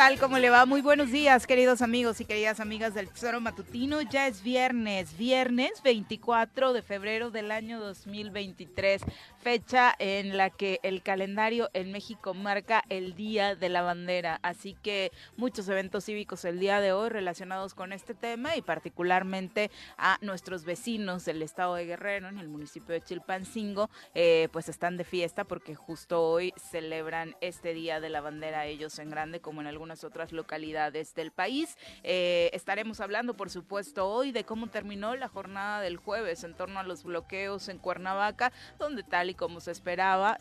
Tal? 0.00 0.18
¿Cómo 0.18 0.38
le 0.38 0.48
va? 0.48 0.64
Muy 0.64 0.80
buenos 0.80 1.12
días, 1.12 1.46
queridos 1.46 1.82
amigos 1.82 2.22
y 2.22 2.24
queridas 2.24 2.58
amigas 2.58 2.94
del 2.94 3.10
Tesoro 3.10 3.38
Matutino. 3.38 4.00
Ya 4.00 4.28
es 4.28 4.42
viernes, 4.42 5.14
viernes 5.18 5.82
24 5.84 6.72
de 6.72 6.80
febrero 6.80 7.30
del 7.30 7.50
año 7.50 7.78
2023, 7.78 9.02
fecha 9.40 9.94
en 9.98 10.36
la 10.36 10.50
que 10.50 10.80
el 10.82 11.02
calendario 11.02 11.70
en 11.72 11.92
México 11.92 12.34
marca 12.34 12.84
el 12.90 13.14
Día 13.14 13.56
de 13.56 13.68
la 13.70 13.82
Bandera. 13.82 14.38
Así 14.42 14.76
que 14.82 15.12
muchos 15.36 15.68
eventos 15.68 16.04
cívicos 16.04 16.44
el 16.44 16.60
día 16.60 16.80
de 16.80 16.92
hoy 16.92 17.08
relacionados 17.08 17.74
con 17.74 17.92
este 17.92 18.14
tema 18.14 18.56
y 18.56 18.62
particularmente 18.62 19.70
a 19.96 20.18
nuestros 20.20 20.64
vecinos 20.64 21.24
del 21.24 21.42
estado 21.42 21.74
de 21.74 21.86
Guerrero, 21.86 22.28
en 22.28 22.38
el 22.38 22.48
municipio 22.48 22.92
de 22.92 23.00
Chilpancingo, 23.00 23.88
eh, 24.14 24.48
pues 24.52 24.68
están 24.68 24.96
de 24.96 25.04
fiesta 25.04 25.44
porque 25.44 25.74
justo 25.74 26.22
hoy 26.22 26.52
celebran 26.56 27.34
este 27.40 27.72
Día 27.72 28.00
de 28.00 28.10
la 28.10 28.20
Bandera 28.20 28.66
ellos 28.66 28.98
en 28.98 29.10
grande 29.10 29.40
como 29.40 29.62
en 29.62 29.66
algunas 29.66 30.04
otras 30.04 30.32
localidades 30.32 31.14
del 31.14 31.30
país. 31.30 31.78
Eh, 32.02 32.50
estaremos 32.52 33.00
hablando, 33.00 33.34
por 33.34 33.48
supuesto, 33.48 34.08
hoy 34.08 34.32
de 34.32 34.44
cómo 34.44 34.66
terminó 34.66 35.16
la 35.16 35.28
jornada 35.28 35.80
del 35.80 35.96
jueves 35.96 36.44
en 36.44 36.54
torno 36.54 36.78
a 36.78 36.82
los 36.82 37.04
bloqueos 37.04 37.68
en 37.68 37.78
Cuernavaca, 37.78 38.52
donde 38.78 39.02
tal 39.02 39.29
y 39.30 39.34
como 39.34 39.60
se 39.60 39.70
esperaba, 39.70 40.38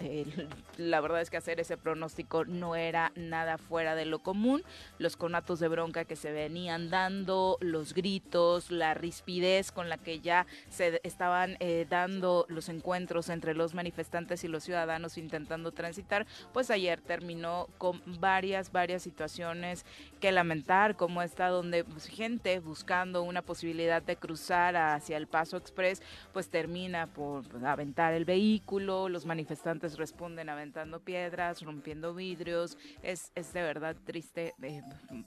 la 0.78 1.02
verdad 1.02 1.22
es 1.22 1.30
que 1.30 1.38
hacer 1.38 1.60
ese 1.60 1.78
pronóstico 1.78 2.46
no 2.46 2.76
era 2.76 3.12
nada 3.16 3.58
fuera 3.58 3.96
de 3.96 4.06
lo 4.06 4.20
común. 4.20 4.64
Los 4.98 5.16
conatos 5.16 5.60
de 5.60 5.68
bronca 5.68 6.06
que 6.06 6.16
se 6.16 6.32
venían 6.32 6.90
dando, 6.90 7.58
los 7.62 7.94
gritos, 7.94 8.72
la 8.72 8.94
rispidez 8.94 9.72
con 9.72 9.90
la 9.90 9.98
que 9.98 10.20
ya 10.20 10.46
se 10.70 11.00
estaban 11.04 11.58
eh, 11.60 11.86
dando 11.90 12.46
los 12.50 12.70
encuentros 12.70 13.30
entre 13.30 13.54
los 13.54 13.74
manifestantes 13.74 14.44
y 14.44 14.48
los 14.48 14.64
ciudadanos 14.64 15.18
intentando 15.18 15.72
transitar, 15.72 16.26
pues 16.54 16.70
ayer 16.72 17.02
terminó 17.02 17.68
con 17.78 18.02
varias, 18.20 18.72
varias 18.72 19.04
situaciones 19.04 19.86
que 20.20 20.32
lamentar, 20.32 20.96
como 20.96 21.22
está 21.22 21.48
donde 21.48 21.84
pues, 21.84 22.08
gente 22.08 22.60
buscando 22.60 23.24
una 23.24 23.42
posibilidad 23.42 24.02
de 24.02 24.16
cruzar 24.16 24.76
hacia 24.76 25.18
el 25.18 25.28
Paso 25.28 25.58
Express, 25.58 26.02
pues 26.34 26.50
termina 26.50 27.08
por 27.08 27.48
pues, 27.48 27.64
aventar 27.64 28.14
el 28.14 28.26
vehículo, 28.26 28.79
los 28.80 29.26
manifestantes 29.26 29.98
responden 29.98 30.50
aventando 30.50 31.00
piedras, 31.00 31.62
rompiendo 31.62 32.14
vidrios, 32.14 32.78
es, 33.04 33.32
es 33.36 33.54
de 33.54 33.62
verdad 33.62 33.96
triste, 34.06 34.54
eh, 34.62 34.82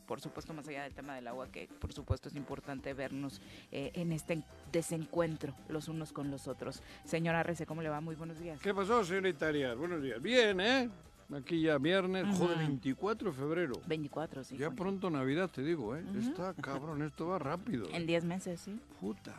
por 0.07 0.21
supuesto 0.21 0.55
más 0.55 0.67
allá 0.69 0.85
del 0.85 0.95
tema 0.95 1.15
del 1.15 1.29
agua, 1.29 1.49
que 1.51 1.69
por 1.81 1.93
supuesto 1.93 2.29
es 2.29 2.37
importante 2.37 2.95
vernos 2.95 3.41
eh, 3.71 3.91
en 3.95 4.13
este 4.13 4.43
desencuentro 4.71 5.55
los 5.69 5.89
unos 5.89 6.13
con 6.13 6.31
los 6.31 6.49
otros. 6.49 6.83
Señora 7.05 7.43
Rece, 7.43 7.67
¿cómo 7.67 7.83
le 7.83 7.89
va? 7.89 8.01
Muy 8.01 8.15
buenos 8.15 8.39
días. 8.39 8.61
¿Qué 8.61 8.75
pasó, 8.75 9.05
señorita 9.05 9.49
Arias? 9.49 9.77
Buenos 9.77 10.03
días. 10.03 10.21
Bien, 10.21 10.61
¿eh? 10.61 10.91
Aquí 11.35 11.63
ya 11.63 11.79
viernes, 11.79 12.27
joder, 12.37 12.59
24 12.59 13.31
de 13.31 13.37
febrero. 13.37 13.75
24, 13.87 14.45
sí. 14.45 14.57
Ya 14.59 14.71
pronto 14.71 15.09
Navidad, 15.09 15.49
te 15.49 15.63
digo, 15.63 15.97
¿eh? 15.97 16.05
Está 16.19 16.53
cabrón, 16.55 17.03
esto 17.03 17.29
va 17.29 17.39
rápido. 17.39 17.89
En 17.93 18.07
10 18.07 18.25
meses, 18.25 18.61
sí. 18.61 18.79
Puta, 19.01 19.35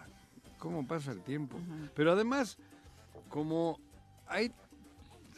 cómo 0.57 0.87
pasa 0.87 1.11
el 1.11 1.21
tiempo. 1.21 1.59
Pero 1.93 2.11
además, 2.13 2.57
como 3.29 3.79
hay... 4.33 4.51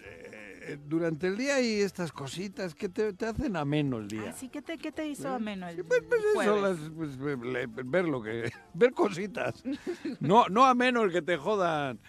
Eh, 0.03 0.79
durante 0.88 1.28
el 1.28 1.38
día 1.38 1.56
hay 1.56 1.81
estas 1.81 2.11
cositas 2.11 2.73
que 2.73 2.89
te, 2.89 3.13
te 3.13 3.28
hacen 3.28 3.56
ameno 3.56 3.97
el 4.00 4.07
día. 4.07 4.29
Así 4.29 4.50
que 4.50 4.61
te, 4.61 4.78
¿qué 4.78 4.91
te 4.91 5.07
hizo 5.07 5.29
ameno 5.29 5.67
el 5.67 5.78
sí, 5.78 5.83
pues, 5.83 6.01
pues 6.09 6.22
eso, 6.41 6.61
las, 6.61 6.78
pues, 6.95 7.17
ver 7.17 8.06
lo 8.06 8.22
que... 8.22 8.51
ver 8.73 8.91
cositas. 8.91 9.63
no, 10.19 10.47
no 10.50 10.66
ameno 10.66 11.03
el 11.03 11.11
que 11.11 11.22
te 11.22 11.38
jodan 11.38 12.00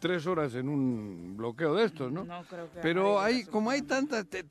tres 0.00 0.26
horas 0.26 0.54
en 0.54 0.68
un 0.68 1.36
bloqueo 1.36 1.74
de 1.76 1.84
estos, 1.84 2.10
¿no? 2.10 2.24
No 2.24 2.42
creo 2.44 2.70
que 2.72 2.80
Pero 2.80 3.20
hay, 3.20 3.44
como 3.44 3.70
hay 3.70 3.82
tantas, 3.82 4.26
te, 4.26 4.44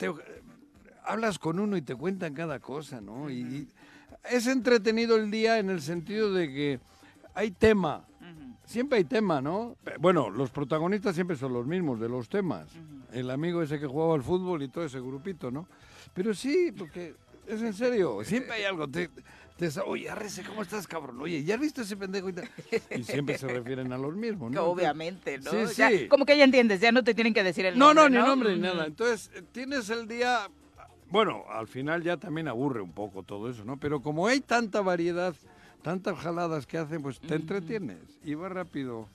hablas 1.03 1.38
con 1.38 1.59
uno 1.59 1.75
y 1.75 1.81
te 1.81 1.95
cuentan 1.95 2.33
cada 2.33 2.59
cosa, 2.59 3.01
¿no? 3.01 3.29
y, 3.29 3.67
es 4.29 4.47
entretenido 4.47 5.16
el 5.16 5.31
día 5.31 5.59
en 5.59 5.69
el 5.69 5.81
sentido 5.81 6.33
de 6.33 6.47
que 6.47 6.79
hay 7.33 7.51
tema. 7.51 8.06
Siempre 8.69 9.00
hay 9.00 9.03
tema, 9.03 9.41
¿no? 9.41 9.78
Bueno, 10.00 10.30
los 10.30 10.52
protagonistas 10.52 11.16
siempre 11.16 11.35
son 11.35 11.53
los 11.53 11.66
mismos 11.66 12.00
de 12.00 12.07
los 12.07 12.30
temas. 12.30 12.69
El 13.12 13.31
amigo 13.31 13.63
ese 13.63 13.80
que 13.80 13.88
jugaba 13.88 14.13
al 14.13 14.22
fútbol 14.22 14.62
y 14.62 14.68
todo 14.68 14.85
ese 14.85 15.00
grupito, 15.00 15.50
¿no? 15.50 15.68
Pero 16.13 16.35
sí, 16.35 16.72
porque 16.78 17.16
es 17.47 17.63
en 17.63 17.74
serio, 17.74 18.19
siempre 18.24 18.53
hay 18.53 18.66
algo. 18.66 18.88
Te, 18.88 19.09
oye, 19.84 20.07
Arrece, 20.07 20.44
¿cómo 20.44 20.62
estás, 20.62 20.85
cabrón? 20.85 21.19
Oye, 21.19 21.44
¿ya 21.44 21.56
has 21.56 21.62
visto 21.62 21.81
ese 21.81 21.97
pendejo? 21.97 22.30
Y, 22.30 23.03
siempre 23.03 23.40
se 23.40 23.47
refieren 23.47 23.91
a 23.91 23.97
los 23.97 24.16
mismos, 24.16 24.52
¿no? 24.52 24.63
Obviamente, 24.66 25.40
¿no? 25.40 25.50
Sí, 25.50 25.74
sí. 25.74 26.07
como 26.07 26.28
que 26.28 26.38
ya 26.38 26.44
entiendes, 26.44 26.80
ya 26.80 26.91
no 26.91 27.03
te 27.03 27.16
tienen 27.16 27.34
que 27.34 27.41
decir 27.41 27.66
el 27.66 27.75
nombre, 27.75 27.96
No, 27.96 28.07
no, 28.07 28.22
ni 28.22 28.28
nombre 28.28 28.56
ni 28.56 28.62
nada. 28.62 28.86
Entonces, 28.86 29.31
eh, 29.34 29.41
tienes 29.51 29.90
el 29.90 30.07
día... 30.07 30.47
Bueno, 31.09 31.44
al 31.50 31.68
final 31.68 32.03
ya 32.03 32.18
también 32.18 32.47
aburre 32.47 32.81
un 32.81 32.91
poco 32.91 33.24
todo 33.24 33.50
eso, 33.50 33.66
¿no? 33.66 33.80
Pero 33.80 34.00
como 34.03 34.28
hay 34.28 34.41
tanta 34.41 34.81
variedad, 34.81 35.34
tantas 35.81 36.17
jaladas 36.17 36.66
que 36.66 36.78
hacen, 36.78 37.01
pues 37.01 37.19
te 37.19 37.35
entretienes 37.35 38.00
y 38.23 38.34
va 38.34 38.50
rápido. 38.50 39.07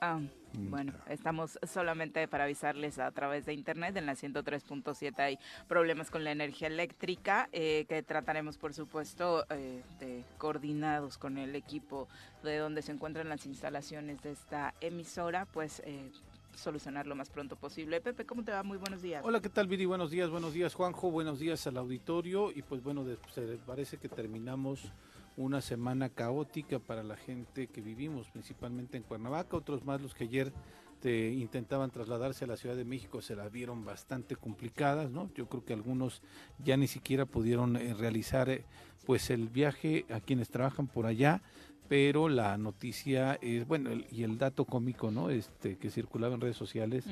Ah. 0.00 0.20
Bueno, 0.54 0.92
estamos 1.08 1.58
solamente 1.66 2.28
para 2.28 2.44
avisarles 2.44 2.98
a 2.98 3.10
través 3.10 3.46
de 3.46 3.54
internet. 3.54 3.96
En 3.96 4.06
la 4.06 4.14
103.7 4.14 5.18
hay 5.18 5.38
problemas 5.66 6.10
con 6.10 6.24
la 6.24 6.30
energía 6.30 6.68
eléctrica 6.68 7.48
eh, 7.52 7.86
que 7.88 8.02
trataremos, 8.02 8.58
por 8.58 8.74
supuesto, 8.74 9.46
eh, 9.50 9.82
de 9.98 10.24
coordinados 10.38 11.16
con 11.16 11.38
el 11.38 11.56
equipo 11.56 12.08
de 12.42 12.58
donde 12.58 12.82
se 12.82 12.92
encuentran 12.92 13.28
las 13.28 13.46
instalaciones 13.46 14.22
de 14.22 14.32
esta 14.32 14.74
emisora, 14.80 15.46
pues 15.46 15.80
eh, 15.86 16.10
solucionar 16.54 17.06
lo 17.06 17.14
más 17.14 17.30
pronto 17.30 17.56
posible. 17.56 18.00
Pepe, 18.00 18.26
¿cómo 18.26 18.44
te 18.44 18.52
va? 18.52 18.62
Muy 18.62 18.76
buenos 18.76 19.00
días. 19.00 19.24
Hola, 19.24 19.40
¿qué 19.40 19.48
tal, 19.48 19.68
Viri? 19.68 19.86
Buenos 19.86 20.10
días, 20.10 20.28
buenos 20.28 20.52
días, 20.52 20.74
Juanjo. 20.74 21.10
Buenos 21.10 21.38
días 21.38 21.66
al 21.66 21.78
auditorio. 21.78 22.50
Y 22.50 22.62
pues 22.62 22.82
bueno, 22.82 23.06
se 23.32 23.58
parece 23.66 23.96
que 23.96 24.08
terminamos 24.08 24.92
una 25.36 25.60
semana 25.60 26.08
caótica 26.08 26.78
para 26.78 27.02
la 27.02 27.16
gente 27.16 27.68
que 27.68 27.80
vivimos, 27.80 28.28
principalmente 28.30 28.96
en 28.96 29.02
Cuernavaca, 29.02 29.56
otros 29.56 29.84
más 29.84 30.00
los 30.00 30.14
que 30.14 30.24
ayer 30.24 30.52
te 31.00 31.32
intentaban 31.32 31.90
trasladarse 31.90 32.44
a 32.44 32.48
la 32.48 32.56
Ciudad 32.56 32.76
de 32.76 32.84
México 32.84 33.20
se 33.22 33.34
las 33.34 33.50
vieron 33.50 33.84
bastante 33.84 34.36
complicadas, 34.36 35.10
¿no? 35.10 35.30
Yo 35.34 35.48
creo 35.48 35.64
que 35.64 35.72
algunos 35.72 36.22
ya 36.62 36.76
ni 36.76 36.86
siquiera 36.86 37.26
pudieron 37.26 37.76
eh, 37.76 37.92
realizar 37.92 38.48
eh, 38.48 38.64
pues 39.04 39.30
el 39.30 39.48
viaje 39.48 40.06
a 40.10 40.20
quienes 40.20 40.48
trabajan 40.48 40.86
por 40.86 41.06
allá 41.06 41.42
pero 41.88 42.28
la 42.28 42.56
noticia 42.56 43.38
es, 43.42 43.66
bueno, 43.66 43.90
y 44.10 44.22
el 44.22 44.38
dato 44.38 44.64
cómico, 44.64 45.10
¿no? 45.10 45.30
Este, 45.30 45.76
que 45.76 45.90
circulaba 45.90 46.34
en 46.34 46.40
redes 46.40 46.56
sociales, 46.56 47.04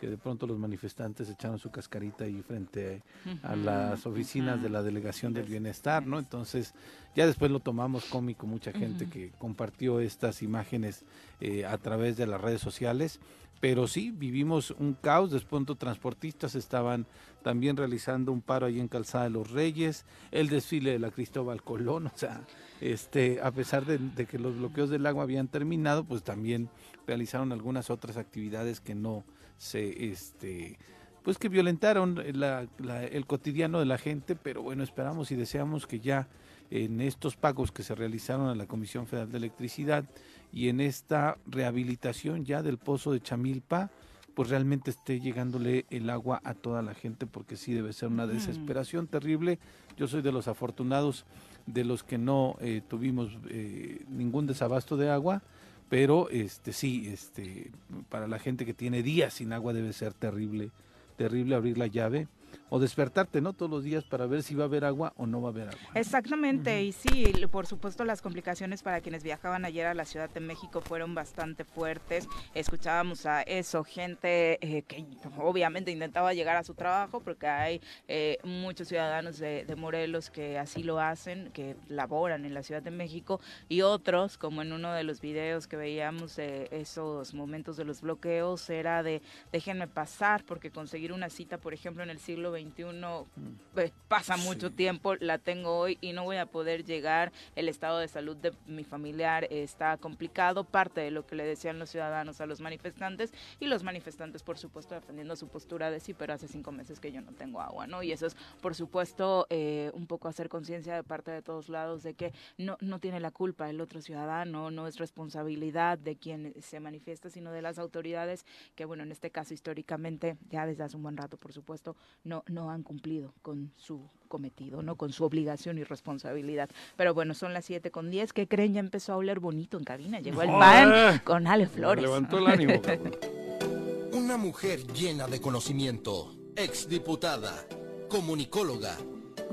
que 0.00 0.08
de 0.08 0.16
pronto 0.16 0.46
los 0.46 0.58
manifestantes 0.58 1.28
echaron 1.28 1.58
su 1.58 1.70
cascarita 1.70 2.24
ahí 2.24 2.42
frente 2.42 3.02
a 3.42 3.56
las 3.56 4.06
oficinas 4.06 4.62
de 4.62 4.70
la 4.70 4.82
Delegación 4.82 5.32
del 5.32 5.46
Bienestar, 5.46 6.06
¿no? 6.06 6.18
Entonces, 6.18 6.74
ya 7.16 7.26
después 7.26 7.50
lo 7.50 7.60
tomamos 7.60 8.04
cómico, 8.04 8.46
mucha 8.46 8.72
gente 8.72 9.08
que 9.08 9.32
compartió 9.38 10.00
estas 10.00 10.42
imágenes 10.42 11.04
eh, 11.40 11.64
a 11.64 11.76
través 11.78 12.16
de 12.16 12.26
las 12.26 12.40
redes 12.40 12.60
sociales, 12.60 13.20
pero 13.60 13.88
sí, 13.88 14.10
vivimos 14.10 14.70
un 14.70 14.94
caos, 14.94 15.32
después 15.32 15.64
transportistas 15.78 16.54
estaban 16.54 17.06
también 17.48 17.78
realizando 17.78 18.30
un 18.30 18.42
paro 18.42 18.66
ahí 18.66 18.78
en 18.78 18.88
Calzada 18.88 19.24
de 19.24 19.30
los 19.30 19.50
Reyes, 19.50 20.04
el 20.32 20.50
desfile 20.50 20.90
de 20.90 20.98
la 20.98 21.10
Cristóbal 21.10 21.62
Colón, 21.62 22.08
o 22.08 22.12
sea, 22.14 22.42
este, 22.82 23.40
a 23.42 23.50
pesar 23.52 23.86
de, 23.86 24.26
que 24.26 24.38
los 24.38 24.58
bloqueos 24.58 24.90
del 24.90 25.06
agua 25.06 25.22
habían 25.22 25.48
terminado, 25.48 26.04
pues 26.04 26.22
también 26.22 26.68
realizaron 27.06 27.50
algunas 27.50 27.88
otras 27.88 28.18
actividades 28.18 28.82
que 28.82 28.94
no 28.94 29.24
se, 29.56 30.10
este, 30.10 30.78
pues 31.22 31.38
que 31.38 31.48
violentaron 31.48 32.18
el 32.18 33.26
cotidiano 33.26 33.78
de 33.78 33.86
la 33.86 33.96
gente, 33.96 34.36
pero 34.36 34.60
bueno, 34.60 34.82
esperamos 34.82 35.30
y 35.30 35.34
deseamos 35.34 35.86
que 35.86 36.00
ya 36.00 36.28
en 36.70 37.00
estos 37.00 37.36
pagos 37.36 37.72
que 37.72 37.82
se 37.82 37.94
realizaron 37.94 38.48
a 38.48 38.54
la 38.56 38.66
Comisión 38.66 39.06
Federal 39.06 39.32
de 39.32 39.38
Electricidad 39.38 40.04
y 40.52 40.68
en 40.68 40.82
esta 40.82 41.38
rehabilitación 41.46 42.44
ya 42.44 42.62
del 42.62 42.76
pozo 42.76 43.10
de 43.10 43.22
Chamilpa, 43.22 43.90
pues 44.38 44.50
realmente 44.50 44.92
esté 44.92 45.18
llegándole 45.18 45.84
el 45.90 46.08
agua 46.08 46.40
a 46.44 46.54
toda 46.54 46.80
la 46.80 46.94
gente, 46.94 47.26
porque 47.26 47.56
sí 47.56 47.74
debe 47.74 47.92
ser 47.92 48.08
una 48.08 48.24
desesperación 48.24 49.08
terrible. 49.08 49.58
Yo 49.96 50.06
soy 50.06 50.22
de 50.22 50.30
los 50.30 50.46
afortunados 50.46 51.24
de 51.66 51.84
los 51.84 52.04
que 52.04 52.18
no 52.18 52.54
eh, 52.60 52.80
tuvimos 52.86 53.36
eh, 53.50 54.04
ningún 54.08 54.46
desabasto 54.46 54.96
de 54.96 55.10
agua, 55.10 55.42
pero 55.88 56.30
este 56.30 56.72
sí, 56.72 57.08
este 57.08 57.72
para 58.10 58.28
la 58.28 58.38
gente 58.38 58.64
que 58.64 58.74
tiene 58.74 59.02
días 59.02 59.34
sin 59.34 59.52
agua 59.52 59.72
debe 59.72 59.92
ser 59.92 60.12
terrible, 60.12 60.70
terrible 61.16 61.56
abrir 61.56 61.76
la 61.76 61.88
llave 61.88 62.28
o 62.70 62.78
despertarte, 62.78 63.40
¿no? 63.40 63.52
Todos 63.52 63.70
los 63.70 63.84
días 63.84 64.04
para 64.04 64.26
ver 64.26 64.42
si 64.42 64.54
va 64.54 64.64
a 64.64 64.66
haber 64.66 64.84
agua 64.84 65.12
o 65.16 65.26
no 65.26 65.40
va 65.40 65.48
a 65.48 65.52
haber 65.52 65.68
agua. 65.68 65.80
Exactamente, 65.94 66.82
y 66.82 66.92
sí, 66.92 67.32
por 67.50 67.66
supuesto 67.66 68.04
las 68.04 68.22
complicaciones 68.22 68.82
para 68.82 69.00
quienes 69.00 69.22
viajaban 69.22 69.64
ayer 69.64 69.86
a 69.86 69.94
la 69.94 70.04
Ciudad 70.04 70.30
de 70.30 70.40
México 70.40 70.80
fueron 70.80 71.14
bastante 71.14 71.64
fuertes. 71.64 72.28
Escuchábamos 72.54 73.26
a 73.26 73.42
eso, 73.42 73.84
gente 73.84 74.58
eh, 74.60 74.82
que 74.82 75.04
obviamente 75.38 75.90
intentaba 75.90 76.34
llegar 76.34 76.56
a 76.56 76.64
su 76.64 76.74
trabajo, 76.74 77.20
porque 77.20 77.46
hay 77.46 77.80
eh, 78.06 78.38
muchos 78.44 78.88
ciudadanos 78.88 79.38
de, 79.38 79.66
Morelos 79.78 80.28
que 80.30 80.58
así 80.58 80.82
lo 80.82 80.98
hacen, 80.98 81.50
que 81.52 81.76
laboran 81.88 82.44
en 82.44 82.52
la 82.52 82.64
Ciudad 82.64 82.82
de 82.82 82.90
México, 82.90 83.40
y 83.68 83.82
otros, 83.82 84.36
como 84.36 84.62
en 84.62 84.72
uno 84.72 84.92
de 84.92 85.04
los 85.04 85.20
videos 85.20 85.68
que 85.68 85.76
veíamos 85.76 86.36
de 86.36 86.68
esos 86.72 87.32
momentos 87.32 87.76
de 87.76 87.84
los 87.84 88.00
bloqueos, 88.00 88.68
era 88.70 89.02
de 89.04 89.22
déjenme 89.52 89.86
pasar, 89.86 90.44
porque 90.44 90.70
conseguir 90.70 91.12
una 91.12 91.30
cita, 91.30 91.58
por 91.58 91.74
ejemplo, 91.74 92.02
en 92.02 92.10
el 92.10 92.18
siglo 92.18 92.50
21 92.58 93.26
pues, 93.74 93.92
pasa 94.08 94.36
mucho 94.36 94.72
tiempo, 94.72 95.14
la 95.16 95.38
tengo 95.38 95.78
hoy 95.78 95.98
y 96.00 96.12
no 96.12 96.24
voy 96.24 96.38
a 96.38 96.46
poder 96.46 96.84
llegar, 96.84 97.30
el 97.54 97.68
estado 97.68 97.98
de 97.98 98.08
salud 98.08 98.36
de 98.36 98.52
mi 98.66 98.82
familiar 98.82 99.46
está 99.50 99.96
complicado, 99.98 100.64
parte 100.64 101.00
de 101.00 101.12
lo 101.12 101.24
que 101.24 101.36
le 101.36 101.44
decían 101.44 101.78
los 101.78 101.90
ciudadanos 101.90 102.40
a 102.40 102.46
los 102.46 102.60
manifestantes 102.60 103.32
y 103.60 103.66
los 103.66 103.84
manifestantes 103.84 104.42
por 104.42 104.58
supuesto 104.58 104.96
defendiendo 104.96 105.36
su 105.36 105.46
postura 105.46 105.92
de 105.92 106.00
sí, 106.00 106.12
pero 106.12 106.34
hace 106.34 106.48
cinco 106.48 106.72
meses 106.72 106.98
que 106.98 107.12
yo 107.12 107.20
no 107.20 107.32
tengo 107.32 107.60
agua, 107.60 107.86
¿no? 107.86 108.02
Y 108.02 108.10
eso 108.10 108.26
es 108.26 108.36
por 108.60 108.74
supuesto 108.74 109.46
eh, 109.48 109.92
un 109.94 110.08
poco 110.08 110.26
hacer 110.26 110.48
conciencia 110.48 110.96
de 110.96 111.04
parte 111.04 111.30
de 111.30 111.42
todos 111.42 111.68
lados 111.68 112.02
de 112.02 112.14
que 112.14 112.32
no, 112.56 112.76
no 112.80 112.98
tiene 112.98 113.20
la 113.20 113.30
culpa 113.30 113.70
el 113.70 113.80
otro 113.80 114.00
ciudadano, 114.00 114.72
no 114.72 114.88
es 114.88 114.98
responsabilidad 114.98 115.98
de 115.98 116.16
quien 116.16 116.52
se 116.60 116.80
manifiesta, 116.80 117.30
sino 117.30 117.52
de 117.52 117.62
las 117.62 117.78
autoridades 117.78 118.44
que 118.74 118.86
bueno, 118.86 119.04
en 119.04 119.12
este 119.12 119.30
caso 119.30 119.54
históricamente, 119.54 120.36
ya 120.50 120.66
desde 120.66 120.82
hace 120.82 120.96
un 120.96 121.04
buen 121.04 121.16
rato 121.16 121.36
por 121.36 121.52
supuesto, 121.52 121.94
no, 122.24 122.42
no 122.50 122.70
han 122.70 122.82
cumplido 122.82 123.34
con 123.42 123.72
su 123.76 124.08
cometido, 124.28 124.82
¿no? 124.82 124.96
Con 124.96 125.12
su 125.12 125.24
obligación 125.24 125.78
y 125.78 125.84
responsabilidad. 125.84 126.68
Pero 126.96 127.14
bueno, 127.14 127.34
son 127.34 127.54
las 127.54 127.64
7 127.64 127.90
con 127.90 128.10
10. 128.10 128.32
¿Qué 128.32 128.46
creen? 128.46 128.74
Ya 128.74 128.80
empezó 128.80 129.14
a 129.14 129.16
oler 129.16 129.40
bonito 129.40 129.78
en 129.78 129.84
cabina. 129.84 130.20
Llegó 130.20 130.42
el 130.42 130.50
pan 130.50 131.20
con 131.24 131.46
Ale 131.46 131.66
Flores. 131.66 132.02
levantó 132.02 132.38
el 132.38 132.46
ánimo, 132.46 132.74
Una 134.12 134.36
mujer 134.36 134.86
llena 134.92 135.26
de 135.26 135.40
conocimiento, 135.40 136.34
exdiputada, 136.56 137.66
comunicóloga, 138.08 138.96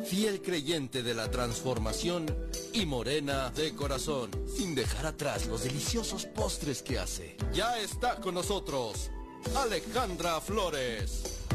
fiel 0.06 0.41
creyente 0.41 1.03
de 1.03 1.13
la 1.13 1.30
transformación 1.31 2.25
y 2.74 2.86
morena 2.86 3.51
de 3.51 3.74
corazón, 3.74 4.31
sin 4.48 4.75
dejar 4.75 5.06
atrás 5.06 5.48
los 5.48 5.63
deliciosos 5.63 6.25
postres 6.25 6.81
que 6.81 7.00
hace. 7.00 7.38
Ya 7.53 7.80
está 7.80 8.15
con 8.19 8.36
nosotros 8.36 9.12
Alejandra 9.53 10.41
Flores. 10.41 11.45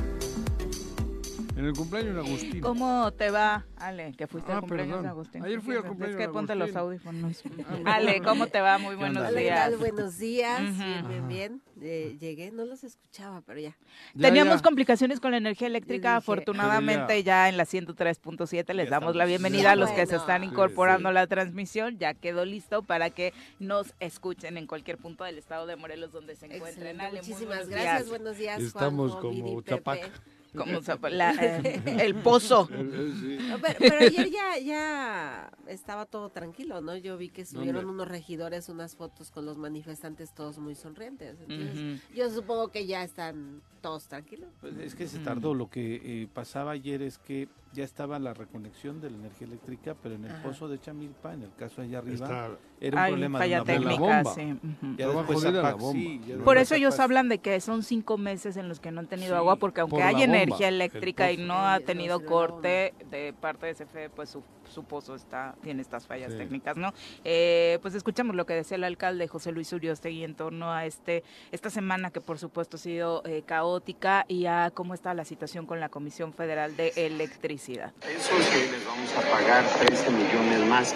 En 1.61 1.67
el 1.67 1.75
cumpleaños 1.75 2.15
de 2.15 2.21
Agustín. 2.21 2.61
¿Cómo 2.63 3.13
te 3.13 3.31
va, 3.31 3.67
Ale? 3.77 4.15
Que 4.17 4.27
fuiste 4.27 4.51
al 4.51 4.57
ah, 4.57 4.61
cumpleaños 4.63 5.03
de 5.03 5.09
Agustín. 5.09 5.45
Ayer 5.45 5.61
fui 5.61 5.77
al 5.77 5.85
cumpleaños 5.85 6.19
Es 6.19 6.27
que 6.27 6.33
ponte 6.33 6.55
los 6.55 6.75
audífonos. 6.75 7.43
Ah, 7.85 7.97
Ale, 7.97 8.23
¿cómo 8.23 8.47
te 8.47 8.61
va? 8.63 8.79
Muy 8.79 8.95
buenos 8.95 9.35
días. 9.35 9.79
Buenos 9.79 10.17
días, 10.17 10.61
bien, 10.77 11.09
bien, 11.09 11.29
bien. 11.29 11.63
Eh, 11.83 12.17
llegué, 12.19 12.51
no 12.51 12.65
los 12.65 12.83
escuchaba, 12.83 13.43
pero 13.43 13.61
ya. 13.61 13.77
Teníamos 14.19 14.63
complicaciones 14.63 15.21
con 15.21 15.33
la 15.33 15.37
energía 15.37 15.67
eléctrica, 15.67 16.17
afortunadamente 16.17 17.23
ya. 17.23 17.51
en 17.51 17.59
la 17.59 17.65
103.7 17.65 18.73
les 18.73 18.89
damos 18.89 19.15
la 19.15 19.27
bienvenida 19.27 19.73
a 19.73 19.77
los 19.77 19.91
que 19.91 20.07
se 20.07 20.17
están 20.17 20.45
incorporando 20.45 21.11
a 21.11 21.13
la 21.13 21.27
transmisión. 21.27 21.99
Ya 21.99 22.15
quedó 22.15 22.47
listo 22.47 22.83
para 22.85 23.11
que 23.11 23.35
nos 23.59 23.95
escuchen 24.01 24.57
en 24.57 24.67
cualquier 24.67 24.97
punto 24.97 25.25
del 25.25 25.37
estado 25.37 25.67
de 25.67 25.77
Morelos 25.77 26.11
donde 26.11 26.37
se 26.37 26.47
encuentren. 26.47 27.03
Ale, 27.03 27.21
muchísimas 27.21 27.69
gracias, 27.69 28.09
buenos 28.09 28.39
días. 28.39 28.63
Estamos 28.63 29.15
como 29.17 29.61
Chapac 29.61 30.11
como 30.57 30.79
eh, 30.79 31.83
el 32.01 32.15
pozo. 32.17 32.69
pero, 33.79 33.99
ayer 34.01 34.31
ya, 34.31 34.59
ya 34.59 35.51
estaba 35.67 36.07
todo 36.07 36.31
tranquilo, 36.31 36.81
¿no? 36.81 36.97
Yo 36.97 37.17
vi 37.17 37.29
que 37.29 37.45
subieron 37.45 37.89
unos 37.89 38.09
regidores 38.09 38.69
unas 38.69 38.97
fotos 38.97 39.31
con 39.31 39.47
los 39.47 39.57
manifestantes 39.57 40.35
todos 40.35 40.59
muy 40.59 40.75
sonrientes. 40.75 41.39
Entonces, 41.41 42.01
yo 42.15 42.31
supongo 42.31 42.69
que 42.69 42.87
ya 42.87 43.05
están 43.05 43.63
todos 43.81 44.07
tranquilos. 44.07 44.51
Pues 44.61 44.77
es 44.79 44.95
que 44.95 45.07
se 45.07 45.19
tardó. 45.19 45.55
Lo 45.55 45.69
que 45.69 46.23
eh, 46.23 46.29
pasaba 46.33 46.73
ayer 46.73 47.03
es 47.03 47.19
que 47.19 47.49
ya 47.73 47.85
estaba 47.85 48.19
la 48.19 48.35
reconexión 48.35 49.01
de 49.01 49.11
la 49.11 49.17
energía 49.17 49.47
eléctrica, 49.47 49.95
pero 50.03 50.17
en 50.17 50.25
el 50.25 50.35
pozo 50.43 50.69
de 50.69 50.81
Chamilpa, 50.81 51.33
en 51.35 51.43
el 51.45 51.55
caso 51.55 51.83
allá 51.83 51.99
arriba, 51.99 52.59
era 52.81 53.03
un 53.03 53.09
problema 53.09 53.39
falla 53.39 53.61
de 53.61 53.65
técnica, 53.65 54.25
sí. 54.25 56.21
Por 56.45 56.59
eso 56.59 56.75
ellos 56.75 56.99
hablan 56.99 57.29
de 57.29 57.39
que 57.39 57.61
son 57.61 57.83
cinco 57.83 58.19
meses 58.19 58.57
en 58.57 58.69
los 58.69 58.81
que 58.81 58.91
no 58.91 59.01
han 59.01 59.07
tenido 59.07 59.37
agua, 59.37 59.57
porque 59.57 59.83
aunque 59.83 60.03
hay 60.03 60.23
energía 60.23 60.69
eléctrica 60.69 61.31
y 61.31 61.37
no 61.37 61.55
ha 61.55 61.81
tenido 61.81 62.25
corte 62.25 62.95
de 63.11 63.33
parte 63.41 63.67
de 63.67 63.75
CFE, 63.75 64.11
pues 64.11 64.31
su, 64.31 64.43
su 64.71 64.85
pozo 64.85 65.15
está 65.15 65.55
tiene 65.63 65.83
estas 65.83 66.07
fallas 66.07 66.37
técnicas, 66.37 66.77
¿no? 66.77 66.93
Eh, 67.25 67.79
pues 67.83 67.95
escuchamos 67.95 68.37
lo 68.37 68.47
que 68.47 68.55
decía 68.55 68.77
el 68.77 68.85
alcalde 68.85 69.29
José 69.29 69.53
Luis 69.53 69.73
Uriostegui 69.73 70.25
en 70.25 70.35
torno 70.35 70.73
a 70.73 70.87
este 70.87 71.25
esta 71.53 71.71
semana 71.71 72.11
que 72.11 72.21
por 72.21 72.39
supuesto 72.39 72.77
ha 72.77 72.81
sido 72.81 73.23
eh, 73.25 73.43
caótica 73.45 74.25
y 74.29 74.47
a 74.47 74.71
cómo 74.73 74.95
está 74.95 75.15
la 75.15 75.25
situación 75.25 75.67
con 75.67 75.81
la 75.81 75.89
Comisión 75.89 76.33
Federal 76.33 76.77
de 76.77 76.93
Electricidad. 76.97 77.93
Eso 78.03 78.31
que 78.51 78.71
les 78.71 78.87
vamos 78.87 79.11
a 79.17 79.21
pagar 79.31 79.65
13 79.81 80.11
millones 80.11 80.69
más. 80.69 80.95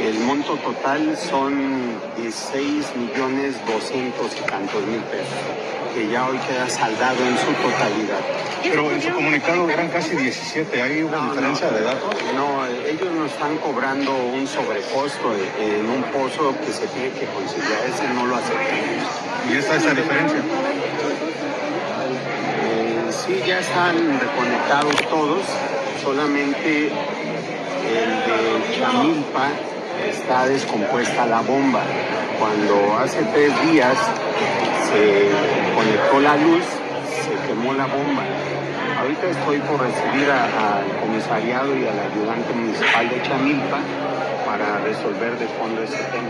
El 0.00 0.18
monto 0.20 0.56
total 0.56 1.16
son 1.16 1.98
16 2.16 2.96
millones 2.96 3.54
200 3.66 4.40
y 4.40 4.46
tantos 4.46 4.86
mil 4.86 5.00
pesos, 5.02 5.38
que 5.94 6.08
ya 6.08 6.26
hoy 6.26 6.38
queda 6.38 6.68
saldado 6.68 7.18
en 7.26 7.36
su 7.38 7.52
totalidad. 7.60 8.20
Pero 8.62 8.90
en 8.90 9.02
su 9.02 9.12
comunicado 9.12 9.68
eran 9.68 9.88
casi 9.88 10.16
17, 10.16 10.82
¿hay 10.82 11.02
una 11.02 11.28
diferencia 11.28 11.70
de 11.70 11.82
datos? 11.82 12.14
No, 12.34 12.64
ellos 12.66 13.12
nos 13.12 13.32
están 13.32 13.56
cobrando 13.58 14.14
un 14.16 14.46
sobrecosto 14.46 15.34
en 15.60 15.88
un 15.88 16.02
pozo 16.04 16.54
que 16.64 16.72
se 16.72 16.86
tiene 16.88 17.10
que 17.10 17.26
conciliar, 17.26 17.84
ese 17.86 18.08
no 18.14 18.26
lo 18.26 18.36
aceptamos. 18.36 19.06
¿Y 19.50 19.56
esta 19.56 19.76
es 19.76 19.84
la 19.84 19.94
diferencia? 19.94 20.42
sí 23.12 23.42
ya 23.46 23.58
están 23.58 23.94
reconectados 24.18 24.96
todos, 25.08 25.42
solamente 26.02 26.86
el 26.86 28.10
de 28.26 28.78
Chamilpa 28.78 29.48
está 30.08 30.46
descompuesta 30.46 31.26
la 31.26 31.42
bomba. 31.42 31.82
Cuando 32.38 32.98
hace 32.98 33.22
tres 33.32 33.52
días 33.70 33.96
se 34.88 35.61
conectó 35.74 36.20
la 36.20 36.36
luz, 36.36 36.64
se 37.08 37.46
quemó 37.48 37.72
la 37.74 37.86
bomba. 37.86 38.22
Ahorita 39.00 39.30
estoy 39.30 39.58
por 39.60 39.80
recibir 39.80 40.30
al 40.30 40.84
comisariado 41.00 41.76
y 41.76 41.84
al 41.86 41.98
ayudante 41.98 42.52
municipal 42.54 43.08
de 43.08 43.22
Chamilpa 43.22 43.80
para 44.46 44.78
resolver 44.84 45.38
de 45.38 45.46
fondo 45.48 45.82
ese 45.82 45.96
tema. 46.04 46.28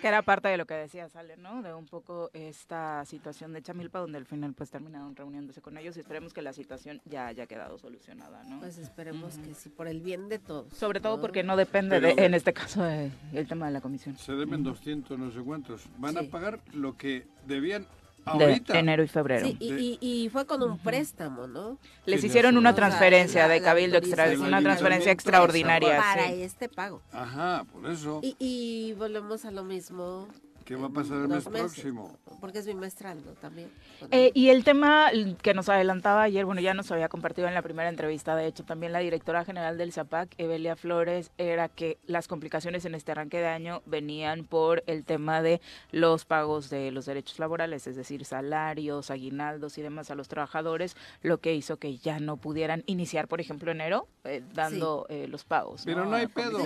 Que 0.00 0.08
era 0.08 0.22
parte 0.22 0.48
de 0.48 0.56
lo 0.56 0.64
que 0.66 0.72
decía 0.74 1.08
Sale, 1.10 1.36
¿no? 1.36 1.62
De 1.62 1.74
un 1.74 1.84
poco 1.86 2.30
esta 2.32 3.04
situación 3.04 3.52
de 3.52 3.60
Chamilpa, 3.62 3.98
donde 3.98 4.16
al 4.16 4.24
final 4.24 4.54
pues 4.54 4.70
terminaron 4.70 5.14
reuniéndose 5.14 5.60
con 5.60 5.76
ellos 5.76 5.94
y 5.96 6.00
esperemos 6.00 6.32
que 6.32 6.40
la 6.40 6.54
situación 6.54 7.02
ya 7.04 7.26
haya 7.26 7.46
quedado 7.46 7.76
solucionada, 7.78 8.42
¿no? 8.44 8.60
Pues 8.60 8.78
esperemos 8.78 9.36
que 9.38 9.54
sí, 9.54 9.68
por 9.68 9.86
el 9.88 10.00
bien 10.00 10.28
de 10.30 10.38
todos. 10.38 10.72
Sobre 10.72 11.00
todo 11.00 11.16
¿no? 11.16 11.20
porque 11.20 11.42
no 11.42 11.54
depende, 11.56 12.00
Pero- 12.00 12.14
de, 12.16 12.24
en 12.24 12.32
este 12.34 12.52
caso, 12.54 12.82
de- 12.82 13.10
el 13.34 13.46
tema 13.46 13.66
de 13.66 13.72
la 13.72 13.80
comisión. 13.82 14.16
Se 14.16 14.32
deben 14.32 14.62
200 14.64 15.18
no 15.18 15.30
sé 15.30 15.40
cuántos. 15.40 15.82
Van 15.98 16.14
Sí. 16.16 16.26
a 16.26 16.30
pagar 16.30 16.60
lo 16.72 16.96
que 16.96 17.26
debían 17.46 17.86
De 18.26 18.44
ahorita. 18.44 18.78
enero 18.78 19.02
y 19.02 19.08
febrero. 19.08 19.46
Sí, 19.46 19.56
y, 19.58 19.98
y- 20.00 20.24
y 20.24 20.28
fue 20.28 20.46
con 20.46 20.62
un 20.62 20.78
préstamo, 20.78 21.46
¿no? 21.46 21.78
Les 22.06 22.20
Sí, 22.20 22.26
hicieron 22.28 22.56
una 22.56 22.70
O 22.70 22.72
sea, 22.72 22.76
transferencia 22.76 23.48
la- 23.48 23.54
de 23.54 23.62
cabildo 23.62 23.98
extra, 23.98 24.30
una 24.38 24.60
transferencia 24.62 25.10
extraordinaria. 25.12 25.96
Para 25.96 26.28
sí. 26.28 26.42
este 26.42 26.68
pago. 26.68 27.02
Ajá, 27.12 27.64
por 27.72 27.90
eso. 27.90 28.20
Y, 28.22 28.36
y 28.38 28.92
volvemos 28.94 29.44
a 29.44 29.50
lo 29.50 29.64
mismo. 29.64 30.28
¿Qué 30.70 30.76
va 30.76 30.86
a 30.86 30.90
pasar 30.90 31.22
el 31.22 31.26
mes 31.26 31.50
meses, 31.50 31.72
próximo? 31.72 32.16
Porque 32.40 32.60
es 32.60 32.66
bimestral, 32.68 33.18
¿no? 33.26 33.32
También. 33.32 33.72
Eh, 34.12 34.30
y 34.34 34.50
el 34.50 34.62
tema 34.62 35.10
que 35.42 35.52
nos 35.52 35.68
adelantaba 35.68 36.22
ayer, 36.22 36.44
bueno, 36.44 36.60
ya 36.60 36.74
nos 36.74 36.92
había 36.92 37.08
compartido 37.08 37.48
en 37.48 37.54
la 37.54 37.62
primera 37.62 37.88
entrevista, 37.88 38.36
de 38.36 38.46
hecho, 38.46 38.62
también 38.64 38.92
la 38.92 39.00
directora 39.00 39.44
general 39.44 39.78
del 39.78 39.92
ZAPAC, 39.92 40.32
Evelia 40.38 40.76
Flores, 40.76 41.32
era 41.38 41.68
que 41.68 41.98
las 42.06 42.28
complicaciones 42.28 42.84
en 42.84 42.94
este 42.94 43.10
arranque 43.10 43.38
de 43.38 43.48
año 43.48 43.82
venían 43.84 44.44
por 44.44 44.84
el 44.86 45.04
tema 45.04 45.42
de 45.42 45.60
los 45.90 46.24
pagos 46.24 46.70
de 46.70 46.92
los 46.92 47.04
derechos 47.04 47.40
laborales, 47.40 47.88
es 47.88 47.96
decir, 47.96 48.24
salarios, 48.24 49.10
aguinaldos 49.10 49.76
y 49.76 49.82
demás 49.82 50.12
a 50.12 50.14
los 50.14 50.28
trabajadores, 50.28 50.96
lo 51.22 51.38
que 51.38 51.52
hizo 51.52 51.78
que 51.78 51.98
ya 51.98 52.20
no 52.20 52.36
pudieran 52.36 52.84
iniciar, 52.86 53.26
por 53.26 53.40
ejemplo, 53.40 53.72
enero, 53.72 54.06
eh, 54.22 54.40
dando 54.54 55.06
eh, 55.08 55.26
los 55.26 55.42
pagos. 55.42 55.82
Pero 55.84 56.04
no 56.04 56.14
hay 56.14 56.28
pedo. 56.28 56.60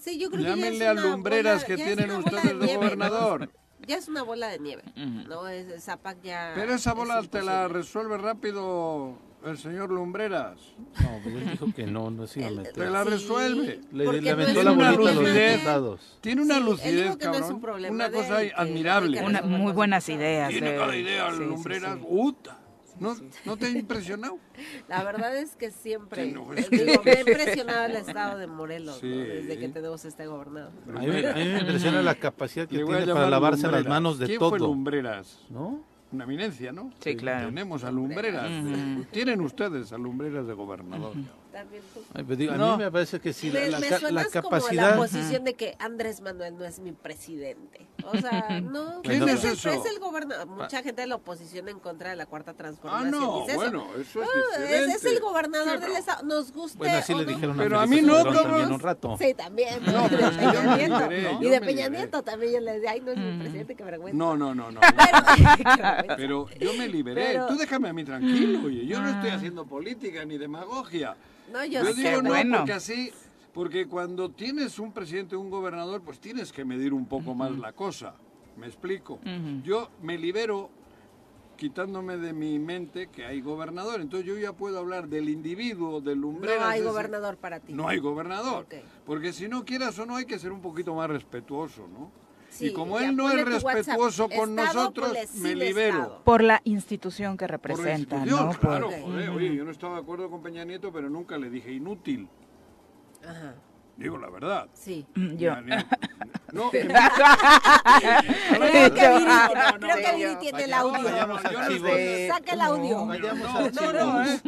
Sí, 0.00 0.18
yo 0.18 0.30
creo 0.30 0.44
que 0.44 0.48
ya 0.48 0.56
Llámenle 0.56 0.88
a 0.88 0.94
lumbreras 0.94 1.62
que 1.64 1.76
tienen 1.76 2.10
ustedes 2.12 2.42
de 2.42 2.54
nieve, 2.54 2.96
¿no? 2.96 3.10
gobernador. 3.10 3.49
Ya 3.86 3.96
es 3.96 4.08
una 4.08 4.22
bola 4.22 4.48
de 4.48 4.58
nieve. 4.58 4.82
¿no? 4.96 5.48
Es, 5.48 5.82
Zapac 5.84 6.20
ya... 6.22 6.52
Pero 6.54 6.74
esa 6.74 6.92
bola 6.94 7.20
es 7.20 7.30
te 7.30 7.42
la 7.42 7.68
resuelve 7.68 8.18
rápido 8.18 9.16
el 9.44 9.56
señor 9.56 9.90
Lumbreras. 9.90 10.58
No, 11.00 11.18
pues 11.22 11.34
él 11.34 11.50
dijo 11.52 11.72
que 11.74 11.86
no, 11.86 12.10
no 12.10 12.26
se 12.26 12.40
iba 12.40 12.48
a 12.48 12.52
meter. 12.52 12.72
Te 12.74 12.90
la 12.90 13.04
Sí, 13.04 13.10
resuelve. 13.10 13.80
Le, 13.92 14.12
le 14.12 14.20
no 14.20 14.30
aventó 14.32 14.58
es 14.60 14.64
la 14.64 14.72
una 14.72 14.90
bolita 14.92 15.10
a 15.10 15.14
los 15.14 15.22
lucidez. 15.24 15.52
diputados. 15.54 16.18
Tiene 16.20 16.42
una 16.42 16.54
Sí, 16.56 16.62
lucidez, 16.62 17.06
no 17.06 17.10
es 17.12 17.16
cabrón. 17.16 17.52
un 17.54 17.60
problema 17.60 17.94
una 17.94 18.10
cosa 18.10 18.38
admirable. 18.56 19.22
Una, 19.22 19.42
muy 19.42 19.72
buenas 19.72 20.08
ideas. 20.10 20.50
Tiene 20.50 20.76
cada 20.76 20.94
idea 20.96 21.28
el 21.28 21.34
sí, 21.36 21.38
sí, 21.42 21.44
Lumbreras. 21.48 21.98
sí. 21.98 22.04
¿No, 23.00 23.16
¿No 23.46 23.56
te 23.56 23.66
ha 23.66 23.70
impresionado? 23.70 24.38
La 24.88 25.02
verdad 25.02 25.36
es 25.36 25.56
que 25.56 25.70
siempre, 25.70 26.24
Sí, 26.26 26.32
no, 26.32 26.52
es 26.52 26.70
digo, 26.70 27.02
me 27.04 27.10
ha 27.12 27.20
impresionado 27.20 27.86
el 27.86 27.96
estado 27.96 28.38
de 28.38 28.46
Morelos, 28.46 28.98
Sí. 29.00 29.08
¿no? 29.08 29.16
desde 29.24 29.58
que 29.58 29.68
tenemos 29.70 30.04
este 30.04 30.26
gobernador. 30.26 30.72
A 30.94 31.00
mí, 31.00 31.06
me- 31.08 31.26
a 31.26 31.34
mí 31.34 31.44
me 31.44 31.58
impresiona 31.60 32.02
la 32.02 32.14
capacidad 32.14 32.68
que 32.68 32.76
tiene 32.84 33.06
para 33.12 33.28
lavarse 33.30 33.66
las 33.70 33.86
manos 33.86 34.18
de 34.18 34.26
¿Quién 34.26 34.38
todo. 34.38 34.50
fue 34.50 34.58
Lumbreras? 34.60 35.40
¿No? 35.50 35.82
Una 36.12 36.24
eminencia, 36.24 36.72
¿no? 36.72 36.92
Sí, 37.00 37.14
claro. 37.16 37.46
Tenemos 37.48 37.84
a 37.84 37.90
Lumbreras. 37.92 38.50
Tienen 39.12 39.40
ustedes 39.40 39.92
a 39.92 39.98
Lumbreras 39.98 40.46
de 40.46 40.52
gobernador. 40.54 41.14
También 41.52 41.82
tú. 41.92 42.00
Ay, 42.14 42.22
pues 42.24 42.38
digo, 42.38 42.52
A 42.52 42.56
No. 42.56 42.76
mí 42.76 42.84
me 42.84 42.90
parece 42.92 43.18
que 43.20 43.32
sí, 43.32 43.50
la, 43.50 43.60
me, 43.60 43.68
la 43.70 43.80
me 43.80 43.88
suenas 43.88 44.02
la 44.34 44.42
como 44.42 44.56
la 44.56 44.60
capacidad... 44.60 44.96
posición 44.96 45.44
de 45.44 45.54
que 45.54 45.76
Andrés 45.78 46.20
Manuel 46.20 46.56
no 46.56 46.64
es 46.64 46.78
mi 46.78 46.92
presidente. 46.92 47.86
O 48.04 48.16
sea, 48.16 48.60
no. 48.62 49.00
¿Quién 49.02 49.20
pues 49.20 49.34
es 49.34 49.44
el- 49.44 49.52
eso? 49.52 49.70
Es 49.70 49.86
el 49.86 49.98
gobernador. 49.98 50.46
Mucha 50.46 50.82
gente 50.82 51.00
de 51.02 51.06
la 51.08 51.16
oposición 51.16 51.68
en 51.68 51.78
contra 51.80 52.10
de 52.10 52.16
la 52.16 52.26
cuarta 52.26 52.52
Ah, 52.52 52.54
transformación. 52.56 53.10
no, 53.10 53.40
dice 53.40 53.50
eso. 53.52 53.56
bueno, 53.60 53.86
eso 54.00 54.22
es 54.22 54.28
Ah, 54.28 54.54
es, 54.56 54.60
diferente. 54.62 54.94
es 54.96 55.04
el 55.04 55.20
gobernador 55.20 55.74
Sí, 55.78 55.80
del 55.86 55.96
estado. 55.96 56.22
Nos 56.26 56.52
guste 56.52 56.78
Bueno, 56.78 56.96
así 56.96 57.14
le 57.14 57.24
no. 57.24 57.28
dijeron 57.32 57.56
Pero 57.56 57.80
a 57.80 57.86
mí 57.86 58.00
no, 58.02 58.24
también 58.24 58.72
un 58.72 58.80
rato. 58.80 59.16
Sí, 59.18 59.34
también. 59.34 59.84
No, 59.84 60.08
de 60.08 60.16
es 60.16 60.30
Peña 60.30 60.60
me 60.62 60.76
Nieto. 60.76 60.98
liberé, 61.10 61.36
Y 61.40 61.48
de 61.48 61.60
Peña. 61.60 61.88
Nieto 61.88 62.22
también 62.22 62.52
yo 62.54 62.60
le 62.60 62.72
decía, 62.74 62.90
ay, 62.92 63.00
no 63.00 63.10
es 63.12 63.18
mi 63.18 63.38
presidente, 63.40 63.74
qué 63.74 63.84
vergüenza. 63.84 64.16
No, 64.16 64.36
no, 64.36 64.54
no, 64.54 64.70
no. 64.70 64.80
Pero, 66.16 66.48
yo 66.58 66.72
me 66.74 66.88
liberé. 66.88 67.38
Tú 67.48 67.56
déjame 67.56 67.88
a 67.88 67.92
mí 67.92 68.04
tranquilo, 68.04 68.60
oye. 68.66 68.86
Yo 68.86 69.00
no 69.00 69.08
estoy 69.10 69.30
haciendo 69.30 69.64
política 69.66 70.24
ni 70.24 70.38
demagogia. 70.38 71.16
No, 71.50 71.64
yo, 71.64 71.84
digo 71.92 72.22
no, 72.22 72.30
bueno. 72.30 72.58
porque 72.58 72.72
así, 72.72 73.10
porque 73.52 73.86
cuando 73.86 74.30
tienes 74.30 74.78
un 74.78 74.92
presidente 74.92 75.36
un 75.36 75.50
gobernador, 75.50 76.02
pues 76.02 76.20
tienes 76.20 76.52
que 76.52 76.64
medir 76.64 76.92
un 76.92 77.06
poco 77.06 77.34
más 77.34 77.52
la 77.52 77.72
cosa. 77.72 78.14
¿Me 78.56 78.66
explico? 78.66 79.18
Yo 79.62 79.90
me 80.02 80.18
libero 80.18 80.70
quitándome 81.60 82.16
de 82.16 82.32
mi 82.32 82.58
mente 82.58 83.08
que 83.08 83.26
hay 83.26 83.42
gobernador. 83.42 84.00
Entonces 84.00 84.26
yo 84.26 84.38
ya 84.38 84.54
puedo 84.54 84.78
hablar 84.78 85.08
del 85.08 85.28
individuo, 85.28 86.00
del 86.00 86.18
lumbrero. 86.18 86.60
No 86.60 86.66
hay 86.66 86.82
gobernador 86.82 87.36
para 87.36 87.60
ti. 87.60 87.72
No 87.74 87.86
hay 87.86 87.98
gobernador. 87.98 88.66
Porque 89.04 89.32
si 89.32 89.46
no 89.46 89.64
quieras 89.64 89.98
o 89.98 90.06
no, 90.06 90.16
hay 90.16 90.24
que 90.24 90.38
ser 90.38 90.52
un 90.52 90.62
poquito 90.62 90.94
más 90.94 91.10
respetuoso, 91.10 91.86
¿no? 91.86 92.10
Sí, 92.50 92.66
y 92.66 92.72
como 92.72 92.98
él 92.98 93.14
no 93.16 93.30
es 93.30 93.44
WhatsApp. 93.62 93.74
respetuoso 93.76 94.28
con 94.28 94.58
Estado, 94.58 94.74
nosotros, 94.80 95.16
me 95.36 95.54
libero. 95.54 95.98
Estado. 96.02 96.22
Por 96.24 96.42
la 96.42 96.60
institución 96.64 97.36
que 97.36 97.44
Por 97.46 97.50
la 97.50 97.56
representa, 97.56 98.16
institución, 98.16 98.46
¿no? 98.48 98.52
claro, 98.58 98.90
Por- 98.90 99.00
joder, 99.00 99.30
oye, 99.30 99.54
yo 99.54 99.64
no 99.64 99.70
estaba 99.70 99.94
de 99.94 100.00
acuerdo 100.02 100.28
con 100.30 100.42
Peña 100.42 100.64
Nieto, 100.64 100.92
pero 100.92 101.08
nunca 101.08 101.38
le 101.38 101.48
dije 101.48 101.72
inútil. 101.72 102.28
Ajá, 103.26 103.54
Digo 103.96 104.16
la 104.18 104.30
verdad. 104.30 104.68
sí. 104.72 105.06
Mm, 105.14 105.36
Yo. 105.36 105.54
No, 106.52 106.70
Creo 106.70 106.88
que. 108.94 110.16
Viri, 110.16 110.36
tiene 110.40 110.64
el 110.64 110.72
audio. 110.72 111.08
Saca 112.28 112.52
el 112.52 112.60
audio. 112.60 113.06
No, 113.06 113.70
no, 113.70 113.92
no, 113.92 114.22
¿eh? 114.24 114.40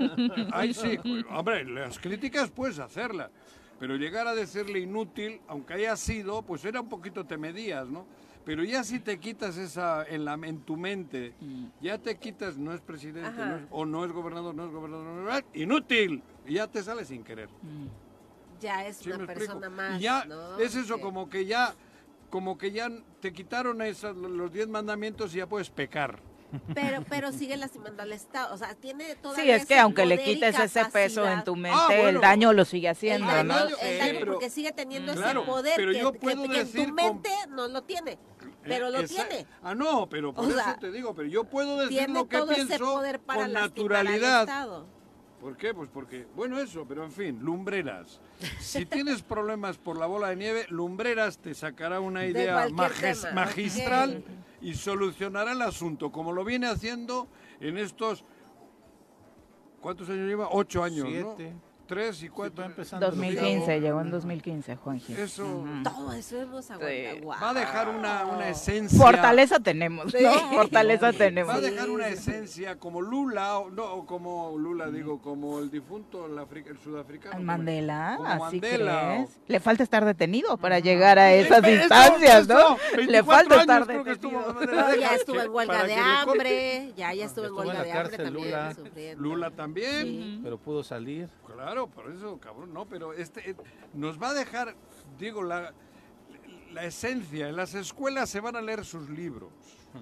Ahí 0.52 0.74
sí, 0.74 0.98
hombre, 1.30 1.64
las 1.64 1.98
críticas 1.98 2.50
puedes 2.50 2.78
hacerlas, 2.78 3.30
pero 3.82 3.96
llegar 3.96 4.28
a 4.28 4.34
decirle 4.36 4.78
inútil, 4.78 5.40
aunque 5.48 5.74
haya 5.74 5.96
sido, 5.96 6.42
pues 6.42 6.64
era 6.64 6.80
un 6.80 6.88
poquito 6.88 7.26
te 7.26 7.36
medías, 7.36 7.88
¿no? 7.88 8.06
Pero 8.44 8.62
ya 8.62 8.84
si 8.84 9.00
te 9.00 9.18
quitas 9.18 9.56
esa 9.56 10.06
en, 10.06 10.24
la, 10.24 10.34
en 10.34 10.60
tu 10.60 10.76
mente, 10.76 11.34
ya 11.80 11.98
te 11.98 12.16
quitas, 12.16 12.56
no 12.56 12.72
es 12.72 12.80
presidente, 12.80 13.32
no 13.44 13.56
es- 13.56 13.62
o 13.72 13.84
no 13.84 14.04
es 14.04 14.12
gobernador, 14.12 14.54
no 14.54 14.66
es 14.66 14.70
gobernador, 14.70 15.04
no 15.06 15.36
es- 15.36 15.44
inútil, 15.54 16.22
y 16.46 16.54
ya 16.54 16.68
te 16.68 16.80
sale 16.80 17.04
sin 17.04 17.24
querer. 17.24 17.48
Ya 18.60 18.86
es 18.86 18.98
¿Sí 18.98 19.08
me 19.08 19.16
una 19.16 19.24
explico? 19.24 19.54
persona 19.54 19.68
más. 19.68 19.98
Y 19.98 20.04
ya 20.04 20.26
¿no? 20.26 20.58
es 20.60 20.76
eso, 20.76 21.00
como 21.00 21.28
que 21.28 21.44
ya, 21.46 21.74
como 22.30 22.56
que 22.56 22.70
ya 22.70 22.88
te 23.20 23.32
quitaron 23.32 23.82
esas- 23.82 24.14
los 24.14 24.52
diez 24.52 24.68
mandamientos 24.68 25.34
y 25.34 25.38
ya 25.38 25.48
puedes 25.48 25.70
pecar. 25.70 26.20
Pero, 26.74 27.02
pero 27.08 27.32
sigue 27.32 27.56
lastimando 27.56 28.02
al 28.02 28.12
Estado. 28.12 28.54
O 28.54 28.58
sea, 28.58 28.74
tiene 28.74 29.04
Sí, 29.12 29.16
todavía 29.22 29.56
es 29.56 29.66
que 29.66 29.78
aunque 29.78 30.04
le 30.06 30.22
quites 30.22 30.58
ese 30.58 30.84
peso 30.86 31.26
en 31.28 31.44
tu 31.44 31.56
mente, 31.56 31.78
Ah, 31.80 31.94
el 31.94 32.02
bueno. 32.02 32.20
daño 32.20 32.52
lo 32.52 32.64
sigue 32.64 32.88
El 32.88 32.92
haciendo, 32.92 33.26
daño, 33.26 33.44
¿no? 33.44 33.58
el 33.80 33.98
daño, 33.98 34.18
eh, 34.20 34.24
porque 34.26 34.50
sigue 34.50 34.72
teniendo 34.72 35.14
Claro, 35.14 35.40
ese 35.42 35.50
poder 35.50 35.72
pero 35.76 35.92
que, 35.92 35.98
yo 35.98 36.12
que- 36.12 36.18
puedo 36.18 36.36
que 36.42 36.44
en 36.44 36.52
decir 36.66 36.80
tu 36.82 36.86
con- 36.86 36.94
mente 36.94 37.30
no 37.50 37.68
lo 37.68 37.82
tiene. 37.82 38.18
Pero 38.64 38.90
lo 38.90 38.98
esa- 39.00 39.26
tiene. 39.28 39.46
Ah, 39.62 39.74
no, 39.74 40.08
pero 40.08 40.32
por 40.32 40.44
O 40.44 40.48
eso 40.48 40.56
sea, 40.58 40.76
te 40.78 40.90
digo, 40.92 41.14
pero 41.14 41.28
yo 41.28 41.44
puedo 41.44 41.78
decir 41.78 42.08
lo 42.10 42.28
que 42.28 42.36
todo 42.36 42.52
ese 42.52 42.66
pienso 42.66 42.84
poder 42.84 43.18
para 43.20 43.42
con 43.44 43.52
naturalidad. 43.52 44.46
¿Por 45.42 45.56
qué? 45.56 45.74
Pues 45.74 45.90
porque, 45.92 46.24
bueno, 46.36 46.60
eso, 46.60 46.86
pero 46.86 47.02
en 47.02 47.10
fin, 47.10 47.40
lumbreras. 47.42 48.20
Si 48.60 48.86
tienes 48.86 49.22
problemas 49.22 49.76
por 49.76 49.98
la 49.98 50.06
bola 50.06 50.28
de 50.28 50.36
nieve, 50.36 50.66
lumbreras 50.68 51.38
te 51.38 51.52
sacará 51.52 51.98
una 51.98 52.20
De 52.20 52.30
idea 52.30 52.66
tema, 52.68 52.88
magistral 53.34 54.22
y 54.60 54.74
solucionará 54.74 55.50
el 55.50 55.62
asunto, 55.62 56.12
como 56.12 56.30
lo 56.30 56.44
viene 56.44 56.68
haciendo 56.68 57.26
en 57.58 57.76
estos... 57.76 58.24
¿Cuántos 59.80 60.08
años 60.10 60.28
lleva? 60.28 60.48
Ocho 60.52 60.84
años, 60.84 61.08
Siete. 61.10 61.50
¿no? 61.50 61.71
Tres 61.92 62.16
y 62.16 62.20
Sí, 62.20 62.28
va 62.28 62.34
cuatro. 62.34 62.64
empezando 62.64 63.06
los 63.06 63.16
2015, 63.16 63.80
llegó 63.80 64.00
en 64.00 64.10
2015, 64.10 64.76
Juanji. 64.76 65.12
Eso 65.12 65.44
Ujú. 65.44 65.82
Todo 65.84 66.12
eso 66.14 66.40
hemos 66.40 66.70
aguantado. 66.70 66.90
Sí. 66.90 67.20
va 67.26 67.50
a 67.50 67.54
dejar 67.54 67.88
una, 67.90 68.24
una 68.24 68.48
esencia... 68.48 68.98
Fortaleza 68.98 69.60
tenemos, 69.60 70.10
Sí. 70.10 70.18
¿no? 70.22 70.32
Fortaleza 70.54 71.12
tenemos. 71.12 71.52
Va 71.52 71.58
a 71.58 71.60
dejar 71.60 71.84
Sí, 71.84 71.90
una 71.90 72.06
sí. 72.08 72.14
esencia 72.14 72.78
como 72.78 73.02
Lula, 73.02 73.58
o, 73.58 73.70
no, 73.70 73.84
o 73.84 74.06
como 74.06 74.56
Lula 74.56 74.90
digo, 74.90 75.20
como 75.20 75.58
el 75.58 75.70
difunto, 75.70 76.24
el, 76.26 76.38
el 76.66 76.78
sudafricano. 76.78 77.42
Mandela, 77.42 78.14
como 78.16 78.28
así 78.30 78.40
Mandela, 78.60 79.00
crees. 79.16 79.28
o- 79.28 79.40
Le 79.48 79.60
falta 79.60 79.82
estar 79.82 80.04
detenido 80.06 80.56
para 80.56 80.78
llegar 80.78 81.18
a 81.18 81.32
esas 81.34 81.62
Eso, 81.62 81.70
instancias, 81.82 82.44
eso, 82.44 82.54
¿no? 82.54 82.76
24 82.96 83.06
Le 83.12 83.22
falta 83.22 83.60
estar 83.60 83.86
detenido. 83.86 84.52
No, 84.62 84.94
ya 84.96 85.14
estuvo 85.14 85.40
en 85.40 85.50
huelga 85.50 85.84
de 85.84 85.94
hambre. 85.94 86.92
Ya, 86.96 87.12
ya 87.12 87.26
estuvo 87.26 87.44
en 87.44 87.52
huelga 87.52 87.82
de 87.82 87.92
hambre 87.92 88.16
también. 88.16 89.18
Lula. 89.18 89.50
también. 89.50 90.02
Sí. 90.06 90.40
Pero 90.42 90.56
pudo 90.56 90.82
salir. 90.82 91.28
Claro, 91.52 91.86
por 91.88 92.10
eso, 92.10 92.38
cabrón, 92.38 92.72
no, 92.72 92.86
pero 92.86 93.12
este 93.12 93.50
eh, 93.50 93.56
nos 93.94 94.20
va 94.20 94.30
a 94.30 94.34
dejar, 94.34 94.74
digo, 95.18 95.42
la, 95.42 95.72
la 96.72 96.84
esencia. 96.84 97.48
En 97.48 97.56
las 97.56 97.74
escuelas 97.74 98.30
se 98.30 98.40
van 98.40 98.56
a 98.56 98.60
leer 98.60 98.84
sus 98.84 99.08
libros. 99.10 99.50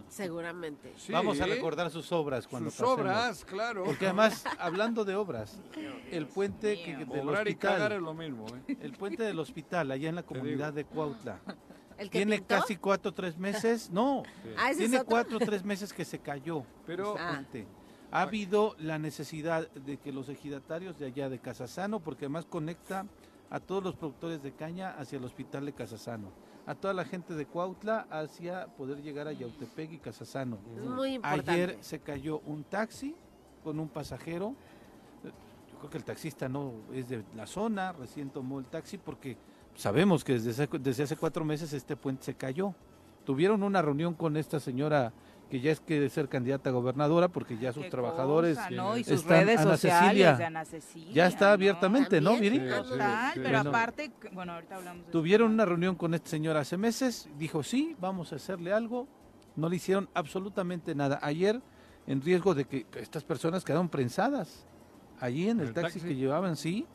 Seguramente. 0.09 0.92
Sí, 0.97 1.12
Vamos 1.12 1.40
a 1.40 1.47
recordar 1.47 1.90
sus 1.90 2.12
obras 2.12 2.47
cuando 2.47 2.71
sus 2.71 2.78
pasemos. 2.80 3.00
obras, 3.00 3.45
claro. 3.45 3.83
Porque 3.85 4.04
además, 4.07 4.45
hablando 4.59 5.04
de 5.04 5.16
obras, 5.16 5.59
el 6.12 6.26
puente 6.26 6.80
que, 6.83 6.97
del 6.97 7.28
Obrar 7.28 7.49
y 7.49 7.57
cagar 7.57 7.92
es 7.92 7.99
hospital, 7.99 8.04
lo 8.04 8.14
mismo. 8.14 8.47
¿eh? 8.69 8.76
el 8.80 8.92
puente 8.92 9.23
del 9.25 9.38
hospital 9.40 9.90
allá 9.90 10.09
en 10.09 10.14
la 10.14 10.23
comunidad 10.26 10.73
de 10.73 10.85
Cuautla, 10.85 11.40
¿El 11.99 12.09
que 12.09 12.19
tiene 12.21 12.37
pintó? 12.37 12.54
casi 12.61 12.76
cuatro 12.76 13.11
o 13.11 13.14
tres 13.14 13.37
meses, 13.37 13.90
no, 13.90 14.23
Ah, 14.57 14.71
tiene 14.76 15.02
cuatro 15.04 15.37
o 15.38 15.40
tres 15.40 15.64
meses 15.64 15.92
que 15.92 16.04
se 16.04 16.19
cayó. 16.21 16.62
Pero- 16.87 17.16
Ah. 17.19 17.33
puente. 17.35 17.66
Ha 18.12 18.22
habido 18.22 18.74
la 18.78 18.98
necesidad 18.98 19.70
de 19.70 19.98
que 19.98 20.12
los 20.12 20.28
ejidatarios 20.28 20.98
de 20.98 21.06
allá 21.06 21.28
de 21.28 21.38
Casasano, 21.38 22.00
porque 22.00 22.24
además 22.24 22.44
conecta 22.44 23.06
a 23.50 23.60
todos 23.60 23.82
los 23.82 23.94
productores 23.96 24.42
de 24.42 24.52
caña 24.52 24.90
hacia 24.98 25.18
el 25.18 25.24
hospital 25.24 25.66
de 25.66 25.72
Casasano. 25.72 26.32
a 26.66 26.74
toda 26.74 26.94
la 26.94 27.04
gente 27.04 27.34
de 27.34 27.46
Cuautla 27.46 28.06
hacia 28.10 28.66
poder 28.76 29.02
llegar 29.02 29.26
a 29.26 29.32
Yautepec 29.32 29.92
y 29.92 29.98
Casasano. 29.98 30.58
Es 30.76 30.84
muy 30.84 31.14
importante. 31.14 31.50
Ayer 31.50 31.78
se 31.80 31.98
cayó 31.98 32.40
un 32.46 32.62
taxi 32.62 33.16
con 33.64 33.80
un 33.80 33.88
pasajero. 33.88 34.54
Yo 35.24 35.78
creo 35.78 35.90
que 35.90 35.98
el 35.98 36.04
taxista 36.04 36.48
no 36.48 36.74
es 36.92 37.08
de 37.08 37.24
la 37.34 37.46
zona, 37.46 37.92
recién 37.92 38.30
tomó 38.30 38.60
el 38.60 38.66
taxi 38.66 38.98
porque 38.98 39.36
sabemos 39.74 40.22
que 40.22 40.34
desde 40.34 40.50
hace, 40.50 40.68
desde 40.78 41.02
hace 41.04 41.16
cuatro 41.16 41.44
meses 41.44 41.72
este 41.72 41.96
puente 41.96 42.24
se 42.24 42.34
cayó. 42.34 42.74
Tuvieron 43.24 43.62
una 43.62 43.82
reunión 43.82 44.14
con 44.14 44.36
esta 44.36 44.60
señora 44.60 45.12
que 45.50 45.61
ya 45.61 45.73
es 45.73 45.80
que 45.80 46.09
ser 46.09 46.28
candidata 46.28 46.71
a 46.71 46.73
gobernadora 46.73 47.28
porque 47.28 47.59
ya 47.59 47.73
sus 47.73 47.85
Qué 47.85 47.90
trabajadores 47.90 48.57
cosa, 48.57 48.71
¿no? 48.71 48.97
Y 48.97 49.04
sus 49.04 49.21
están 49.21 49.47
redes 49.47 49.61
Ana 49.61 49.71
sociales 49.76 50.02
Cecilia. 50.09 50.37
de 50.37 50.45
Ana 50.45 50.64
Cecilia, 50.64 51.12
ya 51.14 51.26
está 51.26 51.52
abiertamente, 51.52 52.21
¿no. 52.21 52.37
Viri? 52.38 52.61
Sí, 52.61 52.66
Total, 52.69 53.33
sí, 53.35 53.40
pero 53.42 53.57
Bueno. 53.59 53.71
aparte, 53.71 54.12
bueno, 54.33 54.52
ahorita 54.54 54.76
hablamos 54.76 55.07
de 55.07 55.12
Tuvieron 55.12 55.49
eso. 55.49 55.54
una 55.54 55.64
reunión 55.66 55.95
con 55.97 56.14
este 56.14 56.30
señor 56.30 56.57
hace 56.57 56.76
meses, 56.76 57.28
dijo 57.38 57.62
sí, 57.62 57.97
vamos 58.00 58.33
a 58.33 58.37
hacerle 58.37 58.73
algo, 58.73 59.09
no 59.57 59.69
le 59.69 59.76
hicieron 59.76 60.09
absolutamente 60.14 60.95
nada. 60.95 61.19
Ayer, 61.23 61.61
en 62.07 62.23
riesgo 62.23 62.54
de 62.54 62.64
que 62.66 62.87
estas 62.95 63.25
personas 63.25 63.64
quedaron 63.64 63.88
prensadas, 63.88 64.64
allí 65.19 65.49
en 65.49 65.61
el, 65.61 65.69
¿El 65.69 65.75
taxi, 65.75 65.99
taxi? 65.99 66.09
que 66.09 66.14
llevaban, 66.16 66.57
sí, 66.57 66.87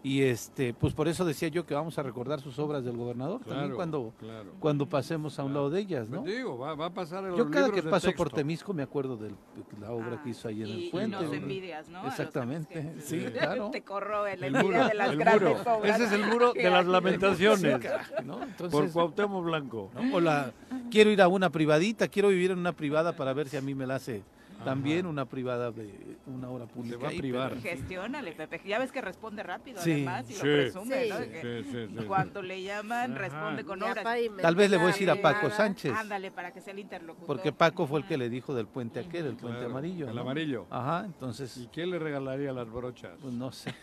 y 0.00 0.22
este, 0.22 0.74
pues 0.74 0.94
por 0.94 1.08
eso 1.08 1.24
decía 1.24 1.48
yo 1.48 1.66
que 1.66 1.74
vamos 1.74 1.98
a 1.98 2.02
recordar 2.04 2.40
sus 2.40 2.56
obras 2.60 2.84
del 2.84 2.96
gobernador, 2.96 3.40
también 3.44 3.72
cuando, 3.74 4.12
claro. 4.20 4.52
cuando 4.60 4.88
pasemos 4.88 5.38
a 5.40 5.44
un 5.44 5.52
lado 5.54 5.70
de 5.70 5.80
ellas, 5.80 6.06
Pues 6.08 6.20
¿no? 6.20 6.26
digo, 6.26 6.56
va, 6.56 6.74
va 6.76 6.86
a 6.86 6.90
pasar 6.94 7.24
en 7.24 7.30
Yo 7.32 7.38
los 7.38 7.48
cada 7.50 7.70
que 7.72 7.82
paso 7.82 8.12
por. 8.12 8.30
Temisco 8.30 8.72
me 8.72 8.82
acuerdo 8.84 9.16
de 9.16 9.32
la 9.80 9.90
obra 9.90 10.18
Ah, 10.18 10.22
que 10.22 10.30
hizo 10.30 10.46
ahí 10.48 10.62
en 10.62 10.68
y- 10.68 10.84
el 10.84 10.90
puente. 10.90 11.16
Y 11.16 11.20
nos 11.20 11.28
¿no? 11.30 11.34
envidias, 11.34 11.88
¿no? 11.88 12.06
Exactamente, 12.06 12.72
que- 12.94 13.00
sí, 13.00 13.18
claro. 13.38 13.70
Te 13.70 13.82
corro 13.82 14.26
en 14.28 14.40
la 14.40 14.46
El 14.46 14.54
envidia 14.54 14.76
muro, 14.78 14.88
de 14.88 14.94
las 14.94 15.10
el 15.10 15.18
grandes 15.18 15.58
muro. 15.58 15.74
obras. 15.76 15.94
Ese 16.00 16.04
es 16.04 16.12
el 16.12 16.26
muro 16.26 16.52
de 16.52 16.70
las 16.70 16.86
lamentaciones. 16.86 17.80
¿no? 18.24 18.38
Por 18.38 18.48
Entonces, 18.48 18.92
Cuauhtémoc 18.92 19.44
Blanco. 19.44 19.90
¿no? 19.94 20.14
O 20.16 20.20
la, 20.20 20.52
quiero 20.90 21.10
ir 21.10 21.20
a 21.20 21.28
una 21.28 21.50
privadita, 21.50 22.06
quiero 22.08 22.28
vivir 22.28 22.52
en 22.52 22.58
una 22.58 22.72
privada 22.72 23.16
para 23.16 23.32
ver 23.32 23.48
si 23.48 23.56
a 23.56 23.60
mí 23.60 23.74
me 23.74 23.86
la 23.86 23.96
hace 23.96 24.22
también 24.64 25.06
una 25.06 25.24
privada 25.24 25.70
de 25.70 25.88
una 26.28 26.50
hora 26.50 26.66
pública. 26.66 26.98
va 26.98 27.08
a 27.08 27.12
privar. 27.12 27.58
Gestiónale, 27.60 28.32
Pepe. 28.32 28.60
Ya 28.66 28.78
ves 28.78 28.92
que 28.92 29.00
responde 29.00 29.42
rápido, 29.42 29.80
Sí, 29.80 29.92
además, 29.92 30.28
y 30.30 30.34
sí, 30.34 30.46
lo 30.46 30.52
presume, 30.54 31.02
sí. 31.04 31.08
¿no? 31.10 31.18
Que 31.18 31.62
Sí, 31.64 31.70
sí, 31.70 31.86
sí. 31.98 32.04
Cuando 32.06 32.42
le 32.42 32.62
llaman, 32.62 33.12
Ajá. 33.12 33.20
responde 33.20 33.64
con 33.64 33.78
pavimentada 33.80 34.42
Tal 34.42 34.54
vez 34.56 34.70
le 34.70 34.76
voy 34.76 34.84
a 34.84 34.88
decir 34.88 35.10
a 35.10 35.20
Paco. 35.20 35.50
Sánchez, 35.50 35.92
Ándale, 35.94 36.30
para 36.30 36.52
que 36.52 36.60
sea 36.60 36.72
el 36.72 36.78
interlocutor. 36.80 37.26
porque 37.26 37.52
Paco 37.52 37.86
fue 37.86 38.00
el 38.00 38.06
que 38.06 38.16
le 38.18 38.28
dijo 38.28 38.54
del 38.54 38.66
puente 38.66 39.00
aquel, 39.00 39.26
el 39.26 39.36
puente 39.36 39.58
Claro, 39.58 39.70
amarillo. 39.72 40.08
El 40.08 40.14
¿no? 40.14 40.20
amarillo. 40.22 40.66
Ajá, 40.70 41.04
entonces, 41.06 41.56
¿Y 41.56 41.66
qué 41.68 41.86
le 41.86 41.98
regalaría 41.98 42.52
las 42.52 42.70
brochas? 42.70 43.12
pues 43.20 43.32
no 43.34 43.50
sé. 43.52 43.74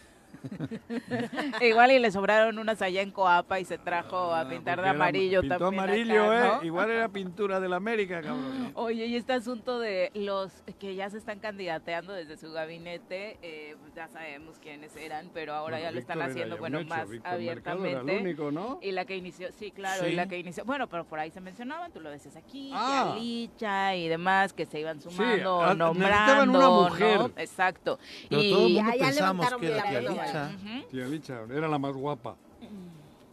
Igual 1.62 1.92
y 1.92 2.00
le 2.00 2.12
sobraron 2.12 2.58
unas 2.60 2.82
allá 2.82 3.02
en 3.02 3.12
Coapa 3.12 3.60
y 3.60 3.66
se 3.66 3.78
trajo 3.78 4.34
a 4.34 4.42
Ah, 4.42 4.50
pintar 4.50 4.82
de 4.82 4.90
amarillo 4.90 5.42
pintó 5.42 5.58
también. 5.58 5.84
amarillo, 5.84 6.24
acá, 6.32 6.46
¿eh? 6.48 6.52
¿no? 6.60 6.64
Igual 6.66 6.92
era 6.92 7.10
pintura 7.10 7.60
de 7.60 7.70
la 7.70 7.78
América, 7.78 8.22
cabrón. 8.22 8.72
Oye, 8.76 9.06
y 9.06 9.16
este 9.16 9.34
asunto 9.34 9.80
de 9.80 10.12
los 10.14 10.52
que 10.80 10.96
ya 10.96 11.10
se 11.10 11.18
están 11.18 11.40
candidateando 11.40 12.14
desde 12.14 12.38
su 12.38 12.52
gabinete, 12.52 13.38
eh, 13.42 13.76
pues 13.82 13.94
ya 13.96 14.08
sabemos 14.08 14.60
quiénes 14.60 14.96
eran, 14.96 15.30
pero 15.34 15.54
ahora 15.54 15.78
Bueno, 15.78 15.84
ya 15.86 15.92
lo 15.92 16.00
están 16.00 16.18
Víctor 16.18 16.32
haciendo, 16.32 16.56
ya 16.56 16.60
bueno, 16.60 16.80
hecho, 16.80 16.90
más 16.90 17.10
Víctor 17.10 17.32
Mercado 17.40 17.86
era 17.86 18.00
abiertamente. 18.00 18.16
el 18.18 18.22
único, 18.24 18.52
¿no? 18.52 18.80
Y 18.82 18.92
la 18.92 19.06
que 19.06 19.16
inició, 19.18 19.52
sí, 19.52 19.72
claro, 19.72 20.06
y 20.06 20.12
Sí. 20.12 20.16
la 20.16 20.28
que 20.28 20.38
inició, 20.38 20.66
bueno, 20.66 20.88
pero 20.88 21.06
por 21.06 21.20
ahí 21.20 21.32
se 21.32 21.42
mencionaban, 21.42 21.92
tú 21.92 22.00
lo 22.00 22.10
decías 22.10 22.36
aquí, 22.36 22.72
Ah. 22.74 23.16
Licha 23.18 23.96
y 23.96 24.08
demás, 24.08 24.54
que 24.54 24.66
se 24.66 24.80
iban 24.80 25.02
sumando, 25.02 25.62
ah, 25.64 25.74
nombrando, 25.74 26.46
necesitaban 26.46 26.50
una 26.50 26.70
mujer. 26.70 27.18
¿no? 27.20 27.32
Exacto. 27.38 28.00
Pero 28.30 28.42
y 28.42 28.52
todo 28.52 28.68
el 28.68 28.74
Ya- 28.76 28.84
mundo 28.84 28.98
ya 28.98 29.06
pensamos 29.06 29.46
levantaron 29.46 29.62
que 29.62 29.68
era 29.68 29.84
tía 30.32 30.48
Licha, 30.48 30.56
Ujú. 30.56 30.86
Tía 30.92 31.06
Licha, 31.08 31.42
era 31.50 31.68
la 31.68 31.80
más 31.80 31.94
guapa, 31.94 32.38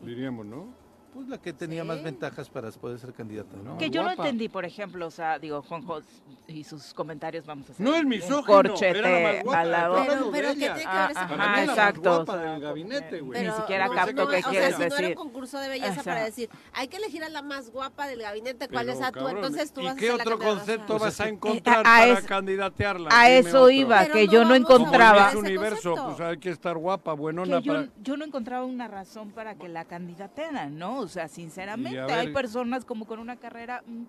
diríamos, 0.00 0.46
¿no? 0.46 0.81
Pues 1.12 1.28
la 1.28 1.38
que 1.38 1.52
tenía 1.52 1.82
Sí. 1.82 1.88
más 1.88 2.02
ventajas 2.02 2.48
para 2.48 2.70
poder 2.70 2.98
ser 2.98 3.12
candidata, 3.12 3.56
¿no? 3.62 3.76
Que 3.78 3.90
yo 3.90 4.02
no 4.02 4.08
guapa. 4.08 4.22
entendí, 4.24 4.48
por 4.48 4.64
ejemplo, 4.64 5.06
o 5.06 5.10
sea, 5.10 5.38
digo, 5.38 5.60
Juanjo 5.62 6.00
y 6.48 6.64
sus 6.64 6.94
comentarios 6.94 7.44
vamos 7.46 7.68
a 7.68 7.72
hacer. 7.72 7.84
No 7.86 7.94
es 7.94 8.02
un 8.02 8.08
misógino, 8.08 8.44
corchete 8.46 8.98
era 8.98 9.10
la 9.10 9.32
más 9.34 9.44
guapa. 9.44 9.60
al 9.60 9.70
lado. 9.70 9.98
Estoy 9.98 10.14
Pero, 10.16 10.30
pero 10.32 10.48
¿qué 10.48 10.64
ella. 10.64 10.74
tiene 10.74 10.90
que 10.90 10.96
ver 10.96 11.12
Ah, 11.14 11.28
con 11.28 11.38
Para 11.38 11.44
ajá, 11.44 11.52
la 11.56 11.60
es 11.62 11.66
la 11.68 11.74
más 11.74 11.78
exacto. 11.88 12.14
guapa 12.16 12.36
del 12.38 12.60
gabinete, 12.60 13.20
güey. 13.20 13.40
Ni 13.40 13.46
Pero 13.46 13.56
siquiera 13.56 13.86
no, 13.86 13.92
capto 13.94 14.12
no, 14.12 14.28
qué 14.28 14.36
o 14.36 14.40
sea, 14.40 14.50
quieres 14.50 14.74
si 14.74 14.78
no 14.80 14.84
era 14.86 14.96
decir. 14.96 15.08
un 15.08 15.14
concurso 15.24 15.58
de 15.58 15.68
belleza 15.68 15.90
O 15.90 15.94
sea, 15.94 16.02
para 16.14 16.24
decir, 16.24 16.50
hay 16.72 16.88
que 16.88 16.96
elegir 16.96 17.24
a 17.24 17.28
la 17.28 17.42
más 17.42 17.70
guapa 17.70 18.06
del 18.06 18.22
gabinete, 18.22 18.68
¿cuál 18.68 18.86
Pero, 18.86 18.98
es 18.98 19.04
a 19.04 19.12
tú? 19.12 19.18
cabrón, 19.20 19.36
Entonces 19.36 19.72
tú 19.72 19.80
¿Y 19.80 19.84
vas 19.84 19.92
a 19.94 19.98
qué 19.98 20.06
ser 20.06 20.16
la 20.16 20.22
otro 20.22 20.38
candidata. 20.38 20.56
concepto 20.58 20.86
Pues 20.86 21.00
vas 21.02 21.12
es 21.14 21.20
a 21.20 21.24
que- 21.24 21.30
encontrar 21.30 21.76
Eh, 21.78 21.80
a 21.80 21.82
para 21.84 22.12
es- 22.18 22.24
candidatearla? 22.24 23.08
A 23.12 23.30
eso 23.30 23.70
iba, 23.70 24.06
que 24.06 24.26
no 24.26 24.32
yo 24.32 24.44
no 24.44 24.54
a 24.54 24.56
encontraba. 24.56 25.28
ese 25.28 25.36
Miss 25.36 25.44
Universo, 25.44 25.94
pues 25.94 26.20
hay 26.20 26.38
que 26.38 26.50
estar 26.50 26.76
guapa, 26.78 27.12
buenona 27.12 27.60
que 27.60 27.88
yo 28.02 28.16
no 28.16 28.24
encontraba 28.24 28.64
una 28.64 28.88
razón 28.88 29.30
para 29.32 29.54
que 29.56 29.68
la 29.68 29.84
candidatearan, 29.84 30.78
¿no? 30.78 31.01
O 31.02 31.08
sea, 31.08 31.28
sinceramente, 31.28 32.00
hay 32.00 32.32
personas 32.32 32.84
como 32.84 33.06
con 33.06 33.18
una 33.18 33.36
carrera, 33.36 33.82
mm, 33.86 33.90
un 33.90 34.08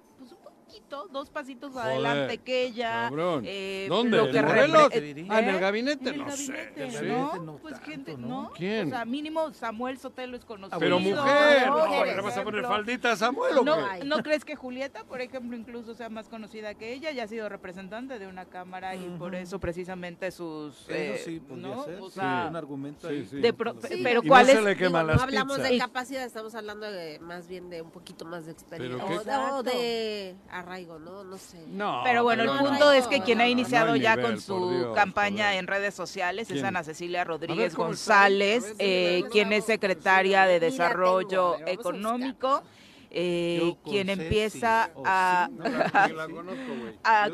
poquito, 0.74 1.08
dos 1.12 1.30
pasitos 1.30 1.74
Joder, 1.74 1.88
adelante 1.88 2.38
que 2.40 2.64
ella. 2.64 3.08
cabrón. 3.10 3.44
eh, 3.46 3.86
¿Dónde? 3.90 4.18
lo 4.18 4.26
¿En 4.26 4.32
que 4.32 4.42
Morelos? 4.42 4.90
Ah, 5.30 5.40
¿en 5.40 5.50
el 5.50 5.60
gabinete? 5.60 6.10
En 6.10 6.16
el 6.16 6.22
No 6.26 6.32
sé, 6.32 6.52
gabinete, 6.54 6.86
no 6.86 6.92
sé. 6.92 7.06
¿no? 7.08 7.18
Gabinete 7.28 7.46
no 7.46 7.58
Pues 7.58 7.74
tanto, 7.76 7.90
gente, 7.92 8.18
¿no? 8.18 8.28
¿no? 8.28 8.52
¿Quién? 8.56 8.88
O 8.88 8.90
sea, 8.90 9.06
mínimo 9.06 9.54
Samuel 9.54 9.98
Sotelo 10.00 10.36
es 10.38 10.46
conocido. 10.46 10.80
Pero 10.80 11.00
mujer, 11.00 11.68
¿no? 11.68 11.78
no, 11.88 11.98
Por 11.98 12.08
¿le 12.08 12.22
vas 12.22 12.38
a 12.38 12.44
poner 12.44 12.64
faldita 12.66 13.12
a 13.12 13.16
Samuel 13.16 13.58
o 13.60 13.64
¿No, 13.64 13.76
qué? 14.00 14.06
¿No 14.06 14.24
crees 14.24 14.44
que 14.46 14.56
Julieta, 14.56 15.04
por 15.04 15.22
ejemplo, 15.22 15.56
incluso 15.56 15.94
sea 15.94 16.10
más 16.10 16.28
conocida 16.30 16.74
que 16.74 16.94
ella? 16.94 17.12
Ya 17.12 17.24
ha 17.24 17.28
sido 17.28 17.50
representante 17.50 18.18
de 18.20 18.28
una 18.28 18.46
cámara 18.46 18.96
y 18.96 19.06
por 19.20 19.36
eso 19.36 19.60
precisamente 19.60 20.32
sus... 20.32 20.90
eh, 20.90 21.16
Eso 21.16 21.26
sí, 21.26 21.40
podría 21.40 21.68
¿no? 21.68 21.84
ser. 21.86 22.00
O 22.02 22.10
sí, 22.10 22.20
un 22.20 22.56
argumento 22.56 23.08
Sí, 23.10 23.14
ahí. 23.16 23.26
sí. 23.30 23.38
de 23.38 23.54
pro- 23.54 23.76
Sí. 23.84 24.00
pero 24.04 24.22
Y 24.24 24.28
¿cuál 24.28 24.46
no 24.48 24.52
es? 24.52 24.58
se 24.60 24.64
le 24.64 24.76
queman 24.76 25.04
Digo, 25.04 25.08
las 25.08 25.18
no 25.18 25.24
hablamos 25.24 25.58
pizzas. 25.58 25.72
de 25.72 25.78
capacidad, 25.78 26.24
estamos 26.24 26.56
hablando 26.56 26.90
de 26.92 27.20
más 27.20 27.48
bien 27.48 27.70
de 27.70 27.82
un 27.82 27.92
poquito 27.92 28.26
más 28.26 28.46
de 28.46 28.52
experiencia. 28.54 29.04
Pero 29.06 29.16
O, 29.18 29.20
qué- 29.24 29.30
de, 29.30 29.36
o 29.38 29.64
de 29.64 30.36
arraigo, 30.64 31.00
¿no? 31.00 31.24
No 31.24 31.38
sé. 31.38 31.64
No, 31.68 32.02
Pero 32.04 32.24
bueno, 32.24 32.44
el 32.44 32.50
punto 32.50 32.86
no, 32.86 32.92
es 32.92 33.08
que 33.08 33.22
quien 33.22 33.42
ha 33.42 33.48
iniciado 33.48 33.96
ya 33.96 34.16
nivel, 34.16 34.32
con 34.32 34.42
su 34.42 34.70
Dios, 34.72 34.96
campaña 34.96 35.56
en 35.56 35.68
redes 35.68 35.94
sociales 35.94 36.50
es. 36.50 36.64
Ana 36.64 36.84
Cecilia 36.84 37.20
ver, 37.20 37.28
Rodríguez. 37.28 37.76
González, 37.76 38.64
ver, 38.64 38.76
eh, 38.80 39.24
quien 39.32 39.54
es 39.54 39.66
secretaria 39.66 40.46
de 40.46 40.60
Desarrollo 40.60 41.58
Económico, 41.68 42.64
eh, 43.12 43.76
quien 43.84 44.10
empieza 44.10 44.90
a... 45.06 45.50
sí, 45.50 45.58
No 45.58 45.70
la, 45.70 46.08
ni 46.08 46.14
la 46.14 46.28
conozco, 46.36 46.74
güey. 46.82 46.96
a 47.04 47.30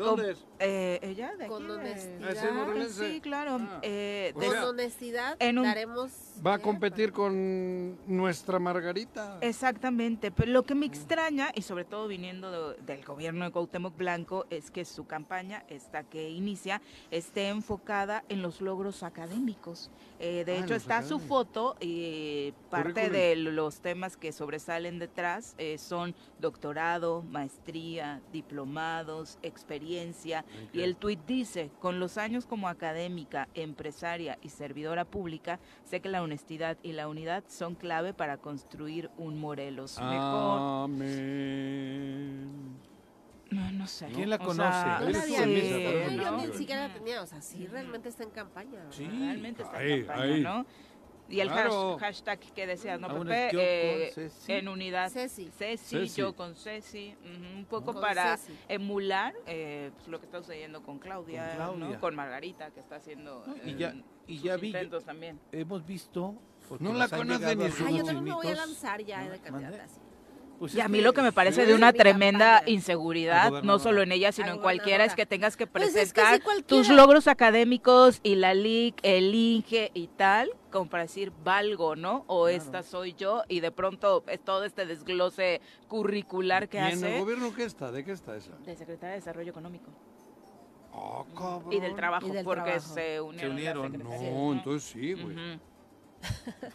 Eh, 0.62 0.98
ella 1.02 1.34
de 1.36 1.46
Con 1.46 1.62
aquí, 1.64 1.72
de- 1.72 1.78
honestidad. 1.78 2.68
¿Ah? 2.68 2.86
Sí, 2.90 3.20
claro. 3.22 3.58
Ah. 3.60 3.78
eh, 3.82 4.34
de- 4.38 4.46
Con 4.46 4.58
honestidad 4.58 5.36
en 5.40 5.58
un- 5.58 5.64
daremos... 5.64 6.10
Va 6.46 6.54
a 6.54 6.58
competir 6.58 7.12
con 7.12 7.98
nuestra 8.06 8.58
Margarita. 8.58 9.38
Exactamente, 9.40 10.30
pero 10.30 10.52
lo 10.52 10.62
que 10.64 10.74
me 10.74 10.84
extraña, 10.86 11.50
y 11.54 11.62
sobre 11.62 11.84
todo 11.86 12.08
viniendo 12.08 12.74
de- 12.74 12.82
del 12.82 13.04
gobierno 13.04 13.46
de 13.46 13.50
Cuauhtémoc 13.52 13.96
Blanco, 13.96 14.46
es 14.50 14.70
que 14.70 14.84
su 14.84 15.06
campaña, 15.06 15.64
esta 15.68 16.02
que 16.04 16.28
inicia, 16.30 16.82
esté 17.10 17.48
enfocada 17.48 18.22
en 18.28 18.42
los 18.42 18.60
logros 18.60 19.02
académicos. 19.02 19.90
Eh, 20.18 20.44
de 20.44 20.56
Ah, 20.58 20.60
hecho, 20.64 20.74
está 20.74 21.02
su 21.02 21.18
foto 21.20 21.76
y 21.80 22.52
parte 22.68 22.92
Currículum. 22.92 23.12
de 23.12 23.36
los 23.36 23.80
temas 23.80 24.18
que 24.18 24.32
sobresalen 24.32 24.98
detrás 24.98 25.54
eh, 25.56 25.78
son 25.78 26.14
doctorado, 26.38 27.22
maestría, 27.22 28.20
diplomados, 28.32 29.38
experiencia. 29.42 30.44
Y 30.72 30.82
el 30.82 30.96
tuit 30.96 31.20
dice, 31.26 31.70
con 31.80 32.00
los 32.00 32.16
años 32.18 32.46
como 32.46 32.68
académica, 32.68 33.48
empresaria 33.54 34.38
y 34.42 34.48
servidora 34.50 35.04
pública, 35.04 35.58
sé 35.84 36.00
que 36.00 36.08
la 36.08 36.22
honestidad 36.22 36.76
y 36.82 36.92
la 36.92 37.08
unidad 37.08 37.44
son 37.48 37.74
clave 37.74 38.14
para 38.14 38.36
construir 38.38 39.10
un 39.16 39.38
Morelos 39.38 39.98
mejor. 40.00 40.84
Amén. 40.84 42.78
No, 43.50 43.72
no 43.72 43.86
sé. 43.86 44.06
¿Quién 44.14 44.30
la 44.30 44.36
O 44.36 44.38
conoce? 44.38 44.70
sea, 44.70 45.00
no, 45.00 45.10
también, 45.10 46.20
yo 46.20 46.36
ni 46.46 46.52
siquiera 46.54 46.86
la 46.86 46.94
tenía, 46.94 47.20
o 47.22 47.26
sea, 47.26 47.40
sí, 47.42 47.66
realmente 47.66 48.08
está 48.08 48.22
en 48.22 48.30
campaña. 48.30 48.80
Sí. 48.90 49.06
Realmente 49.06 49.62
está 49.64 49.76
Ahí, 49.78 49.92
en 49.92 50.04
campaña, 50.04 50.22
ahí. 50.34 50.40
¿no? 50.40 50.66
Y 51.30 51.40
el 51.40 51.48
Claro. 51.48 51.96
hash- 51.96 52.00
hashtag 52.00 52.40
que 52.40 52.66
decías, 52.66 52.98
¿no, 53.00 53.06
Ah, 53.06 53.18
Pepe? 53.20 53.50
Eh, 53.52 54.10
Ceci. 54.12 54.52
en 54.52 54.68
unidad. 54.68 55.10
Ceci. 55.10 55.48
Ceci, 55.56 55.96
Ceci. 55.98 56.20
yo 56.20 56.34
con 56.34 56.56
Ceci. 56.56 57.14
un 57.56 57.64
poco 57.66 57.92
Con 57.92 58.02
para 58.02 58.36
Ceci. 58.36 58.58
emular 58.68 59.32
eh, 59.46 59.90
pues, 59.94 60.08
lo 60.08 60.18
que 60.18 60.26
está 60.26 60.38
sucediendo 60.40 60.82
con 60.82 60.98
Claudia, 60.98 61.46
Con 61.48 61.56
Claudia. 61.56 61.86
¿no? 61.94 62.00
Con 62.00 62.14
Margarita, 62.16 62.70
que 62.72 62.80
está 62.80 62.96
haciendo 62.96 63.44
No, 63.46 63.54
y 63.64 63.70
eh, 63.70 63.76
ya- 63.78 63.94
y 64.26 64.36
sus 64.36 64.44
ya 64.44 64.56
vi- 64.56 64.66
intentos 64.68 65.04
también. 65.04 65.38
Hemos 65.52 65.86
visto... 65.86 66.34
No 66.78 66.92
la 66.94 67.04
han 67.04 67.10
conoce 67.10 67.38
llegado 67.54 67.54
ni 67.56 67.86
Ay, 67.86 67.98
yo 67.98 68.04
también 68.04 68.24
me 68.24 68.32
voy 68.32 68.46
a 68.46 68.54
lanzar 68.54 69.02
ya 69.02 69.28
de 69.28 69.38
candidata. 69.40 69.88
Sí. 69.88 70.00
Pues 70.60 70.74
Y 70.74 70.80
a 70.80 70.88
mí 70.88 70.98
que- 70.98 71.04
lo 71.04 71.12
que 71.14 71.22
me 71.22 71.32
parece 71.32 71.62
sí. 71.62 71.66
de 71.68 71.74
una 71.74 71.92
tremenda 71.92 72.62
inseguridad, 72.66 73.62
no 73.62 73.78
solo 73.78 74.02
en 74.02 74.12
ella, 74.12 74.30
sino 74.30 74.48
en 74.52 74.58
cualquiera, 74.58 75.04
es 75.04 75.14
que 75.14 75.26
tengas 75.26 75.56
que 75.56 75.66
Pues 75.66 75.94
es 75.96 76.12
que 76.12 76.20
presentar 76.20 76.62
tus 76.66 76.88
logros 76.90 77.26
académicos 77.28 78.20
y 78.22 78.34
la 78.36 78.52
LIC, 78.54 79.00
el 79.02 79.34
INGE 79.34 79.90
y 79.94 80.08
tal, 80.08 80.50
como 80.70 80.88
para 80.88 81.02
decir 81.04 81.32
valgo, 81.44 81.96
¿no? 81.96 82.24
O 82.26 82.48
esta 82.48 82.82
soy 82.82 83.14
yo, 83.14 83.42
y 83.48 83.60
de 83.60 83.70
pronto 83.72 84.24
es 84.28 84.40
todo 84.40 84.64
este 84.64 84.86
desglose 84.86 85.60
curricular 85.88 86.68
que 86.68 86.78
¿Y 86.78 86.80
en 86.80 86.86
el 86.86 86.92
hace 86.94 87.18
gobierno 87.20 87.52
qué 87.54 87.64
está? 87.64 87.90
¿De 87.92 88.04
qué 88.04 88.12
está 88.12 88.36
esa? 88.36 88.56
de 88.58 88.76
Secretaria 88.76 89.10
de 89.14 89.16
Desarrollo 89.20 89.50
Económico 89.50 89.90
Oh, 90.92 91.24
cabrón. 91.36 91.72
y 91.72 91.78
del 91.80 91.94
Trabajo, 91.94 92.26
Y 92.26 92.30
del 92.32 92.44
porque 92.44 92.62
trabajo. 92.64 92.94
se 92.94 93.20
unieron. 93.20 93.52
unieron. 93.52 93.82
las 93.84 93.92
secretarías, 93.92 94.32
No, 94.34 94.52
entonces 94.52 94.90
sí, 94.90 95.12
güey. 95.14 95.36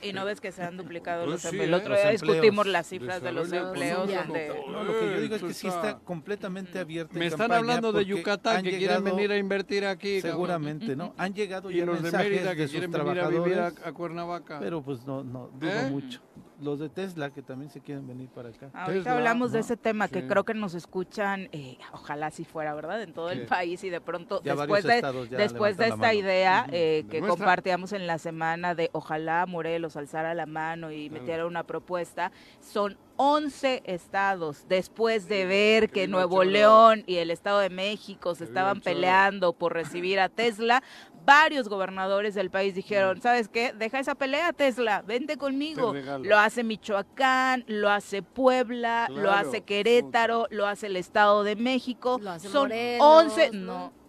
Y 0.02 0.14
no 0.14 0.26
ves 0.26 0.42
que 0.42 0.52
se 0.52 0.64
han 0.64 0.78
duplicado 0.78 1.24
Pues 1.26 1.32
los 1.34 1.42
sí, 1.42 1.48
empleos. 1.50 1.68
El 1.68 1.74
otro 1.76 1.96
día 1.96 2.10
discutimos 2.12 2.66
las 2.68 2.88
cifras 2.88 3.22
de 3.22 3.32
los 3.32 3.52
empleos 3.52 4.08
donde 4.12 4.52
No, 4.72 4.84
lo 4.84 5.00
que 5.00 5.12
yo 5.12 5.22
digo 5.22 5.36
es 5.36 5.44
que 5.44 5.54
sí 5.54 5.68
está- 5.68 6.00
completamente 6.00 6.80
abierta. 6.80 7.14
en 7.14 7.20
Me 7.20 7.28
están 7.28 7.52
hablando 7.52 7.92
de 7.92 8.06
Yucatán 8.06 8.64
que 8.64 8.70
quieren 8.78 8.80
llegado- 8.98 9.04
venir 9.16 9.32
a 9.32 9.38
invertir 9.38 9.86
aquí. 9.86 10.22
Seguramente, 10.22 10.96
¿no? 10.96 11.14
Han 11.18 11.34
llegado 11.34 11.70
Y 11.72 11.78
ya 11.78 11.86
los 11.86 12.02
de 12.02 12.12
Mérida 12.12 12.50
de 12.52 12.56
que 12.56 12.64
sus 12.64 12.72
quieren 12.72 12.92
venir 12.92 13.20
a 13.20 13.28
vivir 13.28 13.60
a 13.60 13.72
Cuernavaca. 13.94 14.60
pero 14.60 14.82
pues 14.82 15.06
no, 15.06 15.24
no, 15.24 15.50
dudo 15.60 15.70
¿Eh? 15.72 15.90
mucho. 15.90 16.20
Los 16.62 16.80
de 16.80 16.88
Tesla 16.90 17.32
que 17.32 17.42
también 17.42 17.70
se 17.70 17.82
quieren 17.82 18.08
venir 18.08 18.30
para 18.30 18.50
acá. 18.50 18.70
Ahorita 18.74 18.94
Tesla, 19.04 19.12
hablamos 19.18 19.52
de 19.52 19.60
¿no? 19.60 19.66
ese 19.66 19.76
tema 19.76 20.08
que 20.08 20.22
Sí. 20.22 20.28
creo 20.28 20.44
que 20.46 20.54
nos 20.54 20.74
escuchan, 20.74 21.50
eh, 21.52 21.78
ojalá 21.92 22.32
si 22.32 22.46
fuera, 22.46 22.74
¿verdad? 22.74 23.02
En 23.02 23.14
todo 23.14 23.30
el 23.30 23.46
país 23.46 23.84
y 23.84 23.90
de 23.90 24.00
pronto, 24.00 24.42
Ya 24.44 24.56
después 24.56 24.84
de, 24.86 25.02
después 25.32 25.76
de 25.78 25.88
esta 25.90 26.14
idea 26.14 26.66
eh, 26.72 27.06
que 27.10 27.20
compartíamos 27.20 27.92
en 27.92 28.08
la 28.08 28.18
semana 28.20 28.74
de 28.74 28.90
ojalá 28.94 29.46
Morelos 29.46 29.98
alzara 29.98 30.34
la 30.34 30.46
mano 30.46 30.92
y 30.92 31.10
Claro. 31.10 31.22
metiera 31.22 31.46
una 31.46 31.64
propuesta, 31.64 32.32
son 32.62 32.98
11 33.18 33.82
estados 33.86 34.66
después 34.68 35.28
de 35.28 35.46
ver 35.46 35.90
que 35.90 36.08
Nuevo. 36.08 36.44
León 36.44 37.04
y 37.08 37.16
el 37.18 37.32
Estado 37.32 37.60
de 37.60 37.70
México 37.70 38.36
se 38.36 38.44
estaban 38.44 38.82
peleando 38.82 39.54
por 39.54 39.74
recibir 39.74 40.20
a 40.20 40.30
Tesla, 40.30 40.84
varios 41.26 41.68
gobernadores 41.68 42.36
del 42.36 42.50
país 42.50 42.76
dijeron, 42.76 43.22
¿sabes 43.22 43.50
qué? 43.50 43.74
Deja 43.74 44.00
esa 44.00 44.16
pelea, 44.16 44.54
Tesla, 44.54 45.02
vente 45.02 45.38
conmigo. 45.38 45.94
Lo 46.22 46.38
hace 46.38 46.64
Michoacán, 46.64 47.64
lo 47.68 47.90
hace 47.90 48.22
Puebla, 48.22 49.08
lo 49.10 49.32
hace 49.32 49.62
Querétaro, 49.62 50.48
lo 50.50 50.68
hace 50.68 50.88
el 50.88 50.96
Estado 50.96 51.44
de 51.44 51.56
México. 51.56 52.20
Lo 52.22 52.32
hace 52.32 52.50
Son 52.50 52.70
Morelos, 52.70 53.06
11, 53.06 53.52
¿no? 53.52 53.66
no. 53.66 54.05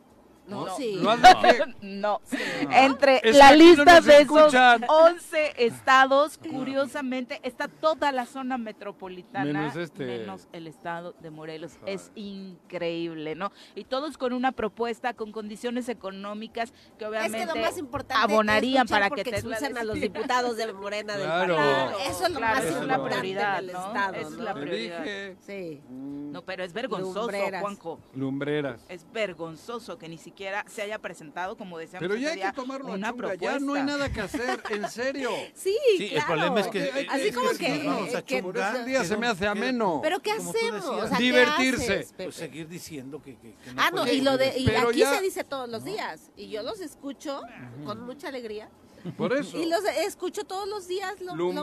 No, 0.46 0.66
No, 0.66 0.76
sí. 0.76 0.94
lo 1.00 1.10
hace 1.10 1.28
que- 1.56 1.74
No, 1.82 2.20
entre 2.70 3.20
Es 3.28 3.36
la 3.36 3.50
no 3.50 3.56
lista 3.56 4.00
de 4.00 4.20
esos 4.22 4.38
escuchan. 4.42 4.84
11 4.88 5.64
estados, 5.66 6.38
curiosamente, 6.38 7.40
está 7.42 7.68
toda 7.68 8.12
la 8.12 8.26
zona 8.26 8.56
metropolitana, 8.58 9.44
Menos 9.44 9.76
este. 9.76 10.04
menos 10.06 10.48
el 10.52 10.66
estado 10.66 11.14
de 11.20 11.30
Morelos. 11.30 11.72
Ay. 11.86 11.94
Es 11.94 12.12
increíble, 12.14 13.34
¿no? 13.34 13.52
Y 13.74 13.84
todos 13.84 14.16
con 14.18 14.32
una 14.32 14.52
propuesta, 14.52 15.14
con 15.14 15.32
condiciones 15.32 15.88
económicas 15.88 16.72
que 16.98 17.04
Es 17.04 17.10
obviamente 17.10 17.38
que 17.40 17.46
lo 17.46 17.56
más 17.56 17.78
importante 17.78 18.22
abonarían 18.22 18.84
es 18.86 18.90
para 18.90 19.10
que 19.10 19.24
Tesla 19.24 19.36
expulsen 19.56 19.78
a 19.78 19.84
los 19.84 20.00
diputados 20.00 20.56
de 20.56 20.72
Morena 20.72 21.14
Claro. 21.14 21.54
del 21.56 21.64
partido. 21.64 21.98
Eso 22.10 22.24
es 22.26 22.30
lo 22.32 22.38
Claro, 22.38 22.54
más 22.56 22.64
es 22.64 22.70
la 22.74 22.78
importante 22.80 23.08
prioridad, 23.08 23.56
del 23.56 23.72
¿no? 23.72 23.86
Estado, 23.86 24.14
Es 24.14 24.30
¿no? 24.30 24.42
la 24.44 24.54
Te 24.54 24.60
prioridad. 24.60 25.02
dije. 25.02 25.36
Sí. 25.40 25.82
No, 25.88 26.42
pero 26.42 26.64
es 26.64 26.72
vergonzoso, 26.72 27.20
Lumbreras. 27.22 27.60
Juanjo. 27.62 28.00
Lumbreras. 28.14 28.84
Es 28.88 29.06
vergonzoso 29.12 29.98
que 29.98 30.08
ni 30.08 30.18
siquiera 30.18 30.35
se 30.66 30.82
haya 30.82 30.98
presentado, 30.98 31.56
como 31.56 31.78
decíamos 31.78 32.06
Pero 32.06 32.16
ya 32.20 32.30
hay 32.30 32.40
que 32.40 32.52
tomarlo 32.52 32.88
a 32.88 32.94
una 32.94 33.10
chunga, 33.10 33.28
propuesta. 33.28 33.58
ya 33.58 33.64
no 33.64 33.74
hay 33.74 33.82
nada 33.82 34.12
que 34.12 34.20
hacer, 34.20 34.62
en 34.70 34.88
serio. 34.90 35.30
Sí, 35.54 35.76
Sí, 35.96 36.04
el 36.04 36.10
claro. 36.10 36.26
problema 36.26 36.60
es 36.60 36.66
que 36.68 36.82
Hay 36.82 36.90
que- 36.90 36.98
hay 36.98 37.06
Así 37.08 37.22
que- 37.24 37.32
como 37.32 37.50
es 37.50 37.58
que, 37.58 37.82
vamos 37.84 38.14
a 38.14 38.22
que- 38.22 38.40
chungar, 38.42 38.76
El 38.76 38.84
día 38.86 39.04
se 39.04 39.16
me 39.16 39.26
hace 39.26 39.46
ameno. 39.46 40.00
Pero 40.02 40.20
¿qué 40.20 40.32
hacemos? 40.32 40.52
decías. 40.52 40.84
O 40.84 41.08
sea, 41.08 41.16
¿qué 41.16 41.22
Divertirse. 41.24 41.92
haces, 41.94 42.12
Pepe? 42.12 42.24
Pues 42.24 42.36
seguir 42.36 42.68
diciendo 42.68 43.22
que, 43.22 43.36
que, 43.36 43.50
que 43.54 43.70
Ah, 43.76 43.90
no, 43.92 44.06
y 44.06 44.20
lo 44.20 44.36
de 44.36 44.58
y 44.58 44.66
Pero 44.66 44.88
aquí 44.90 44.98
ya- 45.00 45.14
se 45.16 45.22
dice 45.22 45.44
todos 45.44 45.68
los 45.68 45.84
días 45.84 46.30
y 46.36 46.48
yo 46.50 46.62
los 46.62 46.80
escucho 46.80 47.42
con 47.84 48.00
mucha 48.04 48.28
alegría 48.28 48.68
Por 49.16 49.32
eso. 49.32 49.56
y 49.58 49.66
los 49.66 49.84
escucho 49.84 50.44
todos 50.44 50.68
los 50.68 50.86
días 50.88 51.20
lo, 51.20 51.34
mismo. 51.34 51.62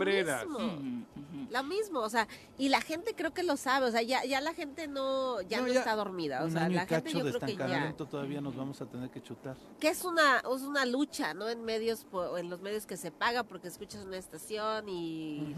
Lo 1.52 1.64
mismo, 1.64 2.00
o 2.00 2.10
sea, 2.10 2.28
y 2.58 2.70
la 2.70 2.82
gente 2.82 3.14
creo 3.16 3.32
que 3.34 3.44
lo 3.44 3.58
sabe, 3.58 3.86
o 3.86 3.92
sea, 3.92 4.02
ya, 4.02 4.26
ya 4.26 4.42
la 4.42 4.54
gente 4.56 4.88
no, 4.88 5.40
ya 5.42 5.60
no, 5.62 5.68
No, 5.68 5.74
ya- 5.74 5.80
está 5.80 5.96
dormida, 5.96 6.44
o 6.44 6.50
sea, 6.50 6.68
la 6.68 6.88
gente 6.88 7.12
yo 7.12 7.24
de 7.24 7.30
creo 7.30 7.40
que 7.42 7.46
ya, 7.46 7.52
estancamiento 7.66 8.06
todavía 8.08 8.42
nos 8.42 8.56
vamos 8.56 8.82
a 8.82 8.88
tener 8.88 9.10
que 9.12 9.22
chutar. 9.22 9.56
que 9.80 9.90
es 9.90 10.04
una, 10.04 10.40
es 10.40 10.62
una 10.64 10.86
lucha, 10.86 11.34
¿no? 11.36 11.48
En 11.50 11.64
medios, 11.64 12.06
po- 12.06 12.38
en 12.40 12.50
los 12.50 12.62
medios 12.62 12.88
que 12.88 12.98
se 12.98 13.12
paga 13.12 13.44
porque 13.44 13.68
escuchas 13.68 14.04
una 14.04 14.18
estación 14.18 14.90
y 14.90 15.54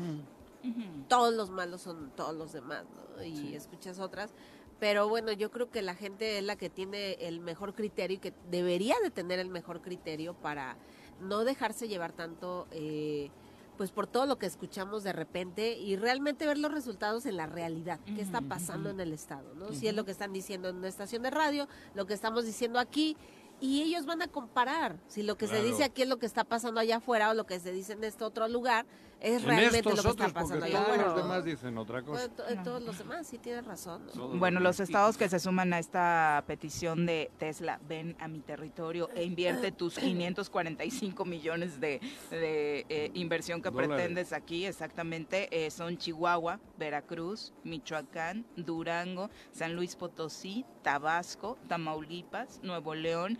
todos 1.07 1.33
los 1.33 1.49
malos 1.49 1.81
son 1.81 2.11
todos 2.15 2.35
los 2.35 2.51
demás, 2.51 2.83
¿no? 3.17 3.23
Y 3.23 3.55
escuchas 3.55 3.99
otras. 3.99 4.31
Pero 4.79 5.07
bueno, 5.07 5.31
yo 5.31 5.51
creo 5.51 5.69
que 5.69 5.81
la 5.81 5.95
gente 5.95 6.39
es 6.39 6.43
la 6.43 6.57
que 6.57 6.69
tiene 6.69 7.13
el 7.21 7.39
mejor 7.39 7.73
criterio 7.73 8.17
y 8.17 8.19
que 8.19 8.33
debería 8.51 8.95
de 9.01 9.09
tener 9.11 9.39
el 9.39 9.47
mejor 9.47 9.81
criterio 9.81 10.33
para 10.33 10.75
no 11.21 11.43
dejarse 11.43 11.88
llevar 11.88 12.12
tanto, 12.12 12.67
eh, 12.71 13.30
pues 13.78 13.91
por 13.91 14.08
todo 14.08 14.25
lo 14.25 14.38
que 14.38 14.45
escuchamos 14.45 15.04
de 15.04 15.13
repente 15.13 15.78
y 15.78 15.95
realmente 15.97 16.45
ver 16.45 16.58
los 16.58 16.71
resultados 16.71 17.25
en 17.25 17.38
la 17.38 17.45
realidad, 17.45 17.99
qué 18.06 18.21
está 18.21 18.41
pasando 18.41 18.89
en 18.89 18.99
el 18.99 19.12
estado, 19.12 19.54
¿no? 19.56 19.73
Si 19.73 19.88
es 19.88 19.95
lo 19.95 20.06
que 20.06 20.12
están 20.12 20.32
diciendo 20.32 20.69
en 20.69 20.78
una 20.78 20.88
estación 20.88 21.23
de 21.23 21.30
radio, 21.30 21.67
lo 21.93 22.06
que 22.06 22.13
estamos 22.13 22.45
diciendo 22.45 22.80
aquí. 22.80 23.17
Y 23.61 23.81
ellos 23.81 24.05
van 24.05 24.21
a 24.21 24.27
comparar 24.27 24.97
si 25.07 25.23
lo 25.23 25.37
que 25.37 25.47
Claro. 25.47 25.61
se 25.63 25.67
dice 25.69 25.83
aquí 25.83 26.01
es 26.01 26.07
lo 26.09 26.17
que 26.17 26.25
está 26.25 26.43
pasando 26.43 26.79
allá 26.79 26.97
afuera 26.97 27.29
o 27.29 27.33
lo 27.33 27.45
que 27.45 27.59
se 27.59 27.71
dice 27.71 27.93
en 27.93 28.03
este 28.03 28.23
otro 28.23 28.47
lugar 28.47 28.85
es 29.21 29.41
En 29.41 29.47
realmente 29.47 29.77
estos 29.77 29.95
lo 29.95 30.03
que 30.03 30.09
está 30.09 30.23
otros, 30.25 30.33
pasando 30.33 30.65
allá 30.65 30.73
todos 30.75 30.87
afuera. 30.89 31.03
los 31.05 31.15
¿no? 31.15 31.21
demás 31.23 31.45
dicen 31.45 31.77
otra 31.77 32.01
Bueno, 32.01 32.13
cosa. 32.13 32.29
to- 32.35 32.47
en 32.49 32.63
todos 32.63 32.83
los 32.83 32.97
demás, 32.97 33.25
sí 33.25 33.37
tienes 33.37 33.65
razón. 33.65 34.05
¿no? 34.07 34.11
Todos 34.11 34.37
Bueno, 34.39 34.59
los 34.59 34.79
estados 34.81 35.15
que 35.17 35.29
se 35.29 35.39
suman 35.39 35.71
a 35.73 35.79
esta 35.79 36.43
petición 36.47 37.05
de 37.05 37.31
Tesla, 37.39 37.79
ven 37.87 38.17
a 38.19 38.27
mi 38.27 38.41
territorio 38.41 39.09
e 39.15 39.23
invierte 39.23 39.71
tus 39.71 39.95
545 39.99 41.23
millones 41.25 41.79
de, 41.79 42.01
de, 42.29 42.85
eh, 42.89 43.11
inversión 43.13 43.61
que 43.61 43.69
Dólares. 43.71 43.95
pretendes 43.95 44.33
aquí, 44.33 44.65
exactamente, 44.65 45.47
eh, 45.65 45.71
son 45.71 45.97
Chihuahua, 45.97 46.59
Veracruz, 46.77 47.53
Michoacán, 47.63 48.45
Durango, 48.57 49.29
San 49.53 49.75
Luis 49.75 49.95
Potosí, 49.95 50.65
Tabasco, 50.83 51.57
Tamaulipas, 51.69 52.59
Nuevo 52.63 52.93
León, 52.93 53.39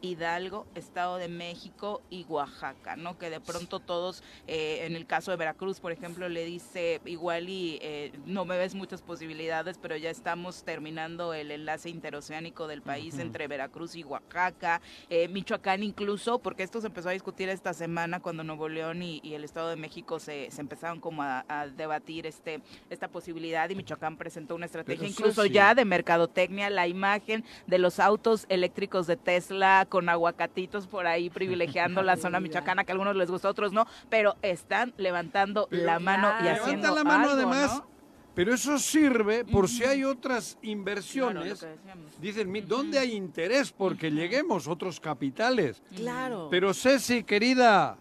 Hidalgo, 0.00 0.66
Estado 0.74 1.16
de 1.16 1.28
México 1.28 2.02
y 2.10 2.24
Oaxaca, 2.28 2.96
¿no? 2.96 3.18
Que 3.18 3.30
de 3.30 3.40
pronto 3.40 3.80
todos, 3.80 4.22
eh, 4.46 4.86
en 4.86 4.96
el 4.96 5.06
caso 5.06 5.30
de 5.30 5.36
Veracruz, 5.36 5.80
por 5.80 5.92
ejemplo, 5.92 6.28
le 6.28 6.44
dice 6.44 7.00
igual 7.04 7.48
y 7.48 7.78
eh, 7.82 8.12
no 8.26 8.44
me 8.44 8.56
ves 8.56 8.74
muchas 8.74 9.02
posibilidades, 9.02 9.78
pero 9.78 9.96
ya 9.96 10.10
estamos 10.10 10.64
terminando 10.64 11.34
el 11.34 11.50
enlace 11.50 11.90
interoceánico 11.90 12.66
del 12.66 12.82
país 12.82 13.18
entre 13.18 13.48
Veracruz 13.48 13.94
y 13.96 14.04
Oaxaca, 14.04 14.80
eh, 15.10 15.28
Michoacán 15.28 15.82
incluso, 15.82 16.38
porque 16.38 16.62
esto 16.62 16.80
se 16.80 16.86
empezó 16.86 17.08
a 17.08 17.12
discutir 17.12 17.48
esta 17.48 17.72
semana 17.72 18.20
cuando 18.20 18.44
Nuevo 18.44 18.68
León 18.68 19.02
y, 19.02 19.20
y 19.22 19.34
el 19.34 19.44
Estado 19.44 19.68
de 19.68 19.76
México 19.76 20.18
se, 20.18 20.50
se 20.50 20.60
empezaron 20.60 21.00
como 21.00 21.22
a, 21.22 21.44
a 21.48 21.66
debatir 21.66 22.26
este 22.26 22.60
esta 22.90 23.08
posibilidad 23.08 23.68
y 23.70 23.74
Michoacán 23.74 24.16
presentó 24.16 24.54
una 24.54 24.66
estrategia 24.66 25.00
Pero 25.00 25.10
incluso 25.10 25.46
ya 25.46 25.74
de 25.74 25.84
mercadotecnia, 25.84 26.70
la 26.70 26.86
imagen 26.86 27.44
de 27.66 27.78
los 27.78 28.00
autos 28.00 28.46
eléctricos 28.48 29.06
de 29.06 29.16
Tesla 29.16 29.86
con 29.88 30.08
aguacatitos 30.08 30.86
por 30.86 31.06
ahí 31.06 31.30
privilegiando 31.30 32.02
la 32.02 32.16
zona 32.16 32.40
michoacana, 32.40 32.84
que 32.84 32.92
a 32.92 32.94
algunos 32.94 33.16
les 33.16 33.30
gusta, 33.30 33.48
a 33.48 33.50
otros 33.50 33.72
no, 33.72 33.86
pero 34.08 34.36
están 34.42 34.92
levantando 34.96 35.66
Pero 35.70 35.84
la 35.84 35.98
mano 35.98 36.28
y 36.44 36.48
haciendo 36.48 36.88
Levanta 36.88 36.90
la 36.92 37.04
mano 37.04 37.30
algo, 37.30 37.34
además, 37.34 37.74
¿no? 37.76 37.86
pero 38.34 38.54
eso 38.54 38.78
sirve 38.78 39.44
por 39.44 39.68
si 39.68 39.82
hay 39.84 40.04
otras 40.04 40.54
Claro, 40.60 40.70
inversiones. 40.70 41.60
decíamos. 41.60 42.20
Dicen, 42.20 42.50
"Mi- 42.52 42.60
¿dónde 42.60 42.98
hay 42.98 43.12
interés? 43.12 43.72
Porque 43.72 44.10
lleguemos 44.12 44.68
otros 44.68 45.00
capitales. 45.00 45.82
Claro. 45.96 46.48
Pero 46.50 46.72
Ceci, 46.72 47.24
querida. 47.24 47.96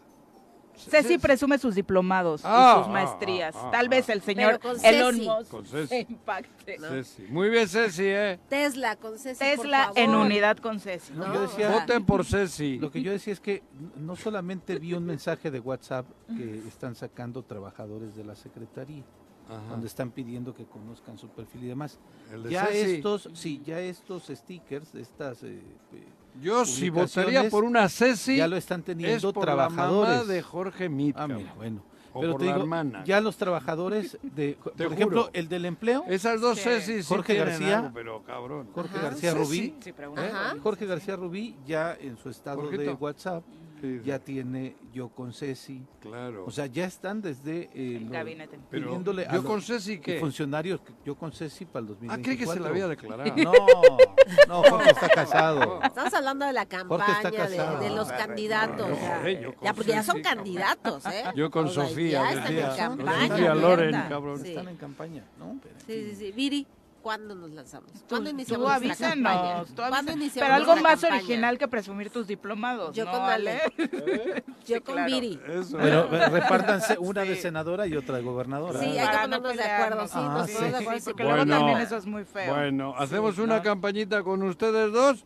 Ceci 0.78 1.18
presume 1.18 1.58
sus 1.58 1.76
diplomados 1.76 2.42
Ah, 2.44 2.76
y 2.76 2.80
sus 2.80 2.88
ah, 2.88 2.92
maestrías. 2.92 3.56
ah, 3.58 3.70
Tal 3.72 3.86
ah. 3.88 3.90
vez 3.90 4.10
el 4.10 4.22
señor 4.22 4.60
con 4.60 4.78
Elon. 4.86 5.18
Musk 5.18 5.50
Con 5.52 5.66
Ceci. 5.66 5.88
se 5.88 6.00
impacte. 6.10 6.78
Ceci. 6.80 7.24
Muy 7.30 7.50
bien, 7.50 7.68
Ceci, 7.68 8.04
¿eh? 8.06 8.40
Tesla 8.50 8.96
con 8.96 9.18
Ceci, 9.18 9.44
por 9.44 9.64
Tesla 9.64 9.92
en 9.96 10.16
unidad 10.16 10.58
con 10.58 10.80
Ceci. 10.80 11.14
No, 11.14 11.28
No, 11.28 11.34
yo 11.34 11.42
decía, 11.42 11.70
Voten 11.72 12.06
por 12.06 12.26
Ceci. 12.26 12.78
Lo 12.80 12.92
que 12.92 13.02
yo 13.02 13.12
decía 13.12 13.34
es 13.34 13.40
que 13.40 13.64
no 13.98 14.16
solamente 14.16 14.78
vi 14.80 14.94
un 14.94 15.06
mensaje 15.06 15.52
de 15.52 15.60
WhatsApp 15.60 16.06
que 16.28 16.60
están 16.68 16.96
sacando 16.96 17.44
trabajadores 17.44 18.16
de 18.16 18.24
la 18.24 18.36
Secretaría, 18.36 19.04
Ajá. 19.50 19.62
donde 19.70 19.88
están 19.88 20.12
pidiendo 20.12 20.54
que 20.54 20.66
conozcan 20.66 21.18
su 21.18 21.30
perfil 21.30 21.64
y 21.64 21.68
demás. 21.68 22.00
El 22.34 22.44
de 22.44 22.50
Ya 22.52 22.66
Ceci. 22.68 22.96
estos, 22.96 23.30
sí, 23.34 23.62
ya 23.66 23.80
estos 23.80 24.28
stickers, 24.28 24.94
estas, 24.96 25.44
eh, 25.44 25.60
eh, 25.94 26.04
Yo 26.42 26.66
si 26.66 26.90
votaría 26.90 27.50
por 27.50 27.64
una 27.64 27.88
Ceci, 27.90 28.38
ya 28.38 28.48
lo 28.48 28.58
están 28.58 28.80
es 28.82 28.86
teniendo 28.86 29.34
por 29.34 29.46
la 29.48 29.56
mamá 29.56 29.68
trabajadores. 29.76 30.28
de 30.28 30.42
Jorge 30.42 30.90
Mit. 30.90 31.16
Ah, 31.18 31.28
mira, 31.28 31.54
bueno. 31.56 31.82
O 32.14 32.22
Pero 32.22 32.32
por 32.34 32.40
te 32.42 32.46
la 32.48 32.52
digo, 32.54 32.64
hermana. 32.64 33.04
ya 33.06 33.22
los 33.22 33.38
trabajadores 33.38 34.18
de, 34.24 34.58
por 34.64 34.74
Te 34.74 34.86
ejemplo, 34.86 35.22
juro. 35.26 35.30
el 35.34 35.48
del 35.50 35.66
empleo, 35.66 36.04
Esas 36.08 36.42
dos 36.42 36.58
Sí. 36.58 36.64
Ceci 36.64 37.04
sí 37.04 37.08
Jorge 37.08 37.36
García. 37.36 37.78
algo, 37.80 37.92
pero 37.94 38.24
cabrón. 38.24 38.70
Jorge 38.74 38.96
Ajá. 38.98 39.04
García. 39.10 39.34
Rubí, 39.36 39.76
Sí. 39.80 39.94
Ajá. 40.16 40.56
Jorge 40.64 40.86
García 40.88 41.16
Rubí 41.16 41.56
ya 41.68 41.96
en 42.00 42.18
su 42.18 42.30
estado 42.30 42.64
de 42.64 42.70
Jorgito. 42.78 42.98
WhatsApp 43.00 43.44
Sí, 43.82 44.02
ya 44.04 44.18
tiene 44.20 44.76
yo 44.92 45.10
con 45.10 45.34
Ceci, 45.34 45.84
claro. 46.00 46.46
o 46.46 46.52
sea, 46.52 46.66
ya 46.66 46.86
están 46.86 47.22
desde 47.22 47.70
eh, 47.74 47.98
El 47.98 48.04
los- 48.04 48.12
gabinete. 48.12 48.60
pero 48.72 48.86
pidiéndole 48.88 49.26
a 49.28 49.32
yo 49.34 49.38
los- 49.38 49.46
con 49.46 49.62
Ceci 49.62 50.00
que... 50.00 50.20
funcionarios 50.20 50.82
yo 51.06 51.16
con 51.16 51.32
Ceci 51.32 51.66
para 51.66 51.86
el 51.86 51.92
Ah, 51.92 52.18
2024. 52.18 52.24
cree 52.24 52.38
que 52.38 52.48
se 52.54 52.60
la 52.60 52.70
había 52.70 52.88
declarado. 52.88 53.32
No, 54.48 54.62
no, 54.62 54.70
Jorge 54.70 54.90
está 54.92 55.10
casado. 55.10 55.80
Estamos 55.84 56.14
hablando 56.14 56.46
de 56.46 56.54
la 56.54 56.66
campaña, 56.66 57.22
de, 57.48 57.58
de 57.86 57.90
los 57.96 58.08
No, 58.10 58.18
candidatos. 58.18 58.90
no, 58.90 59.28
eh, 59.28 59.40
yo 59.42 59.54
ya, 59.62 59.74
porque 59.74 59.92
ya 59.92 60.04
son 60.04 60.22
candidatos, 60.22 61.06
¿eh? 61.06 61.24
Yo 61.36 61.50
con 61.52 61.66
O 61.66 61.70
sea, 61.70 61.88
Sofía, 61.88 62.12
Ya 62.24 62.30
están 62.34 62.44
decía, 62.56 62.86
en 62.86 62.88
con 62.98 62.98
campaña. 63.06 63.28
Sofía 63.28 63.56
Loren, 63.56 63.92
cabrón. 64.10 64.40
Sí. 64.42 64.50
Están 64.50 64.68
en 64.70 64.76
campaña, 64.78 65.24
¿no? 65.40 65.60
Pero, 65.62 65.76
Sí, 65.86 66.10
sí, 66.12 66.16
sí. 66.16 66.32
Viri, 66.32 66.68
¿Cuándo 67.08 67.36
nos 67.36 67.52
lanzamos? 67.52 67.90
Tú, 67.94 68.00
¿Cuándo 68.10 68.30
tú 68.32 68.36
iniciamos 68.36 68.70
campaña? 68.70 68.92
avísanos, 68.92 69.68
tú 69.70 69.76
¿Cuándo 69.78 69.96
avísanos. 69.96 70.16
iniciamos 70.18 70.50
Pero 70.50 70.54
algo 70.56 70.76
más 70.84 71.00
campaña? 71.00 71.16
original 71.16 71.58
que 71.58 71.68
presumir 71.70 72.10
tus 72.10 72.28
diplomados, 72.28 72.94
Yo 72.94 73.06
¿no, 73.06 73.12
con 73.12 73.22
Ale. 73.22 73.62
Ale? 73.78 74.44
Yo 74.68 74.76
Sí, 74.76 74.82
con 74.82 74.96
claro. 74.96 75.10
Viri. 75.14 75.40
Eso. 75.48 75.78
Pero 75.78 76.14
eh, 76.14 76.30
repártanse 76.30 76.98
una 77.00 77.22
de 77.22 77.36
Sí. 77.36 77.44
senadora 77.44 77.88
y 77.88 77.96
otra 77.96 78.18
de 78.18 78.24
gobernadora. 78.24 78.78
Sí, 78.82 78.98
hay 78.98 79.08
que 79.08 79.14
no 79.30 79.42
ponernos 79.42 79.56
de 79.56 79.64
acuerdo, 79.64 80.08
pelearnos. 80.08 80.12
sí, 80.12 80.18
Ah, 80.20 80.34
nos 80.38 80.48
sí. 80.48 80.54
ponemos 80.56 80.72
de 80.72 80.78
acuerdo. 80.86 81.04
Porque 81.06 81.16
pero- 81.24 81.30
luego 81.30 81.46
Bueno. 81.46 81.58
también 81.60 81.78
eso 81.80 81.96
es 81.98 82.06
muy 82.06 82.26
feo. 82.26 82.54
Bueno, 82.54 82.94
hacemos 82.98 83.36
Sí, 83.36 83.42
una 83.42 83.58
¿no? 83.58 83.64
campañita 83.64 84.24
con 84.24 84.44
ustedes 84.44 84.92
dos 84.92 85.26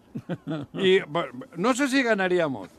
y 0.73 0.99
bueno, 1.07 1.31
no 1.55 1.73
sé 1.73 1.87
si 1.87 2.03
ganaríamos, 2.03 2.69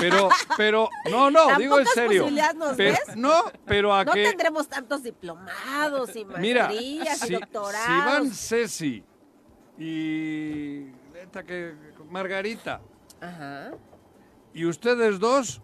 pero, 0.00 0.30
pero, 0.56 0.88
no, 1.10 1.30
no, 1.30 1.58
digo 1.58 1.78
en 1.78 1.86
serio. 1.88 2.30
nos 2.56 2.74
Pero- 2.76 2.96
ves. 3.06 3.16
no, 3.16 3.34
pero 3.66 3.94
a 3.94 4.02
No 4.04 4.12
que, 4.12 4.24
tendremos 4.24 4.66
tantos 4.68 5.02
diplomados 5.02 6.16
y 6.16 6.24
mira, 6.38 6.68
maestrías 6.68 7.18
si, 7.18 7.24
y 7.24 7.26
si 7.28 7.34
doctorados. 7.34 8.04
van 8.06 8.30
Ceci 8.46 9.02
y 9.78 10.86
esta 11.20 11.42
que 11.42 11.74
Margarita 12.10 12.80
Ajá. 13.20 13.72
y 14.54 14.64
ustedes 14.64 15.18
dos, 15.18 15.60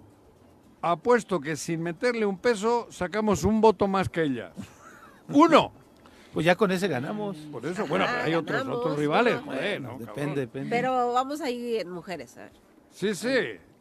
apuesto 0.80 1.40
que 1.40 1.56
sin 1.56 1.82
meterle 1.82 2.26
un 2.26 2.38
peso 2.38 2.88
sacamos 2.90 3.44
un 3.44 3.60
voto 3.60 3.86
más 3.86 4.08
que 4.08 4.22
ella. 4.24 4.52
Uno. 5.28 5.72
Pues 6.32 6.46
ya 6.46 6.56
con 6.56 6.70
ese 6.70 6.88
ganamos. 6.88 7.36
Por 7.52 7.64
eso, 7.66 7.86
bueno, 7.86 8.06
pero 8.08 8.22
hay 8.22 8.34
otros, 8.34 8.58
ganamos, 8.58 8.78
otros 8.80 8.98
rivales, 8.98 9.34
¿no? 9.36 9.52
joder, 9.52 9.80
¿no? 9.80 9.90
depende, 9.98 10.06
cabrón? 10.14 10.34
depende. 10.34 10.70
Pero 10.70 11.12
vamos 11.12 11.40
ahí 11.42 11.76
en 11.76 11.90
mujeres, 11.90 12.36
a 12.38 12.44
ver, 12.44 12.52
Sí, 12.90 13.14
sí. 13.14 13.28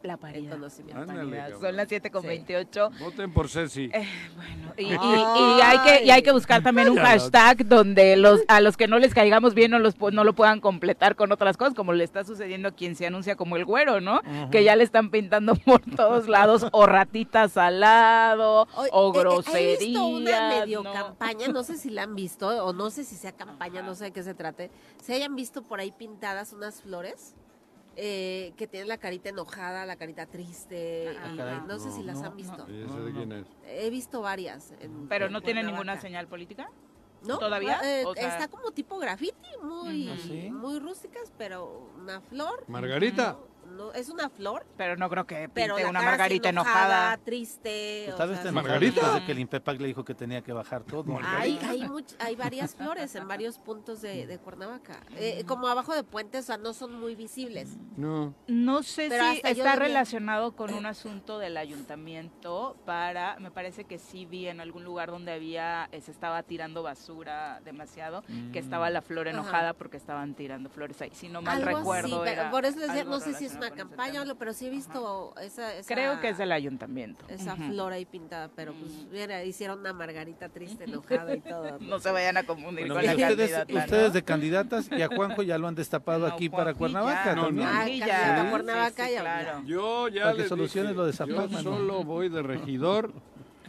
La 0.04 0.14
el 0.14 0.20
paridad. 0.20 0.52
conocimiento. 0.54 1.02
Ándale, 1.02 1.38
paridad. 1.38 1.60
Son 1.60 1.76
las 1.76 1.88
7 1.88 2.10
con 2.12 2.22
Sí. 2.24 2.28
28. 2.28 2.90
Voten 3.00 3.34
por 3.34 3.50
Ceci. 3.50 3.90
Eh, 3.94 4.08
bueno, 4.36 4.74
y, 4.78 4.84
y- 4.86 4.98
Ay. 5.00 5.58
y 5.58 5.62
hay 5.62 5.78
que, 5.80 6.06
y 6.06 6.10
hay 6.12 6.22
que 6.24 6.32
buscar 6.32 6.64
también 6.64 6.90
un 6.90 6.98
hashtag 6.98 7.66
donde 7.66 8.16
los 8.16 8.42
a 8.48 8.62
los 8.62 8.78
que 8.78 8.88
no 8.88 8.98
les 9.00 9.14
caigamos 9.14 9.54
bien 9.54 9.72
no, 9.72 9.80
los, 9.80 9.96
no 10.00 10.24
lo 10.24 10.34
puedan 10.34 10.60
completar 10.60 11.16
con 11.16 11.32
otras 11.32 11.58
cosas, 11.58 11.74
como 11.74 11.94
le 11.94 12.04
está 12.04 12.24
sucediendo 12.24 12.70
a 12.70 12.72
quien 12.72 12.96
se 12.96 13.06
anuncia 13.06 13.36
como 13.36 13.58
el 13.58 13.66
güero, 13.66 14.02
¿no? 14.02 14.22
Que 14.52 14.64
ya 14.64 14.76
le 14.76 14.84
están 14.84 15.12
pintando 15.12 15.56
por 15.56 15.82
todos 15.82 16.28
lados, 16.28 16.66
o 16.72 16.86
ratitas 16.86 17.58
al 17.58 17.80
lado, 17.80 18.68
Oye, 18.76 18.90
o 18.92 19.08
eh, 19.08 19.12
eh, 19.16 19.20
groserías. 19.20 19.82
He 19.82 19.86
visto 19.86 20.06
una 20.06 20.50
medio 20.50 20.84
¿no? 20.84 20.94
campaña, 20.94 21.48
no 21.50 21.64
sé 21.64 21.78
si 21.78 21.90
la 21.90 22.04
han 22.04 22.16
visto, 22.16 22.48
o 22.66 22.74
no 22.74 22.90
sé 22.90 23.04
si 23.04 23.16
sea 23.16 23.32
campaña, 23.34 23.82
no 23.82 23.96
sé 23.96 24.06
de 24.06 24.12
qué 24.12 24.24
se 24.24 24.34
trate. 24.34 24.72
Se 25.02 25.14
hayan 25.14 25.36
visto 25.36 25.62
por 25.62 25.80
ahí 25.80 25.92
pintadas 25.92 26.54
unas 26.54 26.82
flores 26.82 27.36
eh, 28.04 28.54
que 28.58 28.66
tienen 28.66 28.90
la 28.90 28.98
carita 28.98 29.30
enojada, 29.30 29.86
la 29.86 29.96
carita 29.96 30.26
triste. 30.26 31.16
Ah, 31.20 31.30
y 31.32 31.38
caray, 31.38 31.62
no, 31.68 31.78
sé 31.78 31.92
si 31.92 32.02
las 32.02 32.20
no, 32.20 32.30
han 32.30 32.36
visto. 32.36 32.66
¿Y 32.68 32.82
ese 32.82 33.00
de 33.00 33.12
quién 33.12 33.32
es? 33.32 33.48
He 33.68 33.92
visto 33.92 34.22
varias. 34.22 34.74
en- 34.80 35.08
Pero 35.08 35.28
en 35.28 35.34
no 35.34 35.42
tiene 35.42 35.62
ninguna 35.64 36.02
señal 36.02 36.28
política. 36.28 36.72
¿No? 37.28 37.38
¿Todavía? 37.38 37.80
Eh, 37.84 38.04
O 38.04 38.16
sea- 38.16 38.28
Está 38.30 38.48
como 38.48 38.72
tipo 38.72 38.98
graffiti, 38.98 39.50
muy. 39.62 40.10
¿Ah, 40.10 40.16
sí? 40.20 40.50
muy 40.50 40.80
rústicas, 40.80 41.32
pero 41.38 41.92
una 41.96 42.20
flor. 42.22 42.66
Margarita. 42.68 43.34
No, 43.34 43.51
es 43.93 44.10
una 44.10 44.29
flor, 44.29 44.65
Pero 44.77 44.95
no 44.97 45.10
creo 45.10 45.25
que 45.25 45.49
pero 45.53 45.75
pinte 45.75 45.84
la 45.84 45.89
una 45.89 45.99
cara 45.99 46.12
así 46.12 46.19
margarita 46.19 46.49
enojada, 46.49 46.84
enojada. 46.86 47.17
triste. 47.17 48.03
Pues 48.07 48.13
o 48.15 48.17
sea. 48.17 48.51
Margarita. 48.51 48.51
Margarita. 49.01 49.19
de 49.19 49.25
que 49.25 49.31
el 49.31 49.39
INPEPAC 49.39 49.79
le 49.81 49.88
dijo 49.88 50.03
que 50.05 50.13
tenía 50.15 50.41
que 50.41 50.53
bajar 50.53 50.84
todo. 50.84 51.19
Hay, 51.23 51.60
hay, 51.67 51.81
much- 51.84 52.15
hay 52.19 52.36
varias 52.36 52.75
flores 52.75 53.13
en 53.15 53.27
varios 53.27 53.57
puntos 53.57 54.01
de, 54.01 54.25
de 54.27 54.38
Cuernavaca. 54.39 54.99
Eh, 55.15 55.43
como 55.47 55.67
abajo 55.67 55.93
de 55.95 56.03
puentes, 56.03 56.45
o 56.45 56.47
sea, 56.47 56.57
no 56.57 56.73
son 56.73 56.99
muy 56.99 57.15
visibles. 57.15 57.77
No. 57.97 58.34
No 58.47 58.84
sé 58.84 59.07
Pero 59.10 59.31
si 59.31 59.41
está 59.43 59.75
relacionado 59.75 60.55
con 60.55 60.73
un 60.73 60.86
asunto 60.86 61.39
del 61.39 61.57
ayuntamiento 61.57 62.75
para, 62.86 63.38
me 63.39 63.51
parece 63.51 63.86
que 63.86 63.99
sí 63.99 64.25
vi 64.25 64.47
en 64.47 64.60
algún 64.62 64.84
lugar 64.84 65.12
donde 65.12 65.31
había, 65.31 65.88
eh, 65.91 66.01
se 66.01 66.12
estaba 66.12 66.43
tirando 66.43 66.84
basura 66.84 67.62
demasiado, 67.63 68.23
que 68.51 68.60
estaba 68.60 68.89
la 68.89 69.01
flor 69.01 69.27
Ajá. 69.27 69.38
enojada 69.38 69.73
porque 69.73 69.97
estaban 69.97 70.34
tirando 70.36 70.69
flores 70.69 71.01
ahí. 71.01 71.12
Si 71.13 71.29
no 71.29 71.41
mal 71.41 71.62
Algo 71.63 71.77
recuerdo 71.79 72.21
pero 72.23 72.41
era 72.41 72.51
por 72.51 72.65
eso 72.65 72.79
les 72.79 72.88
decía, 72.89 73.03
no 73.03 73.19
sé 73.19 73.34
si 73.34 73.45
es 73.45 73.57
una 73.67 73.76
campaña 73.76 74.21
o 74.24 74.36
pero 74.36 74.54
sí 74.54 74.67
he 74.67 74.69
visto 74.69 75.34
esa, 75.41 75.74
esa- 75.76 75.93
Creo 75.93 76.19
que 76.19 76.30
es 76.30 76.38
del 76.38 76.52
ayuntamiento. 76.52 77.26
esa 77.28 77.54
Ujú. 77.54 77.63
flor 77.69 77.93
ahí 77.93 78.06
pintada, 78.06 78.50
pero 78.56 78.74
pues 78.74 78.91
mira, 79.12 79.43
hicieron 79.43 79.80
una 79.80 79.93
margarita 79.93 80.50
triste, 80.50 80.86
enojada 80.86 81.36
y 81.36 81.41
todo. 81.41 81.78
No 81.82 82.00
se 82.00 82.12
vayan 82.12 82.38
a 82.38 82.43
confundir 82.43 82.88
Bueno, 82.88 82.95
con 82.95 83.06
la 83.06 83.12
y 83.13 83.15
ustedes, 83.15 83.52
candidata, 83.52 83.74
¿no? 83.74 83.80
ustedes 83.80 84.13
de 84.13 84.24
candidatas 84.24 84.89
y 84.91 85.02
a 85.02 85.08
Juanjo 85.08 85.43
ya 85.43 85.58
lo 85.58 85.67
han 85.67 85.76
destapado 85.76 86.28
No, 86.28 86.34
aquí 86.34 86.50
para 86.50 86.74
Cuernavaca. 86.74 87.36
No, 87.36 87.45
también. 87.45 87.65
no. 87.67 87.71
Ah, 87.71 87.76
Juanji 87.82 88.00
candidata 88.00 88.36
ya. 88.36 88.41
a 88.41 88.50
Cuernavaca 88.50 89.04
Sí, 89.04 89.10
sí, 89.10 89.13
ya. 89.15 89.21
claro. 89.21 89.63
Yo 89.65 90.08
ya 90.08 90.21
Para 90.24 90.34
que 90.34 90.39
les 90.39 90.50
soluciones 90.50 90.91
dije, 90.91 90.97
lo 90.97 91.06
de 91.06 91.12
Yo 91.12 91.62
solo 91.62 92.04
voy 92.04 92.30
de 92.30 92.41
regidor. 92.41 93.13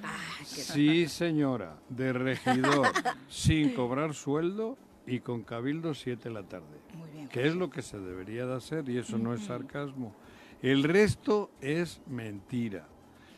Ay, 0.05 0.44
Sí, 0.44 1.07
señora, 1.09 1.76
de 1.88 2.12
regidor, 2.12 2.88
sin 3.28 3.72
cobrar 3.74 4.14
sueldo 4.14 4.76
y 5.07 5.20
con 5.20 5.42
cabildo 5.42 5.94
7 5.94 6.28
de 6.28 6.35
la 6.35 6.42
tarde. 6.42 6.66
Muy 6.94 7.09
bien. 7.11 7.12
Que 7.30 7.46
es 7.46 7.54
lo 7.54 7.70
que 7.70 7.82
se 7.82 7.98
debería 7.98 8.46
de 8.46 8.54
hacer 8.54 8.88
y 8.88 8.98
eso 8.98 9.18
no 9.18 9.35
es 9.35 9.44
sarcasmo. 9.44 10.14
El 10.62 10.85
resto 10.85 11.50
es 11.61 12.00
mentira. 12.06 12.87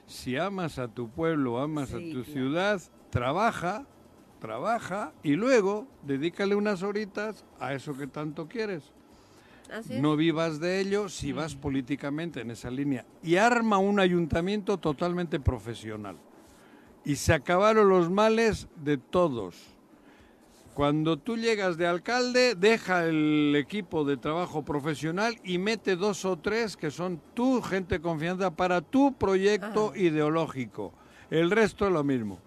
Si 0.07 0.37
amas 0.37 0.79
a 0.79 0.89
tu 0.89 1.09
pueblo, 1.09 1.59
amas 1.59 1.89
Sí, 1.89 1.95
a 1.95 1.99
tu 1.99 2.23
claro. 2.23 2.25
ciudad, 2.33 2.83
trabaja, 3.11 3.87
trabaja 4.41 5.13
y 5.23 5.35
luego 5.37 5.87
dedícale 6.03 6.55
unas 6.55 6.83
horitas 6.83 7.45
a 7.59 7.73
eso 7.73 7.97
que 7.97 8.07
tanto 8.07 8.47
quieres. 8.47 8.93
Así. 9.73 9.99
No 9.99 10.15
vivas 10.17 10.61
de 10.61 10.81
ello 10.81 11.09
si 11.09 11.33
vas 11.33 11.55
políticamente 11.57 12.43
en 12.43 12.51
esa 12.51 12.71
línea. 12.71 13.07
Y 13.23 13.37
arma 13.37 13.79
un 13.79 13.99
ayuntamiento 13.99 14.77
totalmente 14.77 15.41
profesional. 15.41 16.17
Y 17.07 17.17
se 17.17 17.33
acabaron 17.33 17.89
los 17.89 18.11
males 18.11 18.69
de 18.77 18.99
todos. 18.99 19.57
Cuando 20.75 21.17
tú 21.19 21.37
llegas 21.37 21.77
de 21.77 21.87
alcalde, 21.87 22.57
deja 22.57 23.05
el 23.07 23.55
equipo 23.57 24.05
de 24.05 24.17
trabajo 24.17 24.65
profesional 24.65 25.39
y 25.45 25.59
mete 25.59 25.95
dos 25.95 26.25
o 26.25 26.37
tres 26.37 26.77
que 26.77 26.91
son 26.91 27.21
tu 27.33 27.63
gente 27.63 27.97
de 27.97 28.01
confianza 28.03 28.51
para 28.51 28.81
tu 28.81 29.13
proyecto 29.15 29.93
ideológico. 29.95 30.93
El 31.31 31.53
resto 31.53 31.87
es 31.87 31.93
lo 31.93 32.03
mismo. 32.03 32.41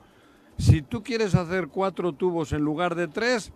Si 0.57 0.81
tú 0.81 1.03
quieres 1.03 1.35
hacer 1.35 1.69
cuatro 1.69 2.11
tubos 2.13 2.51
en 2.51 2.61
lugar 2.63 2.95
de 2.95 3.07
tres, 3.07 3.53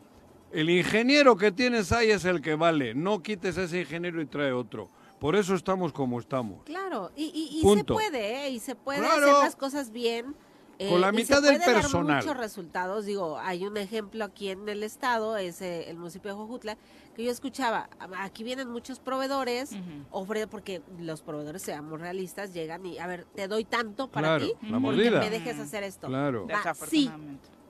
el 0.53 0.69
ingeniero 0.69 1.35
que 1.35 1.51
tienes 1.51 1.91
ahí 1.91 2.11
es 2.11 2.23
el 2.23 2.41
que 2.41 2.55
vale. 2.55 2.93
No 2.95 3.21
quites 3.21 3.57
a 3.57 3.63
ese 3.63 3.81
ingeniero 3.81 4.21
y 4.21 4.25
trae 4.25 4.53
otro. 4.53 4.89
Por 5.19 5.35
eso 5.35 5.53
estamos 5.53 5.91
como 5.91 6.19
estamos. 6.19 6.63
Claro, 6.63 7.11
y, 7.15 7.25
y, 7.25 7.59
y 7.59 7.75
se 7.77 7.83
puede, 7.83 8.45
¿eh? 8.45 8.49
y 8.51 8.59
se 8.59 8.75
puede 8.75 8.99
Claro. 8.99 9.21
hacer 9.31 9.43
las 9.43 9.55
cosas 9.55 9.91
bien. 9.91 10.33
Eh, 10.81 10.89
Con 10.89 10.99
la 11.01 11.09
y 11.09 11.13
mitad 11.13 11.41
se 11.41 11.47
del 11.47 11.57
puede 11.57 11.71
dar 11.73 11.81
personal. 11.83 12.17
muchos 12.23 12.37
resultados. 12.37 13.05
Digo, 13.05 13.37
hay 13.37 13.65
un 13.67 13.77
ejemplo 13.77 14.25
aquí 14.25 14.49
en 14.49 14.67
el 14.67 14.81
estado, 14.81 15.37
es 15.37 15.61
eh, 15.61 15.89
el 15.89 15.97
municipio 15.97 16.31
de 16.31 16.37
Jojutla, 16.37 16.77
que 17.15 17.23
yo 17.23 17.29
escuchaba, 17.31 17.87
a- 17.99 18.23
aquí 18.23 18.43
vienen 18.43 18.67
muchos 18.69 18.99
proveedores, 18.99 19.73
Ujú. 19.73 20.23
ofre- 20.25 20.47
porque 20.47 20.81
los 20.97 21.21
proveedores, 21.21 21.61
seamos 21.61 21.99
realistas, 21.99 22.53
llegan 22.53 22.83
y, 22.85 22.97
a 22.97 23.05
ver, 23.05 23.25
te 23.35 23.47
doy 23.47 23.63
tanto 23.63 24.07
para 24.09 24.37
Claro, 24.37 24.45
ti, 24.45 24.53
la 24.53 24.57
porque 24.59 24.79
mordida. 24.79 25.19
me 25.19 25.29
dejes 25.29 25.59
hacer 25.59 25.83
esto. 25.83 26.07
Claro. 26.07 26.47
Va, 26.47 26.73
sí, 26.73 27.11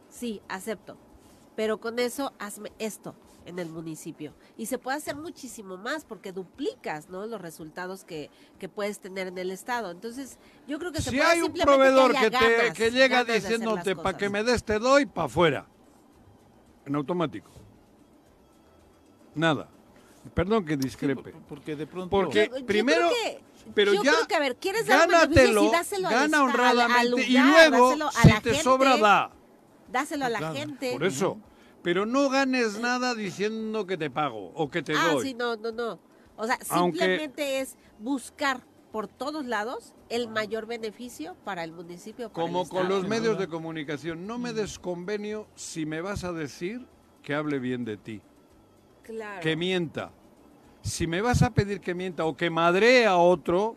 sí, 0.10 0.42
acepto. 0.48 0.96
Pero 1.56 1.80
con 1.80 2.00
eso 2.00 2.32
hazme 2.40 2.72
esto 2.80 3.14
en 3.46 3.58
el 3.60 3.70
municipio. 3.70 4.34
Y 4.58 4.68
se 4.68 4.78
puede 4.78 4.98
hacer 4.98 5.16
muchísimo 5.16 5.78
más 5.78 6.06
porque 6.06 6.32
duplicas 6.32 7.10
¿no? 7.10 7.26
los 7.26 7.42
resultados 7.42 8.04
que, 8.04 8.30
que 8.60 8.70
puedes 8.70 9.00
tener 9.00 9.28
en 9.28 9.38
el 9.38 9.52
Estado. 9.52 9.92
Entonces, 9.92 10.38
yo 10.68 10.78
creo 10.80 10.92
que 10.92 11.02
se 11.02 11.10
Si 11.10 11.18
puede 11.18 11.30
hay 11.30 11.42
un 11.42 11.54
proveedor 11.54 12.12
que, 12.14 12.30
te, 12.30 12.30
ganas, 12.30 12.74
que 12.78 12.92
llega 12.92 13.24
diciéndote 13.24 13.96
para 13.96 14.18
que 14.18 14.30
me 14.30 14.44
des 14.44 14.64
te 14.64 14.78
doy, 14.80 15.06
para 15.06 15.26
afuera. 15.26 15.66
En 16.86 16.96
automático. 16.96 17.50
Nada. 19.36 19.70
Perdón 20.34 20.66
que 20.66 20.78
discrepe. 20.78 21.34
Porque 21.48 21.76
de 21.76 21.88
pronto... 21.88 22.10
Porque 22.10 22.48
Yo- 22.52 22.58
yo 22.60 22.66
primero, 22.66 23.10
creo 23.10 23.12
que- 23.12 23.42
pero 23.74 23.94
yo 23.94 24.04
ya 24.04 24.12
creo 24.14 24.28
que, 24.28 24.36
a 24.36 24.40
ver, 24.40 24.56
quieres 24.58 24.86
gánatelo, 24.88 25.64
y 25.66 25.72
dáselo 25.72 26.10
gana 26.10 26.26
esta- 26.26 26.38
al- 26.38 26.44
al 26.44 26.50
honradamente 26.50 27.24
y 27.28 27.38
luego, 27.38 27.88
dáselo 27.90 28.08
a 28.08 28.12
si 28.12 28.28
la 28.28 28.42
te 28.42 28.50
gente, 28.50 28.64
sobra, 28.64 28.98
da. 28.98 29.32
Dáselo 29.92 30.26
a 30.26 30.30
la 30.30 30.38
Claro, 30.40 30.56
gente. 30.56 30.92
Por 30.94 31.04
eso. 31.04 31.38
Pero 31.84 32.06
no 32.06 32.30
ganes 32.30 32.80
nada 32.80 33.16
diciendo 33.16 33.86
que 33.88 33.98
te 33.98 34.10
pago 34.10 34.52
o 34.54 34.70
que 34.70 34.84
te 34.84 34.94
ah, 34.96 35.14
doy. 35.14 35.28
sí, 35.30 35.34
no, 35.34 35.56
no, 35.56 35.72
no. 35.72 36.00
O 36.38 36.46
sea, 36.46 36.58
Aunque- 36.70 37.00
simplemente 37.00 37.60
es 37.60 37.76
buscar 38.00 38.62
por 38.92 39.08
todos 39.08 39.46
lados 39.46 39.96
el 40.10 40.28
mayor 40.28 40.66
beneficio 40.66 41.36
para 41.46 41.64
el 41.64 41.72
municipio. 41.72 42.30
para 42.30 42.46
Como 42.46 42.64
el 42.64 42.70
con 42.70 42.90
los 42.90 43.08
medios 43.08 43.38
de 43.40 43.48
comunicación, 43.48 44.28
no 44.28 44.38
me 44.38 44.54
des 44.54 44.78
convenio 44.80 45.48
si 45.56 45.86
me 45.86 46.02
vas 46.02 46.24
a 46.24 46.34
decir 46.34 46.86
que 47.24 47.34
hable 47.34 47.60
bien 47.60 47.86
de 47.86 47.98
ti, 47.98 48.22
Claro. 49.04 49.42
que 49.42 49.56
mienta. 49.56 50.12
Si 50.82 51.08
me 51.08 51.22
vas 51.22 51.42
a 51.42 51.52
pedir 51.54 51.80
que 51.80 51.94
mienta 51.94 52.26
o 52.26 52.36
que 52.36 52.50
madree 52.50 53.06
a 53.06 53.18
otro, 53.18 53.76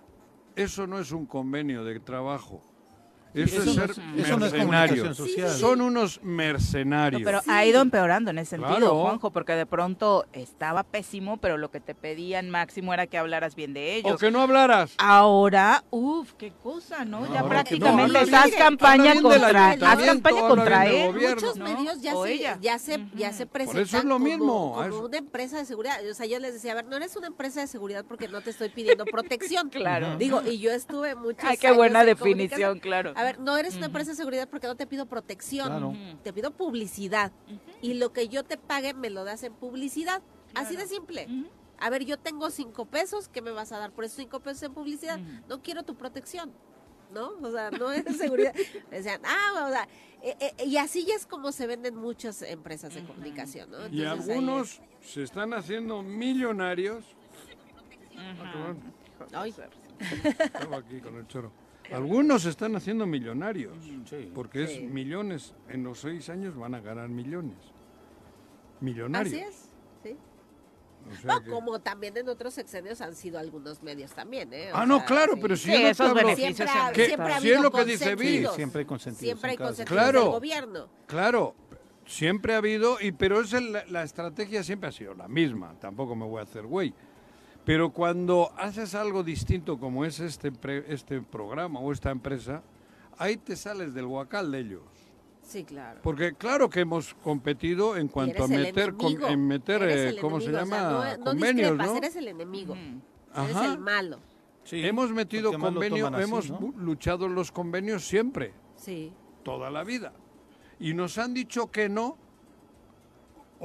eso 0.57 0.87
no 0.87 0.99
es 0.99 1.12
un 1.12 1.27
convenio 1.27 1.85
de 1.85 2.01
trabajo. 2.01 2.61
Eso, 3.35 3.61
Eso 3.61 3.61
es 3.62 3.66
no 3.66 3.73
ser 3.75 3.90
eso 3.90 4.01
no 4.05 4.47
es 4.47 4.53
mercenarios. 4.53 5.01
comunicación 5.01 5.14
social. 5.14 5.51
Son 5.51 5.81
unos 5.81 6.20
mercenarios. 6.23 7.20
No, 7.20 7.25
pero 7.27 7.40
ha 7.49 7.64
ido 7.64 7.81
empeorando 7.83 8.31
en 8.31 8.38
ese 8.38 8.51
sentido, 8.51 8.77
Claro. 8.77 9.03
Juanjo, 9.03 9.31
porque 9.33 9.53
de 9.55 9.66
pronto 9.66 10.25
estaba 10.33 10.85
pésimo, 10.85 11.38
pero 11.38 11.57
lo 11.59 11.70
que 11.70 11.81
te 11.81 11.94
pedían 11.94 12.51
máximo 12.51 12.94
era 12.94 13.07
que 13.07 13.18
hablaras 13.18 13.55
bien 13.57 13.75
de 13.75 13.97
ellos. 13.97 14.12
o 14.14 14.18
que 14.18 14.31
no 14.31 14.40
hablaras. 14.40 14.94
Ahora, 14.99 15.85
uff, 15.90 16.33
qué 16.35 16.53
cosa, 16.62 17.05
¿no? 17.05 17.23
ya 17.33 17.40
ahora 17.40 17.49
prácticamente 17.64 18.23
estás 18.23 18.51
campaña 18.53 19.20
contra, 19.20 19.70
haz 19.70 20.03
campaña 20.03 20.40
contra 20.42 20.87
él. 20.87 21.07
gobierno. 21.12 21.35
Muchos 21.35 21.57
¿no? 21.57 21.64
medios 21.64 22.01
ya 22.01 22.14
se, 22.14 22.38
ya 22.61 22.79
se, 22.79 23.05
ya 23.16 23.33
se 23.33 23.47
presentan 23.47 23.83
eso 23.83 23.99
es 23.99 24.05
lo 24.05 24.14
como, 24.14 24.25
mismo, 24.25 24.75
como 24.88 25.01
una 25.07 25.16
empresa 25.18 25.59
de 25.59 25.64
seguridad. 25.64 25.99
O 26.09 26.14
sea, 26.14 26.27
yo 26.27 26.38
les 26.38 26.55
decía, 26.55 26.73
a 26.73 26.75
ver, 26.77 26.85
no 26.87 26.97
eres 26.97 27.16
una 27.16 27.27
empresa 27.27 27.61
de 27.61 27.66
seguridad 27.66 28.05
porque 28.07 28.29
no 28.29 28.40
te 28.42 28.51
estoy 28.51 28.68
pidiendo 28.68 29.05
protección. 29.11 29.70
Claro. 29.70 30.16
Digo, 30.18 30.42
y 30.47 30.59
yo 30.59 30.70
estuve 30.70 31.14
muchos 31.14 31.44
Ay, 31.44 31.57
qué 31.57 31.66
años 31.68 31.79
buena 31.79 32.01
en 32.03 32.07
definición, 32.07 32.79
claro. 32.79 33.12
A 33.25 33.27
ver, 33.29 33.41
no 33.41 33.57
eres 33.57 33.77
una 33.77 33.87
empresa 33.87 34.11
de 34.11 34.17
seguridad 34.17 34.49
porque 34.49 34.67
no 34.67 34.77
te 34.77 34.87
pido 34.87 35.07
protección, 35.07 35.69
Claro. 35.69 35.95
te 36.23 36.33
pido 36.33 36.51
publicidad. 36.51 37.33
Y 37.81 37.95
lo 37.95 38.13
que 38.13 38.29
yo 38.29 38.45
te 38.45 38.59
pague 38.59 38.93
me 38.93 39.09
lo 39.09 39.25
das 39.25 39.43
en 39.45 39.55
publicidad. 39.55 40.21
Así 40.55 40.77
de 40.77 40.87
simple. 40.87 41.27
A 41.79 41.91
ver, 41.91 42.05
yo 42.05 42.19
tengo 42.19 42.51
cinco 42.51 42.85
pesos, 42.85 43.29
¿qué 43.29 43.41
me 43.43 43.51
vas 43.51 43.73
a 43.73 43.79
dar 43.79 43.93
por 43.93 44.05
esos 44.05 44.17
cinco 44.19 44.41
pesos 44.41 44.63
en 44.65 44.75
publicidad? 44.75 45.19
No 45.49 45.63
quiero 45.63 45.83
tu 45.85 45.97
protección, 45.97 46.53
¿no? 47.13 47.31
O 47.43 47.51
sea, 47.51 47.71
no 47.71 47.91
es 47.93 48.05
seguridad. 48.17 48.55
Decían, 48.91 49.21
ah, 49.25 49.67
o 49.67 49.71
sea, 49.71 49.89
eh, 50.23 50.37
eh, 50.59 50.65
y 50.67 50.77
así 50.77 51.05
ya 51.05 51.15
es 51.15 51.27
como 51.27 51.51
se 51.51 51.67
venden 51.67 51.97
muchas 51.97 52.43
empresas 52.43 52.95
de 52.95 53.05
comunicación, 53.05 53.71
¿no? 53.71 53.87
Y 53.89 54.03
Entonces, 54.03 54.29
algunos 54.31 54.81
se 55.01 55.23
están 55.23 55.53
haciendo 55.55 56.03
millonarios. 56.03 57.05
Ah, 58.17 58.75
ay, 59.33 59.55
estaba 59.99 60.77
aquí 60.79 61.01
con 61.01 61.17
el 61.17 61.27
choro. 61.27 61.63
Algunos 61.92 62.44
están 62.47 62.75
haciendo 62.77 63.07
millonarios. 63.07 63.75
Sí. 64.09 64.31
Porque 64.35 64.66
Sí. 64.66 64.75
es 64.85 64.90
millones. 64.90 65.55
En 65.68 65.85
los 65.85 66.01
seis 66.01 66.29
años 66.31 66.57
van 66.57 66.75
a 66.75 66.81
ganar 66.81 67.09
millones. 67.09 67.57
Millonarios. 68.81 69.33
así 69.35 69.42
es, 69.42 69.68
sí. 70.03 70.16
O 71.11 71.14
sea 71.16 71.35
No, 71.35 71.42
que- 71.44 71.51
como 71.51 71.79
también 71.81 72.16
en 72.16 72.29
otros 72.29 72.55
sexenios 72.55 73.01
han 73.01 73.14
sido 73.14 73.38
algunos 73.38 73.83
medios 73.83 74.12
también, 74.12 74.53
¿eh? 74.53 74.73
O 74.73 74.77
Ah, 74.77 74.87
no, 74.87 74.99
sea, 74.99 75.07
claro, 75.07 75.35
sí. 75.35 75.38
pero 75.42 75.57
si 75.57 75.64
Sí, 75.64 75.73
yo 75.73 75.77
no 75.79 75.85
te 75.85 75.90
esos 75.90 76.07
hablo- 76.09 76.14
beneficios 76.23 76.57
Siempre 76.57 76.64
ha, 76.66 76.83
siempre 76.85 77.07
siempre 77.07 77.33
ha 77.35 77.40
Si 77.40 77.51
es 77.53 77.61
lo 77.61 77.70
que 77.70 77.85
dice 77.85 78.05
consentidos. 78.14 78.55
siempre 78.57 78.79
hay 78.81 78.85
consentidos 78.87 79.20
Siempre 79.29 79.51
hay 79.51 79.55
en 79.55 79.59
cada 79.59 79.68
consentidos 79.68 80.03
Claro. 80.03 80.20
del 80.23 80.31
gobierno. 80.31 80.88
Claro, 81.07 81.55
siempre 82.07 82.55
ha 82.55 82.59
habido, 82.59 82.97
y 83.01 83.12
pero 83.12 83.40
es 83.40 83.53
el- 83.53 83.73
la, 83.88 84.03
estrategia 84.03 84.62
siempre 84.62 84.88
ha 84.88 84.92
sido 84.92 85.14
la 85.14 85.29
misma, 85.29 85.75
tampoco 85.79 86.16
me 86.16 86.25
voy 86.27 86.40
a 86.40 86.42
hacer 86.42 86.64
güey. 86.66 86.94
Pero 87.64 87.90
cuando 87.92 88.53
haces 88.59 88.94
algo 88.94 89.22
distinto 89.22 89.79
como 89.79 90.05
es 90.05 90.20
este, 90.20 90.53
pre- 90.53 90.85
este 90.92 91.20
programa 91.22 91.81
o 91.81 91.92
esta 91.92 92.11
empresa, 92.11 92.62
ahí 93.18 93.37
te 93.37 93.57
sales 93.57 93.94
del 93.94 94.05
huacal 94.07 94.50
de 94.53 94.59
ellos. 94.61 94.83
Sí, 95.42 95.64
claro. 95.64 96.00
Porque 96.03 96.33
claro 96.35 96.68
que 96.70 96.81
hemos 96.81 97.14
competido 97.14 97.96
en 97.96 98.09
cuanto 98.09 98.44
a 98.44 98.48
meter, 98.48 98.94
en 99.29 99.46
meter 99.46 99.83
eh, 99.83 100.16
¿cómo 100.20 100.40
se 100.40 100.48
enemigo, 100.50 100.62
o 100.64 100.66
sea, 100.66 100.79
llama? 100.83 100.90
no- 100.90 101.16
no, 101.18 101.24
Convenios, 101.24 101.70
discrepas, 101.70 101.87
¿no? 101.87 101.96
eres 101.98 102.16
el 102.16 102.29
enemigo, 102.29 102.74
eres 102.74 103.57
Ajá. 103.57 103.72
el 103.72 103.79
malo. 103.79 104.18
Sí, 104.64 104.85
Hemos 104.87 105.11
metido 105.11 105.50
porque 105.53 105.57
además 105.66 105.74
lo 105.74 105.81
convenio, 105.81 106.05
toman 106.07 106.20
así, 106.20 106.31
hemos 106.31 106.50
¿no? 106.50 106.72
luchado 106.83 107.27
en 107.27 107.35
los 107.35 107.53
convenios 107.53 108.05
siempre. 108.07 108.55
Sí. 108.77 109.12
toda 109.42 109.70
la 109.70 109.85
vida. 109.85 110.12
Y 110.81 110.94
nos 110.94 111.18
han 111.18 111.35
dicho 111.35 111.70
que 111.70 111.88
no, 111.90 112.16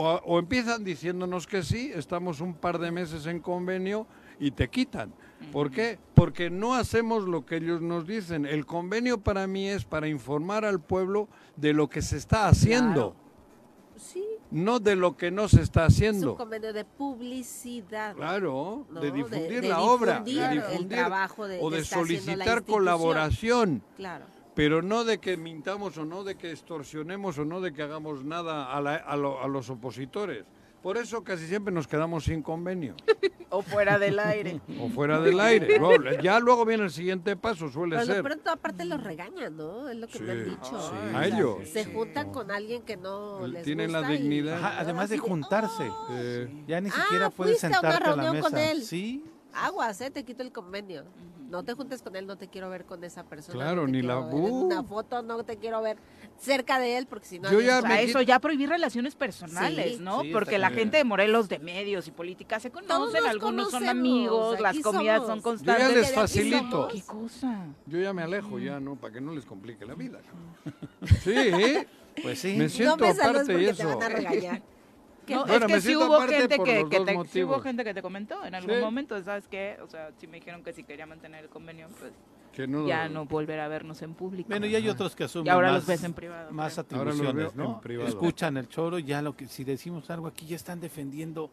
o, 0.02 0.22
o 0.24 0.40
empiezan 0.40 0.86
diciéndonos 0.86 1.46
que 1.46 1.62
sí, 1.62 1.92
estamos 1.94 2.40
un 2.40 2.54
par 2.54 2.80
de 2.80 2.90
meses 2.90 3.26
en 3.26 3.42
convenio 3.42 4.08
y 4.40 4.52
te 4.52 4.70
quitan. 4.70 5.14
¿Por 5.52 5.72
qué? 5.72 6.00
Porque 6.14 6.50
no 6.50 6.74
hacemos 6.74 7.26
lo 7.26 7.46
que 7.46 7.58
ellos 7.58 7.82
nos 7.82 8.08
dicen. 8.08 8.46
El 8.46 8.66
convenio 8.66 9.20
para 9.20 9.46
mí 9.46 9.68
es 9.68 9.84
para 9.84 10.08
informar 10.08 10.64
al 10.64 10.80
pueblo 10.80 11.28
de 11.58 11.74
lo 11.74 11.90
que 11.90 12.02
se 12.02 12.16
está 12.16 12.48
haciendo, 12.48 13.14
Sí, 13.98 14.24
no 14.52 14.80
de 14.80 14.96
lo 14.96 15.18
que 15.18 15.32
no 15.32 15.50
se 15.50 15.62
está 15.62 15.82
es 15.88 15.90
un 15.90 15.94
haciendo. 15.96 16.38
convenio 16.38 16.72
de 16.72 16.86
publicidad. 16.86 18.16
Claro, 18.16 18.86
¿no? 18.90 19.02
de 19.02 19.12
difundir 19.12 19.62
de 19.62 19.68
la 19.68 19.82
obra, 19.82 20.22
difundir 20.22 20.40
de 20.40 20.46
el 20.46 20.62
difundir 20.62 20.88
trabajo 20.98 21.46
de, 21.46 21.60
o 21.62 21.70
de 21.70 21.80
haciendo 21.82 22.06
solicitar 22.06 22.64
colaboración. 22.64 23.84
Claro. 23.98 24.24
Pero 24.60 24.82
no 24.82 25.06
de 25.06 25.20
que 25.20 25.38
mintamos 25.38 25.98
o 25.98 26.04
no 26.04 26.26
de 26.26 26.36
que 26.36 26.52
extorsionemos 26.52 27.38
o 27.38 27.46
no 27.46 27.62
de 27.62 27.72
que 27.72 27.82
hagamos 27.82 28.26
nada 28.26 28.74
a, 28.76 28.82
la- 28.82 28.96
a 28.98 29.16
lo- 29.16 29.42
a 29.42 29.48
los 29.48 29.70
opositores. 29.70 30.44
Por 30.84 30.98
eso 30.98 31.24
casi 31.24 31.48
siempre 31.48 31.74
nos 31.74 31.88
quedamos 31.88 32.26
sin 32.26 32.42
convenio 32.42 32.94
O 33.52 33.62
fuera 33.62 33.98
del 33.98 34.20
aire. 34.20 34.60
o 34.78 34.90
fuera 34.90 35.22
del 35.22 35.40
aire. 35.40 35.80
Ya 36.22 36.42
luego 36.42 36.66
viene 36.66 36.84
el 36.84 36.92
siguiente 36.92 37.38
paso, 37.38 37.70
suele 37.70 37.96
Pero 37.96 38.08
de 38.08 38.14
ser. 38.16 38.24
pronto 38.24 38.52
aparte 38.52 38.84
los 38.84 39.02
regañan, 39.02 39.56
¿no? 39.56 39.88
Es 39.88 39.96
lo 39.96 40.08
que 40.08 40.20
me 40.20 40.32
han 40.34 40.44
Sí, 40.44 40.50
dicho. 40.50 40.82
sí. 40.92 40.96
O 41.14 41.18
A 41.18 41.26
ellos. 41.26 41.70
Se 41.70 41.86
juntan 41.86 42.30
con 42.34 42.52
alguien 42.52 42.82
que 42.82 42.98
no 42.98 43.48
les 43.48 43.64
Tienen 43.64 43.94
la 43.94 44.02
y- 44.14 44.18
dignidad. 44.18 44.58
Ajá, 44.58 44.80
además 44.82 45.10
de 45.10 45.20
juntarse. 45.20 45.90
Eh, 46.12 46.64
Ya 46.68 46.82
ni 46.82 46.90
Ah, 46.90 47.02
siquiera 47.02 47.30
puedes 47.30 47.62
fuiste 47.62 47.68
a 47.68 47.80
una 47.80 47.92
sentarte 47.92 48.04
a 48.04 48.16
la 48.18 48.24
reunión 48.24 48.42
con 48.44 48.54
mesa. 48.54 48.72
él. 48.72 48.82
Sí, 48.84 49.24
Aguas, 49.54 50.00
¿eh? 50.02 50.12
Te 50.12 50.24
quito 50.24 50.44
el 50.44 50.52
convenio. 50.52 51.04
No 51.50 51.64
te 51.64 51.74
juntes 51.74 52.04
con 52.04 52.16
él, 52.16 52.28
no 52.28 52.38
te 52.38 52.48
quiero 52.48 52.70
ver 52.70 52.86
con 52.86 53.04
esa 53.04 53.24
persona. 53.24 53.56
Claro, 53.56 53.82
no 53.82 53.88
ni 53.88 54.04
la- 54.04 54.20
ver 54.20 54.36
en 54.36 54.40
¡Uh! 54.40 54.66
una 54.68 54.84
foto, 54.84 55.24
no 55.24 55.44
te 55.44 55.58
quiero 55.58 55.82
ver 55.82 55.98
cerca 56.38 56.78
de 56.78 56.96
él 56.98 57.08
porque 57.08 57.26
si 57.26 57.40
no... 57.40 57.52
Yo 57.52 57.60
ya 57.60 57.80
O 57.80 57.82
bye. 57.82 57.88
sea, 57.90 57.98
me 57.98 58.04
eso 58.04 58.22
ya 58.22 58.38
prohibir 58.40 58.70
relaciones 58.70 59.16
personales, 59.16 59.98
Sí. 59.98 60.00
¿no? 60.00 60.22
Sí, 60.22 60.30
Porque 60.32 60.60
la 60.60 60.70
bien. 60.70 60.82
gente 60.82 60.98
de 60.98 61.04
Morelos 61.06 61.50
de 61.50 61.58
medios 61.58 62.08
y 62.08 62.12
política 62.12 62.60
se 62.60 62.70
conocen, 62.70 63.24
nos 63.24 63.32
algunos 63.32 63.72
son 63.72 63.90
amigos, 63.90 64.60
las 64.60 64.78
comidas 64.80 65.24
somos. 65.26 65.28
son 65.28 65.38
Yo 65.38 65.42
ya 65.42 65.42
constantes. 65.80 65.96
les 65.96 66.12
facilito. 66.14 66.70
somos. 66.70 66.94
¿Qué 66.94 67.02
cosa? 67.02 67.66
yo 67.88 68.00
ya 68.00 68.14
me 68.14 68.22
alejo, 68.22 68.60
ya 68.60 68.80
no, 68.80 68.96
para 68.96 69.16
que 69.16 69.22
no 69.22 69.34
les 69.34 69.46
complique 69.46 69.84
la 69.86 69.96
vida. 69.96 70.20
cabrón. 70.22 71.20
Sí, 71.24 71.88
pues 72.22 72.40
sí. 72.40 72.54
me 72.58 72.66
No 72.66 72.70
siento 72.70 72.98
me 72.98 73.10
aparte 73.10 73.40
porque 73.54 73.66
te 73.66 73.70
eso. 73.72 73.88
van 73.98 74.04
a 74.04 74.10
regañar. 74.10 74.62
No, 75.36 75.46
es 75.46 75.66
que 75.66 75.82
sí 75.82 75.96
hubo 75.96 76.20
gente 76.22 76.58
que, 76.60 76.86
te, 77.06 77.28
sí 77.30 77.44
hubo 77.44 77.60
gente 77.60 77.84
que 77.84 77.94
te 77.94 78.02
comentó 78.02 78.44
en 78.46 78.56
algún 78.56 78.76
Sí. 78.76 78.82
momento, 78.82 79.22
¿sabes 79.24 79.48
qué? 79.48 79.78
O 79.84 79.88
sea, 79.88 80.12
si 80.18 80.28
me 80.28 80.38
dijeron 80.40 80.64
que 80.64 80.74
si 80.74 80.84
quería 80.84 81.06
mantener 81.06 81.44
el 81.46 81.50
convenio, 81.50 81.88
pues 82.00 82.12
Que 82.54 82.68
no- 82.68 82.88
ya 82.88 83.08
no 83.10 83.26
volver 83.26 83.60
a 83.60 83.68
vernos 83.68 84.02
en 84.02 84.14
público. 84.16 84.50
Bueno, 84.50 84.66
y 84.66 84.76
hay 84.76 84.90
otros 84.90 85.16
que 85.16 85.24
asumen 85.26 85.46
Y 85.48 85.50
ahora 85.50 85.68
más, 85.70 85.76
los 85.82 85.88
ves 85.88 86.04
en 86.04 86.14
privado, 86.14 86.52
más 86.52 86.74
creo. 86.74 87.00
Ahora 87.00 87.12
los 87.12 87.20
atribuciones, 87.20 87.54
en 87.54 87.58
¿no? 87.60 87.80
privado. 87.82 88.10
Escuchan 88.10 88.58
el 88.58 88.68
choro, 88.68 89.00
ya 89.00 89.22
lo 89.22 89.36
que 89.36 89.48
si 89.48 89.64
decimos 89.64 90.10
algo 90.10 90.28
aquí 90.28 90.46
ya 90.48 90.56
están 90.56 90.80
defendiendo. 90.80 91.52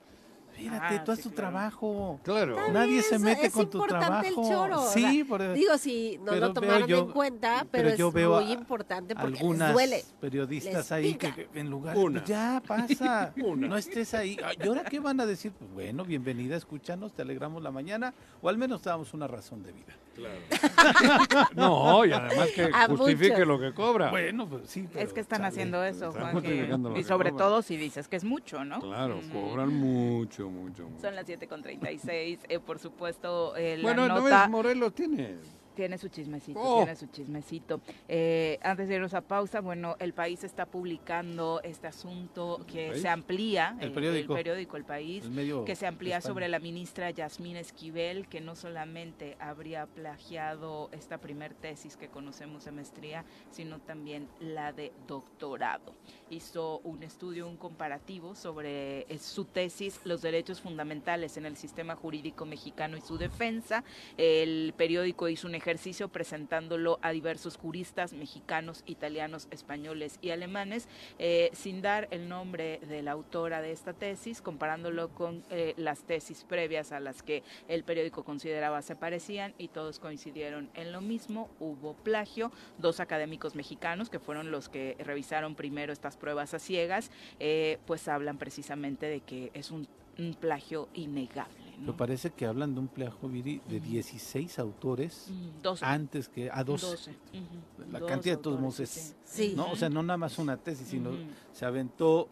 Fíjate, 0.57 0.97
Ah, 0.97 1.05
tú 1.05 1.13
haz 1.13 1.19
sí, 1.19 1.25
tu 1.25 1.31
claro. 1.35 1.51
trabajo. 1.51 2.21
Claro. 2.25 2.73
Nadie 2.73 3.03
se 3.03 3.19
mete 3.19 3.47
es 3.47 3.53
con 3.53 3.69
tu 3.69 3.77
importante 3.79 4.29
el 4.29 4.35
trabajo. 4.35 4.51
choro, 4.69 4.89
Sí, 4.91 5.23
por 5.25 5.53
Digo, 5.53 5.77
si 5.77 6.19
no 6.19 6.33
pero 6.33 6.47
lo 6.49 6.53
tomaron 6.55 6.89
yo- 6.89 6.99
en 7.01 7.11
cuenta, 7.13 7.67
pero 7.71 7.85
pero, 7.89 7.97
yo 7.97 8.09
es 8.09 8.15
veo 8.15 8.41
muy 8.41 8.53
importante 8.53 9.15
porque 9.15 9.39
algunas 9.39 9.69
les 9.69 9.75
duele. 9.75 10.05
periodistas 10.21 10.75
les 10.75 10.93
ahí 10.93 11.15
que, 11.15 11.33
que 11.35 11.49
en 11.61 11.69
lugar 11.69 11.97
Una. 11.97 12.21
pues 12.21 12.29
ya 12.31 12.63
pasa, 12.67 13.35
Una. 13.45 13.69
no 13.69 13.77
estés 13.77 14.15
ahí. 14.15 14.39
¿Y 14.59 14.67
ahora 14.67 14.85
qué 14.85 14.99
van 14.99 15.21
a 15.21 15.27
decir? 15.27 15.53
Pues 15.53 15.71
bueno, 15.73 16.05
bienvenida, 16.05 16.57
escúchanos, 16.57 17.13
te 17.13 17.23
alegramos 17.23 17.63
la 17.63 17.71
mañana 17.71 18.15
o 18.41 18.49
al 18.49 18.57
menos 18.57 18.81
te 18.81 18.89
damos 18.89 19.13
una 19.13 19.27
razón 19.27 19.63
de 19.63 19.73
vida. 19.73 19.95
No, 21.55 22.05
y 22.05 22.13
además 22.13 22.49
que 22.55 22.65
A 22.75 22.87
justifique 22.89 23.31
muchos. 23.33 23.47
lo 23.49 23.61
que 23.61 23.73
cobra. 23.75 24.11
Bueno, 24.11 24.49
pues 24.49 24.69
sí. 24.71 24.81
Es 24.81 24.89
pero, 24.93 25.15
que 25.15 25.21
están 25.21 25.39
chale. 25.39 25.49
haciendo 25.49 25.85
eso, 25.85 26.09
están 26.11 26.33
Juan, 26.33 26.97
y 26.97 27.03
sobre 27.05 27.31
cobran. 27.31 27.37
todo 27.49 27.63
si 27.63 27.77
dices 27.77 28.09
que 28.09 28.17
es 28.17 28.25
mucho, 28.25 28.65
¿no? 28.65 28.81
Claro, 28.81 29.21
Mm. 29.23 29.31
cobran 29.31 29.69
mucho, 29.75 30.49
mucho, 30.51 30.85
mucho. 30.89 31.01
Son 31.01 31.15
las 31.15 31.27
7.36, 31.27 32.39
eh, 32.49 32.59
por 32.59 32.79
supuesto, 32.79 33.55
eh, 33.57 33.77
la 33.79 33.83
Bueno, 33.83 34.09
¿no 34.09 34.21
nota... 34.21 34.41
ves? 34.43 34.51
Morelos 34.51 34.95
tiene. 34.95 35.37
Tiene 35.77 35.99
su 35.99 36.09
chismecito, 36.09 36.59
Oh. 36.59 36.79
tiene 36.79 36.97
su 36.97 37.07
chismecito. 37.09 37.81
Eh, 38.09 38.59
antes 38.63 38.89
de 38.89 38.95
irnos 38.95 39.13
a 39.13 39.21
pausa, 39.21 39.61
bueno, 39.61 39.95
el 39.99 40.15
país 40.15 40.43
está 40.43 40.65
publicando 40.65 41.61
este 41.63 41.87
asunto 41.87 42.65
que 42.67 42.99
se 42.99 43.09
amplía, 43.09 43.77
El 43.79 43.91
eh, 43.91 43.95
periódico. 43.95 44.33
el 44.33 44.39
periódico 44.43 44.77
El 44.79 44.85
País, 44.85 45.25
El 45.27 45.65
que 45.67 45.77
se 45.77 45.87
amplía 45.87 46.23
sobre 46.23 46.49
la 46.49 46.59
ministra 46.61 47.11
Yasmín 47.11 47.57
Esquivel, 47.57 48.27
que 48.27 48.41
no 48.41 48.57
solamente 48.57 49.37
habría 49.39 49.85
plagiado 49.87 50.89
esta 50.93 51.19
primer 51.19 51.53
tesis 51.55 51.97
que 51.99 52.09
conocemos 52.09 52.65
de 52.65 52.73
maestría, 52.73 53.25
sino 53.51 53.79
también 53.79 54.29
la 54.41 54.73
de 54.73 54.93
doctorado. 55.07 55.93
Hizo 56.29 56.81
un 56.81 57.05
estudio, 57.05 57.47
un 57.47 57.57
comparativo 57.57 58.35
sobre 58.35 59.03
eh, 59.03 59.19
su 59.21 59.45
tesis, 59.45 60.01
los 60.05 60.23
derechos 60.23 60.61
fundamentales 60.61 61.37
en 61.37 61.47
el 61.47 61.57
sistema 61.57 61.95
jurídico 61.95 62.45
mexicano 62.47 62.97
y 62.97 63.01
su 63.01 63.17
defensa. 63.17 63.85
El 64.17 64.75
periódico 64.77 65.29
hizo 65.29 65.47
un 65.47 65.55
ejercicio 65.55 66.09
presentándolo 66.09 66.99
a 67.01 67.13
diversos 67.13 67.57
juristas 67.57 68.13
mexicanos, 68.13 68.83
italianos, 68.87 69.47
españoles 69.53 70.19
y 70.21 70.31
alemanes, 70.31 70.89
eh, 71.21 71.51
sin 71.53 71.81
dar 71.81 72.09
el 72.11 72.29
nombre 72.29 72.81
de 72.89 73.03
la 73.03 73.13
autora 73.13 73.63
de 73.63 73.71
esta 73.71 73.93
tesis, 73.93 74.43
comparándolo 74.43 75.11
con 75.11 75.45
eh, 75.51 75.75
las 75.77 76.03
tesis 76.03 76.43
previas 76.43 76.91
a 76.91 76.99
las 76.99 77.23
que 77.23 77.45
el 77.69 77.85
periódico 77.85 78.25
consideraba 78.25 78.83
se 78.83 78.97
parecían 78.97 79.55
y 79.59 79.69
todos 79.69 80.01
coincidieron 80.01 80.71
en 80.75 80.91
lo 80.91 81.01
mismo. 81.01 81.49
Hubo 81.61 81.95
plagio. 81.95 82.51
Dos 82.79 82.99
académicos 82.99 83.55
mexicanos, 83.55 84.11
que 84.11 84.19
fueron 84.19 84.51
los 84.51 84.69
que 84.69 84.97
revisaron 84.99 85.55
primero 85.55 85.93
estas 85.93 86.16
pruebas 86.17 86.55
a 86.55 86.59
ciegas, 86.59 87.11
eh, 87.39 87.79
pues 87.87 88.09
hablan 88.09 88.39
precisamente 88.39 89.07
de 89.07 89.21
que 89.21 89.51
es 89.55 89.71
un, 89.71 89.87
un 90.19 90.35
plagio 90.35 90.89
innegable. 90.95 91.55
Me 91.79 91.93
parece 91.93 92.31
que 92.31 92.47
hablan 92.47 92.73
de 92.75 92.81
un 92.81 92.89
plagio, 92.89 93.29
Viri, 93.29 93.61
de 93.69 93.81
16 93.81 94.59
autores 94.59 95.27
Mm, 95.31 95.63
12. 95.63 95.85
antes 95.85 96.29
que 96.31 96.51
a 96.51 96.65
12. 96.65 96.87
12. 96.87 97.11
Ujú. 97.11 97.91
La 97.93 97.99
Dos 98.01 98.09
cantidad 98.09 98.37
de 98.37 98.43
todos 98.43 98.57
autores, 98.57 98.63
modos 98.63 98.81
es, 98.81 99.17
sí. 99.25 99.53
¿no? 99.55 99.71
O 99.71 99.77
sea, 99.77 99.91
no 99.91 100.03
nada 100.03 100.17
más 100.17 100.39
una 100.39 100.57
tesis, 100.57 100.89
sino 100.89 101.11
Ujú. 101.11 101.19
se 101.53 101.67
aventó 101.67 102.29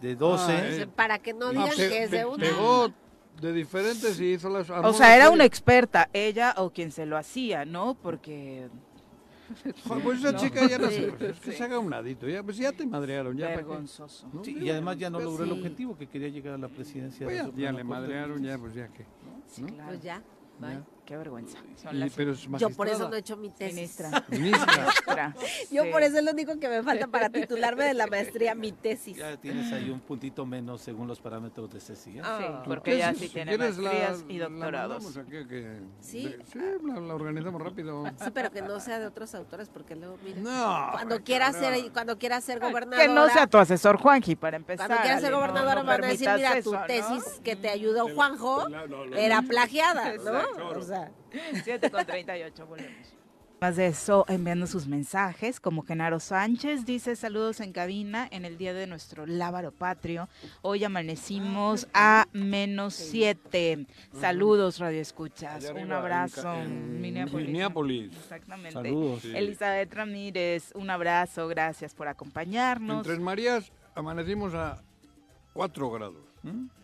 de 0.00 0.16
12. 0.16 0.52
Ah, 0.52 0.68
eh. 0.68 0.86
Para 0.94 1.20
que 1.20 1.32
no 1.32 1.46
Ah, 1.46 1.50
digan 1.52 1.68
pe- 1.76 1.88
que 1.88 2.02
es 2.02 2.10
de 2.10 2.24
una. 2.24 2.38
Pegó 2.38 2.88
de 3.40 3.52
diferentes 3.52 4.18
y 4.20 4.32
hizo 4.32 4.48
las... 4.50 4.68
O 4.68 4.92
sea, 4.92 5.14
era 5.14 5.30
una 5.30 5.44
experta, 5.44 6.10
ella 6.12 6.54
o 6.56 6.70
quien 6.70 6.90
se 6.90 7.06
lo 7.06 7.16
hacía, 7.16 7.64
¿no? 7.64 7.94
Porque 7.94 8.68
Pues 10.02 10.18
esa 10.18 10.32
No. 10.32 10.38
chica 10.38 10.66
ya 10.68 10.78
no 10.78 10.88
Sí, 10.90 11.06
pues 11.18 11.30
es 11.30 11.40
que 11.40 11.50
sí. 11.52 11.56
se 11.58 11.64
haga 11.64 11.78
un 11.78 11.90
ladito, 11.90 12.28
ya, 12.28 12.42
pues 12.42 12.56
ya 12.56 12.72
te 12.72 12.86
madrearon, 12.86 13.36
ya. 13.36 13.48
vergonzoso. 13.48 14.28
Sí, 14.42 14.56
y 14.60 14.70
además 14.70 14.98
ya 14.98 15.10
no 15.10 15.18
pues 15.18 15.24
logró 15.26 15.44
el 15.44 15.50
sí. 15.50 15.58
objetivo 15.58 15.96
que 15.96 16.06
quería 16.06 16.28
llegar 16.28 16.54
a 16.54 16.58
la 16.58 16.68
presidencia. 16.68 17.24
Pues 17.26 17.36
de 17.36 17.42
ya, 17.42 17.48
la 17.48 17.58
ya 17.58 17.72
le 17.72 17.84
madrearon, 17.84 18.42
ya, 18.42 18.58
pues 18.58 18.74
ya 18.74 18.88
que. 18.88 19.04
Sí, 19.46 19.62
¿no? 19.62 19.68
claro. 19.68 19.88
Pues 19.88 20.02
ya. 20.02 20.22
bye. 20.60 20.78
Ya. 21.08 21.14
Qué 21.14 21.16
vergüenza. 21.16 21.58
Son 21.82 21.96
Y- 21.96 21.98
las 22.00 22.12
pero 22.12 22.32
es 22.32 22.46
Yo 22.58 22.68
por 22.70 22.86
eso 22.86 23.08
no 23.08 23.16
he 23.16 23.20
hecho 23.20 23.36
mi 23.38 23.48
tesis. 23.48 23.74
ministra. 23.74 24.24
Ministra. 24.28 25.34
Yo 25.70 25.84
Sí. 25.84 25.90
por 25.90 26.02
eso 26.02 26.18
es 26.18 26.24
lo 26.24 26.32
único 26.32 26.58
que 26.60 26.68
me 26.68 26.82
falta 26.82 27.06
para 27.06 27.30
titularme 27.30 27.84
de 27.84 27.94
la 27.94 28.06
maestría, 28.06 28.54
mi 28.54 28.72
tesis. 28.72 29.16
Ya 29.16 29.36
tienes 29.38 29.72
ahí 29.72 29.88
un 29.88 30.00
puntito 30.00 30.44
menos 30.44 30.82
según 30.82 31.08
los 31.08 31.18
parámetros 31.20 31.70
de 31.72 31.80
Ceci. 31.80 32.18
¿eh? 32.18 32.22
Ah. 32.22 32.38
Sí, 32.38 32.68
porque 32.68 32.96
Tesis, 32.98 33.18
sí 33.20 33.28
tiene 33.30 33.52
la- 33.52 33.58
maestrías 33.64 34.24
y 34.28 34.36
doctorados. 34.38 35.02
mandamos 35.02 35.16
aquí, 35.16 35.48
que- 35.48 35.80
¿Sí? 36.00 36.24
de- 36.24 36.44
sí, 36.44 36.58
la, 36.84 37.00
la 37.00 37.14
organizamos 37.14 37.62
rápido. 37.62 38.04
Sí, 38.22 38.30
pero 38.34 38.50
que 38.50 38.60
no 38.62 38.78
sea 38.80 38.98
de 38.98 39.06
otros 39.06 39.34
autores, 39.34 39.70
porque 39.70 39.96
luego, 39.96 40.18
mira, 40.22 40.40
No. 40.40 40.88
cuando 40.92 41.22
quiera 41.22 41.52
ser, 41.52 41.90
cuando 41.92 42.18
quiera 42.18 42.40
ser 42.42 42.60
gobernadora, 42.60 43.06
Que 43.08 43.08
no 43.14 43.28
sea 43.30 43.46
tu 43.46 43.56
asesor, 43.58 43.96
Juanji, 43.98 44.36
para 44.36 44.56
empezar. 44.58 44.86
cuando 44.88 45.02
quiera 45.02 45.16
ser 45.20 45.26
Ale, 45.28 45.36
no- 45.36 45.40
gobernadora 45.40 45.82
no 45.82 45.86
van 45.88 46.04
a 46.04 46.06
decir, 46.08 46.28
mira, 46.36 46.58
eso, 46.58 46.70
tu 46.70 46.76
¿no? 46.76 46.84
tesis 46.86 47.40
que 47.42 47.56
te 47.56 47.70
ayudó 47.70 48.08
Juanjo 48.14 48.66
era 49.16 49.40
plagiada, 49.42 50.14
¿no? 50.18 50.68
O 50.78 50.82
sea, 50.82 50.97
7 51.64 51.90
con 51.90 52.04
38, 52.04 52.66
volvemos. 52.66 53.18
Más 53.60 53.74
de 53.74 53.88
eso, 53.88 54.24
enviando 54.28 54.68
sus 54.68 54.86
mensajes, 54.86 55.58
como 55.58 55.82
Genaro 55.82 56.20
Sánchez 56.20 56.84
dice 56.84 57.16
saludos 57.16 57.58
en 57.58 57.72
cabina 57.72 58.28
en 58.30 58.44
el 58.44 58.56
día 58.56 58.72
de 58.72 58.86
nuestro 58.86 59.26
lábaro 59.26 59.72
patrio. 59.72 60.28
Hoy 60.62 60.84
amanecimos 60.84 61.88
a 61.92 62.28
menos 62.32 62.94
7. 62.94 63.84
Saludos, 64.12 64.78
Radio 64.78 65.00
Escuchas. 65.00 65.72
Un 65.74 65.90
abrazo. 65.90 66.54
en 66.54 66.60
en 66.60 67.00
Minneapolis. 67.00 67.46
Minneapolis. 67.48 68.16
Exactamente. 68.16 68.74
Saludos. 68.74 69.22
Sí. 69.22 69.32
Elizabeth 69.34 69.92
Ramírez, 69.92 70.70
un 70.76 70.90
abrazo. 70.90 71.48
Gracias 71.48 71.96
por 71.96 72.06
En 72.06 72.12
acompañarnos. 72.12 73.04
Tres 73.04 73.18
Marías 73.18 73.72
amanecimos 73.96 74.54
a 74.54 74.80
4 75.54 75.90
grados. 75.90 76.22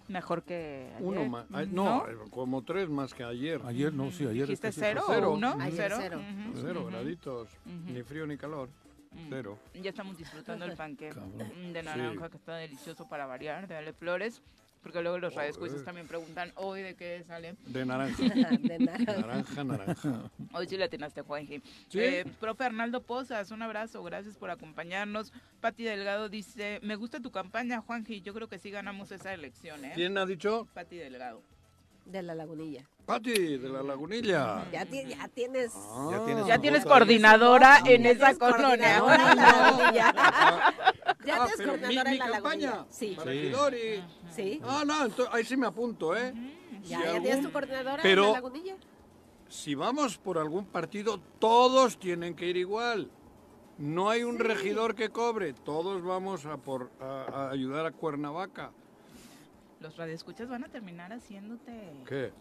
Mejor 0.08 0.42
que 0.42 0.90
ayer. 0.96 1.02
Uno 1.02 1.24
más. 1.26 1.46
no, 1.68 2.06
eh, 2.08 2.16
como 2.30 2.62
tres 2.62 2.88
más 2.88 3.14
que 3.14 3.24
ayer. 3.24 3.60
Ayer, 3.64 3.92
no, 3.92 4.10
sí, 4.10 4.24
ayer. 4.24 4.46
¿Dijiste 4.46 4.72
cero, 4.72 5.02
cero. 5.06 5.30
o 5.30 5.34
uno? 5.34 5.56
Ayer 5.58 5.76
¿Cero? 5.76 5.96
cero. 5.98 6.20
Ujú, 6.20 6.60
Cero 6.60 6.86
graditos. 6.86 7.48
Ni 7.86 8.02
frío 8.02 8.26
ni 8.26 8.36
calor. 8.36 8.68
Mm. 9.12 9.26
Cero. 9.30 9.58
Ya 9.74 9.90
estamos 9.90 10.18
disfrutando 10.18 10.64
el 10.64 10.76
panque 10.76 11.10
de 11.72 11.82
naranja 11.82 12.28
que 12.28 12.36
está 12.36 12.56
delicioso 12.56 13.08
para 13.08 13.26
variar, 13.26 13.66
de 13.66 13.76
Ale 13.76 13.92
Flores. 13.92 14.42
Porque 14.84 15.00
luego 15.00 15.18
los 15.18 15.34
radioescuchas 15.34 15.82
también 15.82 16.06
preguntan 16.06 16.52
hoy 16.56 16.82
de 16.82 16.94
qué 16.94 17.24
sale. 17.26 17.56
De 17.66 17.86
naranja. 17.86 18.22
de 18.60 18.78
nada. 18.78 18.98
naranja, 18.98 19.64
naranja. 19.64 20.30
Hoy 20.52 20.68
sí 20.68 20.76
le 20.76 20.84
atinaste, 20.84 21.22
Juanji. 21.22 21.62
¿Sí? 21.88 22.00
Eh, 22.00 22.26
profe 22.38 22.64
Arnaldo 22.64 23.02
Pozas, 23.02 23.50
un 23.50 23.62
abrazo, 23.62 24.02
gracias 24.02 24.36
por 24.36 24.50
acompañarnos. 24.50 25.32
Pati 25.62 25.84
Delgado 25.84 26.28
dice, 26.28 26.80
me 26.82 26.96
gusta 26.96 27.20
tu 27.20 27.30
campaña, 27.30 27.80
Juanji, 27.80 28.20
yo 28.20 28.34
creo 28.34 28.46
que 28.46 28.58
sí 28.58 28.70
ganamos 28.70 29.10
esa 29.10 29.32
elección, 29.32 29.82
¿eh? 29.86 29.92
¿Quién 29.94 30.18
ha 30.18 30.26
dicho? 30.26 30.68
Pati 30.74 30.98
Delgado. 30.98 31.42
De 32.04 32.22
la 32.22 32.34
lagunilla. 32.34 32.86
Pati, 33.06 33.58
de 33.58 33.68
la 33.68 33.82
lagunilla. 33.82 34.64
Ya, 34.72 34.86
ti- 34.86 35.04
ya 35.06 35.28
tienes. 35.28 35.72
Ah. 35.74 36.08
Ya 36.10 36.24
tienes 36.24 36.46
Ya 36.46 36.58
tienes 36.58 36.84
coordinadora 36.84 37.74
Ya 37.74 37.78
en 37.78 37.84
tienes 38.02 38.16
esa 38.16 38.34
colonia. 38.38 38.98
coordinadora 39.00 39.30
en 39.32 39.36
la 39.36 39.52
lagunilla. 39.52 39.92
Ya 39.94 40.12
ah, 40.16 40.74
tienes 41.22 41.52
pero 41.56 41.72
mi, 41.72 41.78
coordinadora 41.80 42.10
mi 42.10 42.16
en 42.16 42.18
la 42.18 42.30
campaña. 42.30 42.70
lagunilla. 42.70 42.86
Sí, 42.90 43.14
Para 43.16 44.34
Sí. 44.34 44.60
Ah, 44.64 44.82
no, 44.86 45.04
entonces, 45.04 45.34
ahí 45.34 45.44
sí 45.44 45.56
me 45.56 45.66
apunto, 45.66 46.16
¿eh? 46.16 46.32
Ya, 46.34 46.80
Si 46.82 46.88
ya 46.88 46.98
algún- 47.10 47.22
tienes 47.22 47.44
tu 47.44 47.52
coordinadora 47.52 48.02
Pero- 48.02 48.22
en 48.22 48.28
la 48.28 48.34
lagunilla. 48.40 48.76
Si 49.48 49.74
vamos 49.74 50.16
por 50.18 50.38
algún 50.38 50.64
partido, 50.64 51.20
todos 51.38 51.98
tienen 51.98 52.34
que 52.34 52.46
ir 52.46 52.56
igual. 52.56 53.10
No 53.76 54.08
hay 54.08 54.22
un 54.22 54.38
regidor 54.38 54.94
que 54.94 55.10
cobre, 55.10 55.52
todos 55.52 56.02
vamos 56.02 56.46
a, 56.46 56.56
por, 56.56 56.90
a, 57.00 57.26
a 57.30 57.50
ayudar 57.50 57.84
a 57.86 57.90
Cuernavaca. 57.92 58.70
Los 59.80 59.96
radioescuchas 59.96 60.48
van 60.48 60.64
a 60.64 60.68
terminar 60.68 61.12
haciéndote 61.12 61.92
¿Qué? 62.08 62.32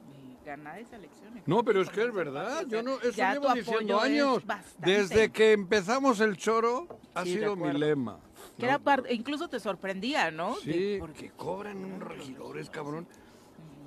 Ganar 0.43 0.79
esa 0.79 0.95
elección. 0.95 1.41
No, 1.45 1.63
pero 1.63 1.81
es 1.81 1.89
que 1.89 2.03
es 2.03 2.13
verdad, 2.13 2.65
yo 2.67 2.83
no, 2.83 2.99
eso 2.99 3.11
ya 3.11 3.33
llevo 3.33 3.53
diciendo 3.53 3.99
años. 3.99 4.45
bastante. 4.45 4.91
Desde 4.91 5.31
que 5.31 5.51
empezamos 5.53 6.19
el 6.19 6.37
choro 6.37 6.87
ha 7.13 7.23
Sí, 7.23 7.33
sido 7.33 7.55
mi 7.55 7.71
lema. 7.73 8.19
Que 8.57 8.65
era 8.65 8.77
¿no? 8.77 8.83
parte- 8.83 9.13
incluso 9.13 9.47
te 9.47 9.59
sorprendía, 9.59 10.29
¿no? 10.31 10.55
Sí, 10.57 10.71
De- 10.71 10.97
porque 10.99 11.31
cobran 11.31 11.83
unos 11.83 12.07
regidores, 12.07 12.69
cabrón. 12.69 13.07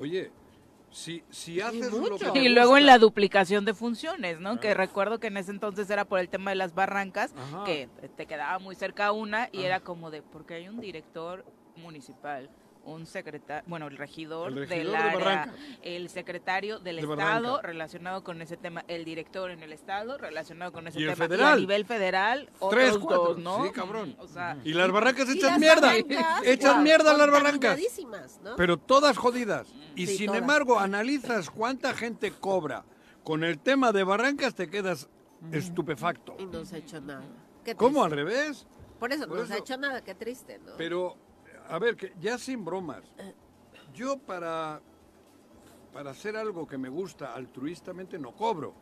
Oye, 0.00 0.30
si, 0.90 1.22
si 1.30 1.60
haces 1.60 1.92
lo 1.92 1.98
mucho. 1.98 2.16
que 2.18 2.30
te 2.32 2.38
Y 2.44 2.48
luego 2.48 2.76
en 2.76 2.86
la 2.86 2.98
duplicación 2.98 3.64
de 3.64 3.74
funciones, 3.74 4.40
¿no? 4.40 4.58
Que 4.60 4.74
recuerdo 4.74 5.20
que 5.20 5.26
en 5.28 5.36
ese 5.36 5.50
entonces 5.50 5.88
era 5.90 6.04
por 6.04 6.18
el 6.20 6.28
tema 6.28 6.50
de 6.50 6.56
las 6.56 6.74
barrancas, 6.74 7.34
Ajá. 7.36 7.64
que 7.64 7.88
te 8.16 8.26
quedaba 8.26 8.58
muy 8.58 8.74
cerca 8.74 9.12
una 9.12 9.48
y 9.52 9.62
era 9.62 9.80
como 9.80 10.10
de, 10.10 10.22
porque 10.22 10.54
hay 10.54 10.68
un 10.68 10.80
director 10.80 11.44
municipal, 11.76 12.48
un 12.86 13.04
secretario, 13.06 13.62
bueno, 13.66 13.86
el 13.88 13.96
regidor, 13.98 14.48
El 14.48 14.68
del 14.68 14.90
de 14.90 14.96
área, 14.96 15.52
el 15.82 16.08
secretario 16.08 16.78
del 16.78 16.96
De 16.96 17.02
Estado 17.02 17.60
relacionado 17.60 18.24
con 18.24 18.40
ese 18.40 18.56
tema, 18.56 18.84
el 18.88 19.04
director 19.04 19.50
en 19.50 19.62
el 19.62 19.72
Estado 19.72 20.16
relacionado 20.18 20.72
con 20.72 20.86
ese 20.88 20.98
Y 21.00 21.02
el 21.04 21.10
tema. 21.14 21.24
federal. 21.26 21.52
a 21.52 21.56
nivel 21.56 21.84
federal, 21.84 22.46
Tres, 22.70 22.92
otros 22.92 22.98
cuatro. 22.98 23.24
dos, 23.34 23.38
¿no? 23.38 23.64
Sí, 23.66 23.70
cabrón. 23.72 24.16
O 24.18 24.26
sea, 24.28 24.56
Y 24.64 24.72
las 24.72 24.90
barrancas 24.90 25.28
Y 25.28 25.38
echan 25.38 25.60
mierda. 25.60 25.92
Echan 26.44 26.82
mierda 26.82 27.16
las 27.16 27.30
barrancas. 27.30 27.78
Pero 28.56 28.76
todas 28.78 29.16
jodidas. 29.18 29.68
Y 29.94 30.06
Sí, 30.06 30.16
sin 30.18 30.26
todas. 30.26 30.40
embargo, 30.42 30.78
analizas 30.78 31.50
cuánta 31.50 31.92
gente 31.94 32.30
cobra. 32.32 32.84
Con 33.24 33.42
el 33.44 33.58
tema 33.58 33.90
de 33.92 34.04
barrancas 34.04 34.54
te 34.54 34.70
quedas 34.70 35.08
estupefacto. 35.50 36.36
Y 36.38 36.46
no 36.46 36.64
se 36.64 36.76
ha 36.76 36.78
hecho 36.78 37.00
nada. 37.00 37.24
¿Cómo 37.76 38.04
al 38.04 38.12
revés? 38.12 38.66
Por 39.00 39.12
eso, 39.12 39.26
Por 39.28 39.38
no 39.38 39.46
se 39.46 39.54
ha 39.54 39.58
hecho 39.58 39.76
nada, 39.76 40.02
qué 40.02 40.14
triste, 40.14 40.58
¿no? 40.64 40.72
Pero, 40.78 41.16
a 41.68 41.78
ver, 41.78 41.96
que 41.96 42.12
ya 42.20 42.38
sin 42.38 42.64
bromas. 42.64 43.02
Yo 43.94 44.18
para, 44.18 44.80
para 45.92 46.10
hacer 46.10 46.36
algo 46.36 46.66
que 46.66 46.78
me 46.78 46.88
gusta 46.88 47.32
altruistamente 47.34 48.18
no 48.18 48.34
cobro. 48.34 48.74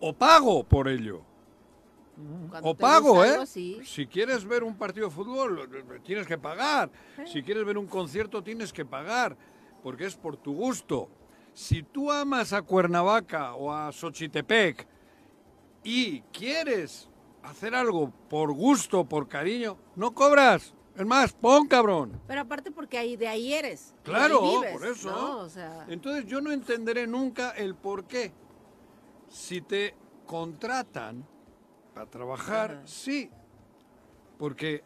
O 0.00 0.12
pago 0.12 0.64
por 0.64 0.88
ello. 0.88 1.22
Cuando 2.50 2.70
O 2.70 2.74
pago, 2.74 3.24
¿eh? 3.24 3.30
algo, 3.30 3.46
sí. 3.46 3.80
Si 3.84 4.06
quieres 4.06 4.44
ver 4.44 4.64
un 4.64 4.76
partido 4.76 5.08
de 5.08 5.14
fútbol, 5.14 5.68
eh, 5.72 6.00
tienes 6.04 6.26
que 6.26 6.36
pagar. 6.36 6.90
Si 7.26 7.42
quieres 7.42 7.64
ver 7.64 7.78
un 7.78 7.86
concierto, 7.86 8.42
tienes 8.42 8.72
que 8.72 8.84
pagar. 8.84 9.36
Porque 9.82 10.04
es 10.04 10.16
por 10.16 10.36
tu 10.36 10.52
gusto. 10.54 11.08
Si 11.54 11.82
tú 11.82 12.10
amas 12.12 12.52
a 12.52 12.62
Cuernavaca 12.62 13.54
o 13.54 13.72
a 13.72 13.90
Xochitepec 13.92 14.86
y 15.82 16.20
quieres 16.32 17.08
hacer 17.42 17.74
algo 17.74 18.12
por 18.28 18.52
gusto, 18.52 19.04
por 19.04 19.28
cariño, 19.28 19.76
no 19.96 20.12
cobras. 20.12 20.74
Es 20.98 21.06
más, 21.06 21.32
pon 21.32 21.68
cabrón. 21.68 22.20
Pero 22.26 22.40
aparte 22.40 22.72
porque 22.72 22.98
ahí 22.98 23.16
de 23.16 23.28
ahí 23.28 23.54
eres. 23.54 23.94
Claro, 24.02 24.40
ahí 24.42 24.56
vives, 24.56 24.72
por 24.72 24.86
eso. 24.86 25.10
¿no? 25.10 25.38
O 25.38 25.48
sea, 25.48 25.86
Entonces 25.88 26.26
yo 26.26 26.40
no 26.40 26.50
entenderé 26.50 27.06
nunca 27.06 27.50
el 27.50 27.76
por 27.76 28.06
qué. 28.06 28.32
Si 29.28 29.60
te 29.60 29.94
contratan 30.26 31.24
para 31.94 32.10
trabajar, 32.10 32.72
Ajá. 32.72 32.82
sí, 32.86 33.30
porque 34.38 34.82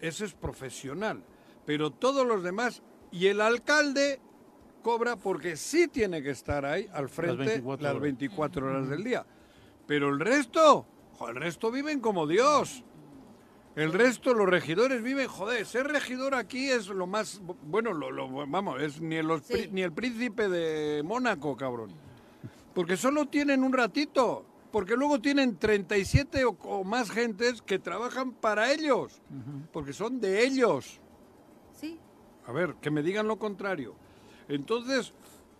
eso 0.00 0.24
es 0.24 0.32
profesional. 0.32 1.22
Pero 1.66 1.90
todos 1.90 2.26
los 2.26 2.42
demás, 2.42 2.82
y 3.12 3.26
el 3.26 3.42
alcalde 3.42 4.18
cobra 4.82 5.16
porque 5.16 5.56
sí 5.58 5.88
tiene 5.88 6.22
que 6.22 6.30
estar 6.30 6.64
ahí 6.64 6.88
al 6.94 7.10
frente 7.10 7.44
24 7.44 7.82
las 7.82 7.90
horas. 7.90 8.02
24 8.02 8.66
horas 8.66 8.88
del 8.88 9.04
día. 9.04 9.26
Pero 9.86 10.08
el 10.08 10.20
resto, 10.20 10.86
el 11.28 11.36
resto 11.36 11.70
viven 11.70 12.00
como 12.00 12.26
Dios. 12.26 12.82
El 13.76 13.92
resto, 13.92 14.34
los 14.34 14.48
regidores 14.48 15.02
viven, 15.02 15.28
joder, 15.28 15.64
ser 15.64 15.86
regidor 15.86 16.34
aquí 16.34 16.68
es 16.70 16.88
lo 16.88 17.06
más, 17.06 17.40
bueno, 17.62 17.92
lo, 17.92 18.10
lo- 18.10 18.28
vamos, 18.46 18.82
es 18.82 19.00
ni, 19.00 19.22
los 19.22 19.42
Sí. 19.42 19.52
pri- 19.52 19.68
ni 19.70 19.82
el 19.82 19.92
príncipe 19.92 20.48
de 20.48 21.02
Mónaco, 21.04 21.56
cabrón. 21.56 21.90
Porque 22.74 22.96
solo 22.96 23.26
tienen 23.26 23.62
un 23.62 23.72
ratito, 23.72 24.44
porque 24.72 24.96
luego 24.96 25.20
tienen 25.20 25.56
37 25.56 26.44
o, 26.44 26.50
o 26.62 26.84
más 26.84 27.10
gentes 27.10 27.62
que 27.62 27.78
trabajan 27.78 28.32
para 28.32 28.72
ellos, 28.72 29.20
porque 29.72 29.92
son 29.92 30.20
de 30.20 30.44
ellos. 30.44 31.00
sí. 31.72 31.98
A 32.46 32.52
ver, 32.52 32.74
que 32.80 32.90
me 32.90 33.02
digan 33.02 33.28
lo 33.28 33.38
contrario. 33.38 33.94
Entonces, 34.48 35.12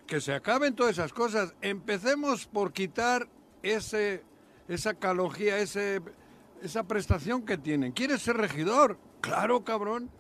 que 0.09 0.21
se 0.21 0.33
acaben 0.35 0.75
todas 0.75 0.93
esas 0.93 1.13
cosas. 1.13 1.55
Empecemos 1.61 2.47
por 2.47 2.73
quitar 2.73 3.29
ese, 3.63 4.25
esa 4.67 4.95
calogía, 4.95 5.59
ese, 5.59 6.01
esa 6.63 6.85
prestación 6.85 7.43
que 7.45 7.59
tienen. 7.59 7.93
¿Quieres 7.93 8.23
ser 8.23 8.37
regidor? 8.37 8.99
Claro, 9.21 9.65
cabrón. 9.65 10.11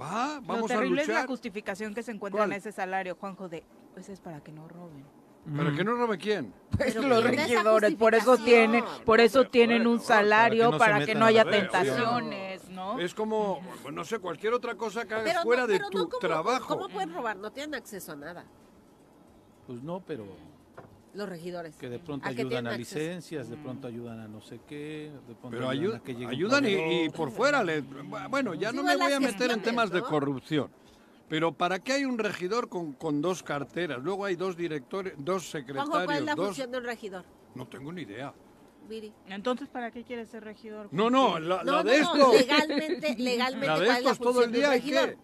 Va, 0.00 0.36
Lo 0.40 0.42
vamos 0.42 0.70
a 0.70 0.74
terrible 0.74 1.02
es 1.02 1.08
la 1.08 1.26
justificación 1.26 1.94
que 1.94 2.02
se 2.02 2.12
encuentra 2.12 2.40
¿Cuál? 2.40 2.52
en 2.52 2.58
ese 2.58 2.70
salario, 2.72 3.16
Juanjo, 3.18 3.48
de, 3.48 3.64
pues 3.94 4.08
es 4.08 4.20
para 4.20 4.42
que 4.42 4.52
no 4.52 4.68
roben. 4.68 5.04
¿Para 5.56 5.72
que 5.72 5.84
no 5.84 5.94
robe 5.94 6.18
quién? 6.18 6.52
Pues 6.76 6.94
Pero 6.94 7.08
los 7.08 7.24
esa 7.24 7.30
regidores, 7.30 7.94
por 7.94 8.14
eso 8.14 8.32
justificación. 8.32 8.70
tienen, 8.72 8.84
por 9.04 9.20
eso 9.20 9.44
tienen 9.48 9.86
un 9.86 10.00
salario 10.00 10.64
no 10.66 10.72
se 10.72 10.78
para 10.78 10.98
que 10.98 11.06
metan 11.06 11.18
no 11.20 11.24
a 11.24 11.28
haya 11.28 11.44
tentaciones, 11.44 12.68
¿no? 12.68 12.98
Es 12.98 13.14
como, 13.14 13.60
no 13.92 14.04
sé, 14.04 14.18
cualquier 14.18 14.52
otra 14.54 14.74
cosa 14.74 15.04
que 15.06 15.14
hagas 15.14 15.24
Pero 15.24 15.38
no- 15.38 15.44
fuera 15.44 15.66
de 15.68 15.76
pero 15.78 15.88
tu 15.90 15.98
no, 15.98 16.08
¿cómo- 16.08 16.18
trabajo. 16.18 16.66
¿Cómo 16.76 16.88
pueden 16.88 17.14
robar? 17.14 17.36
No 17.36 17.52
tienen 17.52 17.76
acceso 17.76 18.12
a 18.12 18.16
nada. 18.16 18.44
Pues 19.68 19.80
no, 19.82 20.00
pero 20.00 20.26
Los 21.16 21.28
regidores. 21.28 21.74
que 21.76 21.88
de 21.88 21.98
pronto 21.98 22.28
¿A 22.28 22.32
qué 22.34 22.42
ayudan 22.42 22.66
a 22.66 22.70
acceso? 22.70 22.98
licencias, 22.98 23.48
de 23.48 23.56
pronto 23.56 23.88
ayudan 23.88 24.20
a 24.20 24.28
no 24.28 24.42
sé 24.42 24.60
qué, 24.68 25.10
de 25.26 25.34
pronto 25.34 25.48
Pero 25.50 25.68
ayudan 25.68 26.00
a 26.00 26.02
que 26.02 27.04
y, 27.04 27.08
por 27.08 27.30
fuera. 27.30 27.64
le- 27.64 27.80
bueno, 28.28 28.52
ya 28.54 28.70
Sí, 28.70 28.76
no 28.76 28.82
me 28.82 28.96
voy 28.96 29.12
a 29.12 29.20
meter 29.20 29.50
en 29.50 29.62
temas 29.62 29.90
de 29.90 30.02
corrupción. 30.02 30.70
Pero 31.28 31.52
¿para 31.52 31.78
qué 31.80 31.94
hay 31.94 32.04
un 32.04 32.18
regidor 32.18 32.68
con, 32.68 32.92
con 32.92 33.20
dos 33.20 33.42
carteras? 33.42 34.00
Luego 34.02 34.24
hay 34.26 34.36
dos 34.36 34.56
directores, 34.56 35.14
dos 35.16 35.48
secretarios, 35.50 35.88
¿cuál 35.90 36.10
es 36.18 36.24
la 36.24 36.34
dos... 36.34 36.46
función 36.48 36.70
de 36.70 36.78
un 36.78 36.84
regidor? 36.84 37.24
No 37.54 37.66
tengo 37.66 37.92
ni 37.92 38.02
idea. 38.02 38.32
Entonces, 39.26 39.68
¿para 39.68 39.90
qué 39.90 40.04
quieres 40.04 40.28
ser 40.28 40.44
regidor? 40.44 40.88
No, 40.92 41.10
no, 41.10 41.40
la, 41.40 41.64
No, 41.64 41.72
la 41.72 41.82
no, 41.82 41.90
de 41.90 42.00
no, 42.00 42.12
esto... 42.14 42.32
legalmente, 42.32 43.16
legalmente, 43.18 43.66
La 43.66 43.78
de 43.80 43.84
¿cuál 43.86 43.98
es 43.98 44.04
la 44.04 44.10
estos 44.12 44.18
todo 44.18 44.44
el 44.44 44.52
día 44.52 44.70
hay 44.70 44.80
que... 44.80 45.16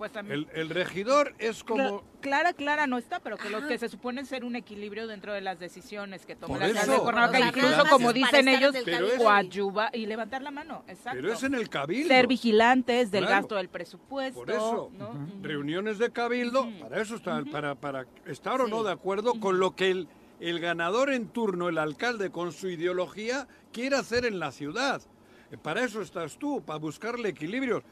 Pues 0.00 0.12
también. 0.12 0.48
El, 0.54 0.60
el 0.62 0.70
regidor 0.70 1.34
es 1.38 1.62
como... 1.62 2.00
Cla- 2.00 2.02
Clara, 2.22 2.52
clara 2.54 2.86
no 2.86 2.96
está, 2.96 3.20
pero 3.20 3.36
que 3.36 3.50
los 3.50 3.64
que 3.64 3.76
se 3.76 3.90
suponen 3.90 4.24
ser 4.24 4.46
un 4.46 4.56
equilibrio 4.56 5.06
dentro 5.06 5.34
de 5.34 5.42
las 5.42 5.58
decisiones 5.58 6.24
que 6.24 6.36
toma 6.36 6.56
la 6.56 6.64
alcalde 6.64 6.90
eso. 6.90 6.92
de 6.92 6.98
Cuernavaca, 7.04 7.36
O 7.36 7.40
sea, 7.40 7.48
incluso 7.48 7.84
como 7.90 8.12
dicen 8.14 8.48
ellos, 8.48 8.74
el 8.74 9.16
coadyuva 9.18 9.90
y 9.92 10.06
levantar 10.06 10.40
la 10.40 10.50
mano, 10.50 10.84
exacto. 10.88 11.18
Pero 11.20 11.34
es 11.34 11.42
en 11.42 11.54
el 11.54 11.68
cabildo. 11.68 12.08
Ser 12.08 12.26
vigilantes 12.28 13.10
del 13.10 13.24
Claro. 13.26 13.42
gasto 13.42 13.56
del 13.56 13.68
presupuesto. 13.68 14.40
Por 14.40 14.50
eso, 14.50 14.90
¿no? 14.96 15.28
reuniones 15.42 15.98
de 15.98 16.10
cabildo, 16.10 16.66
para 16.80 17.02
eso 17.02 17.16
está, 17.16 17.42
para, 17.52 17.74
para 17.74 18.06
estar 18.24 18.58
o 18.62 18.68
no 18.68 18.82
de 18.82 18.92
acuerdo 18.92 19.38
con 19.38 19.60
lo 19.60 19.76
que 19.76 19.90
el, 19.90 20.08
el 20.40 20.60
ganador 20.60 21.12
en 21.12 21.28
turno, 21.28 21.68
el 21.68 21.76
alcalde, 21.76 22.30
con 22.30 22.52
su 22.52 22.70
ideología, 22.70 23.48
quiere 23.70 23.96
hacer 23.96 24.24
en 24.24 24.38
la 24.38 24.50
ciudad. 24.50 25.02
Para 25.62 25.84
eso 25.84 26.00
estás 26.00 26.38
tú, 26.38 26.62
para 26.62 26.78
buscarle 26.78 27.28
equilibrios. 27.28 27.82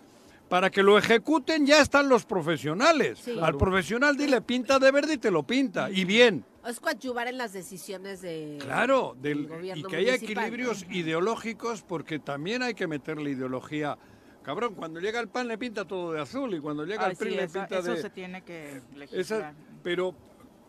Para 0.49 0.71
que 0.71 0.83
lo 0.83 0.97
ejecuten 0.97 1.67
ya 1.67 1.81
están 1.83 2.09
los 2.09 2.25
profesionales. 2.25 3.19
Sí. 3.19 3.39
Al 3.41 3.57
profesional 3.57 4.17
dile 4.17 4.41
pinta 4.41 4.79
de 4.79 4.91
verde 4.91 5.15
y 5.15 5.19
te 5.19 5.31
lo 5.31 5.43
pinta. 5.43 5.91
Y 5.91 6.05
bien. 6.05 6.45
Es 6.67 6.81
coadyuvar 6.81 7.29
en 7.29 7.39
las 7.39 7.53
decisiones 7.53 8.21
de... 8.21 8.59
Claro, 8.61 9.15
del 9.21 9.47
del, 9.47 9.49
gobierno 9.49 9.89
y 9.89 9.91
que 9.91 9.97
haya 9.97 10.15
equilibrios 10.15 10.87
¿no? 10.87 10.95
ideológicos 10.95 11.83
porque 11.83 12.19
también 12.19 12.63
hay 12.63 12.75
que 12.75 12.87
meterle 12.87 13.31
ideología. 13.31 13.99
Cabrón, 14.43 14.75
cuando 14.75 15.01
llega 15.01 15.21
el 15.21 15.29
PAN 15.29 15.49
le 15.49 15.59
pinta 15.59 15.85
todo 15.87 16.13
de 16.13 16.21
azul 16.21 16.55
y 16.55 16.61
cuando 16.61 16.85
llega 16.85 17.05
Ay, 17.05 17.11
el 17.13 17.17
PRI 17.17 17.31
sí, 17.31 17.37
le 17.37 17.45
eso, 17.45 17.59
pinta 17.59 17.79
eso 17.79 17.93
de... 17.93 18.03
se 18.03 18.11
tiene 18.11 18.43
que 18.43 18.77
Esa- 18.77 18.97
legislar. 18.97 19.55
pero, 19.83 20.15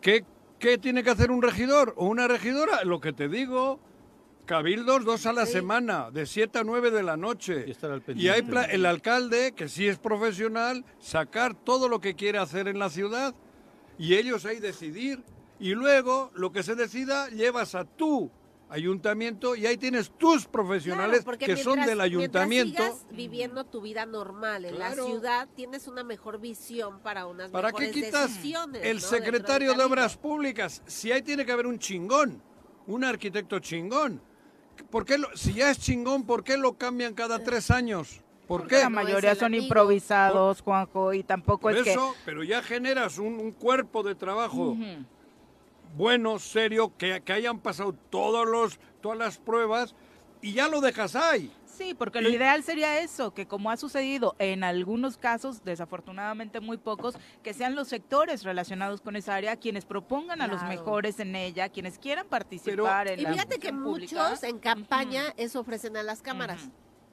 ¿qué, 0.02 0.24
¿qué 0.58 0.76
tiene 0.76 1.02
que 1.02 1.10
hacer 1.10 1.30
un 1.30 1.40
regidor 1.40 1.94
o 1.96 2.06
una 2.06 2.28
regidora? 2.28 2.84
Lo 2.84 3.00
que 3.00 3.12
te 3.14 3.28
digo, 3.28 3.80
cabildos 4.54 5.04
dos 5.04 5.26
a 5.26 5.32
la 5.32 5.46
Sí. 5.46 5.52
semana, 5.52 6.10
de 6.10 6.26
7 6.26 6.58
a 6.58 6.64
9 6.64 6.90
de 6.90 7.04
la 7.04 7.16
noche. 7.16 7.66
Y 7.68 7.70
estar 7.70 7.88
al 7.92 8.02
Y 8.16 8.26
hay 8.30 8.42
pla- 8.42 8.64
el 8.64 8.84
alcalde, 8.84 9.52
que 9.52 9.68
sí 9.68 9.86
es 9.86 9.96
profesional, 9.96 10.84
sacar 10.98 11.54
todo 11.54 11.88
lo 11.88 12.00
que 12.00 12.16
quiere 12.16 12.38
hacer 12.38 12.66
en 12.66 12.80
la 12.80 12.90
ciudad 12.90 13.32
y 13.96 14.16
ellos 14.16 14.44
ahí 14.46 14.58
decidir. 14.58 15.22
Y 15.60 15.74
luego, 15.74 16.32
lo 16.34 16.50
que 16.50 16.64
se 16.64 16.74
decida, 16.74 17.28
llevas 17.28 17.76
a 17.76 17.84
tu 17.84 18.28
ayuntamiento 18.70 19.54
y 19.54 19.66
ahí 19.66 19.76
tienes 19.76 20.10
tus 20.18 20.46
profesionales 20.46 21.22
Claro, 21.22 21.38
que 21.38 21.56
son 21.56 21.74
mientras- 21.74 21.86
del 21.86 22.00
ayuntamiento. 22.00 22.82
Mientras 22.82 22.98
sigas 23.02 23.16
viviendo 23.16 23.64
tu 23.66 23.80
vida 23.82 24.04
normal 24.04 24.64
en 24.64 24.74
Claro. 24.74 24.96
la 25.04 25.12
ciudad, 25.12 25.48
tienes 25.54 25.86
una 25.86 26.02
mejor 26.02 26.40
visión 26.40 26.98
para 27.04 27.26
unas 27.26 27.52
¿Para 27.52 27.70
qué 27.70 27.82
mejores 27.86 28.04
quitas 28.04 28.28
decisiones, 28.30 28.84
el 28.84 28.96
¿no? 28.96 29.00
secretario 29.02 29.70
de 29.70 29.76
del 29.76 29.86
Obras. 29.86 30.16
Públicas? 30.16 30.82
Si 30.86 31.12
ahí 31.12 31.22
tiene 31.22 31.46
que 31.46 31.52
haber 31.52 31.68
un 31.68 31.78
chingón, 31.78 32.42
un 32.88 33.04
arquitecto 33.04 33.60
chingón. 33.60 34.20
¿Por 34.90 35.04
qué 35.04 35.18
lo- 35.18 35.34
si 35.36 35.54
ya 35.54 35.70
es 35.70 35.78
chingón, 35.78 36.24
¿por 36.24 36.42
qué 36.44 36.56
lo 36.56 36.74
cambian 36.76 37.14
cada 37.14 37.38
tres 37.42 37.70
años? 37.70 38.20
¿Por 38.48 38.66
qué? 38.66 38.78
La 38.78 38.88
mayoría 38.90 39.34
son 39.36 39.46
amigo. 39.46 39.62
improvisados, 39.64 40.60
Juanjo, 40.62 41.12
y 41.14 41.22
tampoco 41.22 41.60
Por 41.62 41.76
es 41.76 41.86
eso, 41.86 42.14
pero 42.24 42.42
ya 42.42 42.62
generas 42.62 43.18
un, 43.18 43.34
un 43.38 43.52
cuerpo 43.52 44.02
de 44.02 44.14
trabajo. 44.16 44.70
Ujú. 44.70 45.04
bueno, 45.96 46.38
serio, 46.38 46.92
que, 46.98 47.20
que 47.24 47.32
hayan 47.32 47.58
pasado 47.60 47.94
todos 48.10 48.46
los, 48.48 48.78
todas 49.00 49.18
las 49.18 49.38
pruebas 49.38 49.94
y 50.42 50.52
ya 50.52 50.68
lo 50.68 50.80
dejas 50.80 51.14
ahí. 51.16 51.52
Sí, 51.80 51.94
porque 51.94 52.20
lo 52.20 52.28
Y- 52.28 52.34
ideal 52.34 52.62
sería 52.62 52.98
eso, 53.00 53.32
que 53.32 53.46
como 53.46 53.70
ha 53.70 53.76
sucedido 53.78 54.36
en 54.38 54.64
algunos 54.64 55.16
casos, 55.16 55.64
desafortunadamente 55.64 56.60
muy 56.60 56.76
pocos, 56.76 57.14
que 57.42 57.54
sean 57.54 57.74
los 57.74 57.88
sectores 57.88 58.42
relacionados 58.42 59.00
con 59.00 59.16
esa 59.16 59.34
área 59.34 59.56
quienes 59.56 59.86
propongan 59.86 60.42
a 60.42 60.46
los 60.46 60.62
mejores 60.64 61.20
en 61.20 61.34
ella, 61.34 61.70
quienes 61.70 61.98
quieran 61.98 62.26
participar 62.26 63.08
en 63.08 63.20
Y 63.20 63.22
la 63.22 63.32
fíjate 63.32 63.58
que 63.58 63.72
muchos 63.72 64.42
en 64.42 64.58
campaña 64.58 65.22
eso 65.38 65.60
ofrecen 65.60 65.96
a 65.96 66.02
las 66.02 66.20
cámaras. 66.20 66.68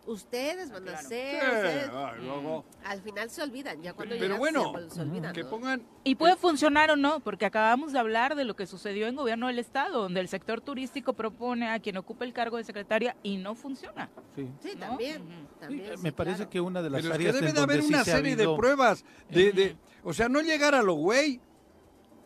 Ustedes 0.07 0.71
van 0.71 0.83
a 0.83 0.85
Claro. 0.85 0.99
hacer, 0.99 1.39
Sí, 1.41 1.45
ustedes- 1.47 1.89
ay, 1.93 2.21
luego- 2.23 2.65
al 2.85 3.01
final 3.01 3.29
se 3.29 3.43
olvidan, 3.43 3.81
ya 3.81 3.93
cuando 3.93 4.15
Pero 4.15 4.23
llegan 4.23 4.37
bueno, 4.39 4.73
se, 4.89 4.89
se 4.95 5.01
olvidan. 5.01 5.33
que 5.33 5.43
¿no? 5.43 5.49
pongan 5.49 5.83
Y 6.05 6.15
puede 6.15 6.37
funcionar 6.37 6.89
o 6.91 6.95
no, 6.95 7.19
porque 7.19 7.45
acabamos 7.45 7.91
de 7.91 7.99
hablar 7.99 8.35
de 8.35 8.45
lo 8.45 8.55
que 8.55 8.65
sucedió 8.65 9.07
en 9.07 9.17
gobierno 9.17 9.47
del 9.47 9.59
Estado, 9.59 10.01
donde 10.03 10.21
el 10.21 10.29
sector 10.29 10.61
turístico 10.61 11.11
propone 11.13 11.69
a 11.69 11.79
quien 11.81 11.97
ocupe 11.97 12.23
el 12.23 12.31
cargo 12.31 12.55
de 12.55 12.63
secretaria 12.63 13.17
y 13.21 13.35
no 13.37 13.53
funciona. 13.53 14.09
Sí. 14.35 14.47
Sí, 14.61 14.69
¿no? 14.75 14.79
también. 14.87 15.21
Ujú. 15.23 15.31
también, 15.59 15.97
sí, 15.97 16.03
Me 16.03 16.11
parece 16.13 16.37
claro. 16.37 16.49
que 16.51 16.61
una 16.61 16.81
de 16.81 16.89
las 16.89 17.01
Pero 17.01 17.13
es 17.13 17.17
que 17.19 17.25
debe 17.25 17.49
en 17.49 17.55
de 17.55 17.61
haber 17.61 17.77
donde 17.77 17.87
sí 17.87 17.93
una 17.93 18.03
se 18.05 18.11
serie 18.11 18.35
de 18.37 18.55
pruebas. 18.55 19.03
De, 19.29 19.51
de- 19.51 19.75
o 20.03 20.13
sea, 20.13 20.29
no 20.29 20.39
llegar 20.41 20.73
a 20.73 20.81
lo 20.83 20.93
güey. 20.93 21.41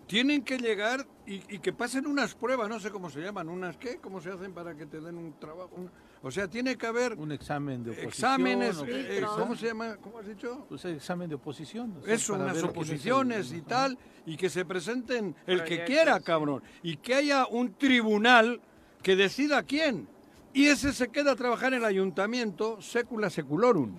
Tienen 0.08 0.44
que 0.44 0.58
llegar 0.58 1.08
y, 1.26 1.36
y 1.56 1.60
que 1.60 1.72
pasen 1.72 2.06
unas 2.06 2.36
pruebas, 2.36 2.68
no 2.68 2.80
sé 2.80 2.92
cómo 2.92 3.10
se 3.10 3.22
llaman, 3.22 3.48
unas 3.48 3.78
qué, 3.78 3.98
cómo 3.98 4.20
se 4.20 4.30
hacen 4.30 4.54
para 4.54 4.76
que 4.76 4.86
te 4.86 5.00
den 5.00 5.18
un 5.18 5.34
trabajo. 5.40 5.70
Un- 5.76 5.90
o 6.24 6.30
sea, 6.32 6.48
tiene 6.48 6.78
que 6.78 6.86
haber 6.88 7.14
un 7.14 7.32
examen 7.32 7.84
de 7.84 7.92
oposición. 7.92 8.10
exámenes, 8.10 8.78
o- 8.78 8.86
eh, 8.86 9.18
eh, 9.20 9.24
¿cómo 9.38 9.56
se 9.56 9.68
llama? 9.68 9.98
¿Cómo 9.98 10.20
has 10.20 10.28
dicho? 10.28 10.66
Pues 10.70 10.86
el 10.86 10.96
examen 10.96 11.28
de 11.30 11.36
oposición. 11.36 11.96
o 12.00 12.06
sea, 12.06 12.14
Eso, 12.14 12.34
unas 12.36 12.58
el- 12.58 12.66
oposiciones 12.66 13.52
y 13.54 13.62
tal, 13.62 13.98
y 14.26 14.38
que 14.38 14.50
se 14.50 14.64
presenten 14.66 15.36
el 15.48 15.64
que 15.64 15.84
quiera, 15.84 16.20
cabrón. 16.20 16.62
Y 16.84 16.98
que 16.98 17.16
haya 17.16 17.48
un 17.48 17.74
tribunal 17.74 18.62
que 19.02 19.16
decida 19.16 19.64
quién. 19.64 20.08
Y 20.54 20.66
ese 20.68 20.92
se 20.94 21.08
queda 21.10 21.32
a 21.32 21.36
trabajar 21.36 21.74
en 21.74 21.80
el 21.80 21.86
ayuntamiento, 21.86 22.82
secula 22.82 23.30
seculorum. 23.30 23.96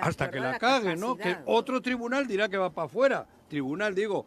Hasta 0.00 0.30
que 0.30 0.38
a 0.38 0.42
la 0.52 0.58
cague, 0.58 0.96
¿no? 0.96 1.16
Que 1.16 1.36
otro 1.46 1.82
tribunal 1.82 2.26
dirá 2.28 2.48
que 2.48 2.56
va 2.56 2.70
para 2.70 2.86
afuera. 2.86 3.26
Tribunal, 3.48 3.94
digo, 3.94 4.24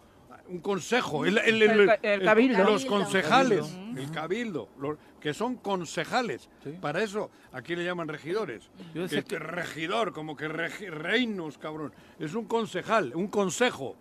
un 0.50 0.60
consejo. 0.60 1.26
El, 1.26 1.38
el- 1.38 1.62
El 1.62 1.72
el- 1.82 1.86
ca- 1.88 2.00
el 2.02 2.24
cabildo. 2.24 2.64
Los 2.64 2.86
concejales, 2.86 3.66
Cabildo. 3.68 4.02
el 4.02 4.12
cabildo, 4.12 4.70
los- 4.80 4.98
que 5.20 5.34
son 5.34 5.56
concejales. 5.56 6.50
Sí. 6.64 6.72
Para 6.82 7.02
eso, 7.02 7.30
aquí 7.54 7.76
le 7.76 7.86
llaman 7.86 8.08
regidores. 8.08 8.70
Yo 8.94 9.08
Que 9.08 9.20
este 9.20 9.24
que- 9.24 9.40
regidor, 9.40 10.12
como 10.14 10.36
que 10.36 10.50
regi- 10.50 10.90
reinos, 10.90 11.58
cabrón. 11.58 11.94
Es 12.20 12.34
un 12.36 12.46
concejal, 12.46 13.14
un 13.16 13.28
consejo. 13.28 13.96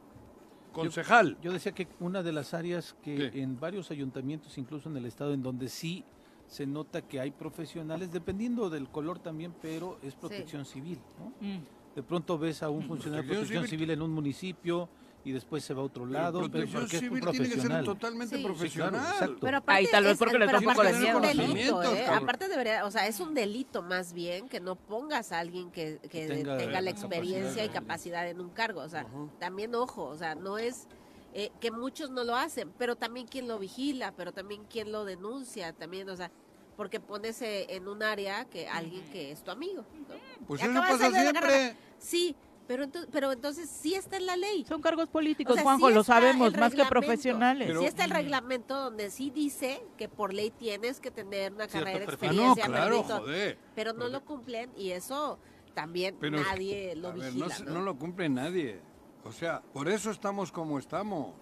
Concejal. 0.73 1.37
Yo 1.43 1.53
decía 1.53 1.73
que 1.73 1.87
una 2.01 2.23
de 2.23 2.33
las 2.33 2.55
áreas 2.55 2.97
que 3.03 3.31
¿Qué? 3.31 3.43
en 3.43 3.61
varios 3.61 3.91
ayuntamientos, 3.91 4.57
incluso 4.57 4.89
en 4.89 4.97
el 4.97 5.05
estado, 5.05 5.35
en 5.35 5.43
donde 5.43 5.69
sí 5.69 6.03
se 6.47 6.67
nota 6.67 7.03
que 7.03 7.21
hay 7.21 7.31
profesionales, 7.31 8.11
dependiendo 8.11 8.71
del 8.71 8.89
color 8.89 9.19
también, 9.19 9.55
pero 9.61 9.99
es 10.03 10.15
protección 10.15 10.65
civil. 10.65 10.99
¿no? 11.19 11.33
Mm. 11.47 11.61
De 11.95 12.03
pronto 12.03 12.39
ves 12.39 12.63
a 12.63 12.71
un 12.71 12.83
funcionario 12.87 13.23
de 13.23 13.29
Protección 13.29 13.61
protección 13.61 13.65
civil- 13.69 13.81
civil 13.81 13.91
en 13.91 14.03
un 14.03 14.11
municipio 14.13 14.89
y 15.25 15.33
después 15.33 15.65
se 15.65 15.73
va 15.73 15.83
a 15.83 15.85
otro 15.85 16.03
Pero 16.05 16.13
lado, 16.13 16.41
pero 16.51 16.51
protección 16.67 16.83
es 16.85 16.93
un 16.93 16.99
civil 17.01 17.21
tiene 17.21 17.33
que 17.33 17.39
ser 17.39 17.49
profesional. 17.53 17.85
totalmente 17.85 18.37
Sí. 18.37 18.43
profesional. 18.45 18.91
Sí, 18.93 18.99
claro, 19.01 19.15
exacto. 19.15 19.37
Pero 19.41 19.57
aparte 19.59 19.79
Ahí 19.79 19.87
tal 19.91 20.05
vez 20.05 20.13
es- 20.15 20.19
porque 20.19 20.39
les 20.39 20.47
da 20.47 20.59
pero 20.59 20.59
un 20.59 20.75
poco 20.75 20.83
de 20.85 20.91
es 20.91 20.97
un 20.97 21.03
miedo. 21.03 21.21
delito, 21.21 21.83
¿eh? 21.95 22.07
Aparte 22.07 22.49
debería, 22.49 22.85
o 22.85 22.91
sea, 22.91 23.07
es 23.07 23.21
un 23.21 23.35
delito 23.35 23.83
más 23.83 24.13
bien 24.13 24.49
que 24.49 24.61
no 24.61 24.75
pongas 24.77 25.31
a 25.33 25.39
alguien 25.39 25.71
que, 25.71 25.99
que 26.03 26.09
Que 26.09 26.27
tenga, 26.27 26.57
tenga 26.59 26.81
la 26.81 26.91
experiencia 26.91 27.63
capacidad 27.63 27.65
y 27.65 27.69
capacidad 27.69 28.29
en 28.29 28.41
un 28.41 28.51
cargo. 28.51 28.81
O 28.81 28.89
sea, 28.89 29.07
también 29.39 29.75
ojo, 29.75 30.05
o 30.05 30.17
sea, 30.17 30.35
no 30.35 30.59
es 30.59 30.87
eh, 31.35 31.51
que 31.61 31.71
muchos 31.71 32.11
no 32.11 32.25
lo 32.25 32.37
hacen, 32.37 32.71
pero 32.77 32.95
también 32.97 33.27
quien 33.27 33.49
lo 33.49 33.59
vigila, 33.59 34.13
pero 34.17 34.33
también 34.33 34.65
quien 34.65 34.93
lo 34.93 35.05
denuncia, 35.07 35.73
también, 35.73 36.09
o 36.11 36.17
sea, 36.17 36.31
porque 36.77 37.01
pones 37.01 37.41
eh, 37.43 37.67
en 37.71 37.87
un 37.89 38.03
área 38.03 38.45
que 38.47 38.69
alguien 38.69 39.03
que 39.11 39.31
es 39.31 39.43
tu 39.43 39.51
amigo. 39.51 39.83
¿no? 40.09 40.47
Pues 40.47 40.63
eso 40.63 40.73
pasa 40.75 41.11
siempre. 41.11 41.77
Sí, 41.99 42.35
pero, 42.67 42.85
ento- 42.85 43.07
pero 43.11 43.33
entonces 43.33 43.69
sí 43.69 43.95
está 43.95 44.17
en 44.17 44.27
la 44.27 44.37
ley. 44.37 44.65
Son 44.67 44.81
cargos 44.81 45.09
políticos, 45.09 45.53
O 45.53 45.55
sea, 45.55 45.63
Juanjo, 45.65 45.89
sí 45.89 45.95
lo 45.95 46.05
sabemos, 46.05 46.57
más 46.57 46.75
que 46.75 46.85
profesionales. 46.85 47.69
Pero- 47.69 47.81
sí 47.81 47.87
está 47.87 48.05
el 48.05 48.11
reglamento 48.11 48.77
donde 48.79 49.11
sí 49.11 49.31
dice 49.31 49.83
que 49.97 50.09
por 50.09 50.33
ley 50.33 50.51
tienes 50.51 51.01
que 51.01 51.11
tener 51.11 51.53
una 51.53 51.67
carrera 51.69 52.07
de. 52.07 52.29
Ah, 52.29 52.33
no, 52.33 52.55
claro, 52.55 53.03
joder. 53.03 53.59
pero 53.75 53.93
no 53.93 54.09
lo 54.09 54.25
cumplen 54.25 54.71
y 54.77 54.91
eso 54.91 55.39
también 55.75 56.17
Pero 56.21 56.39
nadie 56.41 56.95
lo 56.97 57.09
a 57.09 57.13
ver, 57.13 57.25
vigila. 57.33 57.47
no, 57.47 57.53
se- 57.55 57.65
¿no? 57.65 57.71
no 57.73 57.83
lo 57.83 57.97
cumple 57.99 58.29
nadie. 58.29 58.81
O 59.25 59.33
sea, 59.33 59.63
por 59.73 59.89
eso 59.89 60.11
estamos 60.11 60.51
como 60.53 60.79
estamos. 60.79 61.35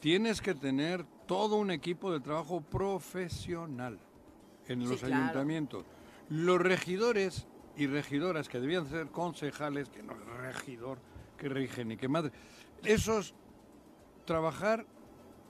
Tienes 0.00 0.40
que 0.40 0.54
tener 0.54 1.04
todo 1.26 1.56
un 1.56 1.70
equipo 1.70 2.12
de 2.12 2.18
trabajo 2.20 2.60
profesional 2.60 3.98
en 4.68 4.82
Sí, 4.82 4.86
los 4.88 5.00
claro. 5.00 5.14
ayuntamientos. 5.16 5.84
Los 6.28 6.58
regidores 6.60 7.46
y 7.76 7.86
regidoras 7.86 8.48
que 8.48 8.60
debían 8.60 8.88
ser 8.88 9.08
concejales, 9.08 9.88
que 9.88 10.02
no 10.02 10.12
es 10.12 10.54
regidor, 10.54 10.98
que 11.36 11.48
rigen 11.48 11.92
y 11.92 11.96
que 11.96 12.08
madre. 12.08 12.32
Esos 12.84 13.34
trabajar 14.24 14.86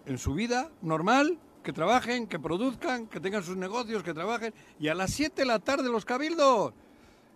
en 0.07 0.19
su 0.19 0.35
vida 0.35 0.71
normal, 0.83 1.39
que 1.63 1.73
trabajen, 1.73 2.27
que 2.27 2.39
produzcan, 2.39 3.07
que 3.07 3.21
tengan 3.21 3.43
sus 3.43 3.57
negocios, 3.57 4.03
que 4.03 4.15
trabajen, 4.15 4.53
y 4.79 4.89
a 4.89 4.95
las 4.95 5.13
7 5.13 5.43
de 5.43 5.47
la 5.47 5.59
tarde 5.59 5.89
los 5.89 6.05
cabildos. 6.05 6.75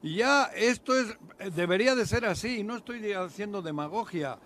Y 0.03 0.17
ya 0.17 0.45
esto 0.55 0.95
es 0.95 1.17
debería 1.55 1.95
de 1.95 2.07
ser 2.07 2.25
así, 2.25 2.63
no 2.63 2.77
estoy 2.77 3.13
haciendo 3.13 3.63
demagogia. 3.63 4.39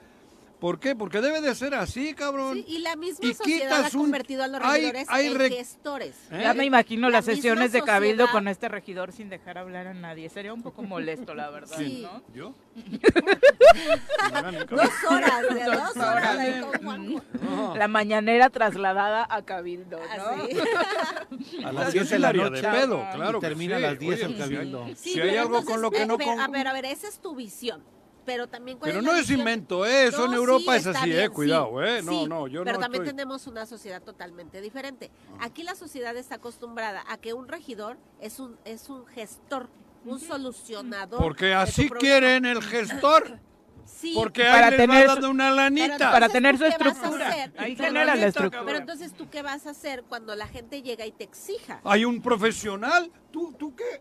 ¿Por 0.60 0.78
qué? 0.78 0.94
Porque 0.94 1.20
debe 1.22 1.40
de 1.40 1.54
ser 1.54 1.74
así, 1.74 2.12
cabrón. 2.14 2.54
Sí, 2.54 2.64
y 2.68 2.78
la 2.80 2.94
misma 2.94 3.28
Y 3.30 3.34
sociedad 3.34 3.84
ha 3.84 3.96
un- 3.96 4.02
convertido 4.04 4.44
a 4.44 4.48
los 4.48 4.60
hay- 4.62 4.82
regidores 4.82 5.06
hay 5.08 5.26
en 5.28 5.34
re- 5.38 5.48
gestores. 5.50 6.14
¿Eh? 6.30 6.40
Ya 6.42 6.52
me 6.54 6.64
imagino 6.66 7.08
La 7.08 7.16
las 7.18 7.24
sesiones 7.24 7.72
de 7.72 7.82
cabildo 7.82 8.30
con 8.30 8.46
este 8.46 8.68
regidor 8.68 9.12
sin 9.12 9.30
dejar 9.30 9.56
hablar 9.58 9.86
a 9.86 9.94
nadie. 9.94 10.28
Sería 10.28 10.52
un 10.52 10.62
poco 10.62 10.82
molesto, 10.82 11.34
la 11.34 11.48
verdad, 11.50 11.76
Sí. 11.78 12.02
¿no? 12.02 12.22
¿Yo? 12.34 12.52
Dos 14.70 14.90
horas, 15.10 15.42
de 15.54 15.64
Dos 15.64 15.94
dos 15.94 15.96
horas. 15.96 16.36
Juanjo. 16.82 17.22
No. 17.42 17.76
La 17.76 17.88
mañanera 17.88 18.50
trasladada 18.50 19.26
a 19.30 19.42
cabildo, 19.44 19.98
¿no? 19.98 20.24
Así. 20.24 20.58
A 21.64 21.72
las 21.72 21.86
Yo 21.86 21.92
10 22.02 22.06
sí 22.08 22.12
de 22.14 22.18
la 22.18 22.32
noche 22.32 22.62
de 22.62 22.68
pedo, 22.68 23.06
y 23.10 23.14
claro 23.16 23.38
termina 23.40 23.78
sí. 23.78 23.84
a 23.84 23.90
las 23.90 23.98
10 23.98 24.14
Oye, 24.14 24.24
el 24.24 24.32
sí. 24.32 24.38
cabildo. 24.38 24.86
Sí, 24.88 24.94
Si 25.14 25.20
hay 25.20 25.36
algo 25.36 25.58
entonces, 25.58 25.70
con 25.72 25.82
lo 25.82 25.90
que 25.90 26.06
no 26.06 26.14
a 26.14 26.48
ver, 26.48 26.66
a 26.68 26.72
ver, 26.72 26.84
esa 26.84 27.08
es 27.08 27.18
tu 27.20 27.34
visión. 27.34 27.82
Pero 28.24 28.48
también 28.48 28.78
cuál 28.78 28.90
Pero 28.90 29.00
es 29.00 29.06
no 29.06 29.14
es 29.16 29.30
invento, 29.30 29.86
¿eh? 29.86 30.06
Eso 30.06 30.26
en 30.26 30.34
Europa 30.34 30.72
sí, 30.72 30.78
es 30.78 30.86
así, 30.86 31.08
bien, 31.10 31.20
¿eh? 31.22 31.28
Cuidado, 31.30 31.82
¿eh? 31.84 32.02
No, 32.02 32.12
sí, 32.12 32.26
no, 32.28 32.46
yo 32.46 32.64
Pero 32.64 32.76
no 32.76 32.80
también 32.80 33.02
estoy... 33.02 33.16
tenemos 33.16 33.46
una 33.46 33.66
sociedad 33.66 34.02
totalmente 34.02 34.60
diferente. 34.60 35.10
Aquí 35.40 35.62
la 35.62 35.74
sociedad 35.74 36.16
está 36.16 36.36
acostumbrada 36.36 37.02
a 37.08 37.16
que 37.18 37.32
un 37.32 37.48
regidor 37.48 37.96
es 38.20 38.38
un 38.38 38.56
es 38.64 38.88
un 38.90 39.06
gestor, 39.06 39.68
un 40.04 40.20
solucionador. 40.20 41.20
Porque 41.20 41.54
así 41.54 41.88
quieren 41.88 42.44
el 42.44 42.62
gestor. 42.62 43.38
Sí, 43.86 44.12
Porque 44.14 44.44
Para 44.44 44.66
ahí 44.66 44.70
les 44.70 44.80
tener 44.80 45.08
va 45.08 45.14
dando 45.14 45.30
una 45.30 45.50
lanita. 45.50 45.96
Pero 45.98 46.10
Para 46.12 46.26
entonces, 46.26 46.32
tener 46.32 46.58
¿tú 46.58 46.64
su 46.64 46.70
qué 46.70 46.84
vas 46.84 46.86
a 46.86 46.90
estructura. 46.92 47.28
hacer? 47.28 47.52
Ahí 47.58 47.76
genera 47.76 48.14
la 48.14 48.26
estructura. 48.28 48.64
Pero 48.64 48.78
entonces, 48.78 49.12
¿tú 49.14 49.28
qué 49.28 49.42
vas 49.42 49.66
a 49.66 49.70
hacer 49.70 50.04
cuando 50.08 50.34
la 50.36 50.46
gente 50.46 50.80
llega 50.82 51.04
y 51.06 51.10
te 51.12 51.24
exija? 51.24 51.80
Hay 51.82 52.04
un 52.04 52.22
profesional. 52.22 53.10
¿Tú, 53.32 53.52
¿Tú 53.58 53.74
qué? 53.74 54.00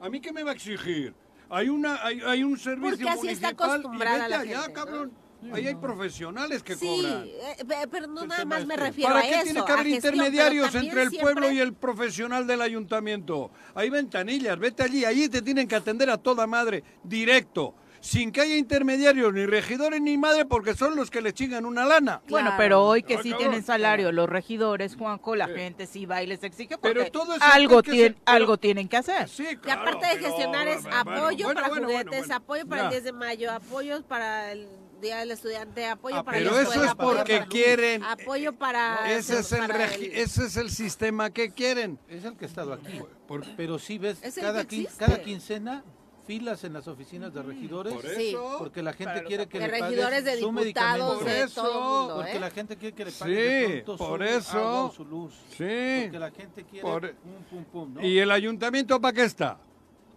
¿A 0.00 0.08
mí 0.08 0.20
qué 0.20 0.32
me 0.32 0.44
va 0.44 0.52
a 0.52 0.54
exigir? 0.54 1.14
Hay, 1.50 1.68
una, 1.68 2.04
hay, 2.04 2.20
hay 2.26 2.44
un 2.44 2.58
servicio 2.58 2.90
Porque 2.90 3.08
así 3.08 3.28
está 3.28 3.48
municipal 3.48 3.70
acostumbrada 3.70 4.16
y 4.18 4.20
vete 4.20 4.30
la 4.30 4.40
allá, 4.40 4.62
gente, 4.62 4.68
¿no? 4.68 4.74
cabrón. 4.74 5.12
Ahí 5.52 5.68
hay 5.68 5.74
profesionales 5.76 6.64
que 6.64 6.74
sí, 6.74 6.84
cobran. 6.84 7.24
eh, 7.26 7.64
pe- 7.66 7.88
pero 7.88 8.08
no 8.08 8.22
El 8.22 8.28
nada 8.28 8.44
más 8.44 8.66
me 8.66 8.76
refiero 8.76 9.10
¿Para 9.12 9.20
a 9.20 9.28
qué 9.28 9.34
eso. 9.36 9.44
tiene 9.44 9.64
que 9.64 9.72
haber 9.72 9.86
gestión, 9.86 10.14
intermediarios 10.14 10.74
entre 10.74 11.02
el 11.04 11.10
siempre- 11.10 11.20
pueblo 11.20 11.50
y 11.52 11.60
el 11.60 11.74
profesional 11.74 12.44
del 12.46 12.60
ayuntamiento? 12.60 13.52
Hay 13.76 13.88
ventanillas, 13.88 14.58
vete 14.58 14.82
allí, 14.82 15.04
allí 15.04 15.28
te 15.28 15.40
tienen 15.40 15.68
que 15.68 15.76
atender 15.76 16.10
a 16.10 16.18
toda 16.18 16.46
madre, 16.48 16.82
directo, 17.04 17.72
sin 18.00 18.32
que 18.32 18.40
haya 18.42 18.56
intermediarios, 18.56 19.32
ni 19.32 19.46
regidores 19.46 20.00
ni 20.00 20.16
madre, 20.18 20.44
porque 20.46 20.74
son 20.74 20.96
los 20.96 21.10
que 21.10 21.20
le 21.20 21.32
chingan 21.32 21.64
una 21.64 21.84
lana. 21.84 22.22
Bueno, 22.28 22.48
Claro. 22.50 22.54
pero 22.58 22.84
hoy 22.84 23.02
que 23.02 23.18
sí 23.22 23.30
cabrón. 23.30 23.38
tienen 23.38 23.64
salario 23.64 24.12
los 24.12 24.28
regidores, 24.28 24.96
Juanjo, 24.96 25.34
la 25.36 25.46
Sí. 25.46 25.52
gente 25.54 25.86
sí 25.86 26.06
va 26.06 26.22
y 26.22 26.26
les 26.26 26.42
exige 26.42 26.78
Pero 26.78 26.94
porque 27.00 27.10
todo 27.10 27.34
eso 27.34 27.44
algo, 27.44 27.82
tiene 27.82 27.98
que 27.98 28.02
tien- 28.04 28.14
ser- 28.14 28.22
pero- 28.24 28.36
algo 28.36 28.56
tienen 28.58 28.88
que 28.88 28.96
hacer. 28.96 29.28
Sí, 29.28 29.46
Y 29.50 29.56
claro, 29.56 29.82
aparte 29.82 30.06
de 30.06 30.14
pero- 30.16 30.26
gestionar 30.28 30.68
es 30.68 30.82
bueno, 30.82 30.96
apoyo 30.98 31.44
bueno, 31.44 31.54
para 31.60 31.68
bueno, 31.68 31.86
juguetes, 31.86 32.06
bueno, 32.06 32.20
bueno. 32.20 32.34
apoyo 32.36 32.66
para 32.66 32.80
el 32.82 32.86
Ya. 32.86 32.90
10 32.90 33.04
de 33.04 33.12
mayo, 33.12 33.52
apoyos 33.52 34.02
para 34.04 34.52
el 34.52 34.68
Día 35.00 35.18
del 35.18 35.30
Estudiante, 35.30 35.86
apoyo 35.86 36.16
Ah, 36.16 36.24
para 36.24 36.38
Pero 36.38 36.50
la 36.50 36.56
eso 36.56 36.62
escuela, 36.72 36.84
es 36.86 36.90
apoyo 36.90 37.16
porque 37.18 37.36
para- 37.38 37.46
quieren. 37.46 38.02
Apoyo 38.02 38.52
para... 38.54 39.12
Ese 39.12 39.38
es, 39.38 39.52
el 39.52 39.58
para 39.60 39.94
el- 39.94 40.02
ese 40.12 40.46
es 40.46 40.56
el 40.56 40.70
sistema 40.70 41.30
que 41.30 41.52
quieren. 41.52 42.00
Es 42.08 42.24
el 42.24 42.36
que 42.36 42.46
ha 42.46 42.48
estado 42.48 42.72
aquí. 42.72 43.00
Por- 43.28 43.44
Pero 43.56 43.78
sí 43.78 43.98
ves, 43.98 44.18
cada, 44.34 44.64
cada 44.98 45.22
quincena 45.22 45.84
filas 46.28 46.62
en 46.62 46.74
las 46.74 46.86
oficinas 46.86 47.32
de 47.32 47.42
regidores. 47.42 47.94
Por 47.94 48.02
Sí. 48.06 48.28
eso. 48.28 48.56
Porque 48.58 48.82
la 48.82 48.92
gente 48.92 49.24
quiere 49.24 49.48
que 49.48 49.58
de 49.58 49.66
le 49.66 49.70
pagues 49.72 49.88
regidores, 49.96 50.24
de 50.26 50.38
su 50.38 50.52
diputados, 50.52 51.24
de 51.24 51.48
todo 51.48 52.16
Porque 52.16 52.38
la 52.38 52.50
gente 52.50 52.76
quiere 52.76 52.94
que 52.94 53.04
le 53.06 53.10
Sí, 53.10 53.82
pronto 53.82 53.96
por 53.96 54.18
su 54.20 54.24
eso. 54.24 54.58
agua 54.58 54.84
o 54.84 54.92
su 54.92 55.04
luz. 55.06 55.34
Sí. 55.48 56.00
Porque 56.02 56.18
la 56.18 56.30
gente 56.30 56.64
quiere 56.64 56.82
Por- 56.82 57.14
pum, 57.14 57.42
pum, 57.50 57.64
pum, 57.64 57.94
¿no? 57.94 58.04
¿Y 58.06 58.18
el 58.18 58.30
ayuntamiento 58.30 59.00
para 59.00 59.14
qué 59.14 59.24
está? 59.24 59.58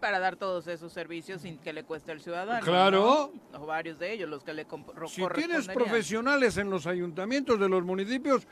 Para 0.01 0.20
dar 0.20 0.36
todos 0.36 0.68
esos 0.68 0.91
servicios 0.91 1.43
sin 1.43 1.57
que 1.59 1.72
le 1.72 1.86
cueste 1.86 2.12
al 2.12 2.20
ciudadano. 2.20 2.66
Claro. 2.66 3.32
¿no? 3.53 3.59
O 3.62 3.66
varios 3.66 3.97
de 3.97 4.12
ellos, 4.12 4.30
los 4.30 4.43
que 4.43 4.53
le 4.53 4.68
Si 5.07 5.24
tienes 5.34 5.68
profesionales 5.70 6.57
en 6.57 6.70
los 6.70 6.88
ayuntamientos 6.88 7.57
de 7.57 7.70
los 7.70 7.84
municipios, 7.86 8.45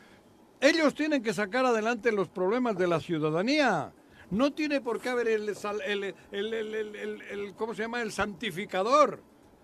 ellos 0.61 0.93
tienen 0.93 1.21
que 1.21 1.33
sacar 1.33 1.65
adelante 1.65 2.11
los 2.13 2.29
problemas 2.29 2.77
de 2.77 2.87
la 2.87 3.01
ciudadanía. 3.01 3.91
No 4.31 4.51
tiene 4.53 4.81
por 4.81 5.01
qué 5.01 5.09
haber 5.09 5.27
el, 5.27 5.49
el, 5.49 6.03
el- 6.31 6.75
el- 6.95 7.21
el- 7.21 7.53
¿cómo 7.55 7.73
se 7.73 7.81
llama? 7.83 8.01
El 8.01 8.11
santificador. 8.11 9.21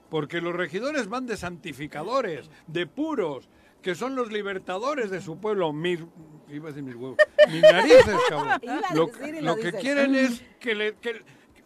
Porque 0.09 0.39
los 0.41 0.55
regidores 0.55 1.07
van 1.09 1.25
de 1.25 1.35
santificadores, 1.35 2.49
de 2.67 2.85
puros, 2.87 3.49
que 3.81 3.95
son 3.95 4.15
los 4.15 4.31
libertadores 4.31 5.09
de 5.09 5.19
su 5.21 5.39
pueblo. 5.39 5.73
Mis, 5.73 5.99
iba 6.49 6.69
a 6.69 6.71
decir 6.71 6.83
mis 6.83 6.95
huevos, 6.95 7.17
mis 7.49 7.61
narices, 7.61 8.15
cabrón. 8.29 8.61
Lo, 8.93 9.55
que 9.57 9.71
quieren 9.73 10.15
es 10.15 10.43
que, 10.59 10.75
le, 10.75 10.95
que, 10.95 11.21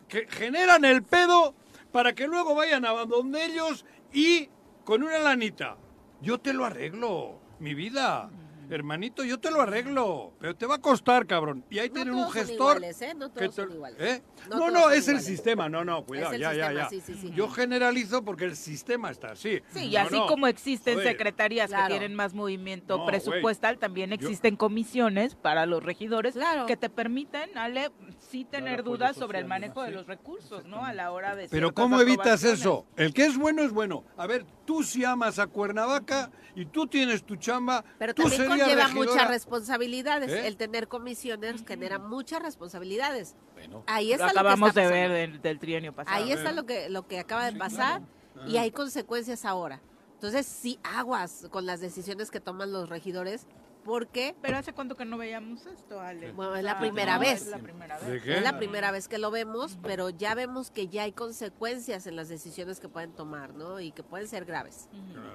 que 0.08 0.26
generan 0.30 0.84
el 0.86 1.04
pedo 1.04 1.54
para 1.92 2.14
que 2.14 2.28
luego 2.28 2.56
vayan 2.56 2.86
a 2.86 2.92
donde 3.06 3.46
ellos 3.46 3.86
y 4.14 4.50
con 4.84 5.04
una 5.04 5.20
lanita. 5.20 5.78
Yo 6.22 6.40
te 6.40 6.54
lo 6.54 6.66
arreglo, 6.66 7.40
mi 7.60 7.74
vida. 7.74 8.30
Hermanito, 8.70 9.24
yo 9.24 9.40
te 9.40 9.50
lo 9.50 9.62
arreglo, 9.62 10.34
pero 10.40 10.56
te 10.56 10.66
va 10.66 10.76
a 10.76 10.78
costar, 10.82 11.26
cabrón. 11.26 11.66
Y 11.70 11.80
ahí 11.80 11.88
No 11.90 11.94
tienen 11.96 12.14
un 12.14 12.32
gestor. 12.32 12.78
iguales, 12.78 13.02
¿eh? 13.02 13.14
No 13.16 13.34
que 13.34 13.40
todos 13.40 13.56
te- 13.56 13.62
son 13.64 13.72
iguales. 13.74 13.98
¿eh? 14.00 14.22
No 14.48 14.50
No, 14.50 14.58
todos 14.60 14.74
no, 14.74 14.80
son 14.84 14.92
es 14.94 14.98
el 15.08 15.14
iguales. 15.16 15.26
sistema. 15.26 15.70
No, 15.70 15.84
no, 15.84 16.06
cuidado, 16.06 16.36
ya, 16.36 16.54
ya, 16.54 16.72
ya. 16.72 16.90
sí, 16.90 17.02
sí, 17.02 17.16
sí. 17.16 17.32
Yo 17.36 17.50
generalizo 17.50 18.24
porque 18.24 18.46
el 18.46 18.56
sistema 18.56 19.10
está 19.10 19.32
así. 19.32 19.60
Sí, 19.74 19.86
y 19.88 19.96
así 19.98 20.16
no. 20.16 20.28
como 20.28 20.46
existen 20.48 20.96
Joder. 20.96 21.08
secretarías 21.10 21.70
Claro. 21.70 21.88
que 21.88 21.94
tienen 22.00 22.16
más 22.16 22.34
movimiento 22.34 23.00
No, 23.00 23.06
presupuestal, 23.08 23.80
también 23.80 24.12
Yo- 24.12 24.16
existen 24.16 24.56
comisiones 24.56 25.36
para 25.36 25.66
los 25.66 25.84
regidores 25.84 26.36
Claro. 26.36 26.66
que 26.68 26.78
te 26.78 26.90
permiten, 26.90 27.58
Ale, 27.58 27.90
sí 28.30 28.46
tener 28.46 28.84
dudas 28.84 29.16
sobre 29.18 29.40
el 29.40 29.46
manejo 29.46 29.82
de 29.82 29.92
los 29.92 30.06
recursos, 30.06 30.66
¿no? 30.66 30.86
A 30.86 30.94
la 30.94 31.12
hora 31.12 31.36
de 31.36 31.48
Pero 31.50 31.74
¿cómo 31.74 32.00
evitas 32.00 32.44
eso? 32.44 32.86
El 32.96 33.14
que 33.14 33.26
es 33.26 33.38
bueno 33.38 33.64
es 33.64 33.72
bueno. 33.72 34.04
A 34.16 34.28
ver, 34.28 34.46
tú 34.66 34.84
si 34.84 35.04
amas 35.04 35.40
a 35.40 35.48
Cuernavaca 35.48 36.30
y 36.56 36.66
tú 36.66 36.86
tienes 36.88 37.24
tu 37.24 37.36
chamba, 37.36 37.84
Pero 37.98 38.14
tú 38.14 38.24
también 38.24 38.59
regidora. 38.66 38.88
muchas 38.90 39.28
responsabilidades. 39.28 40.30
¿Eh? 40.32 40.48
El 40.48 40.58
tener 40.58 40.88
comisiones 40.88 41.64
genera 41.68 42.00
muchas 42.00 42.42
responsabilidades. 42.42 43.36
Bueno, 43.54 43.84
Ahí 43.88 44.10
Lo 44.10 44.14
está 44.16 44.26
lo, 44.26 44.32
acabamos 44.32 44.74
que 44.74 44.80
de 44.80 44.86
está 44.86 44.94
ver 44.96 45.10
pasando. 45.10 45.32
del, 45.34 45.42
del 45.42 45.60
trienio 45.60 45.94
pasado. 45.94 46.16
Ahí 46.18 46.32
está 46.32 46.52
lo 46.52 46.66
que, 46.66 46.90
lo 46.90 47.08
que 47.08 47.20
acaba 47.20 47.46
de 47.52 47.58
pasar 47.58 48.02
y 48.48 48.58
hay 48.58 48.72
consecuencias 48.72 49.46
ahora. 49.46 49.82
Entonces, 50.14 50.46
sí, 50.46 50.80
aguas 50.84 51.48
con 51.50 51.66
las 51.66 51.80
decisiones 51.80 52.30
que 52.30 52.40
toman 52.42 52.72
los 52.74 52.90
regidores, 52.90 53.48
porque 53.86 54.36
Pero 54.42 54.58
¿hace 54.58 54.74
cuánto 54.74 54.96
que 54.96 55.06
no 55.06 55.18
veíamos 55.18 55.66
esto, 55.66 56.02
Ale? 56.02 56.34
Bueno, 56.34 56.56
es 56.58 56.64
la 56.64 56.78
primera 56.78 57.14
no, 57.16 57.22
vez. 57.22 57.44
Es 57.44 57.48
la 57.48 57.58
primera 57.60 57.98
¿De 58.00 58.12
vez. 58.12 58.24
qué? 58.24 58.36
es 58.38 58.44
la 58.44 58.58
primera 58.58 58.92
vez 58.92 59.08
que 59.08 59.18
lo 59.18 59.32
vemos, 59.32 59.78
pero 59.82 60.10
ya 60.10 60.36
vemos 60.36 60.70
que 60.72 60.90
ya 60.90 61.04
hay 61.04 61.14
consecuencias 61.14 62.06
en 62.06 62.18
las 62.18 62.28
decisiones 62.28 62.82
que 62.82 62.90
pueden 62.90 63.14
tomar, 63.14 63.54
¿no? 63.54 63.80
Y 63.80 63.92
que 63.94 64.04
pueden 64.04 64.28
ser 64.28 64.44
graves. 64.44 64.90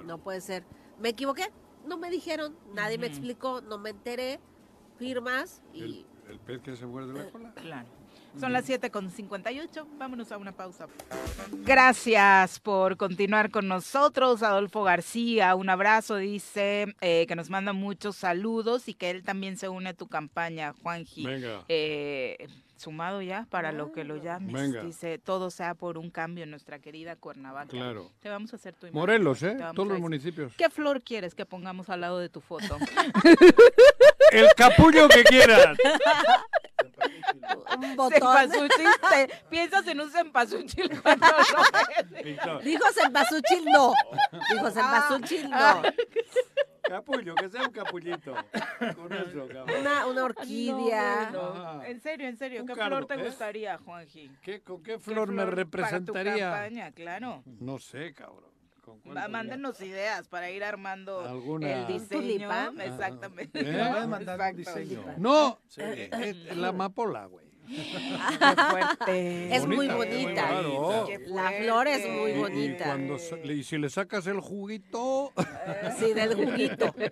No 0.05 0.19
puede 0.19 0.41
ser, 0.41 0.63
me 0.99 1.09
equivoqué, 1.09 1.51
no 1.87 1.97
me 1.97 2.09
dijeron, 2.09 2.55
nadie 2.73 2.97
me 2.97 3.07
explicó, 3.07 3.61
no 3.61 3.77
me 3.77 3.91
enteré, 3.91 4.39
firmas 4.97 5.61
y... 5.73 5.83
El, 5.83 6.05
el 6.29 6.39
pez 6.39 6.61
que 6.61 6.75
se 6.75 6.85
muerde 6.85 7.13
la 7.13 7.29
cola. 7.29 7.53
Claro. 7.53 7.87
Son 8.39 8.51
las 8.51 8.65
7 8.65 8.91
con 8.91 9.09
58. 9.09 9.87
Vámonos 9.97 10.31
a 10.31 10.37
una 10.37 10.51
pausa. 10.51 10.87
Gracias 11.63 12.59
por 12.59 12.97
continuar 12.97 13.49
con 13.49 13.67
nosotros. 13.67 14.43
Adolfo 14.43 14.83
García, 14.83 15.55
un 15.55 15.69
abrazo. 15.69 16.17
Dice 16.17 16.95
eh, 16.99 17.25
que 17.27 17.35
nos 17.35 17.49
manda 17.49 17.71
muchos 17.71 18.17
saludos 18.17 18.89
y 18.89 18.93
que 18.93 19.09
él 19.09 19.23
también 19.23 19.57
se 19.57 19.69
une 19.69 19.89
a 19.89 19.93
tu 19.93 20.07
campaña, 20.07 20.73
Juanji. 20.83 21.25
Venga. 21.25 21.63
Eh, 21.69 22.47
sumado 22.85 23.21
ya 23.23 23.47
para 23.49 23.71
lo 23.71 23.91
que 23.91 24.03
lo 24.03 24.17
llames. 24.17 24.53
Venga. 24.53 24.83
Dice, 24.83 25.17
todo 25.17 25.49
sea 25.49 25.73
por 25.73 25.97
un 25.97 26.11
cambio 26.11 26.43
en 26.43 26.51
nuestra 26.51 26.77
querida 26.79 27.15
Cuernavaca. 27.15 27.67
Claro. 27.69 28.11
Te 28.19 28.29
vamos 28.29 28.53
a 28.53 28.57
hacer 28.57 28.75
tu 28.75 28.85
imagen. 28.85 28.99
Morelos, 28.99 29.41
¿eh? 29.41 29.57
Todos 29.73 29.87
los 29.87 29.99
municipios. 29.99 30.53
¿Qué 30.55 30.69
flor 30.69 31.01
quieres 31.01 31.33
que 31.33 31.45
pongamos 31.45 31.89
al 31.89 32.01
lado 32.01 32.19
de 32.19 32.29
tu 32.29 32.41
foto? 32.41 32.77
El 34.31 34.47
capullo 34.55 35.07
que 35.09 35.23
quieran. 35.23 35.75
Un 37.77 37.95
botón. 37.95 38.37
Piensas 39.49 39.87
en 39.87 40.01
un 40.01 40.09
cempasúchil 40.11 40.89
cuando 41.01 41.27
lo 41.27 42.11
ves. 42.11 42.23
Víctor, 42.23 42.63
Dijo 42.63 42.83
Cempasúchil 42.93 43.65
no. 43.65 43.93
Dijo 44.51 44.71
Cempasúchil 44.71 45.49
no. 45.49 45.81
Capullo, 46.87 47.33
que 47.33 47.49
sea 47.49 47.63
un 47.63 47.71
capullito. 47.71 48.35
Con 48.95 49.11
eso. 49.11 49.47
Una, 49.79 50.05
una 50.05 50.23
orquídea. 50.23 51.31
No, 51.31 51.49
bueno. 51.49 51.65
Ajá. 51.65 51.87
En 51.87 51.99
serio, 51.99 52.27
en 52.27 52.37
serio, 52.37 52.61
Un 52.61 52.67
¿qué 52.67 52.75
cardo, 52.75 52.97
flor 52.97 53.05
te 53.07 53.15
¿eh? 53.15 53.23
gustaría, 53.25 53.77
Juanji? 53.79 54.31
¿Qué, 54.43 54.61
¿Con 54.61 54.83
qué 54.83 54.93
¿Qué 54.93 54.99
flor 54.99 55.29
me 55.29 55.37
para 55.37 55.49
tu 55.49 55.55
representaría? 55.55 56.37
campaña, 56.51 56.91
claro. 56.91 57.41
No 57.45 57.79
sé, 57.79 58.13
cabrón. 58.13 58.51
Mándenos 59.29 59.79
ideas 59.81 60.27
para 60.27 60.49
ir 60.51 60.63
armando 60.63 61.21
Alguna- 61.21 61.71
el 61.71 61.87
diseño. 61.87 62.49
Exactamente. 62.81 63.59
¿Eh? 63.59 63.63
Me 63.63 63.89
voy 63.89 63.99
a 63.99 64.07
mandar 64.07 64.39
un 64.39 64.59
Exacto. 64.59 64.79
diseño. 64.79 65.03
No, 65.17 65.59
Sí. 65.67 65.81
eh, 65.81 66.09
eh, 66.11 66.55
la 66.55 66.69
amapola, 66.69 67.25
güey. 67.25 67.45
Qué 67.67 68.61
fuerte. 68.69 69.55
Es 69.55 69.65
muy 69.65 69.87
Bonita, 69.87 69.95
bonita. 69.95 70.47
claro. 70.47 71.05
Qué 71.07 71.19
La 71.27 71.51
flor 71.51 71.87
es 71.87 72.09
muy 72.09 72.31
Y- 72.31 72.33
Y, 72.33 72.37
bonita. 72.37 72.85
cuando 72.85 73.19
sa- 73.19 73.35
le- 73.37 73.53
y 73.55 73.63
si 73.63 73.77
le 73.77 73.89
sacas 73.89 74.27
el 74.27 74.39
juguito, 74.39 75.31
Sí, 75.99 76.13
del 76.13 76.35
juguito. 76.35 76.93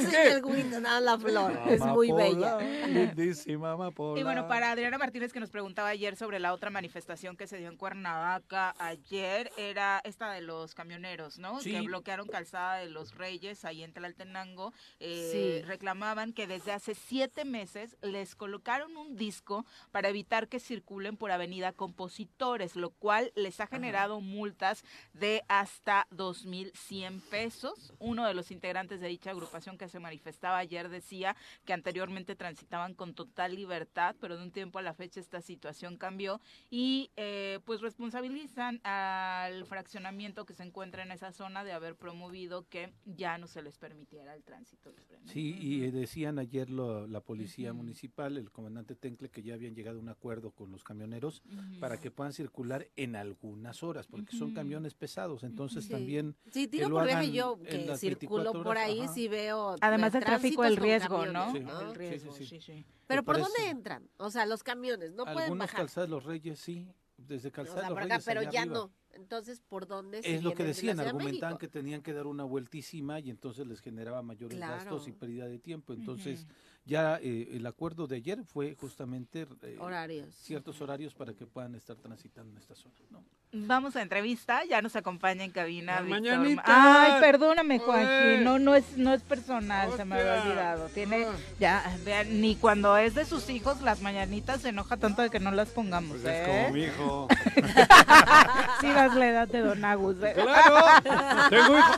Sí, 0.00 0.16
del 0.16 0.42
juguito, 0.42 0.80
nada, 0.80 1.00
la 1.00 1.18
flor. 1.18 1.52
Es 1.68 1.80
muy 1.80 2.12
bella. 2.12 2.58
Lindísima 2.86 3.72
amapola. 3.72 4.20
Y 4.20 4.24
bueno, 4.24 4.46
para 4.48 4.70
Adriana 4.70 4.98
Martínez 4.98 5.32
que 5.32 5.40
nos 5.40 5.50
preguntaba 5.50 5.88
ayer 5.88 6.16
sobre 6.16 6.38
la 6.38 6.52
otra 6.52 6.70
manifestación 6.70 7.36
que 7.36 7.46
se 7.46 7.58
dio 7.58 7.68
en 7.68 7.76
Cuernavaca 7.76 8.74
ayer, 8.78 9.50
era 9.56 10.00
esta 10.04 10.32
de 10.32 10.40
los 10.42 10.74
camioneros, 10.74 11.38
¿no? 11.38 11.60
Sí. 11.60 11.72
Que 11.72 11.80
bloquearon 11.82 12.28
Calzada 12.28 12.76
de 12.76 12.90
los 12.90 13.14
Reyes 13.16 13.64
ahí 13.64 13.82
en 13.82 13.92
Tlaltenango. 13.92 14.72
Eh, 15.00 15.30
Sí. 15.32 15.62
Reclamaban 15.66 16.32
que 16.32 16.46
desde 16.46 16.72
hace 16.72 16.94
siete 16.94 17.44
meses 17.44 17.96
les 18.02 18.34
colocaron 18.34 18.96
un 18.96 19.16
disco 19.16 19.55
para 19.92 20.08
evitar 20.08 20.48
que 20.48 20.60
circulen 20.60 21.16
por 21.16 21.30
Avenida 21.30 21.72
Compositores, 21.72 22.76
lo 22.76 22.90
cual 22.90 23.32
les 23.36 23.60
ha 23.60 23.66
generado 23.66 24.20
multas 24.20 24.84
de 25.14 25.42
hasta 25.48 26.06
2.100 26.10 27.20
pesos. 27.30 27.92
Uno 27.98 28.26
de 28.26 28.34
los 28.34 28.50
integrantes 28.50 29.00
de 29.00 29.08
dicha 29.08 29.30
agrupación 29.30 29.78
que 29.78 29.88
se 29.88 29.98
manifestaba 30.00 30.58
ayer 30.58 30.88
decía 30.88 31.36
que 31.64 31.72
anteriormente 31.72 32.34
transitaban 32.36 32.94
con 32.94 33.14
total 33.14 33.54
libertad, 33.54 34.14
pero 34.20 34.36
de 34.36 34.42
un 34.42 34.50
tiempo 34.50 34.78
a 34.78 34.82
la 34.82 34.94
fecha 34.94 35.20
esta 35.20 35.40
situación 35.40 35.96
cambió 35.96 36.40
y 36.70 37.10
eh, 37.16 37.60
pues 37.64 37.80
responsabilizan 37.80 38.80
al 38.84 39.64
fraccionamiento 39.66 40.46
que 40.46 40.54
se 40.54 40.62
encuentra 40.62 41.02
en 41.02 41.12
esa 41.12 41.32
zona 41.32 41.64
de 41.64 41.72
haber 41.72 41.96
promovido 41.96 42.66
que 42.68 42.92
ya 43.04 43.38
no 43.38 43.46
se 43.46 43.62
les 43.62 43.78
permitiera 43.78 44.34
el 44.34 44.42
tránsito 44.44 44.90
libre. 44.90 45.18
¿no? 45.22 45.30
Sí, 45.32 45.56
y 45.60 45.90
decían 45.90 46.38
ayer 46.38 46.70
lo- 46.70 47.06
la 47.06 47.20
policía 47.20 47.72
municipal, 47.72 48.36
el 48.36 48.50
comandante 48.50 48.94
Tencle, 48.94 49.28
que 49.30 49.42
ya 49.46 49.54
habían 49.54 49.74
llegado 49.74 49.98
a 49.98 50.02
un 50.02 50.08
acuerdo 50.08 50.50
con 50.50 50.70
los 50.70 50.84
camioneros 50.84 51.42
para 51.80 51.98
que 52.00 52.10
puedan 52.10 52.32
circular 52.32 52.88
en 52.96 53.16
algunas 53.16 53.82
horas, 53.82 54.06
porque 54.06 54.36
son 54.36 54.52
camiones 54.52 54.94
pesados. 54.94 55.42
Entonces 55.44 55.84
Sí. 55.84 55.90
también 55.90 56.36
Sí, 56.52 56.66
que 56.68 56.76
digo 56.78 56.88
lo 56.90 56.96
por 56.96 57.08
yo 57.22 57.58
que 57.62 57.96
circulo 57.96 58.44
24 58.52 58.62
por 58.62 58.78
ahí, 58.78 59.00
ajá. 59.00 59.14
sí 59.14 59.28
veo. 59.28 59.76
Además 59.80 60.12
del 60.12 60.24
tráfico, 60.24 60.64
el 60.64 60.76
riesgo, 60.76 61.24
¿no? 61.26 61.46
camiones, 61.46 61.52
Sí. 61.52 61.60
¿no? 61.60 61.80
El 61.90 61.94
riesgo, 61.94 62.32
sí, 62.32 62.44
sí. 62.44 62.60
sí, 62.60 62.72
sí. 62.74 62.84
Pero 63.06 63.22
¿por 63.22 63.38
dónde 63.38 63.68
entran? 63.70 64.08
O 64.18 64.30
sea, 64.30 64.46
los 64.46 64.62
camiones 64.62 65.12
no 65.12 65.24
pueden 65.24 65.40
algunas 65.44 65.68
bajar. 65.68 65.80
calzadas 65.82 66.10
los 66.10 66.24
Reyes 66.24 66.58
sí, 66.58 66.88
desde 67.16 67.48
O 67.48 67.52
calzadas 67.52 67.80
sea, 67.80 67.88
de 67.88 67.90
los 67.90 67.94
por 67.96 68.02
acá, 68.02 68.14
Reyes 68.16 68.24
pero 68.26 68.40
allá 68.40 68.50
ya 68.50 68.60
arriba. 68.62 68.74
no. 68.74 68.90
Entonces, 69.12 69.62
¿por 69.66 69.86
dónde 69.86 70.22
se 70.22 70.34
Es 70.34 70.42
lo 70.42 70.52
que 70.52 70.62
decían, 70.64 71.00
argumentaban 71.00 71.56
que 71.56 71.68
tenían 71.68 72.02
que 72.02 72.12
dar 72.12 72.26
una 72.26 72.44
vueltísima 72.44 73.18
y 73.20 73.30
entonces 73.30 73.66
les 73.66 73.80
generaba 73.80 74.20
mayores 74.20 74.58
gastos 74.58 75.08
y 75.08 75.12
pérdida 75.12 75.46
de 75.48 75.58
tiempo. 75.58 75.94
Entonces, 75.94 76.46
ya 76.86 77.18
eh, 77.20 77.48
el 77.56 77.66
acuerdo 77.66 78.06
de 78.06 78.16
ayer 78.16 78.44
fue 78.44 78.74
justamente 78.76 79.46
eh, 79.62 79.76
Horarios. 79.78 80.32
ciertos 80.34 80.80
horarios 80.80 81.14
para 81.14 81.34
que 81.34 81.46
puedan 81.46 81.74
estar 81.74 81.96
transitando 81.96 82.52
en 82.52 82.58
esta 82.58 82.74
zona. 82.74 82.94
¿no? 83.10 83.24
Vamos 83.52 83.96
a 83.96 84.02
entrevista, 84.02 84.64
ya 84.68 84.82
nos 84.82 84.96
acompaña 84.96 85.42
en 85.44 85.50
cabina. 85.50 86.00
Víctor 86.02 86.46
Ay, 86.64 87.20
perdóname, 87.20 87.78
Joaquín, 87.78 88.44
no, 88.44 88.58
no 88.58 88.74
es, 88.74 88.98
no 88.98 89.14
es 89.14 89.22
personal, 89.22 89.90
se 89.96 90.04
me 90.04 90.16
había 90.20 90.42
olvidado. 90.42 90.88
Tiene, 90.88 91.24
Ah. 91.24 91.32
ya, 91.58 91.96
vean, 92.04 92.40
ni 92.42 92.56
cuando 92.56 92.96
es 92.98 93.14
de 93.14 93.24
sus 93.24 93.48
hijos, 93.48 93.80
las 93.80 94.02
mañanitas 94.02 94.60
se 94.60 94.70
enoja 94.70 94.98
tanto 94.98 95.22
de 95.22 95.30
que 95.30 95.40
no 95.40 95.52
las 95.52 95.68
pongamos, 95.70 96.18
Pues 96.20 96.24
es 96.34 96.46
¿eh? 96.48 96.64
como 96.64 96.74
mi 96.74 96.82
hijo. 96.84 97.28
Sí, 98.80 98.88
das 98.92 99.14
la 99.14 99.26
edad 99.28 99.48
de 99.48 99.60
Don 99.60 99.82
Agus. 99.84 100.16
¿eh? 100.22 100.34
¡Claro! 100.34 101.48
Tengo 101.48 101.78
hijo. 101.78 101.92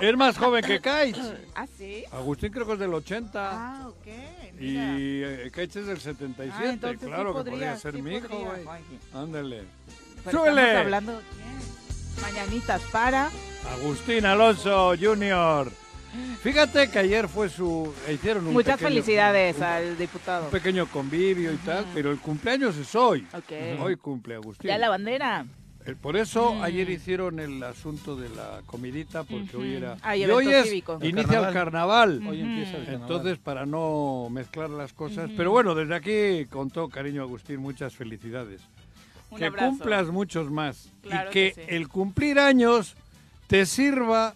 Es 0.00 0.16
más 0.16 0.38
joven 0.38 0.64
que 0.64 0.80
Kaitz. 0.80 1.18
¿Ah, 1.54 1.66
sí? 1.76 2.04
Agustín 2.12 2.50
creo 2.50 2.66
que 2.66 2.72
es 2.74 2.78
del 2.78 2.94
80. 2.94 3.50
Ah, 3.52 3.88
ok. 3.88 4.06
y 4.58 4.64
mira. 4.64 4.94
eh, 4.96 5.50
Kaitz 5.52 5.76
es 5.76 5.86
del 5.86 6.00
77. 6.00 6.86
Ah, 6.86 6.90
sí 6.92 6.96
claro 7.06 7.34
que 7.34 7.50
podría, 7.50 7.76
ser 7.76 7.94
sí 7.94 8.00
mi 8.02 8.16
hijo, 8.16 8.28
güey. 8.38 8.64
Ándale. 9.12 9.64
Pero 10.24 10.38
¡Súbele! 10.38 10.60
estamos 10.62 10.84
hablando 10.84 11.22
¿quién? 11.34 12.22
Mañanitas 12.22 12.82
para. 12.92 13.30
Agustín 13.80 14.26
Alonso 14.26 14.94
Jr. 15.00 15.70
Fíjate 16.42 16.90
que 16.90 16.98
ayer 16.98 17.28
fue 17.28 17.48
su. 17.48 17.92
Hicieron 18.12 18.46
un 18.46 18.52
Muchas 18.52 18.76
pequeño- 18.78 18.88
felicidades 18.90 19.56
un- 19.56 19.62
al 19.64 19.98
diputado. 19.98 20.44
Un 20.44 20.50
pequeño 20.50 20.86
convivio 20.86 21.52
y 21.52 21.56
tal, 21.58 21.84
pero 21.92 22.10
el 22.12 22.18
cumpleaños 22.18 22.76
es 22.76 22.94
hoy. 22.94 23.26
Ok. 23.32 23.80
Hoy 23.82 23.96
cumple 23.96 24.36
Agustín. 24.36 24.68
Ya 24.68 24.78
la 24.78 24.88
bandera. 24.88 25.44
Eh, 25.86 25.94
Por 26.00 26.16
eso 26.16 26.54
Mm. 26.54 26.62
ayer 26.62 26.88
hicieron 26.88 27.40
el 27.40 27.62
asunto 27.62 28.16
de 28.16 28.28
la 28.30 28.62
comidita, 28.64 29.24
porque 29.24 29.54
hoy 29.56 29.68
Ujú. 29.76 29.84
era... 29.84 29.96
Hay 30.00 30.22
y 30.24 30.30
hoy 30.30 30.48
es, 30.50 30.64
cívico. 30.66 30.98
El 31.00 31.10
inicia 31.10 31.46
el 31.46 31.52
carnaval. 31.52 32.22
Hoy 32.26 32.40
empieza 32.40 32.78
el 32.78 32.84
carnaval. 32.86 33.02
Entonces, 33.02 33.38
para 33.38 33.66
no 33.66 34.28
mezclar 34.30 34.70
las 34.70 34.94
cosas. 34.94 35.28
Pero 35.36 35.50
bueno, 35.50 35.74
desde 35.74 35.94
aquí, 35.94 36.46
con 36.46 36.70
todo 36.70 36.88
cariño, 36.88 37.20
Agustín, 37.22 37.58
muchas 37.60 37.94
felicidades. 37.94 38.62
Un 39.34 39.38
que 39.38 39.46
abrazo. 39.46 39.68
cumplas 39.68 40.08
muchos 40.08 40.50
más. 40.50 40.90
Claro 41.02 41.30
y 41.30 41.32
que, 41.32 41.52
que 41.52 41.64
sí. 41.66 41.74
el 41.74 41.88
cumplir 41.88 42.38
años 42.38 42.96
te 43.46 43.66
sirva 43.66 44.34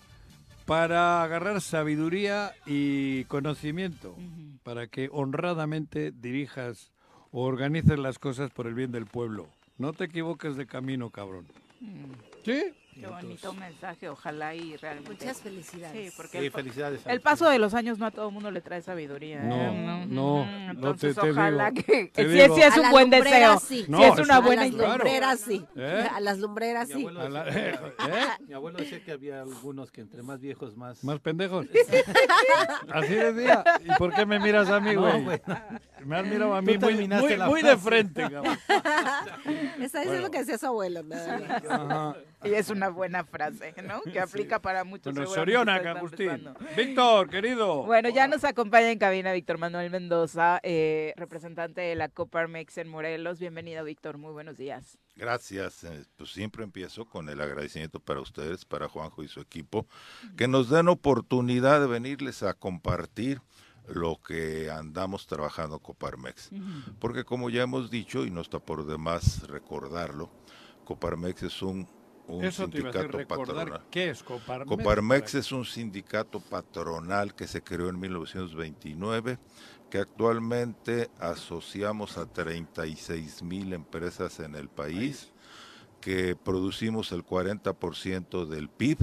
para 0.66 1.22
agarrar 1.22 1.60
sabiduría 1.60 2.52
y 2.66 3.24
conocimiento. 3.24 4.14
Para 4.62 4.86
que 4.86 5.08
honradamente 5.10 6.12
dirijas 6.12 6.92
o 7.32 7.44
organices 7.44 7.98
las 7.98 8.18
cosas 8.18 8.50
por 8.50 8.66
el 8.66 8.74
bien 8.74 8.92
del 8.92 9.06
pueblo. 9.06 9.48
No 9.78 9.92
te 9.92 10.04
equivoques 10.04 10.56
de 10.56 10.66
camino, 10.66 11.10
cabrón. 11.10 11.46
Mm, 11.80 12.12
¿Sí? 12.44 12.64
Qué 12.98 13.06
bonito 13.06 13.52
mensaje, 13.52 14.08
ojalá 14.08 14.54
y 14.54 14.76
realmente. 14.76 15.10
Muchas 15.12 15.40
felicidades. 15.40 16.10
Sí, 16.10 16.12
porque 16.16 16.38
Sí, 16.40 16.46
el, 16.46 16.52
felicidades. 16.52 17.00
el 17.06 17.20
paso 17.20 17.48
de 17.48 17.58
los 17.58 17.74
años 17.74 17.98
no 17.98 18.06
a 18.06 18.10
todo 18.10 18.28
el 18.28 18.34
mundo 18.34 18.50
le 18.50 18.60
trae 18.60 18.82
sabiduría. 18.82 19.36
¿eh? 19.42 19.46
No, 19.46 19.72
no, 20.06 20.44
no 20.44 20.70
Entonces, 20.70 21.14
te- 21.14 21.20
te 21.22 21.30
ojalá 21.30 21.70
digo, 21.70 21.86
que. 21.86 22.06
te 22.08 22.24
sí, 22.24 22.54
sí 22.54 22.60
es 22.62 22.72
A 22.72 22.76
un 22.76 22.82
las 22.82 22.90
buen 22.90 23.10
deseo. 23.10 23.58
sí. 23.60 23.84
No, 23.88 23.98
sí 23.98 24.04
es 24.04 24.12
es- 24.18 24.24
una 24.24 24.40
buena 24.40 24.62
a 24.62 24.64
las 24.64 24.72
intención. 24.72 24.98
lumbreras 24.98 25.40
sí. 25.40 25.66
¿Eh? 25.76 26.08
A 26.14 26.20
las 26.20 26.38
lumbreras 26.38 26.88
Mi 26.88 26.94
sí. 26.94 27.00
abuelo 27.00 27.20
A 27.20 27.28
la- 27.28 27.44
decía- 27.44 27.80
¿Eh? 28.08 28.26
Mi 28.48 28.54
abuelo 28.54 28.78
decía 28.78 29.04
que 29.04 29.12
había 29.12 29.42
algunos 29.42 29.90
que 29.92 30.00
entre 30.00 30.22
más 30.22 30.40
viejos 30.40 30.76
más... 30.76 31.04
¿Más 31.04 31.20
pendejos? 31.20 31.66
Así 32.92 33.14
decía. 33.14 33.64
¿Y 33.84 33.94
por 33.98 34.12
qué 34.14 34.26
me 34.26 34.38
miras 34.40 34.68
a 34.70 34.80
mí, 34.80 34.94
No, 34.94 35.02
güey? 35.02 35.24
güey. 35.24 35.40
me 36.04 36.16
has 36.16 36.26
mirado 36.26 36.54
a 36.54 36.62
mí 36.62 36.76
muy, 36.78 36.94
muy, 37.08 37.36
la 37.36 37.46
muy 37.48 37.62
de 37.62 37.76
frente, 37.76 38.22
cabrón. 38.22 38.58
Está 39.80 40.00
diciendo 40.00 40.30
que 40.30 40.38
decía 40.38 40.58
su 40.58 40.66
abuelo, 40.66 41.02
nada 41.02 41.38
más. 41.38 41.64
Ajá. 41.70 42.16
Y 42.44 42.50
es 42.54 42.70
una 42.70 42.88
buena 42.88 43.24
frase, 43.24 43.74
¿no? 43.82 44.00
Que 44.02 44.20
aplica 44.20 44.60
para 44.60 44.84
muchos. 44.84 45.12
Bueno, 45.12 45.28
Soriona, 45.28 45.74
Agustín. 45.76 46.48
Víctor, 46.76 47.28
querido. 47.28 47.82
Bueno, 47.82 48.08
ya 48.10 48.28
nos 48.28 48.44
acompaña 48.44 48.90
en 48.90 48.98
cabina 48.98 49.32
Víctor 49.32 49.58
Manuel 49.58 49.90
Mendoza, 49.90 50.60
eh, 50.62 51.14
representante 51.16 51.80
de 51.80 51.94
la 51.96 52.08
Coparmex 52.08 52.78
en 52.78 52.88
Morelos. 52.88 53.40
Bienvenido, 53.40 53.84
Víctor. 53.84 54.18
Muy 54.18 54.32
buenos 54.32 54.56
días. 54.56 54.98
Gracias. 55.16 55.82
eh, 55.84 56.04
Pues 56.16 56.30
siempre 56.30 56.62
empiezo 56.62 57.06
con 57.06 57.28
el 57.28 57.40
agradecimiento 57.40 57.98
para 57.98 58.20
ustedes, 58.20 58.64
para 58.64 58.88
Juanjo 58.88 59.22
y 59.24 59.28
su 59.28 59.40
equipo, 59.40 59.86
que 60.36 60.46
nos 60.46 60.70
den 60.70 60.88
oportunidad 60.88 61.80
de 61.80 61.86
venirles 61.88 62.42
a 62.44 62.54
compartir 62.54 63.40
lo 63.88 64.20
que 64.20 64.70
andamos 64.70 65.26
trabajando 65.26 65.80
Coparmex. 65.80 66.50
Porque 67.00 67.24
como 67.24 67.50
ya 67.50 67.62
hemos 67.62 67.90
dicho, 67.90 68.24
y 68.26 68.30
no 68.30 68.42
está 68.42 68.58
por 68.60 68.86
demás 68.86 69.48
recordarlo, 69.48 70.30
Coparmex 70.84 71.42
es 71.42 71.62
un, 71.62 71.88
un 72.28 72.44
Eso 72.44 72.68
te 72.68 72.78
iba 72.78 72.88
a 72.88 72.90
hacer 72.90 73.10
sindicato 73.10 73.28
patronal. 73.44 73.84
¿Qué 73.90 74.10
es 74.10 74.22
Coparmex? 74.22 74.68
Coparmex 74.76 75.34
es 75.34 75.50
un 75.52 75.64
sindicato 75.64 76.40
patronal 76.40 77.34
que 77.34 77.46
se 77.46 77.62
creó 77.62 77.88
en 77.88 77.98
1929, 77.98 79.38
que 79.90 79.98
actualmente 79.98 81.10
asociamos 81.18 82.18
a 82.18 82.26
36 82.26 83.42
mil 83.42 83.72
empresas 83.72 84.40
en 84.40 84.54
el 84.54 84.68
país, 84.68 85.30
que 86.00 86.36
producimos 86.36 87.10
el 87.12 87.24
40% 87.24 88.46
del 88.46 88.68
PIB. 88.68 88.98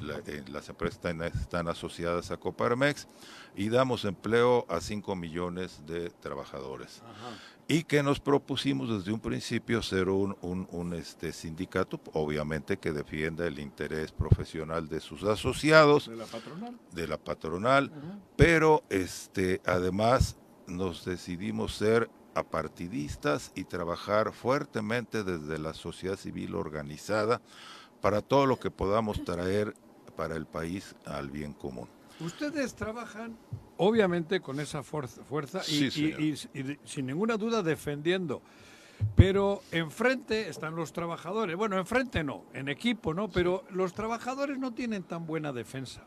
La- 0.00 0.18
eh, 0.26 0.42
las 0.50 0.68
empresas 0.68 0.96
están, 0.96 1.22
están 1.22 1.68
asociadas 1.68 2.32
a 2.32 2.36
Coparmex 2.36 3.06
y 3.54 3.68
damos 3.68 4.04
empleo 4.04 4.66
a 4.68 4.80
5 4.80 5.14
millones 5.14 5.82
de 5.86 6.10
trabajadores 6.10 7.00
y 7.66 7.84
que 7.84 8.02
nos 8.02 8.20
propusimos 8.20 8.90
desde 8.90 9.12
un 9.12 9.20
principio 9.20 9.82
ser 9.82 10.08
un, 10.10 10.36
un- 10.42 10.68
un, 10.70 10.92
este 10.94 11.32
sindicato, 11.32 11.98
obviamente 12.12 12.76
que 12.76 12.92
defienda 12.92 13.46
el 13.46 13.58
interés 13.58 14.12
profesional 14.12 14.88
de 14.88 15.00
sus 15.00 15.24
asociados, 15.24 16.08
¿De 16.08 16.16
la 16.16 16.26
patronal? 16.26 16.78
de 16.92 17.06
la 17.08 17.16
patronal, 17.18 17.92
pero 18.36 18.82
este 18.90 19.60
además 19.64 20.36
nos 20.66 21.04
decidimos 21.04 21.74
ser 21.74 22.10
apartidistas 22.34 23.52
y 23.54 23.64
trabajar 23.64 24.32
fuertemente 24.32 25.22
desde 25.24 25.58
la 25.58 25.74
sociedad 25.74 26.16
civil 26.16 26.54
organizada 26.54 27.40
para 28.00 28.20
todo 28.22 28.46
lo 28.46 28.58
que 28.58 28.70
podamos 28.70 29.22
traer 29.24 29.74
para 30.16 30.36
el 30.36 30.46
país 30.46 30.94
al 31.06 31.30
bien 31.30 31.52
común. 31.54 31.88
Ustedes 32.24 32.74
trabajan, 32.74 33.36
obviamente, 33.76 34.40
con 34.40 34.60
esa 34.60 34.82
fuerza, 34.82 35.22
fuerza 35.24 35.60
y, 35.68 35.90
Sí, 35.90 36.14
y- 36.18 36.58
y- 36.58 36.60
y 36.72 36.78
sin 36.84 37.06
ninguna 37.06 37.36
duda 37.36 37.62
defendiendo. 37.62 38.42
Pero 39.16 39.62
enfrente 39.72 40.48
están 40.48 40.76
los 40.76 40.92
trabajadores. 40.92 41.56
Bueno, 41.56 41.76
enfrente 41.78 42.22
no, 42.24 42.44
en 42.54 42.68
equipo 42.68 43.12
no, 43.12 43.28
pero 43.28 43.64
los 43.70 43.92
trabajadores 43.92 44.58
no 44.58 44.72
tienen 44.72 45.02
tan 45.02 45.26
buena 45.26 45.52
defensa. 45.52 46.04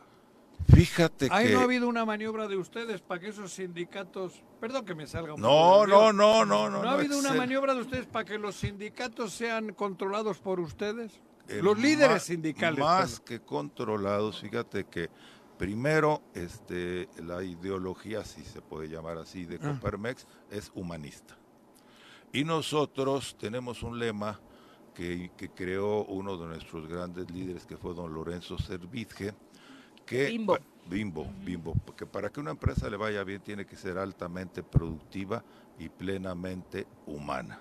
Fíjate 0.74 1.28
Ahí 1.32 1.47
que... 1.47 1.53
no 1.53 1.59
ha 1.59 1.63
habido 1.63 1.88
una 1.88 2.03
maniobra 2.05 2.47
de 2.47 2.57
ustedes 2.57 3.01
para 3.01 3.22
que 3.22 3.28
esos 3.30 3.53
sindicatos... 3.53 4.41
Perdón 4.59 4.86
que 4.86 4.95
me 4.95 5.05
salga 5.05 5.34
un 5.36 5.41
No, 5.41 5.47
poco 5.49 5.88
no, 5.88 5.97
guion. 6.01 6.18
no, 6.18 6.45
no, 6.45 6.70
no, 6.70 6.70
¿No 6.70 6.80
ha 6.80 6.84
no, 6.84 6.89
habido 6.97 7.20
una 7.20 7.34
maniobra 7.34 7.76
de 7.76 7.82
ustedes 7.82 8.05
para 8.07 8.26
que 8.26 8.38
los 8.39 8.55
sindicatos 8.55 9.34
sean 9.34 9.74
controlados 9.74 10.39
por 10.39 10.59
ustedes? 10.59 11.20
Eh, 11.47 11.61
los 11.61 11.78
líderes 11.78 12.09
más- 12.15 12.24
sindicales. 12.24 12.80
Más 12.80 13.20
que 13.20 13.39
controlados, 13.39 14.41
fíjate 14.41 14.86
que 14.86 15.09
primero 15.57 16.21
este, 16.33 17.09
la 17.23 17.43
ideología, 17.43 18.23
si 18.23 18.43
se 18.43 18.61
puede 18.61 18.89
llamar 18.89 19.17
así, 19.17 19.45
de 19.45 19.55
Ah. 19.55 19.73
Coparmex 19.73 20.27
es 20.51 20.71
humanista. 20.75 21.37
Y 22.33 22.43
nosotros 22.43 23.35
tenemos 23.39 23.83
un 23.83 23.99
lema 23.99 24.39
que, 24.93 25.31
que 25.37 25.49
creó 25.49 26.05
uno 26.05 26.37
de 26.37 26.47
nuestros 26.47 26.87
grandes 26.87 27.29
líderes, 27.31 27.65
que 27.65 27.77
fue 27.77 27.93
don 27.93 28.13
Lorenzo 28.13 28.57
Servitje, 28.57 29.33
que 30.05 30.27
Bimbo. 30.27 30.57
Bimbo, 30.89 31.29
Bimbo, 31.43 31.73
porque 31.85 32.05
para 32.05 32.29
que 32.29 32.39
una 32.39 32.51
empresa 32.51 32.89
le 32.89 32.95
vaya 32.97 33.23
bien 33.23 33.41
tiene 33.41 33.65
que 33.65 33.75
ser 33.75 33.97
altamente 33.97 34.63
productiva 34.63 35.43
y 35.77 35.89
plenamente 35.89 36.87
humana. 37.05 37.59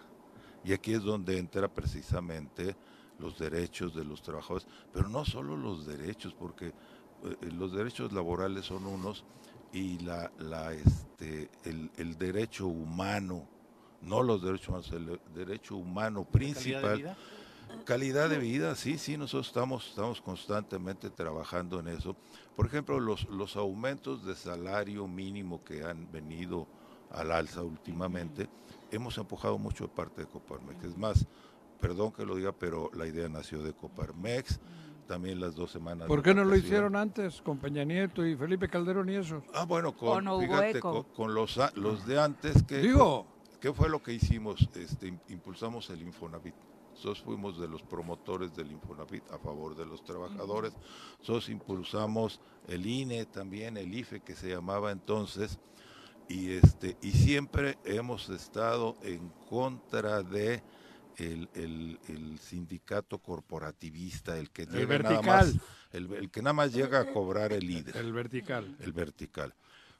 Y 0.64 0.72
aquí 0.72 0.94
es 0.94 1.02
donde 1.02 1.38
entra 1.38 1.68
precisamente 1.72 2.76
los 3.18 3.38
derechos 3.38 3.94
de 3.94 4.04
los 4.04 4.22
trabajadores, 4.22 4.66
pero 4.92 5.08
no 5.08 5.24
solo 5.24 5.56
los 5.56 5.86
derechos, 5.86 6.34
porque 6.34 6.72
los 7.52 7.72
derechos 7.72 8.12
laborales 8.12 8.66
son 8.66 8.86
unos 8.86 9.24
y 9.72 9.98
la, 9.98 10.30
la, 10.38 10.72
este, 10.72 11.50
el, 11.64 11.90
el 11.96 12.16
derecho 12.16 12.66
humano, 12.66 13.46
no 14.02 14.22
los 14.22 14.42
derechos 14.42 14.68
humanos, 14.68 14.92
el 14.92 15.20
derecho 15.34 15.76
humano 15.76 16.24
principal. 16.24 16.96
vida? 16.96 17.16
Calidad 17.84 18.30
de 18.30 18.38
vida, 18.38 18.74
sí, 18.76 18.96
sí, 18.96 19.16
nosotros 19.16 19.48
estamos, 19.48 19.88
estamos 19.88 20.20
constantemente 20.20 21.10
trabajando 21.10 21.80
en 21.80 21.88
eso. 21.88 22.16
Por 22.54 22.66
ejemplo, 22.66 23.00
los, 23.00 23.28
los 23.28 23.56
aumentos 23.56 24.24
de 24.24 24.34
salario 24.36 25.06
mínimo 25.08 25.62
que 25.64 25.82
han 25.82 26.10
venido 26.10 26.68
al 27.10 27.32
alza 27.32 27.62
últimamente, 27.62 28.48
hemos 28.90 29.18
empujado 29.18 29.58
mucho 29.58 29.84
de 29.84 29.90
parte 29.90 30.22
de 30.22 30.28
Coparmex. 30.28 30.84
Es 30.84 30.96
más, 30.96 31.26
perdón 31.80 32.12
que 32.12 32.24
lo 32.24 32.36
diga, 32.36 32.52
pero 32.52 32.90
la 32.94 33.06
idea 33.06 33.28
nació 33.28 33.62
de 33.62 33.72
Coparmex, 33.72 34.60
también 35.06 35.40
las 35.40 35.54
dos 35.54 35.70
semanas. 35.70 36.06
¿Por 36.08 36.22
qué 36.22 36.34
no 36.34 36.44
lo 36.44 36.56
hicieron 36.56 36.96
antes 36.96 37.40
con 37.42 37.58
Peña 37.58 37.84
Nieto 37.84 38.24
y 38.26 38.36
Felipe 38.36 38.68
Calderón 38.68 39.08
y 39.08 39.14
esos? 39.16 39.42
Ah, 39.54 39.64
bueno, 39.64 39.90
¿O 39.90 39.94
con, 39.96 40.40
fíjate, 40.40 40.80
con, 40.80 41.04
con 41.04 41.34
los, 41.34 41.58
a- 41.58 41.72
los 41.76 42.06
de 42.06 42.20
antes 42.20 42.62
que... 42.62 42.78
Digo, 42.78 43.26
¿Qué 43.60 43.72
fue 43.72 43.88
lo 43.88 44.02
que 44.02 44.12
hicimos? 44.12 44.68
Este, 44.74 45.08
im- 45.08 45.18
impulsamos 45.28 45.88
el 45.90 46.02
Infonavit. 46.02 46.54
Nosotros 46.90 47.22
fuimos 47.22 47.58
de 47.58 47.66
los 47.68 47.82
promotores 47.82 48.54
del 48.54 48.70
Infonavit 48.70 49.24
a 49.32 49.38
favor 49.38 49.74
de 49.74 49.86
los 49.86 50.04
trabajadores. 50.04 50.72
Nosotros 51.20 51.48
impulsamos 51.48 52.40
el 52.68 52.86
INE 52.86 53.24
también, 53.26 53.76
el 53.78 53.92
IFE 53.94 54.20
que 54.20 54.34
se 54.36 54.50
llamaba 54.50 54.92
entonces. 54.92 55.58
Y, 56.28 56.50
este, 56.52 56.96
y 57.02 57.12
siempre 57.12 57.78
hemos 57.84 58.28
estado 58.28 58.96
en 59.02 59.30
contra 59.48 60.22
de 60.22 60.62
el, 61.16 61.48
el- 61.54 61.98
el 62.08 62.38
sindicato 62.38 63.18
corporativista, 63.18 64.38
el 64.38 64.50
que 64.50 64.62
El 64.62 64.70
llega 64.70 64.98
nada 64.98 65.22
más, 65.22 65.54
el, 65.92 66.12
el 66.14 66.30
que 66.30 66.42
nada 66.42 66.52
más 66.52 66.72
llega 66.72 67.00
a 67.00 67.12
cobrar 67.12 67.52
el 67.52 67.66
líder 67.66 67.96
el 67.96 68.12
vertical. 68.12 68.76
el 68.80 68.92
vertical. 68.92 69.54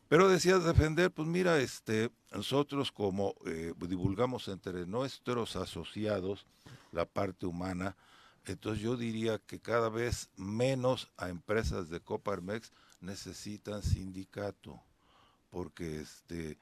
Pero 0.08 0.28
decías 0.28 0.62
defender, 0.64 1.10
pues 1.10 1.26
mira, 1.26 1.58
este, 1.58 2.10
nosotros 2.32 2.92
como 2.92 3.34
eh, 3.44 3.72
divulgamos 3.88 4.46
entre 4.48 4.86
nuestros 4.86 5.56
asociados 5.56 6.46
la 6.92 7.04
parte 7.06 7.46
humana, 7.46 7.96
entonces 8.44 8.80
yo 8.82 8.96
diría 8.96 9.38
que 9.40 9.58
cada 9.58 9.88
vez 9.88 10.30
menos 10.36 11.08
a 11.16 11.28
empresas 11.28 11.88
de 11.90 11.98
Coparmex 11.98 12.70
necesitan 13.00 13.82
sindicato, 13.82 14.80
porque 15.50 16.00
este, 16.02 16.52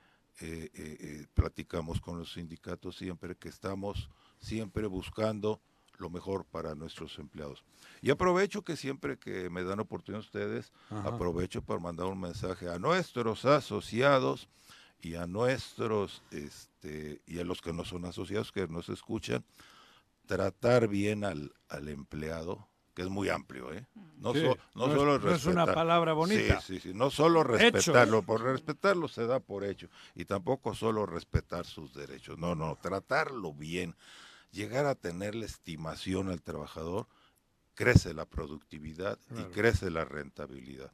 eh, 0.41 0.71
eh, 0.73 1.27
platicamos 1.35 2.01
con 2.01 2.19
los 2.19 2.33
sindicatos 2.33 2.97
siempre 2.97 3.37
que 3.37 3.51
estamos 3.51 4.09
siempre 4.45 4.87
buscando 4.87 5.61
lo 5.99 6.11
mejor 6.11 6.45
para 6.45 6.75
nuestros 6.75 7.19
empleados. 7.19 7.65
Y 8.03 8.11
aprovecho 8.11 8.63
que 8.63 8.77
siempre 8.77 9.17
que 9.17 9.49
me 9.49 9.63
dan 9.63 9.81
oportunidad 9.81 10.21
ustedes, 10.21 10.73
Ajá. 10.91 11.09
aprovecho 11.09 11.63
para 11.63 11.81
mandar 11.81 12.07
un 12.07 12.21
mensaje 12.21 12.69
a 12.69 12.79
nuestros 12.79 13.45
asociados 13.45 14.49
y 15.01 15.15
a 15.15 15.27
nuestros, 15.27 16.23
este, 16.31 17.23
y 17.27 17.39
a 17.39 17.45
los 17.45 17.61
que 17.63 17.73
no 17.73 17.85
son 17.85 18.05
asociados, 18.07 18.53
que 18.53 18.67
nos 18.69 18.89
escuchan, 18.89 19.45
tratar 20.27 20.89
bien 20.89 21.25
al, 21.25 21.53
al 21.69 21.89
empleado, 21.89 22.69
que 22.95 23.03
es 23.03 23.09
muy 23.09 23.29
amplio, 23.29 23.73
¿eh? 23.73 23.87
No, 24.17 24.33
Sí, 24.33 24.41
so- 24.41 24.57
no 24.75 24.87
no 24.87 24.95
es- 24.95 24.99
solo 24.99 25.19
no 25.19 25.31
es 25.35 25.45
una 25.47 25.67
palabra 25.67 26.13
bonita. 26.15 26.61
Sí, 26.61 26.79
sí, 26.79 26.81
sí, 26.81 26.95
no 26.95 27.11
solo 27.11 27.41
Hechos. 27.43 27.61
respetarlo, 27.61 28.23
por 28.23 28.43
respetarlo 28.43 29.09
se 29.09 29.27
da 29.27 29.41
por 29.41 29.65
hecho, 29.65 29.89
y 30.15 30.25
tampoco 30.25 30.75
solo 30.75 31.05
respetar 31.07 31.67
sus 31.67 31.95
derechos, 31.95 32.39
no, 32.39 32.55
no, 32.55 32.77
tratarlo 32.81 33.53
bien, 33.53 33.95
llegar 34.55 34.87
a 34.87 34.95
tenerle 34.95 35.45
estimación 35.47 36.31
al 36.31 36.41
trabajador, 36.43 37.07
crece 37.75 38.15
la 38.15 38.25
productividad 38.25 39.19
Claro. 39.29 39.49
y 39.49 39.53
crece 39.53 39.91
la 39.91 40.05
rentabilidad. 40.05 40.93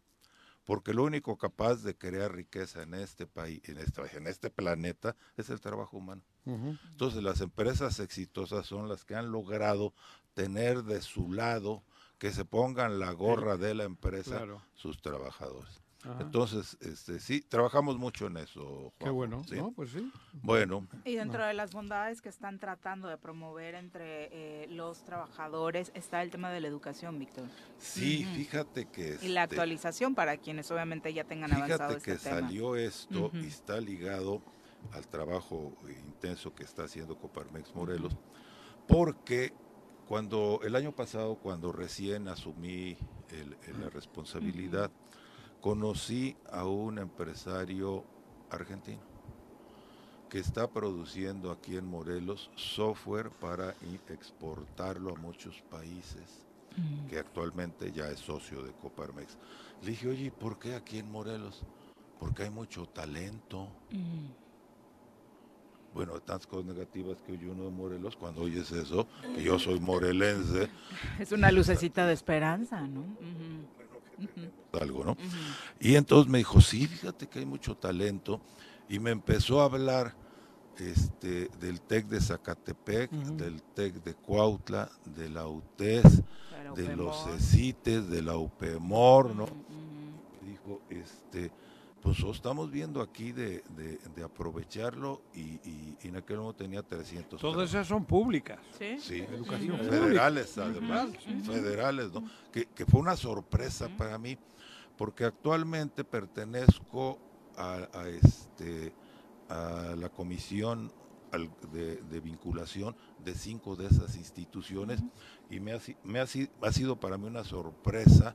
Porque 0.65 0.95
lo 0.95 1.05
único 1.05 1.37
capaz 1.37 1.77
de 1.83 1.97
crear 1.97 2.33
riqueza 2.35 2.83
en 2.83 2.95
este 2.95 3.27
país, 3.27 3.61
en 3.69 3.79
este, 3.79 4.01
en 4.17 4.27
este 4.27 4.51
planeta, 4.51 5.17
es 5.37 5.51
el 5.51 5.61
trabajo 5.61 5.97
humano. 5.99 6.23
Entonces 6.47 7.23
las 7.23 7.41
empresas 7.41 8.01
exitosas 8.01 8.67
son 8.67 8.89
las 8.89 9.05
que 9.05 9.15
han 9.15 9.31
logrado 9.31 9.93
tener 10.35 10.83
de 10.85 11.01
su 11.03 11.33
lado, 11.33 11.83
que 12.19 12.33
se 12.33 12.45
pongan 12.45 12.99
la 12.99 13.13
gorra 13.13 13.57
de 13.57 13.75
la 13.75 13.85
empresa 13.85 14.37
Claro. 14.39 14.63
sus 14.75 15.01
trabajadores. 15.03 15.81
Ajá. 16.03 16.23
Entonces, 16.23 16.79
este, 16.81 17.21
sí, 17.21 17.43
trabajamos 17.43 17.99
mucho 17.99 18.27
en 18.27 18.39
eso. 18.39 18.93
Qué 18.99 19.05
Juanjo, 19.05 19.15
bueno, 19.17 19.45
¿sí? 19.45 19.57
¿no? 19.57 19.73
Pues 19.73 19.91
sí. 19.91 20.11
Bueno, 20.43 20.87
Y 21.05 21.15
dentro 21.17 21.45
de 21.45 21.53
las 21.53 21.73
bondades 21.73 22.23
que 22.23 22.31
están 22.31 22.59
tratando 22.59 23.09
de 23.09 23.19
promover 23.19 23.75
entre 23.75 24.29
eh, 24.33 24.67
los 24.69 25.05
trabajadores 25.05 25.91
está 25.95 26.23
el 26.23 26.31
tema 26.31 26.51
de 26.51 26.61
la 26.61 26.69
educación, 26.69 27.19
Víctor. 27.19 27.49
sí, 27.79 28.25
Ujú. 28.25 28.35
fíjate 28.37 28.87
que... 28.87 29.19
Y 29.21 29.29
la 29.29 29.43
este, 29.45 29.57
actualización 29.57 30.15
para 30.15 30.37
quienes 30.39 30.71
obviamente 30.71 31.13
ya 31.13 31.25
tengan 31.25 31.53
avanzado 31.53 31.91
Fíjate 31.91 31.97
este 31.99 32.13
que 32.13 32.19
tema. 32.31 32.41
salió 32.41 32.77
esto 32.77 33.27
Ujú. 33.27 33.37
y 33.37 33.47
está 33.49 33.79
ligado 33.81 34.41
al 34.93 35.07
trabajo 35.07 35.77
intenso 36.03 36.55
que 36.55 36.65
está 36.65 36.85
haciendo 36.85 37.15
Coparmex 37.19 37.75
Morelos, 37.75 38.17
porque 38.87 39.53
cuando 40.07 40.61
el 40.65 40.75
año 40.75 40.93
pasado, 40.93 41.37
cuando 41.37 41.71
recién 41.73 42.27
asumí 42.29 42.97
el- 43.29 43.57
el- 43.67 43.81
la 43.81 43.91
responsabilidad, 43.91 44.91
conocí 45.61 46.37
a 46.51 46.65
un 46.65 46.99
empresario 46.99 48.05
argentino 48.51 49.11
que 50.29 50.39
está 50.39 50.69
produciendo 50.69 51.51
aquí 51.51 51.77
en 51.77 51.87
Morelos 51.87 52.51
software 52.55 53.31
para 53.31 53.75
exportarlo 54.09 55.15
a 55.15 55.19
muchos 55.19 55.61
países 55.71 56.47
que 57.09 57.19
actualmente 57.19 57.91
ya 57.91 58.09
es 58.09 58.21
socio 58.21 58.63
de 58.63 58.71
Coparmex. 58.73 59.37
Le 59.83 59.91
dije, 59.91 60.09
oye, 60.09 60.25
¿y 60.27 60.31
¿por 60.31 60.59
qué 60.59 60.77
aquí 60.77 60.99
en 60.99 61.11
Morelos? 61.11 61.63
Porque 62.21 62.45
hay 62.45 62.51
mucho 62.51 62.87
talento. 62.87 63.69
Bueno, 65.93 66.13
tantas 66.21 66.47
cosas 66.47 66.67
negativas 66.67 67.21
que 67.23 67.33
oye 67.33 67.49
uno 67.49 67.65
de 67.65 67.71
Morelos, 67.71 68.17
cuando 68.17 68.43
oyes 68.43 68.71
eso, 68.71 69.09
que 69.35 69.43
yo 69.43 69.59
soy 69.59 69.81
morelense, 69.81 70.71
Es 71.19 71.33
una 71.33 71.51
lucecita 71.51 72.07
de 72.07 72.13
esperanza, 72.13 72.87
¿no? 72.87 73.05
Algo, 74.81 75.05
¿no? 75.05 75.17
Y 75.79 75.95
entonces 75.95 76.31
me 76.31 76.39
dijo, 76.39 76.61
sí, 76.61 76.87
fíjate 76.87 77.29
que 77.29 77.41
hay 77.41 77.47
mucho 77.47 77.77
talento. 77.77 78.41
Y 78.89 78.99
me 78.99 79.11
empezó 79.11 79.61
a 79.61 79.65
hablar 79.65 80.15
este, 80.79 81.49
del 81.61 81.81
TEC 81.81 82.07
de 82.07 82.21
Zacatepec, 82.21 83.11
del 83.11 83.63
TEC 83.63 84.03
de 84.03 84.15
Cuautla, 84.15 84.91
de 85.05 85.29
la 85.29 85.47
UTES, 85.47 86.23
de 86.75 86.97
los. 86.97 87.25
CECITES, 87.25 88.09
de 88.09 88.23
la 88.23 88.37
UPEMOR, 88.37 89.35
dijo, 90.43 90.81
este, 90.89 91.51
pues 92.01 92.19
lo 92.21 92.31
estamos 92.31 92.71
viendo 92.71 93.01
aquí 93.03 93.33
de, 93.33 93.63
de- 93.71 93.99
de 94.15 94.23
aprovecharlo 94.25 95.23
y, 95.35 95.41
y- 95.69 95.99
y 96.03 96.09
en 96.09 96.17
aquel 96.17 96.39
momento 96.39 96.63
tenía 96.65 96.83
300. 96.83 97.41
Todas 97.41 97.69
esas 97.71 97.87
son 97.87 98.05
públicas. 98.07 98.59
¿Sí? 98.79 98.99
Sí, 98.99 99.19
Educación 99.21 99.79
federales 99.79 100.57
además, 100.59 101.09
federales, 101.45 102.13
¿no? 102.13 102.25
Que, 102.53 102.67
que 102.67 102.87
fue 102.87 103.01
una 103.01 103.17
sorpresa 103.17 103.89
para 103.99 104.17
mí, 104.19 104.39
porque 104.97 105.25
actualmente 105.25 106.03
pertenezco 106.05 107.19
a, 107.57 107.87
a 107.93 108.09
este, 108.09 108.95
a 109.49 109.95
la 109.97 110.09
comisión 110.09 110.91
al- 111.33 111.51
de, 111.73 111.97
de 111.97 112.21
vinculación 112.21 112.97
de 113.23 113.35
cinco 113.35 113.77
de 113.77 113.87
esas 113.89 114.17
instituciones 114.17 115.03
y 115.51 115.61
me 115.61 115.73
ha, 115.73 115.81
si- 115.81 115.97
me 116.03 116.19
ha, 116.21 116.23
ha 116.25 116.73
sido 116.73 116.99
para 116.99 117.19
mí 117.19 117.27
una 117.27 117.45
sorpresa 117.45 118.35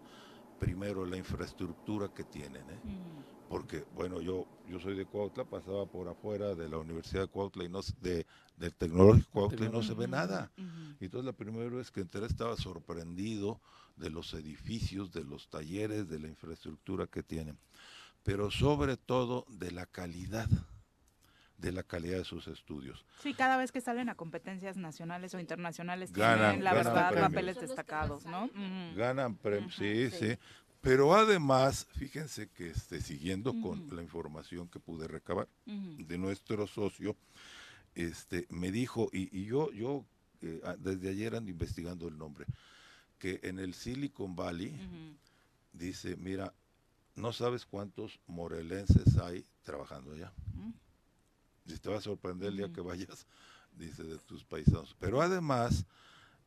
primero 0.60 1.06
la 1.06 1.18
infraestructura 1.18 2.08
que 2.14 2.24
tienen, 2.24 2.64
¿eh? 2.70 2.80
Porque 3.56 3.86
bueno, 3.94 4.20
yo 4.20 4.46
yo 4.68 4.82
soy 4.82 4.98
de 4.98 5.06
Cuautla, 5.06 5.46
pasaba 5.46 5.86
por 5.86 6.10
afuera 6.10 6.56
de 6.56 6.68
la 6.68 6.78
Universidad 6.78 7.22
de 7.22 7.28
Cuautla 7.30 7.64
y 7.64 7.70
no 7.70 7.80
de 8.02 8.26
del 8.58 8.76
Tecnológico 8.76 9.30
Cuautla 9.32 9.68
y 9.68 9.70
no 9.70 9.82
se 9.82 9.94
ve 9.94 10.10
nada. 10.10 10.52
Y 11.00 11.06
entonces 11.06 11.26
la 11.26 11.32
primera 11.32 11.70
vez 11.70 11.90
que 11.90 12.02
entré 12.02 12.26
estaba 12.26 12.58
sorprendido 12.58 13.62
de 13.96 14.10
los 14.10 14.34
edificios, 14.34 15.14
de 15.14 15.24
los 15.24 15.48
talleres, 15.48 16.10
de 16.10 16.20
la 16.20 16.28
infraestructura 16.28 17.08
que 17.08 17.24
tienen, 17.24 17.58
pero 18.24 18.52
sobre 18.52 18.98
todo 18.98 19.46
de 19.48 19.72
la 19.72 19.86
calidad 19.86 20.50
de 21.58 21.72
la 21.72 21.84
calidad 21.84 22.18
de 22.18 22.26
sus 22.26 22.48
estudios. 22.48 23.06
Sí, 23.20 23.34
cada 23.34 23.56
vez 23.56 23.72
que 23.72 23.80
salen 23.80 24.10
a 24.10 24.16
competencias 24.16 24.76
nacionales 24.76 25.34
o 25.34 25.40
internacionales 25.40 26.12
tienen, 26.12 26.62
la 26.62 26.74
verdad, 26.74 27.14
papeles 27.18 27.58
destacados, 27.60 28.26
¿no? 28.26 28.50
Ganan 28.96 29.36
premios, 29.36 29.74
sí, 29.76 30.10
sí, 30.12 30.38
Pero 30.86 31.16
además, 31.16 31.88
fíjense 31.94 32.48
que 32.50 32.70
este, 32.70 33.02
siguiendo 33.02 33.60
con 33.60 33.90
la 33.96 34.04
información 34.04 34.68
que 34.68 34.80
pude 34.80 35.08
recabar 35.08 35.50
de 35.66 36.18
nuestro 36.20 36.68
socio, 36.68 37.16
este, 37.96 38.46
me 38.52 38.72
dijo, 38.72 39.10
y, 39.12 39.46
yo, 39.46 39.72
yo 39.72 40.06
eh, 40.44 40.62
desde 40.78 41.10
ayer 41.10 41.36
ando 41.36 41.50
investigando 41.50 42.08
el 42.08 42.20
nombre, 42.20 42.46
que 43.18 43.40
en 43.42 43.58
el 43.58 43.74
Silicon 43.74 44.36
Valley, 44.36 44.80
dice, 45.74 46.18
mira, 46.18 46.54
no 47.16 47.34
sabes 47.34 47.66
cuántos 47.66 48.20
morelenses 48.28 49.18
hay 49.18 49.44
trabajando 49.64 50.12
allá. 50.12 50.32
Y 51.66 51.76
te 51.78 51.90
va 51.90 51.98
a 51.98 52.02
sorprender 52.02 52.50
el 52.50 52.58
día 52.58 52.72
que 52.72 52.82
vayas, 52.82 53.26
dice, 53.76 54.04
de 54.04 54.20
tus 54.20 54.44
paisanos. 54.44 54.96
Pero 55.00 55.20
además, 55.20 55.88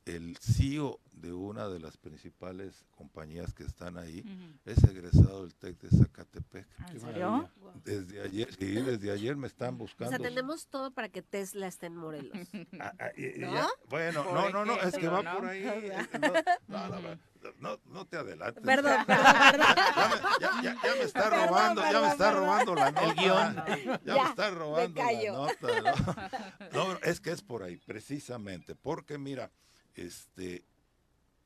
el 0.09 0.37
CEO 0.39 1.01
de 1.13 1.33
una 1.33 1.69
de 1.69 1.81
las 1.81 1.97
principales 1.97 2.87
compañías 2.97 3.53
que 3.53 3.65
están 3.65 3.99
ahí 3.99 4.25
es 4.65 4.83
egresado 4.85 5.43
del 5.43 5.55
TEC 5.55 5.81
de 5.81 5.99
Zacatepec. 5.99 6.67
¿En 6.93 7.01
serio? 7.01 7.51
Desde 7.85 8.23
ayer, 8.23 8.49
sí, 8.55 8.67
desde 8.67 9.11
ayer 9.11 9.37
me 9.37 9.49
están 9.49 9.77
buscando. 9.77 10.15
O 10.15 10.19
sea, 10.19 10.27
tenemos 10.27 10.69
todo 10.69 10.93
para 10.93 11.09
que 11.09 11.23
Tesla 11.23 11.67
esté 11.67 11.87
en 11.87 11.97
Morelos. 11.97 12.39
Ah, 12.81 12.93
ah, 13.01 13.11
¿No? 13.39 13.69
bueno, 13.89 14.25
no, 14.25 14.51
no, 14.51 14.65
no, 14.65 14.81
es 14.81 14.97
que 14.97 15.09
va 15.09 15.23
por 15.35 15.47
ahí. 15.47 15.65
No, 16.69 16.89
no, 16.89 17.01
no, 17.59 17.81
no, 17.87 18.07
te 18.07 18.17
adelantes. 18.17 18.63
Perdón, 18.63 19.05
perdón, 19.07 19.35
perdón. 19.51 19.69
Ya, 20.41 20.63
ya, 20.63 20.77
ya, 20.83 20.95
me 20.95 21.03
está 21.03 21.31
robando, 21.31 21.83
ya 21.83 22.01
me 22.01 22.09
está 22.09 22.33
robando 22.33 22.75
la 22.75 22.91
nota. 22.93 23.05
El 23.05 23.15
guion. 23.15 24.01
Ya, 24.05 24.15
me 24.15 24.29
está 24.29 24.51
robando 24.51 25.03
la 25.03 25.33
nota. 25.33 25.99
¿no? 26.73 26.93
no, 26.93 26.99
es 27.03 27.21
que 27.21 27.33
es 27.33 27.43
por 27.43 27.63
ahí, 27.63 27.77
precisamente, 27.79 28.75
porque 28.75 29.19
mira, 29.19 29.51
este, 29.99 30.65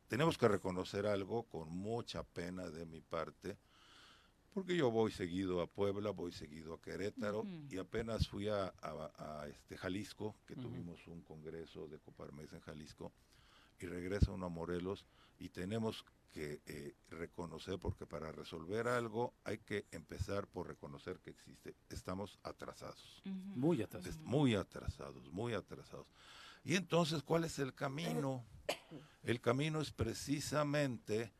tenemos 0.08 0.36
que 0.36 0.48
reconocer 0.48 1.06
algo 1.06 1.44
con 1.44 1.68
mucha 1.70 2.22
pena 2.22 2.68
de 2.68 2.84
mi 2.84 3.00
parte, 3.00 3.56
porque 4.52 4.76
yo 4.76 4.90
voy 4.90 5.10
seguido 5.10 5.62
a 5.62 5.66
Puebla, 5.66 6.10
voy 6.10 6.32
seguido 6.32 6.74
a 6.74 6.80
Querétaro 6.80 7.46
y 7.70 7.78
apenas 7.78 8.28
fui 8.28 8.48
a, 8.48 8.72
este 9.48 9.78
Jalisco, 9.78 10.36
que 10.46 10.54
tuvimos 10.54 11.06
un 11.06 11.22
congreso 11.22 11.88
de 11.88 11.98
Coparmex 11.98 12.52
en 12.52 12.60
Jalisco, 12.60 13.12
y 13.80 13.86
regreso 13.86 14.34
uno 14.34 14.46
a 14.46 14.50
Morelos 14.50 15.06
y 15.38 15.48
tenemos 15.48 16.04
que 16.30 16.60
eh, 16.66 16.94
reconocer, 17.10 17.78
porque 17.78 18.06
para 18.06 18.32
resolver 18.32 18.88
algo 18.88 19.34
hay 19.44 19.58
que 19.58 19.86
empezar 19.90 20.46
por 20.46 20.68
reconocer 20.68 21.18
que 21.20 21.30
existe. 21.30 21.74
Estamos 21.90 22.38
atrasados. 22.42 23.22
Muy 23.24 23.82
atrasados. 23.82 24.18
Muy 24.20 24.54
atrasados, 24.54 25.30
muy 25.30 25.54
atrasados. 25.54 26.06
Y 26.64 26.76
entonces, 26.76 27.22
¿cuál 27.22 27.44
es 27.44 27.58
el 27.58 27.74
camino? 27.74 28.44
El 29.24 29.40
camino 29.40 29.80
es 29.80 29.90
precisamente 29.90 31.32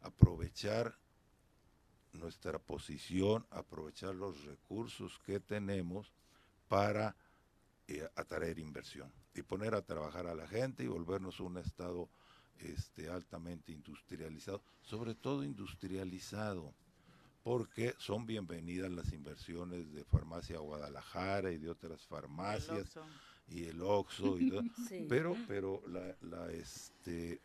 aprovechar 0.00 0.98
nuestra 2.12 2.58
posición, 2.58 3.46
aprovechar 3.50 4.14
los 4.14 4.44
recursos 4.44 5.18
que 5.24 5.40
tenemos 5.40 6.12
para 6.68 7.14
eh, 7.88 8.08
atraer 8.16 8.58
inversión 8.58 9.12
y 9.34 9.42
poner 9.42 9.74
a 9.74 9.82
trabajar 9.82 10.26
a 10.26 10.34
la 10.34 10.46
gente 10.46 10.84
y 10.84 10.86
volvernos 10.86 11.40
un 11.40 11.58
estado 11.58 12.08
este, 12.58 13.08
altamente 13.08 13.72
industrializado, 13.72 14.62
sobre 14.82 15.14
todo 15.14 15.44
industrializado, 15.44 16.74
porque 17.42 17.94
son 17.98 18.26
bienvenidas 18.26 18.90
las 18.90 19.12
inversiones 19.12 19.92
de 19.92 20.04
Farmacia 20.04 20.58
Guadalajara 20.58 21.52
y 21.52 21.58
de 21.58 21.70
otras 21.70 22.06
farmacias 22.06 22.98
y 23.50 23.64
el 23.64 23.82
Oxxo 23.82 24.38
y 24.38 24.52
pero 25.08 25.36
pero 25.46 25.82
la, 25.88 26.14
la 26.22 26.50
este 26.52 27.40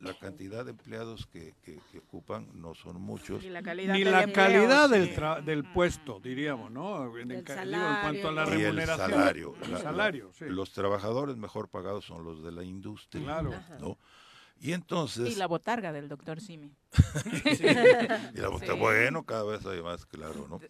la 0.00 0.14
cantidad 0.14 0.64
de 0.64 0.70
empleados 0.70 1.26
que, 1.26 1.54
que, 1.62 1.78
ocupan 1.98 2.48
no 2.54 2.74
son 2.74 3.00
muchos. 3.00 3.42
Ni 3.42 3.50
la 3.50 3.62
calidad, 3.62 3.92
Ni 3.92 4.02
del, 4.02 4.12
la 4.12 4.32
calidad 4.32 4.88
del, 4.88 5.14
del, 5.44 5.64
puesto, 5.72 6.20
diríamos, 6.20 6.70
¿no? 6.70 7.18
En, 7.18 7.30
en 7.30 7.44
cuanto 7.44 8.28
a 8.28 8.32
la 8.32 8.44
remuneración. 8.46 8.78
Y 8.78 8.80
el 8.80 8.86
salario. 8.86 9.54
El 9.62 9.78
salario 9.78 10.30
sí. 10.32 10.46
Los 10.48 10.72
trabajadores 10.72 11.36
mejor 11.36 11.68
pagados 11.68 12.06
son 12.06 12.24
los 12.24 12.42
de 12.42 12.50
la 12.50 12.64
industria. 12.64 13.24
Claro. 13.24 13.50
¿no? 13.78 13.98
Y 14.62 14.74
entonces... 14.74 15.30
Y 15.30 15.36
la 15.36 15.46
botarga 15.46 15.90
del 15.90 16.08
doctor 16.08 16.38
Simi. 16.40 16.70
Y 18.34 18.38
la 18.38 18.48
botarga, 18.48 18.74
bueno, 18.74 19.24
cada 19.24 19.44
vez 19.44 19.64
hay 19.64 19.80
más, 19.80 20.04
claro, 20.04 20.46
¿no? 20.48 20.60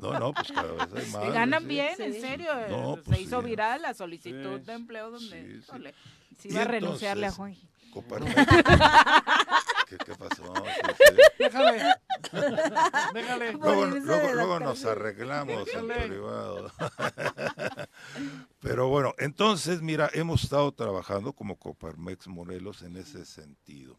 no, 0.00 0.18
no, 0.20 0.32
pues 0.32 0.52
cada 0.52 0.72
vez 0.72 0.88
hay 0.94 1.10
más. 1.10 1.28
Y 1.28 1.32
ganan 1.32 1.66
bien, 1.66 2.00
en 2.00 2.20
serio. 2.20 2.52
Se 2.94 3.02
pues 3.02 3.20
hizo 3.20 3.42
viral 3.42 3.82
la 3.82 3.94
solicitud 3.94 4.60
de 4.60 4.72
empleo 4.72 5.10
donde 5.10 5.60
se 6.38 6.48
iba 6.48 6.62
a 6.62 6.64
renunciarle 6.64 7.26
a 7.26 7.32
Juan. 7.32 7.56
¿Qué, 9.90 9.98
¿Qué, 9.98 10.14
pasó? 10.14 10.44
Déjale. 11.38 11.82
Déjale. 13.12 13.52
Luego, 13.54 13.86
luego, 13.86 14.32
luego 14.34 14.60
nos 14.60 14.84
arreglamos 14.84 15.68
en 15.74 15.88
privado. 15.88 16.70
Pero 18.60 18.88
bueno, 18.88 19.14
entonces, 19.18 19.82
mira, 19.82 20.08
hemos 20.12 20.44
estado 20.44 20.70
trabajando 20.70 21.32
como 21.32 21.58
Coparmex 21.58 22.28
Morelos 22.28 22.82
en 22.82 22.98
ese 22.98 23.24
sentido. 23.24 23.98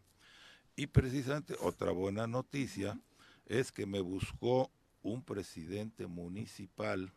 Y 0.77 0.87
precisamente 0.87 1.55
otra 1.59 1.91
buena 1.91 2.25
noticia 2.25 2.97
es 3.45 3.73
que 3.73 3.85
me 3.85 3.99
buscó 3.99 4.71
un 5.03 5.21
presidente 5.21 6.07
municipal, 6.07 7.11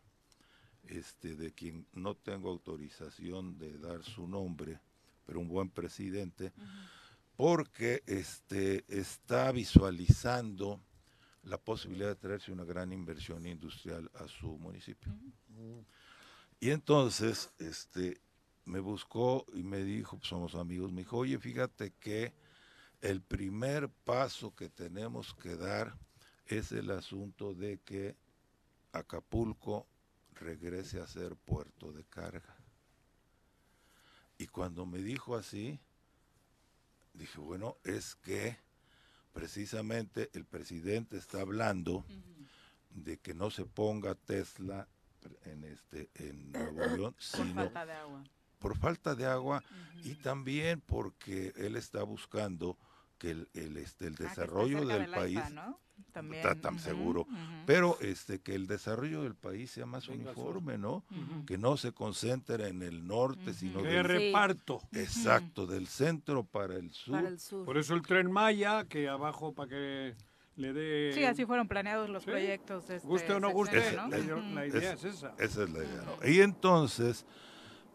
este, 0.89 1.37
de 1.37 1.53
quien 1.53 1.87
no 1.93 2.17
tengo 2.17 2.51
autorización 2.51 3.57
de 3.57 3.79
dar 3.79 4.03
su 4.03 4.27
nombre, 4.27 4.81
pero 5.27 5.39
un 5.39 5.47
buen 5.47 5.71
presidente, 5.71 6.53
porque 7.37 8.03
este, 8.07 8.85
está 8.89 9.51
visualizando 9.53 10.81
la 11.43 11.59
posibilidad 11.59 12.09
de 12.09 12.17
traerse 12.17 12.53
una 12.53 12.65
gran 12.65 12.93
inversión 12.93 13.47
industrial 13.47 14.11
a 14.15 14.29
su 14.29 14.57
municipio. 14.59 15.13
Y 16.61 16.71
entonces 16.71 17.51
este, 17.59 18.21
me 18.65 18.81
buscó 18.81 19.45
y 19.53 19.63
me 19.63 19.83
dijo, 19.83 20.17
pues, 20.17 20.29
somos 20.29 20.55
amigos, 20.55 20.93
me 20.93 21.03
dijo, 21.03 21.19
oye, 21.19 21.39
fíjate 21.39 21.93
que 22.01 22.33
el 23.01 23.21
primer 23.21 23.91
paso 23.91 24.55
que 24.55 24.71
tenemos 24.71 25.35
que 25.35 25.57
dar 25.57 25.95
es 26.47 26.73
el 26.73 26.91
asunto 26.91 27.53
de 27.55 27.79
que 27.79 28.17
Acapulco 28.93 29.87
regrese 30.35 31.01
a 31.01 31.07
ser 31.07 31.37
puerto 31.37 31.93
de 31.93 32.05
carga. 32.05 32.57
Y 34.39 34.47
cuando 34.47 34.87
me 34.87 34.99
dijo 34.99 35.37
así, 35.37 35.81
dije, 37.15 37.39
bueno, 37.39 37.77
es 37.85 38.17
que 38.17 38.59
precisamente 39.33 40.31
el 40.35 40.45
presidente 40.45 41.17
está 41.17 41.41
hablando 41.41 42.05
de 42.91 43.19
que 43.19 43.35
no 43.35 43.51
se 43.51 43.65
ponga 43.65 44.15
Tesla 44.15 44.89
en 45.45 45.65
este 45.65 46.11
en 46.15 46.53
Nuevo 46.53 46.97
León, 46.97 47.17
sino 47.19 47.55
por 47.55 47.73
falta 47.73 47.87
de 47.87 47.93
agua, 47.93 48.25
por 48.59 48.77
falta 48.77 49.15
de 49.15 49.27
agua 49.27 49.65
y 50.03 50.15
también 50.17 50.81
porque 50.81 51.53
él 51.57 51.77
está 51.77 52.03
buscando 52.03 52.77
que 53.19 53.31
el, 53.31 53.49
el 53.55 53.77
este 53.77 54.07
el 54.07 54.15
ah, 54.19 54.23
desarrollo 54.23 54.87
del 54.87 55.11
país 55.11 55.41
está 56.33 56.55
tan 56.55 56.79
seguro, 56.79 57.27
pero 57.67 57.99
este 58.01 58.41
que 58.41 58.55
el 58.55 58.67
desarrollo 58.67 59.23
del 59.23 59.35
país 59.35 59.71
sea 59.71 59.87
más 59.87 60.09
uniforme, 60.09 60.79
¿no? 60.79 61.05
Que 61.47 61.59
no 61.59 61.77
se 61.77 61.93
concentre 61.93 62.69
en 62.69 62.83
el 62.83 63.07
norte, 63.07 63.55
sino 63.55 63.83
que 63.83 64.03
reparto. 64.03 64.81
Exacto, 64.93 65.67
del 65.67 65.87
centro 65.87 66.45
para 66.45 66.77
el, 66.77 66.91
para 67.11 67.29
el, 67.29 67.39
sur. 67.39 67.65
Por 67.65 67.79
eso 67.79 67.95
el 67.95 68.03
tren 68.03 68.31
Maya 68.31 68.85
que 68.85 69.09
abajo 69.09 69.53
para 69.53 69.69
que 69.69 70.15
le 70.57 70.73
dé 70.73 71.13
Sí, 71.15 71.25
así 71.25 71.45
fueron 71.47 71.69
planeados 71.69 72.09
los 72.09 72.25
proyectos 72.25 72.89
este, 72.91 73.07
guste 73.07 73.33
o 73.33 73.41
no 73.41 73.51
guste, 73.51 73.97
¿no? 73.97 74.09
La, 74.09 74.67
idea 74.67 74.93
es, 74.93 75.05
esa. 75.05 75.35
Esa 75.39 75.65
es 75.65 75.71
la 75.71 75.79
idea, 75.85 76.03
¿no? 76.03 76.29
Y 76.29 76.41
entonces 76.41 77.27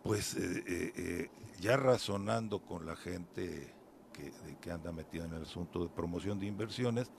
pues 0.04 0.36
eh, 0.36 0.64
eh, 0.68 0.94
eh, 0.96 1.30
ya 1.60 1.78
razonando 1.78 2.60
con 2.60 2.86
la 2.86 2.96
gente 2.96 3.74
que, 4.20 4.58
que 4.60 4.72
anda 4.72 4.92
metida 4.92 5.26
en 5.26 5.34
el 5.34 5.44
asunto 5.44 5.84
de 5.84 5.90
promoción 5.90 6.40
de 6.40 6.46
inversiones, 6.48 7.12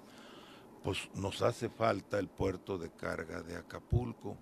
pues 0.83 1.09
nos 1.15 1.43
hace 1.43 1.69
falta 1.69 2.19
el 2.19 2.29
puerto 2.29 2.79
de 2.79 2.91
carga 2.91 3.43
de 3.43 3.57
Acapulco, 3.57 4.37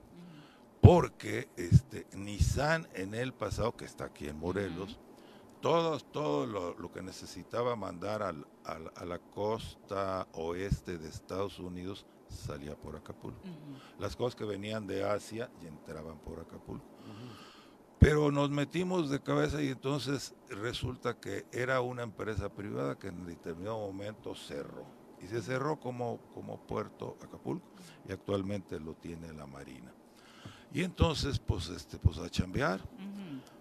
porque 0.81 1.49
este, 1.57 2.07
Nissan 2.17 2.89
en 2.95 3.15
el 3.15 3.33
pasado, 3.33 3.77
que 3.77 3.85
está 3.85 4.05
aquí 4.07 4.29
en 4.29 4.39
Morelos, 4.39 4.99
todo, 5.61 5.99
todo 5.99 6.47
lo, 6.47 6.75
lo 6.79 6.91
que 6.93 7.03
necesitaba 7.03 7.75
mandar 7.77 8.23
al, 8.23 8.47
al- 8.65 8.93
a 8.95 9.05
la 9.05 9.19
costa 9.19 10.29
oeste 10.33 10.99
de 10.99 11.09
Estados 11.09 11.59
Unidos 11.59 12.07
salía 12.29 12.77
por 12.77 12.95
Acapulco. 12.95 13.41
Las 13.99 14.15
cosas 14.15 14.37
que 14.37 14.45
venían 14.45 14.87
de 14.87 15.03
Asia 15.05 15.51
y 15.61 15.67
entraban 15.67 16.19
por 16.21 16.39
Acapulco. 16.41 16.87
Pero 18.09 18.31
nos 18.31 18.49
metimos 18.49 19.11
de 19.11 19.21
cabeza 19.21 19.63
y 19.63 19.69
entonces 19.69 20.35
resulta 20.49 21.21
que 21.21 21.45
era 21.53 21.83
una 21.83 22.05
empresa 22.05 22.49
privada 22.49 22.99
que 22.99 23.09
en 23.09 23.27
determinado 23.27 23.81
momento 23.81 24.35
cerró. 24.35 24.87
Y 25.23 25.27
se 25.27 25.43
cerró 25.43 25.79
como, 25.79 26.19
como 26.33 26.57
puerto 26.57 27.19
Acapulco 27.23 27.69
y 28.09 28.13
actualmente 28.13 28.81
lo 28.81 28.95
tiene 28.95 29.31
la 29.35 29.47
Marina. 29.47 29.93
Y 30.73 30.85
entonces, 30.85 31.39
pues, 31.39 31.69
este, 31.69 31.99
pues 31.99 32.17
a 32.17 32.31
chambear. 32.31 32.81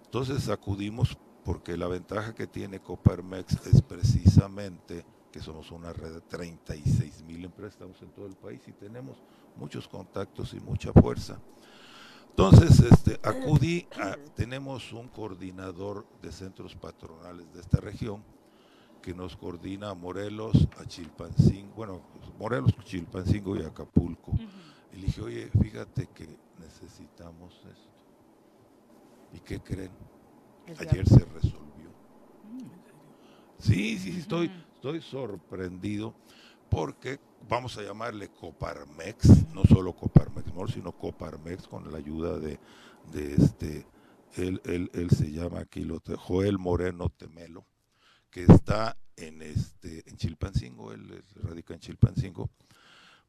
Entonces 0.05 0.47
acudimos 0.47 1.17
porque 1.43 1.75
la 1.75 1.89
ventaja 1.89 2.33
que 2.33 2.47
tiene 2.47 2.79
Coparmex 2.79 3.67
es 3.67 3.81
precisamente 3.81 5.05
que 5.29 5.41
somos 5.41 5.71
una 5.71 5.91
red 5.91 6.13
de 6.13 6.21
36 6.21 7.21
mil 7.23 7.43
empresas, 7.43 7.73
estamos 7.73 8.01
en 8.01 8.11
todo 8.11 8.27
el 8.27 8.37
país 8.37 8.61
y 8.65 8.71
tenemos 8.71 9.17
muchos 9.57 9.89
contactos 9.89 10.53
y 10.53 10.61
mucha 10.61 10.93
fuerza. 10.93 11.37
Entonces, 12.39 12.79
este, 12.81 13.19
acudí, 13.23 13.87
a- 13.99 14.15
tenemos 14.35 14.91
un 14.93 15.07
coordinador 15.09 16.07
de 16.21 16.31
centros 16.31 16.75
patronales 16.75 17.51
de 17.51 17.61
esta 17.61 17.79
región 17.81 18.23
que 19.01 19.15
nos 19.15 19.35
coordina 19.35 19.89
a 19.89 19.95
Morelos, 19.95 20.67
a 20.77 20.85
Chilpancingo, 20.85 21.73
bueno, 21.73 22.03
Morelos, 22.35 22.73
Chilpancingo 22.85 23.57
y 23.57 23.63
Acapulco. 23.63 24.33
Y 24.91 24.97
le 24.97 25.07
dije, 25.07 25.21
oye, 25.21 25.49
fíjate 25.59 26.09
que 26.09 26.39
necesitamos 26.57 27.55
esto. 27.65 27.91
¿Y 29.31 29.39
qué 29.39 29.59
creen? 29.59 29.97
Es 30.67 30.79
Ayer 30.81 31.09
se 31.09 31.25
resolvió. 31.25 31.91
Sí, 33.57 33.97
sí, 33.97 34.13
sí, 34.13 34.19
estoy, 34.19 34.51
estoy 34.75 35.01
sorprendido 35.01 36.13
porque 36.69 37.19
vamos 37.47 37.77
a 37.77 37.83
llamarle 37.83 38.29
Coparmex, 38.29 39.53
no 39.53 39.63
solo 39.63 39.93
Coparmex, 39.93 40.53
Mall, 40.53 40.71
sino 40.71 40.91
Coparmex 40.91 41.67
con 41.67 41.91
la 41.91 41.97
ayuda 41.97 42.37
de, 42.39 42.59
de 43.11 43.35
este, 43.35 43.85
él, 44.35 44.61
él, 44.65 44.89
él 44.93 45.09
se 45.11 45.31
llama 45.31 45.59
aquí, 45.59 45.81
lo 45.81 46.01
Joel 46.17 46.57
Moreno 46.57 47.09
Temelo, 47.09 47.65
que 48.29 48.43
está 48.43 48.97
en 49.15 49.41
este 49.41 50.07
en 50.09 50.17
Chilpancingo, 50.17 50.91
él 50.91 51.23
radica 51.41 51.73
en 51.73 51.79
Chilpancingo, 51.79 52.49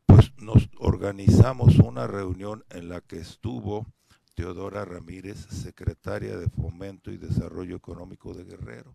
pues 0.06 0.32
nos 0.38 0.68
organizamos 0.78 1.78
una 1.78 2.06
reunión 2.06 2.64
en 2.70 2.88
la 2.88 3.00
que 3.00 3.18
estuvo 3.18 3.86
Teodora 4.34 4.84
Ramírez, 4.84 5.46
secretaria 5.50 6.36
de 6.36 6.48
Fomento 6.48 7.10
y 7.10 7.16
Desarrollo 7.16 7.76
Económico 7.76 8.34
de 8.34 8.44
Guerrero. 8.44 8.94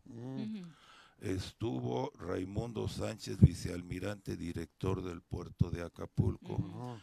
Estuvo 1.19 2.11
Raimundo 2.17 2.87
Sánchez, 2.87 3.37
vicealmirante, 3.39 4.35
director 4.35 5.01
del 5.03 5.21
puerto 5.21 5.69
de 5.69 5.81
Acapulco. 5.83 6.99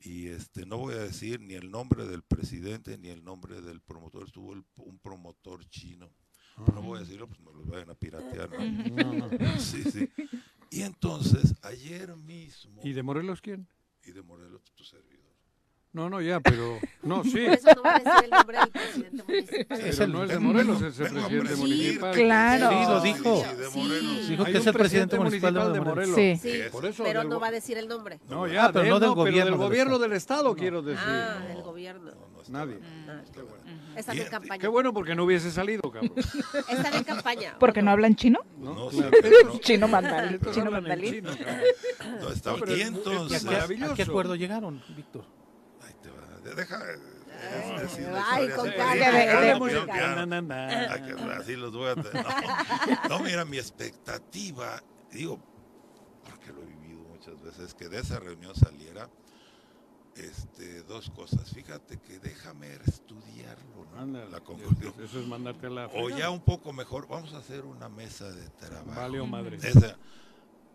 Y 0.00 0.26
este 0.26 0.66
no 0.66 0.76
voy 0.78 0.94
a 0.94 0.98
decir 0.98 1.40
ni 1.40 1.54
el 1.54 1.70
nombre 1.70 2.06
del 2.06 2.22
presidente 2.22 2.98
ni 2.98 3.08
el 3.08 3.24
nombre 3.24 3.60
del 3.62 3.80
promotor, 3.80 4.24
estuvo 4.26 4.52
el- 4.52 4.64
un 4.76 4.98
promotor 4.98 5.64
chino. 5.70 6.10
Pero 6.56 6.72
no 6.74 6.82
voy 6.82 6.98
a 6.98 7.00
decirlo, 7.00 7.26
pues 7.26 7.40
no 7.40 7.52
los 7.52 7.66
vayan 7.66 7.90
a 7.90 7.94
piratear. 7.94 8.50
¿no? 8.50 9.14
No, 9.14 9.28
no. 9.28 9.28
Sí, 9.60 9.82
sí. 9.90 10.08
Y 10.70 10.82
entonces, 10.82 11.54
ayer 11.62 12.14
mismo. 12.16 12.80
¿Y 12.84 12.92
de 12.92 13.02
Morelos 13.02 13.40
quién? 13.40 13.66
Y 14.04 14.12
de 14.12 14.22
Morelos, 14.22 14.62
tu 14.74 14.84
servidor. 14.84 15.13
No, 15.94 16.10
no, 16.10 16.20
ya, 16.20 16.40
pero. 16.40 16.78
No, 17.04 17.22
sí. 17.22 17.30
Por 17.46 17.54
eso 17.54 17.68
no 17.76 17.82
va 17.82 17.94
a 17.94 17.98
decir 18.00 18.24
el 18.24 18.30
nombre 18.30 18.58
del 18.58 18.68
presidente 18.70 19.22
municipal. 19.28 19.78
Pero 19.80 20.06
no 20.08 20.24
es 20.24 20.28
de 20.28 20.38
Morelos, 20.40 20.82
es 20.82 20.98
el 21.00 21.08
presidente 21.12 21.54
municipal. 21.56 22.14
que- 22.14 22.24
claro. 22.24 22.68
Sí, 22.70 22.76
lo 22.88 23.00
dijo. 23.00 23.36
Sí, 23.44 23.56
de 23.56 23.68
Morelos. 23.68 24.28
Dijo 24.28 24.44
que 24.44 24.58
es 24.58 24.66
el 24.66 24.72
presidente 24.74 25.18
municipal 25.18 25.72
de 25.72 25.80
Morelos. 25.80 26.16
Sí. 26.16 26.36
Sí. 26.42 26.52
Por 26.72 26.84
eso 26.86 27.04
pero 27.04 27.20
del 27.20 27.28
no 27.28 27.38
va 27.40 27.46
a 27.46 27.50
decir 27.52 27.78
el 27.78 27.86
nombre. 27.88 28.18
No, 28.28 28.46
ya, 28.48 28.64
Ah, 28.66 28.70
pero 28.72 28.84
de 28.84 28.90
no 28.90 28.98
del 29.00 29.08
no, 29.10 29.14
pero 29.14 29.24
gobierno 29.24 29.44
del 29.44 29.58
del 29.60 29.68
gobierno 29.68 29.92
Estado. 29.94 30.02
del 30.08 30.12
Estado, 30.16 30.54
quiero 30.56 30.82
decir. 30.82 31.04
Ah, 31.06 31.36
No, 31.40 31.48
del 31.54 31.62
gobierno. 31.62 32.10
No, 32.10 32.26
no 32.26 32.42
Nadie. 32.48 32.74
bueno. 32.76 32.86
Ah, 33.08 33.20
Está 33.24 33.42
bueno. 33.42 33.64
Están 33.96 34.18
en 34.18 34.24
campaña. 34.28 34.60
Qué 34.60 34.66
bueno 34.66 34.92
porque 34.92 35.14
no 35.14 35.22
hubiese 35.22 35.52
salido, 35.52 35.82
cabrón. 35.92 36.12
Están 36.68 36.94
en 36.94 37.04
campaña. 37.04 37.54
¿Porque 37.60 37.82
no 37.82 37.92
hablan 37.92 38.16
chino? 38.16 38.40
No, 38.58 38.74
No, 38.74 38.90
sí, 38.90 38.98
no- 39.00 39.58
Chino 39.60 39.86
mandalí. 39.86 40.34
Estos 40.34 40.52
Chino 40.54 40.66
hablan 40.66 40.82
en 40.82 40.88
mandalí. 40.88 41.10
chino, 41.12 41.30
cabrón. 41.30 42.20
no 42.20 42.28
está- 42.30 42.50
No, 42.50 42.56
pero 42.58 42.76
y 42.76 42.80
es- 42.80 42.88
esto 42.88 42.98
es 42.98 43.06
¿Y 43.06 43.10
a 43.10 43.12
entonces. 43.12 43.44
qué- 43.44 43.46
maravilloso. 43.54 43.92
¿A 43.92 43.94
qué 43.94 44.02
acuerdo 44.02 44.34
llegaron, 44.34 44.82
Víctor? 44.96 45.24
Deja. 46.52 46.78
la 46.78 48.34
Ay, 48.34 48.48
con 48.50 48.68
así, 51.30 51.56
los 51.56 51.72
voy 51.72 51.88
a 51.88 51.94
tener. 51.94 52.24
No, 53.08 53.18
no, 53.18 53.24
mira, 53.24 53.44
mi 53.44 53.58
expectativa, 53.58 54.82
digo, 55.10 55.38
porque 56.24 56.52
lo 56.52 56.62
he 56.62 56.66
vivido 56.66 57.00
muchas 57.04 57.40
veces, 57.42 57.74
que 57.74 57.88
de 57.88 58.00
esa 58.00 58.18
reunión 58.18 58.54
saliera 58.54 59.08
este, 60.16 60.82
dos 60.84 61.10
cosas. 61.10 61.50
Fíjate 61.50 61.98
que 61.98 62.18
déjame 62.18 62.72
estudiarlo, 62.86 63.86
¿no? 63.92 64.00
Ándale, 64.00 64.30
la 64.30 64.40
conclusión. 64.40 64.94
Eso, 65.02 65.20
es 65.20 65.26
mandarte 65.26 65.66
a 65.66 65.70
la. 65.70 65.86
O 65.86 66.08
ya 66.10 66.30
un 66.30 66.40
poco 66.40 66.72
mejor, 66.72 67.08
vamos 67.08 67.32
a 67.34 67.38
hacer 67.38 67.64
una 67.64 67.88
mesa 67.88 68.30
de 68.30 68.48
trabajo. 68.50 69.00
Vale 69.00 69.20
o 69.20 69.26
madre. 69.26 69.56
Esa- 69.56 69.96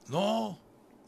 no, 0.08 0.58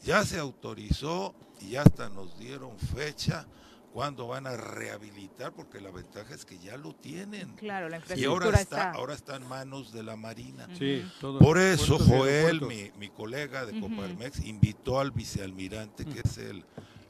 ya 0.02 0.24
se 0.24 0.38
autorizó 0.38 1.34
y 1.60 1.76
hasta 1.76 2.08
nos 2.08 2.38
dieron 2.38 2.78
fecha 2.78 3.46
cuando 3.92 4.26
van 4.26 4.46
a 4.46 4.56
rehabilitar, 4.56 5.52
porque 5.52 5.80
la 5.80 5.90
ventaja 5.90 6.34
es 6.34 6.44
que 6.46 6.58
ya 6.58 6.76
lo 6.76 6.94
tienen. 6.94 7.54
Claro, 7.56 7.88
la 7.88 7.98
Y 7.98 8.24
ahora 8.24 8.46
infraestructura 8.46 8.60
está, 8.60 8.76
está. 8.76 8.90
ahora 8.92 9.14
está 9.14 9.36
en 9.36 9.46
manos 9.46 9.92
de 9.92 10.02
la 10.02 10.16
Marina. 10.16 10.66
Sí, 10.78 11.04
todo. 11.20 11.38
Por 11.38 11.58
eso 11.58 11.98
Joel, 11.98 12.62
mi, 12.62 12.90
mi 12.98 13.10
colega 13.10 13.66
de 13.66 13.78
Ujú. 13.78 13.90
Coparmex, 13.90 14.44
invitó 14.46 14.98
al 14.98 15.10
vicealmirante, 15.10 16.04
que 16.06 16.20
es 16.20 16.38
el, 16.38 16.64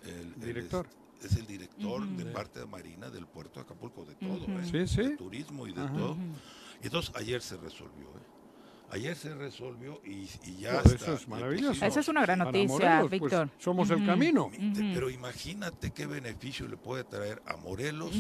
el- 0.05 0.35
el- 0.35 0.41
Director. 0.41 0.89
es 1.23 1.37
el 1.37 1.47
director 1.47 2.05
de 2.07 2.25
parte 2.27 2.59
de 2.59 2.67
Marina 2.67 3.09
del 3.11 3.27
puerto 3.27 3.61
de 3.61 3.65
Acapulco, 3.65 4.05
de 4.05 4.17
todo. 4.17 4.45
¿eh? 4.59 4.65
Sí, 4.69 4.87
sí. 4.89 5.03
de 5.11 5.17
turismo 5.17 5.67
y 5.69 5.73
de 5.73 5.83
Ajá. 5.83 5.93
todo. 5.97 6.17
Y 6.83 6.87
entonces 6.87 7.15
ayer 7.15 7.41
se 7.43 7.57
resolvió, 7.59 8.09
¿eh? 8.09 8.27
Ayer 8.93 9.17
se 9.17 9.35
resolvió 9.35 10.01
y, 10.05 10.29
y 10.45 10.57
ya 10.59 10.83
Pues 10.83 10.95
está. 10.95 11.07
eso 11.07 11.15
es 11.15 11.27
maravilloso. 11.29 11.85
Esa 11.85 12.01
es 12.01 12.09
una 12.09 12.23
gran 12.23 12.41
noticia, 12.41 12.69
Morelos, 12.69 13.09
pues, 13.09 13.21
Víctor. 13.23 13.51
somos 13.59 13.89
el 13.91 14.05
camino. 14.05 14.51
Pero 14.95 15.09
imagínate 15.09 15.91
qué 15.93 16.07
beneficio 16.07 16.69
le 16.69 16.77
puede 16.77 17.03
traer 17.05 17.43
a 17.47 17.57
Morelos 17.57 18.15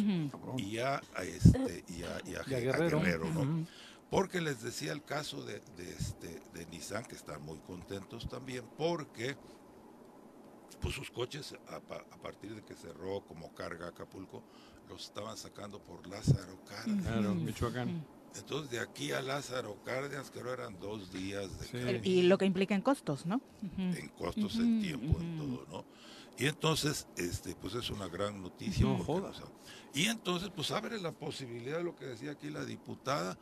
y 0.56 0.78
a, 0.78 1.00
a 1.14 1.22
este 1.24 1.84
y 1.88 2.02
a, 2.04 2.20
y 2.24 2.34
a- 2.36 2.42
Y 2.46 2.54
a 2.54 2.56
a 2.56 2.60
Guerrero. 2.60 3.00
Guerrero, 3.00 3.24
¿no? 3.34 3.40
Ujú. 3.42 3.66
Porque 4.10 4.40
les 4.40 4.62
decía 4.62 4.92
el 4.92 5.02
caso 5.04 5.44
de, 5.44 5.60
de 5.76 5.90
este 5.92 6.40
de 6.54 6.66
Nissan 6.66 7.04
que 7.04 7.14
están 7.16 7.42
muy 7.42 7.58
contentos 7.60 8.28
también 8.28 8.64
porque 8.78 9.36
pues 10.80 10.94
sus 10.94 11.10
coches 11.10 11.54
a 11.68 11.80
partir 12.22 12.54
de 12.54 12.62
que 12.62 12.74
cerró 12.74 13.20
como 13.26 13.54
carga 13.54 13.88
Acapulco 13.88 14.42
los 14.88 15.04
estaban 15.04 15.36
sacando 15.36 15.80
por 15.80 16.06
Lázaro 16.06 16.58
Cárdenas. 16.68 17.06
Claro, 17.06 17.34
Michoacán. 17.34 18.04
Entonces 18.36 18.70
de 18.70 18.80
aquí 18.80 19.12
a 19.12 19.20
Lázaro 19.20 19.76
Cárdenas 19.84 20.30
creo 20.30 20.52
eran 20.52 20.78
dos 20.80 21.12
días 21.12 21.58
de 21.60 21.66
Sí. 21.66 21.72
camino 21.78 22.00
Y 22.04 22.22
lo 22.22 22.38
que 22.38 22.46
implica 22.46 22.74
en 22.74 22.82
costos, 22.82 23.26
¿no? 23.26 23.40
En 23.76 24.08
costos, 24.10 24.56
en 24.56 24.80
tiempo, 24.80 25.20
en 25.20 25.36
todo, 25.36 25.66
¿no? 25.70 25.84
Y 26.38 26.46
entonces, 26.46 27.06
este, 27.16 27.54
pues 27.54 27.74
es 27.74 27.90
una 27.90 28.08
gran 28.08 28.42
noticia. 28.42 28.84
No 28.86 28.98
jodas. 28.98 29.42
y 29.94 30.06
entonces, 30.06 30.50
pues 30.54 30.70
abre 30.70 30.98
la 30.98 31.12
posibilidad 31.12 31.76
de 31.78 31.84
lo 31.84 31.94
que 31.94 32.06
decía 32.06 32.32
aquí 32.32 32.48
la 32.48 32.64
diputada, 32.64 33.38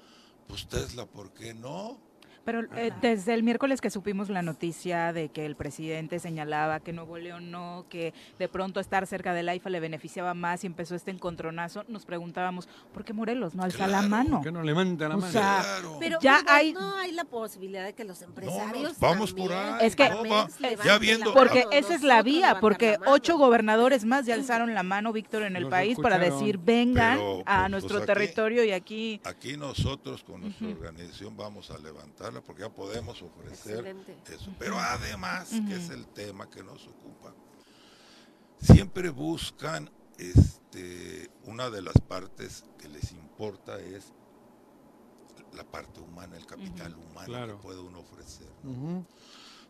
pues 0.48 0.66
Tesla, 0.66 1.06
¿por 1.06 1.32
qué 1.32 1.54
no? 1.54 2.00
Pero 2.44 2.62
eh, 2.76 2.90
desde 3.02 3.34
el 3.34 3.42
miércoles 3.42 3.80
que 3.80 3.90
supimos 3.90 4.30
la 4.30 4.42
noticia 4.42 5.12
de 5.12 5.28
que 5.28 5.44
el 5.46 5.56
presidente 5.56 6.18
señalaba 6.18 6.80
que 6.80 6.92
Nuevo 6.92 7.18
León 7.18 7.50
no, 7.50 7.84
que 7.90 8.14
de 8.38 8.48
pronto 8.48 8.80
estar 8.80 9.06
cerca 9.06 9.34
del 9.34 9.48
AIFA 9.48 9.70
le 9.70 9.80
beneficiaba 9.80 10.32
más 10.34 10.64
y 10.64 10.66
empezó 10.66 10.94
este 10.94 11.10
encontronazo, 11.10 11.84
nos 11.88 12.06
preguntábamos, 12.06 12.68
¿por 12.94 13.04
qué 13.04 13.12
Morelos 13.12 13.54
no 13.54 13.62
alza 13.62 13.86
la 13.86 14.02
mano? 14.02 14.36
¿Por 14.36 14.44
qué 14.44 14.52
no 14.52 14.62
levanta 14.62 15.08
la 15.08 15.16
O 15.16 15.18
mano? 15.20 15.32
sea, 15.32 15.60
Claro. 15.60 15.96
Pero 16.00 16.18
Ya 16.20 16.42
hay- 16.48 16.72
no 16.72 16.94
hay 16.96 17.12
la 17.12 17.24
posibilidad 17.24 17.84
de 17.84 17.92
que 17.92 18.04
los 18.04 18.22
empresarios 18.22 18.98
vamos 18.98 19.32
por 19.32 19.52
ahí, 19.52 19.86
Es 19.86 19.94
que- 19.94 20.08
no, 20.08 20.24
va- 20.24 20.46
Coparmex, 20.48 20.84
ya 20.84 20.98
viendo- 20.98 21.34
Porque 21.34 21.66
esa 21.72 21.94
es 21.94 22.02
la 22.02 22.22
vía, 22.22 22.38
levantar 22.40 22.60
porque 22.60 22.96
la 23.04 23.10
ocho 23.12 23.36
gobernadores 23.36 24.04
más 24.04 24.26
ya 24.26 24.34
alzaron 24.34 24.74
la 24.74 24.82
mano, 24.82 25.12
Víctor, 25.12 25.42
en 25.42 25.56
el 25.56 25.68
país 25.68 25.98
para 26.00 26.18
decir, 26.18 26.58
vengan 26.58 27.18
Pero, 27.18 27.42
a 27.46 27.58
pues, 27.60 27.70
nuestro 27.70 27.98
aquí- 27.98 28.06
territorio 28.06 28.64
y 28.64 28.72
aquí... 28.72 29.20
Aquí 29.24 29.56
nosotros 29.56 30.22
con 30.24 30.40
nuestra 30.40 30.68
organización 30.68 31.36
vamos 31.36 31.70
a 31.70 31.78
porque 32.44 32.62
ya 32.62 32.68
podemos 32.72 33.20
ofrecer 33.22 33.78
Excelente. 33.86 34.16
eso. 34.32 34.54
Pero 34.58 34.78
además, 34.78 35.48
que 35.50 35.74
es 35.76 35.90
el 35.90 36.06
tema 36.08 36.48
que 36.48 36.62
nos 36.62 36.86
ocupa, 36.86 37.34
siempre 38.60 39.10
buscan, 39.10 39.90
este, 40.18 41.30
una 41.44 41.70
de 41.70 41.82
las 41.82 41.94
partes 42.06 42.64
que 42.78 42.88
les 42.88 43.12
importa 43.12 43.78
es 43.80 44.12
la 45.54 45.64
parte 45.64 46.00
humana, 46.00 46.36
el 46.36 46.46
capital 46.46 46.94
humano 46.94 47.26
Claro. 47.26 47.56
que 47.56 47.62
puede 47.62 47.80
uno 47.80 48.00
ofrecer. 48.00 48.46
Ujú. 48.64 49.04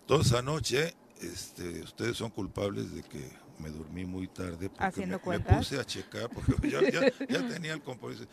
Entonces 0.00 0.32
anoche, 0.34 0.94
este, 1.20 1.82
ustedes 1.82 2.16
son 2.16 2.30
culpables 2.30 2.92
de 2.94 3.02
que 3.02 3.30
me 3.58 3.70
dormí 3.70 4.04
muy 4.06 4.26
tarde 4.28 4.68
porque 4.70 4.84
¿Haciendo 4.84 5.20
me, 5.26 5.38
me 5.38 5.44
puse 5.44 5.78
a 5.78 5.84
checar 5.84 6.28
porque 6.30 6.70
ya, 6.70 6.80
ya- 6.90 7.12
ya 7.28 7.48
tenía 7.48 7.74
el 7.74 7.82
compromiso. 7.82 8.24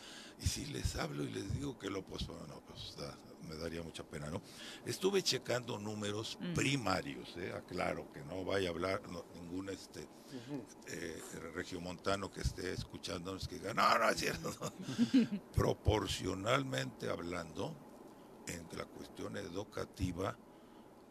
Y 0.42 0.46
si 0.46 0.66
les 0.66 0.96
hablo 0.96 1.22
y 1.22 1.30
les 1.30 1.52
digo 1.54 1.78
que 1.78 1.88
lo 1.90 2.02
posponen, 2.04 2.48
no, 2.48 2.60
pues 2.62 2.80
está- 2.90 3.16
me 3.48 3.56
daría 3.56 3.82
mucha 3.82 4.04
pena, 4.04 4.30
¿no? 4.30 4.42
Estuve 4.84 5.22
checando 5.22 5.78
números 5.78 6.38
primarios, 6.54 7.34
¿eh? 7.36 7.52
aclaro 7.56 8.12
que 8.12 8.22
no 8.24 8.44
vaya 8.44 8.68
a 8.68 8.72
hablar 8.72 9.02
ningún 9.34 9.68
este 9.70 10.08
eh, 10.88 11.22
regiomontano 11.54 12.30
que 12.30 12.42
esté 12.42 12.72
escuchándonos 12.72 13.48
que 13.48 13.56
diga, 13.58 13.74
no, 13.74 13.98
no 13.98 14.08
es 14.08 14.16
cierto. 14.18 14.50
Proporcionalmente 15.54 17.08
hablando, 17.08 17.74
en 18.46 18.66
la 18.76 18.84
cuestión 18.84 19.36
educativa, 19.36 20.36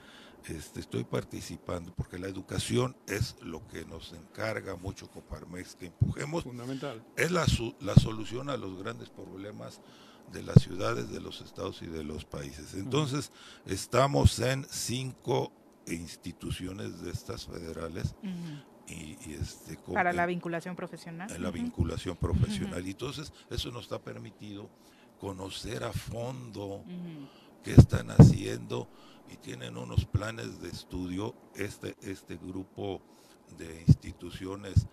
este, 0.45 0.79
estoy 0.79 1.03
participando 1.03 1.93
porque 1.93 2.17
la 2.17 2.27
educación 2.27 2.97
es 3.07 3.35
lo 3.41 3.67
que 3.67 3.85
nos 3.85 4.13
encarga 4.13 4.75
mucho 4.75 5.09
Coparmex 5.11 5.75
que 5.75 5.87
empujemos. 5.87 6.43
Fundamental. 6.43 7.05
Es 7.15 7.29
la, 7.31 7.45
la 7.79 7.95
solución 7.95 8.49
a 8.49 8.57
los 8.57 8.77
grandes 8.81 9.09
problemas 9.09 9.81
de 10.31 10.43
las 10.43 10.61
ciudades, 10.61 11.09
de 11.11 11.19
los 11.19 11.41
estados 11.41 11.81
y 11.81 11.87
de 11.87 12.03
los 12.03 12.25
países. 12.25 12.73
Entonces, 12.73 13.31
estamos 13.65 14.39
en 14.39 14.65
cinco 14.69 15.51
instituciones 15.87 17.01
de 17.01 17.11
estas 17.11 17.45
federales. 17.45 18.15
y, 18.87 19.15
este, 19.33 19.77
Para 19.93 20.11
la 20.11 20.25
vinculación 20.25 20.75
profesional. 20.75 21.31
En 21.31 21.43
la 21.43 21.51
vinculación 21.51 22.17
profesional. 22.17 22.85
Y 22.85 22.91
entonces, 22.91 23.31
eso 23.49 23.71
nos 23.71 23.91
ha 23.91 24.01
permitido 24.01 24.69
conocer 25.19 25.83
a 25.83 25.93
fondo 25.93 26.83
qué 27.63 27.73
están 27.73 28.09
haciendo 28.11 28.89
y 29.31 29.37
tienen 29.37 29.77
unos 29.77 30.05
planes 30.05 30.61
de 30.61 30.69
estudio 30.69 31.35
este, 31.55 31.95
este 32.01 32.35
grupo 32.37 33.01
de 33.57 33.83
instituciones 33.87 34.87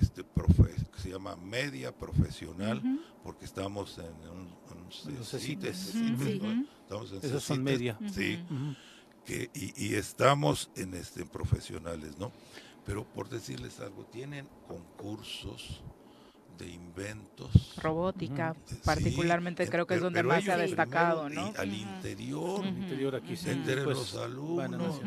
este 0.00 0.24
profe, 0.24 0.74
que 0.92 1.00
se 1.00 1.10
llama 1.10 1.36
media 1.36 1.92
profesional 1.92 2.82
porque 3.22 3.44
estamos 3.44 3.98
en 3.98 4.28
un, 4.28 5.16
un 5.16 5.24
CITES, 5.24 5.94
estamos 5.94 7.12
en 7.12 7.18
Esas 7.22 7.42
son 7.42 7.62
media. 7.62 7.98
sí 8.12 8.38
que, 9.24 9.50
y, 9.54 9.88
y, 9.88 9.94
estamos 9.94 10.70
en 10.74 10.94
este 10.94 11.20
en 11.20 11.28
profesionales 11.28 12.18
no 12.18 12.32
pero 12.86 13.04
por 13.04 13.28
decirles 13.28 13.78
algo 13.80 14.04
tienen 14.06 14.48
concursos 14.66 15.82
de 16.56 16.70
inventos. 16.70 17.74
Robótica 17.76 18.56
particularmente 18.84 19.68
creo 19.68 19.86
que 19.86 19.94
es 19.94 20.00
donde 20.00 20.22
más 20.22 20.42
se 20.42 20.52
ha 20.52 20.56
destacado 20.56 21.28
no 21.28 21.52
al 21.56 21.74
interior 21.74 22.64
al 22.64 22.78
interior 22.78 23.14
aquí 23.16 23.34
entre 23.44 23.84
pues, 23.84 23.98
los 23.98 24.16
alumnos. 24.16 25.00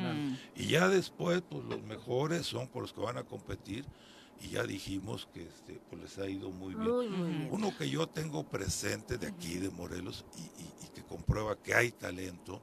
y 0.55 0.67
ya 0.67 0.87
después 0.87 1.41
pues 1.41 1.63
los 1.65 1.81
mejores 1.83 2.45
son 2.45 2.67
por 2.67 2.83
los 2.83 2.93
que 2.93 3.01
van 3.01 3.17
a 3.17 3.23
competir 3.23 3.85
y 4.41 4.49
ya 4.49 4.63
dijimos 4.63 5.27
que 5.33 5.43
este, 5.43 5.79
pues 5.89 6.01
les 6.01 6.17
ha 6.17 6.27
ido 6.27 6.49
muy 6.49 6.73
bien. 6.73 7.49
Uno 7.51 7.75
que 7.77 7.89
yo 7.89 8.07
tengo 8.07 8.43
presente 8.43 9.17
de 9.17 9.27
aquí, 9.27 9.55
de 9.55 9.69
Morelos, 9.69 10.25
y, 10.35 10.87
que 10.89 11.03
comprueba 11.03 11.55
que 11.61 11.73
hay 11.73 11.91
talento. 11.91 12.61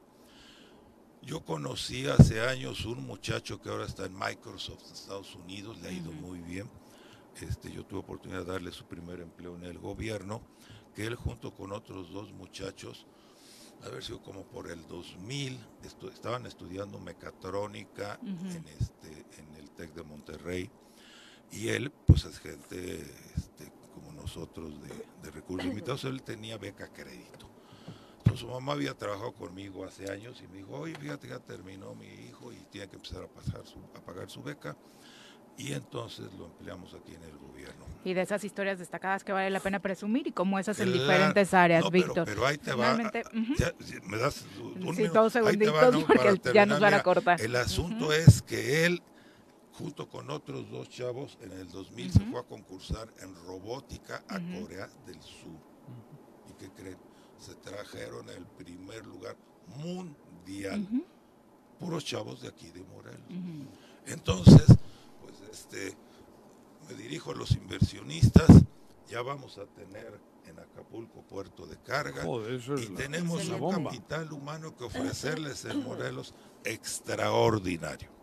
Yo 1.23 1.45
conocí 1.45 2.07
hace 2.07 2.41
años 2.41 2.85
un 2.85 3.07
muchacho 3.07 3.61
que 3.61 3.71
ahora 3.71 3.87
está 3.87 4.07
en 4.07 4.19
Microsoft, 4.19 4.83
Estados 4.93 5.35
Unidos, 5.35 5.81
le 5.81 5.89
ha 5.89 5.93
ido 5.93 6.13
muy 6.13 6.41
bien. 6.41 6.69
Este, 7.41 7.71
yo 7.71 7.85
tuve 7.85 8.01
oportunidad 8.01 8.41
de 8.45 8.53
darle 8.53 8.73
su 8.73 8.85
primer 8.85 9.21
empleo 9.21 9.57
en 9.57 9.65
el 9.65 9.79
gobierno, 9.79 10.43
que 10.95 11.07
él 11.07 11.15
junto 11.15 11.55
con 11.55 11.73
otros 11.73 12.13
dos 12.13 12.33
muchachos, 12.33 13.07
a 13.85 13.89
ver 13.89 14.03
si 14.03 14.13
como 14.19 14.43
por 14.43 14.71
el 14.71 14.87
2000, 14.89 15.59
estaban 16.13 16.47
estudiando 16.47 16.99
mecatrónica 16.99 18.19
en, 18.23 18.67
este, 18.81 19.27
en 19.39 19.55
el 19.57 19.71
TEC 19.71 19.95
de 19.95 20.03
Monterrey 20.03 20.71
y 21.53 21.69
él, 21.69 21.91
pues 22.07 22.25
es 22.25 22.39
gente 22.39 23.01
este, 23.37 23.73
como 23.95 24.13
nosotros 24.13 24.75
de, 24.83 25.31
recursos 25.31 25.67
limitados, 25.69 26.05
él 26.05 26.23
tenía 26.23 26.59
beca 26.59 26.89
crédito. 26.89 27.49
Entonces 28.19 28.41
su 28.41 28.49
mamá 28.49 28.73
había 28.73 28.95
trabajado 28.95 29.33
conmigo 29.33 29.85
hace 29.85 30.11
años 30.11 30.43
y 30.43 30.49
me 30.49 30.59
dijo, 30.59 30.73
oye, 30.73 30.95
fíjate, 30.97 31.29
ya 31.29 31.39
terminó 31.39 31.95
mi 31.95 32.07
hijo 32.07 32.53
y 32.53 32.57
tiene 32.71 32.89
que 32.89 32.97
empezar 32.97 33.23
a, 33.23 33.29
pasar 33.29 33.67
su, 33.67 33.79
a 33.95 34.01
pagar 34.05 34.29
su 34.29 34.43
beca. 34.43 34.77
Y 35.57 35.73
entonces 35.73 36.33
lo 36.35 36.47
empleamos 36.47 36.95
aquí 36.95 37.15
en 37.15 37.23
el 37.25 37.37
gobierno. 37.37 37.85
Y 38.05 38.15
de 38.15 38.21
esas 38.23 38.45
historias 38.45 38.79
destacadas 38.79 39.25
que 39.25 39.33
vale 39.33 39.51
la 39.51 39.59
pena 39.59 39.81
presumir 39.81 40.29
y 40.29 40.31
como 40.31 40.57
esas 40.57 40.79
en 40.79 40.93
diferentes 40.93 41.53
áreas, 41.53 41.91
Víctor. 41.91 42.27
Pero, 42.27 42.47
ahí 42.47 42.59
te 42.59 42.73
va. 42.75 42.97
me 42.97 44.19
das 44.19 44.47
un 44.61 44.95
sí, 44.95 45.09
dos 45.09 45.33
segunditos 45.33 46.05
porque 46.07 46.41
ya 46.55 46.65
nos 46.65 46.79
van 46.79 46.95
a 46.95 47.03
cortar. 47.03 47.41
El 47.41 47.57
asunto 47.57 48.13
es 48.13 48.41
que 48.41 48.87
él 48.87 49.03
junto 49.79 50.09
con 50.09 50.29
otros 50.31 50.71
dos 50.71 50.89
chavos, 50.89 51.39
en 51.41 51.53
el 51.53 51.71
2000 51.71 52.13
se 52.13 52.21
fue 52.21 52.41
a 52.41 52.43
concursar 52.43 53.13
en 53.21 53.35
robótica 53.47 54.25
a 54.29 54.41
Corea 54.41 54.89
del 55.07 55.23
Sur. 55.23 55.61
¿Y 56.51 56.53
qué 56.55 56.71
creen? 56.71 56.99
Se 57.39 57.55
trajeron 57.55 58.29
el 58.31 58.45
primer 58.47 59.07
lugar 59.07 59.37
mundial. 59.77 60.87
Puros 61.79 62.05
chavos 62.05 62.43
de 62.43 62.49
aquí 62.49 62.71
de 62.71 62.83
Morelos. 62.83 63.29
Entonces, 64.07 64.67
pues 65.21 65.41
este, 65.51 65.97
me 66.89 66.95
dirijo 66.95 67.31
a 67.31 67.35
los 67.37 67.53
inversionistas. 67.53 68.49
Ya 69.09 69.23
vamos 69.23 69.59
a 69.59 69.67
tener 69.67 70.21
en 70.47 70.59
Acapulco 70.59 71.23
puerto 71.23 71.67
de 71.67 71.77
carga 71.79 72.25
y 72.27 72.87
tenemos 72.95 73.49
un 73.49 73.85
capital 73.85 74.33
humano 74.33 74.77
que 74.77 74.85
ofrecerles 74.85 75.65
en 75.67 75.85
Morelos 75.85 76.35
extraordinario. 76.65 78.18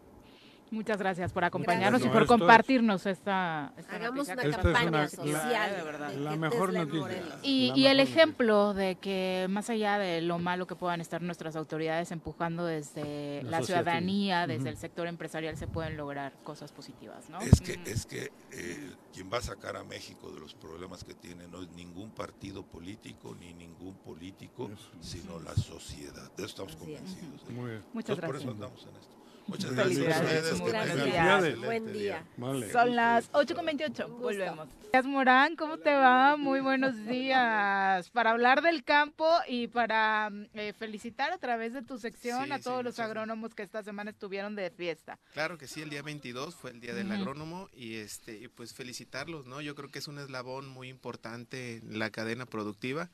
Muchas 0.75 0.97
gracias 0.97 1.31
por 1.31 1.45
acompañarnos 1.45 2.03
y 2.03 2.09
por 2.09 2.25
compartirnos 2.25 3.05
esta, 3.05 3.67
Hagamos 3.89 4.27
una 4.27 4.43
campaña 4.43 5.07
social. 5.07 5.73
de 5.73 5.83
verdad. 5.83 6.13
La 6.15 6.35
mejor 6.35 6.73
noticia. 6.73 7.39
Y, 7.43 7.85
el 7.85 8.01
ejemplo 8.01 8.73
de 8.73 8.95
que 8.95 9.47
más 9.49 9.69
allá 9.69 9.97
de 9.97 10.21
lo 10.21 10.37
malo 10.37 10.67
que 10.67 10.75
puedan 10.75 10.99
estar 10.99 11.21
nuestras 11.21 11.55
autoridades 11.55 12.11
empujando 12.11 12.65
desde 12.65 13.41
la, 13.43 13.63
ciudadanía, 13.63 14.47
desde 14.47 14.69
el 14.69 14.77
sector 14.77 15.07
empresarial, 15.07 15.55
se 15.55 15.67
pueden 15.67 15.95
lograr 15.95 16.33
cosas 16.43 16.73
positivas, 16.73 17.29
¿no? 17.29 17.39
Es 17.39 17.61
que, 17.61 17.79
es 17.85 18.05
que 18.05 18.31
eh, 18.51 18.91
quien 19.13 19.31
va 19.31 19.37
a 19.37 19.41
sacar 19.41 19.77
a 19.77 19.83
México 19.85 20.29
de 20.31 20.41
los 20.41 20.55
problemas 20.55 21.05
que 21.05 21.13
tiene 21.13 21.47
no 21.47 21.61
es 21.61 21.69
ningún 21.71 22.09
partido 22.11 22.63
político 22.63 23.33
ni 23.39 23.53
ningún 23.53 23.95
político, 23.95 24.69
sino 24.99 25.39
la 25.39 25.55
sociedad. 25.55 26.29
De 26.35 26.43
eso 26.43 26.47
estamos 26.47 26.75
convencidos. 26.75 27.41
¿eh? 27.49 27.81
Muchas 27.93 28.17
gracias. 28.17 28.25
Por 28.25 28.35
eso 28.35 28.51
andamos 28.51 28.83
en 28.83 28.95
esto. 28.97 29.24
Muchas 29.47 29.71
gracias. 29.73 30.61
gracias. 30.61 31.59
Buen 31.59 31.93
día. 31.93 32.25
Son 32.71 32.95
las 32.95 33.31
8.28. 33.31 34.07
Volvemos. 34.17 34.67
Gracias, 34.91 35.05
Morán. 35.05 35.55
¿Cómo 35.55 35.77
te 35.77 35.93
va? 35.93 36.35
Muy 36.37 36.61
buenos 36.61 37.05
días. 37.05 38.09
Para 38.09 38.31
hablar 38.31 38.61
del 38.61 38.83
campo 38.83 39.29
y 39.47 39.67
para 39.67 40.31
eh, 40.53 40.73
felicitar 40.73 41.31
a 41.31 41.37
través 41.37 41.73
de 41.73 41.81
tu 41.81 41.97
sección 41.97 42.51
a 42.51 42.59
todos 42.59 42.83
los 42.83 42.99
agrónomos 42.99 43.53
que 43.53 43.63
esta 43.63 43.83
semana 43.83 44.11
estuvieron 44.11 44.55
de 44.55 44.71
fiesta. 44.71 45.19
Claro 45.33 45.57
que 45.57 45.67
sí, 45.67 45.81
el 45.81 45.89
día 45.89 46.01
22 46.01 46.55
fue 46.55 46.71
el 46.71 46.79
día 46.79 46.93
del 46.93 47.11
agrónomo 47.11 47.69
y 47.73 47.95
este 47.95 48.49
pues 48.49 48.73
felicitarlos, 48.73 49.45
¿no? 49.45 49.61
Yo 49.61 49.75
creo 49.75 49.89
que 49.89 49.99
es 49.99 50.07
un 50.07 50.17
eslabón 50.19 50.67
muy 50.67 50.89
importante 50.89 51.77
en 51.77 51.99
la 51.99 52.09
cadena 52.09 52.45
productiva 52.45 53.09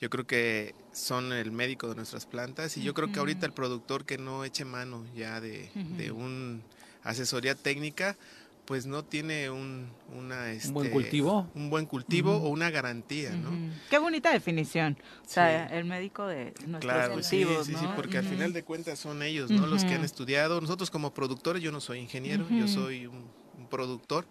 Yo 0.00 0.08
creo 0.08 0.26
que 0.26 0.74
son 0.92 1.32
el 1.32 1.52
médico 1.52 1.88
de 1.88 1.94
nuestras 1.94 2.24
plantas 2.24 2.76
y 2.76 2.82
yo 2.82 2.94
creo 2.94 3.12
que 3.12 3.18
ahorita 3.18 3.44
el 3.44 3.52
productor 3.52 4.04
que 4.06 4.16
no 4.16 4.44
eche 4.44 4.64
mano 4.64 5.04
ya 5.14 5.40
de, 5.40 5.70
de 5.74 6.10
un 6.10 6.62
asesoría 7.02 7.54
técnica, 7.54 8.16
pues 8.64 8.86
no 8.86 9.04
tiene 9.04 9.50
un, 9.50 9.90
una, 10.16 10.44
¿Un 10.64 10.72
buen 10.72 10.86
este, 10.86 10.90
cultivo? 10.90 11.50
Un 11.54 11.70
buen 11.70 11.86
cultivo 11.86 12.36
o 12.36 12.48
una 12.50 12.70
garantía, 12.70 13.30
¿no? 13.32 13.50
Qué 13.90 13.98
bonita 13.98 14.32
definición. 14.32 14.96
O 15.26 15.28
sea, 15.28 15.66
el 15.66 15.84
médico 15.84 16.26
de 16.26 16.54
nuestros 16.66 16.80
Claro, 16.80 17.22
sí, 17.22 17.42
cultivos, 17.42 17.66
sí, 17.66 17.72
¿no? 17.72 17.80
sí, 17.80 17.86
porque 17.96 18.18
al 18.18 18.24
final 18.24 18.52
de 18.52 18.62
cuentas 18.62 18.98
son 18.98 19.22
ellos, 19.22 19.50
¿no? 19.50 19.66
Los 19.66 19.84
que 19.84 19.94
han 19.94 20.04
estudiado. 20.04 20.60
Nosotros 20.60 20.90
como 20.90 21.12
productores, 21.12 21.62
yo 21.62 21.72
no 21.72 21.80
soy 21.80 21.98
ingeniero, 21.98 22.46
yo 22.48 22.68
soy 22.68 23.06
un, 23.06 23.24
un 23.58 23.66
productor, 23.68 24.24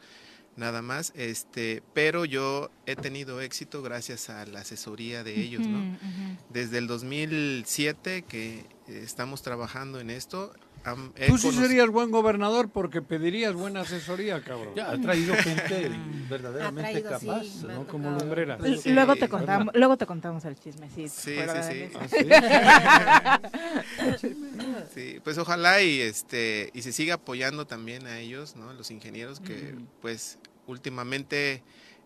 nada 0.56 0.82
más, 0.82 1.12
este, 1.16 1.82
pero 1.94 2.26
yo 2.26 2.70
he 2.86 2.96
tenido 2.96 3.42
éxito 3.42 3.82
gracias 3.82 4.30
a 4.30 4.46
la 4.46 4.62
asesoría 4.62 5.24
de 5.24 5.40
ellos, 5.40 5.68
¿no? 5.68 5.80
Ujú, 5.80 5.88
ujú. 5.88 6.38
Desde 6.50 6.78
el 6.78 6.88
2007 6.88 8.24
que 8.28 8.66
estamos 8.88 9.42
trabajando 9.42 10.00
en 10.00 10.10
esto. 10.10 10.54
Am- 10.84 11.12
Tú 11.28 11.38
sí 11.38 11.52
serías 11.52 11.88
buen 11.90 12.12
gobernador 12.12 12.70
porque 12.70 13.02
pedirías 13.02 13.54
buena 13.54 13.82
asesoría, 13.82 14.42
cabrón. 14.42 14.74
Ya, 14.76 14.90
ha 14.92 15.00
traído 15.00 15.36
gente 15.36 15.92
verdaderamente 16.30 17.02
traído, 17.02 17.10
capaz, 17.10 17.44
sí, 17.44 17.66
¿no? 17.68 17.86
Como 17.88 18.06
tocado. 18.10 18.20
lumbreras. 18.22 18.64
L- 18.64 18.78
Sí, 18.82 18.92
luego 18.92 19.14
te 19.16 19.22
¿verdad? 19.22 19.38
contamos, 19.38 19.74
luego 19.76 19.98
te 19.98 20.06
contamos 20.06 20.46
el 20.46 20.56
chismecito. 20.60 21.10
Sí, 21.10 21.36
sí, 21.36 21.90
sí. 22.10 22.26
mesa. 22.26 23.42
Sí, 24.94 25.20
pues 25.24 25.38
ojalá 25.38 25.82
y 25.82 26.02
este 26.02 26.70
y 26.74 26.82
se 26.82 26.92
siga 26.92 27.16
apoyando 27.16 27.66
también 27.68 28.06
a 28.08 28.20
ellos, 28.20 28.56
¿no? 28.56 28.74
Los 28.74 28.92
ingenieros 28.92 29.40
que 29.40 29.76
pues 30.02 30.40
últimamente 30.68 31.64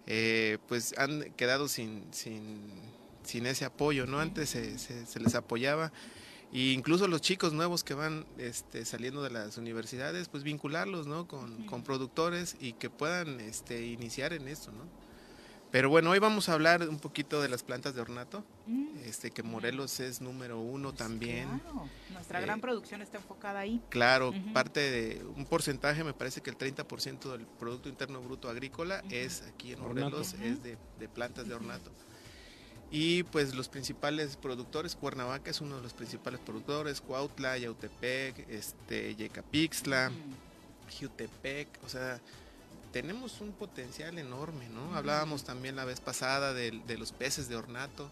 eh, 0.07 0.57
pues 0.67 0.93
han 0.97 1.31
quedado 1.33 1.67
sin, 1.67 2.03
sin, 2.11 2.59
sin 3.23 3.45
ese 3.45 3.65
apoyo, 3.65 4.05
¿no? 4.05 4.19
Antes 4.19 4.49
se, 4.49 4.77
se- 4.77 5.05
se 5.05 5.19
les 5.19 5.35
apoyaba 5.35 5.91
e 6.53 6.71
incluso 6.73 7.07
los 7.07 7.21
chicos 7.21 7.51
nuevos 7.53 7.83
que 7.83 7.93
van 7.95 8.25
este, 8.37 8.85
saliendo 8.85 9.23
de 9.23 9.31
las 9.31 9.57
universidades, 9.57 10.29
pues 10.29 10.43
vincularlos, 10.43 11.07
¿no? 11.07 11.27
Con, 11.27 11.65
con 11.65 11.83
productores 11.83 12.55
y 12.59 12.73
que 12.73 12.89
puedan 12.89 13.39
este, 13.41 13.85
iniciar 13.87 14.33
en 14.33 14.47
esto, 14.47 14.71
¿no? 14.71 14.83
Pero 15.71 15.89
bueno, 15.89 16.11
hoy 16.11 16.19
vamos 16.19 16.49
a 16.49 16.53
hablar 16.53 16.87
un 16.87 16.99
poquito 16.99 17.41
de 17.41 17.49
las 17.49 17.63
plantas 17.63 17.95
de 17.95 18.01
ornato, 18.01 18.43
Mm, 18.67 18.97
este, 19.05 19.31
que 19.31 19.41
Morelos 19.43 19.99
es 19.99 20.21
número 20.21 20.59
uno 20.59 20.93
también. 20.93 21.49
claro. 21.59 21.89
Nuestra 22.11 22.39
Eh, 22.39 22.43
gran 22.43 22.61
producción 22.61 23.01
está 23.01 23.17
enfocada 23.17 23.59
ahí. 23.59 23.81
Claro, 23.89 24.31
parte 24.53 24.79
de 24.79 25.25
un 25.35 25.45
porcentaje, 25.45 26.03
me 26.03 26.13
parece 26.13 26.41
que 26.41 26.51
el 26.51 26.57
30% 26.57 27.31
del 27.31 27.47
Producto 27.47 27.89
Interno 27.89 28.21
Bruto 28.21 28.49
Agrícola 28.49 29.03
es 29.09 29.41
aquí 29.41 29.73
en. 29.73 29.79
Morelos, 29.81 30.33
es 30.35 30.61
de, 30.61 30.77
de 30.99 31.09
plantas 31.09 31.47
de 31.47 31.55
ornato. 31.55 31.91
Y 32.95 33.23
pues 33.23 33.55
los 33.55 33.69
principales 33.69 34.37
productores, 34.37 34.95
Cuernavaca 34.95 35.49
es 35.49 35.61
uno 35.61 35.77
de 35.77 35.81
los 35.81 35.93
principales 35.93 36.39
productores, 36.39 37.01
Cuautla, 37.01 37.57
Yautepec, 37.57 38.47
este, 38.47 39.15
Yecapixtla, 39.15 40.11
Jutepec, 40.99 41.67
o 41.83 41.89
sea, 41.89 42.21
tenemos 42.91 43.41
un 43.41 43.51
potencial 43.51 44.19
enorme, 44.19 44.69
¿no? 44.69 44.95
Hablábamos 44.95 45.43
también 45.43 45.75
la 45.75 45.85
vez 45.85 46.01
pasada 46.01 46.53
de, 46.53 46.69
de 46.85 46.97
los 46.99 47.13
peces 47.13 47.49
de 47.49 47.55
ornato, 47.55 48.11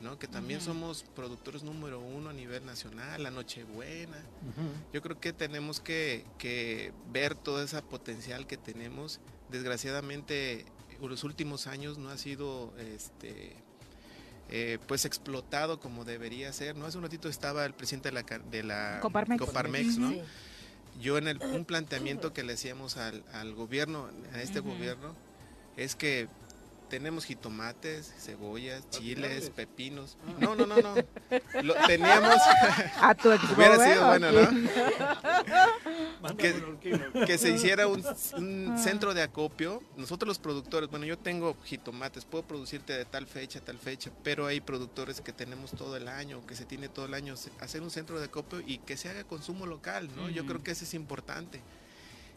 ¿no? 0.00 0.18
Que 0.18 0.26
también 0.26 0.60
somos 0.60 1.04
productores 1.14 1.62
número 1.62 2.00
uno 2.00 2.30
a 2.30 2.32
nivel 2.32 2.66
nacional, 2.66 3.22
la 3.22 3.30
Nochebuena. 3.30 4.18
Yo 4.92 5.02
creo 5.02 5.20
que 5.20 5.32
tenemos 5.32 5.78
que, 5.78 6.24
que 6.36 6.92
ver 7.12 7.36
todo 7.36 7.62
ese 7.62 7.80
potencial 7.80 8.48
que 8.48 8.56
tenemos. 8.56 9.20
Desgraciadamente, 9.52 10.66
en 11.00 11.08
los 11.08 11.22
últimos 11.22 11.68
años 11.68 11.96
no 11.96 12.10
ha 12.10 12.18
sido 12.18 12.76
este, 12.78 13.54
eh, 14.48 14.78
pues 14.86 15.04
explotado 15.04 15.80
como 15.80 16.04
debería 16.04 16.52
ser. 16.52 16.76
¿no? 16.76 16.86
Hace 16.86 16.98
un 16.98 17.04
ratito 17.04 17.28
estaba 17.28 17.64
el 17.64 17.74
presidente 17.74 18.10
de 18.10 18.14
la, 18.14 18.22
de 18.22 18.62
la 18.62 18.98
Coparmex. 19.00 19.98
¿no? 19.98 20.10
Sí. 20.10 20.20
Yo 21.00 21.18
en 21.18 21.28
el, 21.28 21.42
un 21.42 21.64
planteamiento 21.64 22.32
que 22.32 22.42
le 22.42 22.54
hacíamos 22.54 22.96
al, 22.96 23.22
al 23.32 23.54
gobierno, 23.54 24.08
a 24.32 24.40
este 24.40 24.60
gobierno, 24.60 25.14
es 25.76 25.94
que 25.94 26.28
tenemos 26.88 27.24
jitomates, 27.24 28.12
cebollas, 28.18 28.88
chiles, 28.90 29.50
pepinos. 29.50 30.16
No, 30.38 30.54
no, 30.54 30.66
no, 30.66 30.76
no. 30.76 30.94
Lo, 31.62 31.74
teníamos... 31.86 32.36
A 33.00 33.14
tu 33.14 33.28
Hubiera 33.56 33.76
sido 33.84 34.06
bueno, 34.06 34.32
¿no? 34.32 34.48
Que, 37.26 37.38
se 37.38 37.50
hiciera 37.50 37.86
un, 37.86 38.04
un 38.36 38.78
centro 38.78 39.14
de 39.14 39.22
acopio. 39.22 39.82
Nosotros 39.96 40.26
los 40.26 40.38
productores, 40.38 40.90
bueno, 40.90 41.06
yo 41.06 41.18
tengo 41.18 41.56
jitomates, 41.64 42.24
puedo 42.24 42.44
producirte 42.44 42.92
de 42.94 43.04
tal 43.04 43.26
fecha, 43.26 43.60
tal 43.60 43.78
fecha, 43.78 44.10
pero 44.22 44.46
hay 44.46 44.60
productores 44.60 45.20
que 45.20 45.32
tenemos 45.32 45.70
todo 45.72 45.96
el 45.96 46.08
año, 46.08 46.44
que 46.46 46.56
se 46.56 46.64
tiene 46.64 46.88
todo 46.88 47.06
el 47.06 47.14
año, 47.14 47.34
hacer 47.60 47.82
un 47.82 47.90
centro 47.90 48.18
de 48.18 48.26
acopio 48.26 48.60
y 48.66 48.78
que 48.78 48.96
se 48.96 49.08
haga 49.08 49.24
consumo 49.24 49.66
local, 49.66 50.08
¿no? 50.16 50.28
Yo 50.28 50.46
creo 50.46 50.62
que 50.62 50.72
eso 50.72 50.84
es 50.84 50.94
importante. 50.94 51.60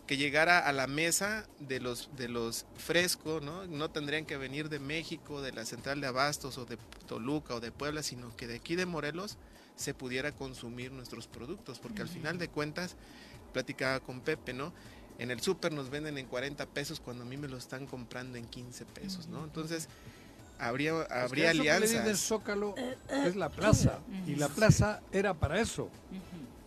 Que 0.10 0.18
llegara 0.18 0.57
a 0.57 0.73
la 0.73 0.88
mesa 0.88 1.45
de 1.60 1.80
los, 1.80 2.10
de 2.18 2.30
los 2.30 2.65
frescos, 2.77 3.44
¿no? 3.44 3.68
No 3.68 3.91
tendrían 3.91 4.26
que 4.26 4.38
venir 4.38 4.68
de 4.68 4.80
México, 4.80 5.40
de 5.44 5.52
la 5.52 5.65
central 5.65 6.02
de 6.02 6.07
Abastos 6.07 6.57
o 6.57 6.65
de 6.65 6.80
Toluca 7.06 7.53
o 7.53 7.60
de 7.60 7.72
Puebla, 7.72 8.02
sino 8.02 8.36
que 8.36 8.48
de 8.48 8.56
aquí 8.56 8.76
de 8.76 8.88
Morelos 8.88 9.38
se 9.76 9.94
pudiera 9.94 10.31
consumir 10.31 10.91
nuestros 10.91 11.27
productos, 11.27 11.77
porque 11.77 12.02
al 12.02 12.07
final 12.07 12.40
de 12.40 12.48
cuentas, 12.48 12.95
platicaba 13.53 13.99
con 13.99 14.22
Pepe, 14.22 14.52
¿no? 14.52 14.73
En 15.19 15.30
el 15.30 15.41
súper 15.41 15.73
nos 15.73 15.91
venden 15.91 16.18
en 16.18 16.26
40 16.26 16.65
pesos 16.65 16.99
cuando 16.99 17.22
a 17.22 17.27
mí 17.27 17.38
me 17.38 17.48
lo 17.48 17.57
están 17.57 17.86
comprando 17.86 18.40
en 18.40 18.48
15 18.48 18.86
pesos, 18.86 19.27
¿no? 19.27 19.44
Entonces, 19.44 19.90
habría, 20.57 21.03
Es 21.03 21.07
que 21.07 21.14
habría 21.14 21.52
eso 21.52 21.61
que 21.61 21.69
le 21.69 21.81
dicen 21.81 21.99
alianzas. 21.99 22.19
Zócalo 22.26 22.73
es 23.10 23.36
la 23.36 23.49
plaza. 23.49 23.99
Y 24.26 24.38
la 24.38 24.49
plaza 24.49 25.02
era 25.11 25.36
para 25.36 25.61
eso. 25.61 25.91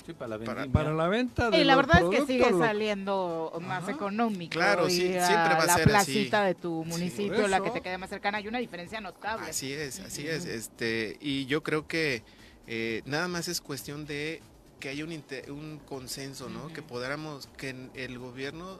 Sí, 0.07 0.13
para 0.15 0.37
la 0.37 0.39
Para- 0.45 0.55
vendimia. 0.63 0.73
Para 0.73 0.95
la 0.95 1.09
venta 1.09 1.51
de 1.51 1.59
Y 1.59 1.65
la 1.65 1.77
verdad 1.77 2.03
es 2.03 2.21
que 2.21 2.27
sigue 2.27 2.51
lo- 2.51 2.59
saliendo 2.59 3.53
más 3.63 3.85
Ajá. 3.85 3.93
económico. 3.93 4.51
Claro, 4.53 4.87
ir 4.87 4.91
sí, 4.93 4.99
siempre 5.01 5.25
va 5.55 5.63
a 5.63 5.67
la 5.67 5.75
ser 5.75 5.83
así. 5.95 6.13
placita 6.13 6.45
de 6.45 6.55
tu 6.55 6.85
municipio, 6.85 7.47
la 7.49 7.59
que 7.61 7.67
eso. 7.67 7.75
te 7.75 7.81
quede 7.83 7.99
más 7.99 8.11
cercana, 8.11 8.39
hay 8.39 8.49
una 8.49 8.59
diferencia 8.59 9.01
notable. 9.01 9.51
Así 9.51 9.73
es, 9.73 10.01
así 10.01 10.27
es. 10.27 10.45
Este, 10.45 11.17
y 11.21 11.47
yo 11.47 11.63
creo 11.63 11.87
que 11.87 12.23
eh, 12.67 13.03
nada 13.07 13.29
más 13.29 13.49
es 13.49 13.61
cuestión 13.61 14.07
de 14.07 14.41
que 14.81 14.89
haya 14.89 15.05
un, 15.05 15.13
un 15.51 15.79
consenso, 15.87 16.49
¿no? 16.49 16.69
Que 16.73 16.83
podamos, 16.83 17.49
que 17.57 17.75
el 17.95 18.19
gobierno 18.19 18.79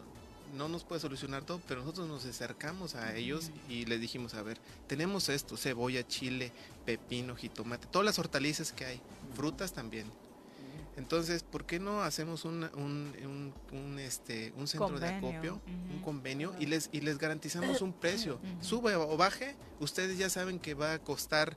no 0.57 0.69
nos 0.69 0.85
puede 0.85 1.01
solucionar 1.01 1.45
todo, 1.45 1.61
pero 1.67 1.81
nosotros 1.81 2.09
nos 2.09 2.27
acercamos 2.27 2.95
a 2.95 3.15
ellos 3.17 3.51
y 3.69 3.87
les 3.87 4.01
dijimos, 4.01 4.35
a 4.35 4.43
ver, 4.43 4.59
tenemos 4.87 5.29
esto, 5.31 5.57
cebolla, 5.57 6.07
chile, 6.07 6.53
pepino, 6.85 7.35
jitomate, 7.37 7.87
todas 7.91 8.05
las 8.05 8.19
hortalizas 8.19 8.73
que 8.73 8.85
hay, 8.85 9.01
frutas 9.35 9.73
también. 9.73 10.07
Entonces, 10.97 11.43
¿por 11.43 11.65
qué 11.65 11.79
no 11.81 12.03
hacemos 12.03 12.45
una- 12.45 12.71
un, 12.75 13.13
un, 13.25 13.55
un, 13.79 13.99
este, 13.99 14.53
un 14.57 14.69
centro 14.69 15.01
de 15.01 15.09
acopio, 15.09 15.61
un 15.91 16.03
convenio, 16.03 16.55
y 16.61 16.67
les, 16.67 16.91
y 16.93 17.01
les 17.01 17.17
garantizamos 17.19 17.81
un 17.81 17.93
precio? 17.93 18.39
Sube 18.61 18.95
o 18.95 19.17
baje, 19.17 19.55
ustedes 19.81 20.19
ya 20.19 20.29
saben 20.29 20.59
que 20.59 20.75
va 20.75 20.93
a 20.95 20.99
costar 20.99 21.57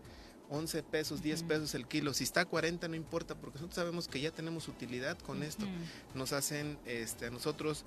11 0.49 0.83
pesos, 0.83 1.21
10 1.21 1.39
Ujú. 1.39 1.47
pesos 1.49 1.75
el 1.75 1.85
kilo. 1.87 2.13
Si 2.13 2.23
está 2.23 2.41
a 2.41 2.45
40 2.45 2.87
no 2.87 2.95
importa, 2.95 3.35
porque 3.35 3.55
nosotros 3.55 3.75
sabemos 3.75 4.07
que 4.07 4.21
ya 4.21 4.31
tenemos 4.31 4.67
utilidad 4.67 5.17
con 5.19 5.43
esto. 5.43 5.65
Nos 6.13 6.31
hacen 6.33 6.77
este, 6.85 7.25
a 7.25 7.29
nosotros 7.31 7.83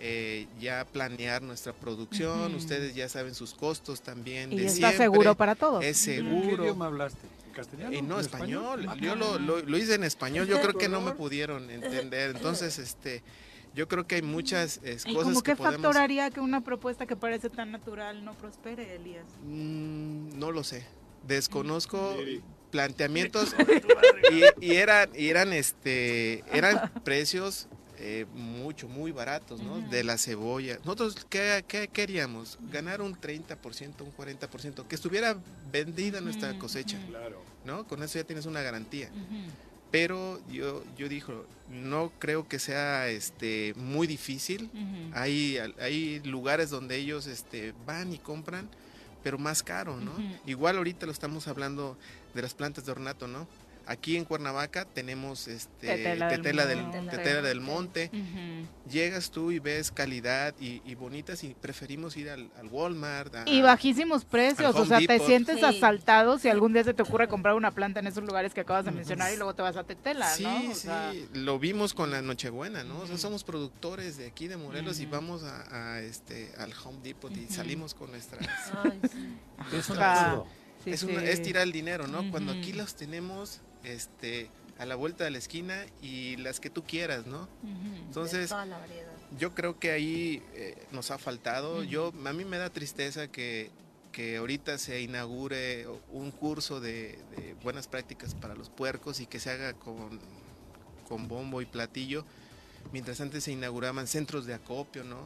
eh, 0.00 0.48
ya 0.60 0.84
planear 0.84 1.42
nuestra 1.42 1.72
producción, 1.72 2.54
ustedes 2.56 2.94
ya 2.96 3.08
saben 3.08 3.34
sus 3.36 3.54
costos 3.54 4.02
también. 4.02 4.52
Y 4.52 4.56
de 4.56 4.66
está 4.66 4.88
siempre. 4.88 4.98
seguro 4.98 5.36
para 5.36 5.54
todos. 5.54 5.84
Es 5.84 6.06
¿En 6.08 6.24
qué 6.26 6.32
seguro. 6.40 6.64
idioma 6.64 6.86
hablaste? 6.86 7.20
¿En 7.52 7.56
castellano? 7.56 7.92
Eh, 7.96 8.02
no, 8.02 8.14
¿En 8.14 8.20
español. 8.22 8.86
Ah, 8.88 8.96
Yo 9.00 9.14
lo, 9.14 9.38
lo- 9.38 9.60
lo 9.62 9.76
hice 9.78 9.94
en 9.94 10.04
español. 10.04 10.46
Yo 10.46 10.60
creo 10.60 10.74
que 10.74 10.88
no 10.88 11.00
me 11.00 11.12
pudieron 11.12 11.70
entender. 11.70 12.30
Entonces, 12.36 12.78
este, 12.78 13.22
yo 13.74 13.86
creo 13.88 14.06
que 14.06 14.16
hay 14.16 14.22
muchas 14.22 14.80
eh, 14.82 14.96
¿Y 15.04 15.12
cosas 15.14 15.28
como 15.28 15.42
que 15.42 15.52
qué 15.52 15.56
podemos. 15.56 15.82
factor 15.82 16.02
haría 16.02 16.30
que 16.30 16.40
una 16.40 16.62
propuesta 16.62 17.06
que 17.06 17.14
parece 17.16 17.50
tan 17.50 17.70
natural 17.70 18.24
no 18.24 18.32
prospere, 18.34 18.96
Elías? 18.96 19.26
Mm, 19.44 20.38
no 20.38 20.50
lo 20.50 20.64
sé. 20.64 20.86
Desconozco 21.26 22.16
planteamientos 22.70 23.54
y, 24.60 24.66
y 24.66 24.76
eran, 24.76 25.10
y 25.14 25.28
eran, 25.28 25.52
este, 25.52 26.42
eran 26.56 26.90
precios 27.04 27.68
eh, 28.04 28.26
mucho, 28.34 28.88
muy 28.88 29.12
baratos, 29.12 29.60
¿no? 29.60 29.80
De 29.80 30.02
la 30.02 30.18
cebolla. 30.18 30.76
Nosotros, 30.84 31.16
¿qué, 31.30 31.64
qué 31.68 31.86
queríamos? 31.86 32.58
Ganar 32.72 33.00
un 33.00 33.14
30%, 33.14 34.02
un 34.02 34.12
40%, 34.12 34.86
que 34.88 34.96
estuviera 34.96 35.36
vendida 35.70 36.20
nuestra 36.20 36.50
Ujú, 36.50 36.58
cosecha. 36.58 36.98
Claro. 37.06 37.40
¿no? 37.64 37.86
Con 37.86 38.02
eso 38.02 38.18
ya 38.18 38.24
tienes 38.24 38.46
una 38.46 38.60
garantía. 38.60 39.08
Pero 39.92 40.40
yo, 40.50 40.82
yo 40.96 41.08
dijo, 41.08 41.44
no 41.68 42.10
creo 42.18 42.48
que 42.48 42.58
sea 42.58 43.08
este, 43.08 43.72
muy 43.76 44.06
difícil. 44.06 44.70
Hay, 45.12 45.58
hay 45.78 46.20
lugares 46.24 46.70
donde 46.70 46.96
ellos 46.96 47.26
este, 47.26 47.72
van 47.86 48.12
y 48.12 48.18
compran, 48.18 48.68
pero 49.22 49.38
más 49.38 49.62
caro, 49.62 50.00
¿no? 50.00 50.12
Igual 50.46 50.78
ahorita 50.78 51.06
lo 51.06 51.12
estamos 51.12 51.46
hablando 51.46 51.96
de 52.34 52.42
las 52.42 52.54
plantas 52.54 52.84
de 52.86 52.92
ornato, 52.92 53.28
¿no? 53.28 53.46
Aquí 53.86 54.16
en 54.16 54.24
Cuernavaca 54.24 54.84
tenemos 54.84 55.48
este 55.48 55.86
Tetela 55.88 56.28
del 56.28 56.36
Tetela 56.42 56.66
del, 56.66 56.82
Monte. 56.84 57.16
Tetela 57.16 57.42
del 57.42 57.60
Monte. 57.60 58.10
Llegas 58.90 59.30
tú 59.30 59.50
y 59.52 59.58
ves 59.58 59.90
calidad 59.90 60.54
y, 60.60 60.82
y 60.84 60.94
bonitas 60.94 61.44
y 61.44 61.54
preferimos 61.54 62.16
ir 62.16 62.30
al, 62.30 62.50
al 62.58 62.66
Walmart. 62.68 63.34
a- 63.34 63.44
Y 63.48 63.62
bajísimos 63.62 64.24
precios, 64.24 64.74
o 64.76 64.84
sea, 64.84 64.98
te 65.00 65.18
sientes 65.20 65.58
Sí. 65.58 65.64
asaltado 65.64 66.38
si 66.38 66.48
algún 66.48 66.72
día 66.72 66.84
se 66.84 66.94
te 66.94 67.02
ocurre 67.02 67.28
comprar 67.28 67.54
una 67.54 67.70
planta 67.70 68.00
en 68.00 68.06
esos 68.06 68.24
lugares 68.24 68.54
que 68.54 68.60
acabas 68.62 68.84
de 68.84 68.90
mencionar 68.92 69.32
y 69.32 69.36
luego 69.36 69.54
te 69.54 69.62
vas 69.62 69.76
a 69.76 69.84
Tetela, 69.84 70.28
Sí, 70.30 70.42
¿no? 70.44 70.56
O 70.70 70.74
sí, 70.74 70.80
sea, 70.80 71.12
lo 71.34 71.58
vimos 71.58 71.94
con 71.94 72.10
la 72.10 72.22
Nochebuena, 72.22 72.84
¿no? 72.84 72.98
O 73.00 73.06
sea, 73.06 73.18
somos 73.18 73.44
productores 73.44 74.16
de 74.16 74.26
aquí 74.26 74.48
de 74.48 74.56
Morelos 74.56 75.00
y 75.00 75.06
vamos 75.06 75.42
a, 75.44 75.94
a, 75.94 76.00
este 76.00 76.52
al 76.58 76.72
Home 76.84 76.98
Depot 77.02 77.30
y 77.36 77.46
salimos 77.52 77.94
con 77.94 78.10
nuestras 78.10 78.46
Ay, 78.84 79.00
sí. 79.12 79.76
Es 79.76 79.88
un 79.90 79.98
absurdo. 79.98 80.46
sí, 80.84 80.90
es, 80.90 81.00
sí. 81.00 81.06
una- 81.06 81.24
es 81.24 81.42
tirar 81.42 81.62
el 81.62 81.72
dinero, 81.72 82.06
¿no? 82.06 82.28
Cuando 82.30 82.52
aquí 82.52 82.72
los 82.72 82.94
tenemos 82.94 83.60
este 83.84 84.50
a 84.78 84.86
la 84.86 84.94
vuelta 84.96 85.24
de 85.24 85.30
la 85.30 85.38
esquina 85.38 85.86
y 86.00 86.36
las 86.38 86.58
que 86.58 86.70
tú 86.70 86.82
quieras, 86.82 87.26
¿no? 87.26 87.48
Entonces, 88.06 88.48
toda 88.48 88.66
la 88.66 88.78
variedad. 88.78 89.12
yo 89.38 89.54
creo 89.54 89.78
que 89.78 89.92
ahí 89.92 90.42
eh, 90.54 90.76
nos 90.92 91.10
ha 91.10 91.18
faltado. 91.18 91.84
Yo 91.84 92.12
a 92.24 92.32
mí 92.32 92.44
me 92.44 92.58
da 92.58 92.70
tristeza 92.70 93.28
que 93.28 93.70
que 94.12 94.36
ahorita 94.36 94.78
se 94.78 95.00
inaugure 95.00 95.86
un 96.12 96.30
curso 96.30 96.80
de, 96.80 97.18
de 97.34 97.56
buenas 97.62 97.88
prácticas 97.88 98.34
para 98.34 98.54
los 98.54 98.68
puercos 98.68 99.20
y 99.20 99.26
que 99.26 99.40
se 99.40 99.50
haga 99.50 99.72
con, 99.72 100.20
con 101.08 101.26
bombo 101.28 101.62
y 101.62 101.66
platillo, 101.66 102.24
mientras 102.92 103.20
antes 103.20 103.44
se 103.44 103.52
inauguraban 103.52 104.06
centros 104.06 104.44
de 104.46 104.54
acopio, 104.54 105.02
¿no? 105.02 105.16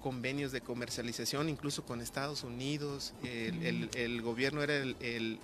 Convenios 0.00 0.52
de 0.52 0.60
comercialización, 0.60 1.48
incluso 1.48 1.84
con 1.84 2.00
Estados 2.00 2.42
Unidos, 2.44 3.14
el, 3.24 3.62
el- 3.64 3.90
el 3.94 4.22
gobierno 4.22 4.62
era 4.62 4.76
el, 4.76 4.96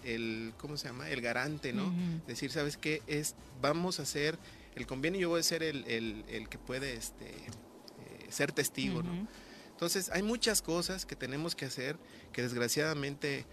el- 0.05 0.53
¿cómo 0.59 0.77
se 0.77 0.89
llama? 0.89 1.09
El 1.11 1.21
garante, 1.21 1.73
¿no? 1.73 1.93
Decir, 2.27 2.51
¿sabes 2.51 2.77
qué? 2.77 3.03
Es, 3.07 3.35
vamos 3.61 3.99
a 4.01 4.03
hacer 4.03 4.39
el 4.75 4.87
convenio, 4.87 5.21
yo 5.21 5.29
voy 5.31 5.41
a 5.41 5.43
ser 5.43 5.63
el, 5.63 6.25
que 6.49 6.59
puede 6.59 6.95
este, 6.95 7.27
eh, 7.31 8.27
ser 8.31 8.53
testigo, 8.53 9.03
¿no? 9.03 9.27
Entonces, 9.71 10.11
hay 10.11 10.23
muchas 10.23 10.63
cosas 10.63 11.05
que 11.07 11.17
tenemos 11.17 11.57
que 11.57 11.65
hacer 11.65 11.97
que 12.33 12.43
desgraciadamente 12.43 13.45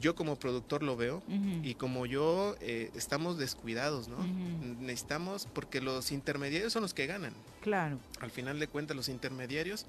yo 0.00 0.14
como 0.14 0.36
productor 0.38 0.82
lo 0.82 0.94
veo 0.96 1.22
y 1.62 1.74
como 1.74 2.04
yo 2.04 2.54
eh, 2.60 2.90
estamos 2.94 3.38
descuidados, 3.38 4.08
¿no? 4.08 4.16
Ujú. 4.18 4.76
Necesitamos, 4.80 5.48
porque 5.54 5.80
los 5.80 6.12
intermediarios 6.12 6.72
son 6.72 6.82
los 6.82 6.92
que 6.92 7.06
ganan. 7.06 7.32
Claro. 7.62 7.98
Al 8.20 8.30
final 8.30 8.58
de 8.58 8.68
cuentas, 8.68 8.94
los 8.96 9.08
intermediarios 9.08 9.86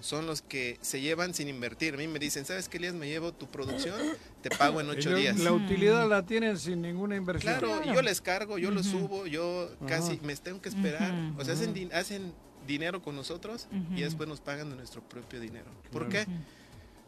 son 0.00 0.26
los 0.26 0.42
que 0.42 0.78
se 0.82 1.00
llevan 1.00 1.32
sin 1.34 1.48
invertir. 1.48 1.94
A 1.94 1.96
mí 1.96 2.06
me 2.06 2.18
dicen, 2.18 2.44
¿sabes 2.44 2.68
qué, 2.68 2.76
Elías? 2.76 2.94
Me 2.94 3.08
llevo 3.08 3.32
tu 3.32 3.46
producción, 3.46 3.98
te 4.42 4.50
pago 4.50 4.80
en 4.80 4.88
ocho 4.90 5.08
Ellos 5.10 5.20
días. 5.20 5.38
La 5.40 5.52
utilidad 5.52 6.08
la 6.08 6.24
tienen 6.24 6.58
sin 6.58 6.82
ninguna 6.82 7.16
inversión. 7.16 7.58
Claro, 7.58 7.82
yo 7.84 8.02
les 8.02 8.20
cargo, 8.20 8.58
yo 8.58 8.70
lo 8.70 8.80
Ujú. 8.80 8.90
subo, 8.90 9.26
yo 9.26 9.70
casi 9.88 10.12
Ajá. 10.14 10.22
me 10.26 10.36
tengo 10.36 10.60
que 10.60 10.68
esperar. 10.68 11.12
O 11.38 11.44
sea, 11.44 11.54
hacen, 11.54 11.72
din- 11.74 11.92
hacen 11.92 12.32
dinero 12.66 13.00
con 13.02 13.16
nosotros 13.16 13.68
y 13.94 14.02
después 14.02 14.28
nos 14.28 14.40
pagan 14.40 14.70
de 14.70 14.76
nuestro 14.76 15.00
propio 15.02 15.40
dinero. 15.40 15.66
¿Por 15.90 16.08
qué? 16.08 16.26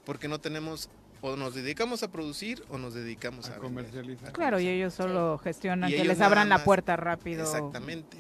Porque 0.05 0.27
no 0.29 0.41
tenemos, 0.41 0.89
o 1.21 1.37
nos 1.37 1.55
dedicamos 1.55 2.03
a 2.03 2.11
producir 2.11 2.63
o 2.71 2.79
nos 2.79 2.95
dedicamos 2.95 3.47
a, 3.51 3.57
A 3.57 3.59
vender. 3.59 3.85
comercializar. 3.85 4.33
Claro, 4.33 4.61
y 4.61 4.69
ellos 4.69 4.95
solo 4.95 5.37
gestionan 5.39 5.91
Y 5.91 5.97
que 5.97 6.05
les 6.05 6.21
abran 6.21 6.49
la 6.49 6.65
puerta 6.65 6.97
rápido. 6.97 7.43
Exactamente. 7.43 8.17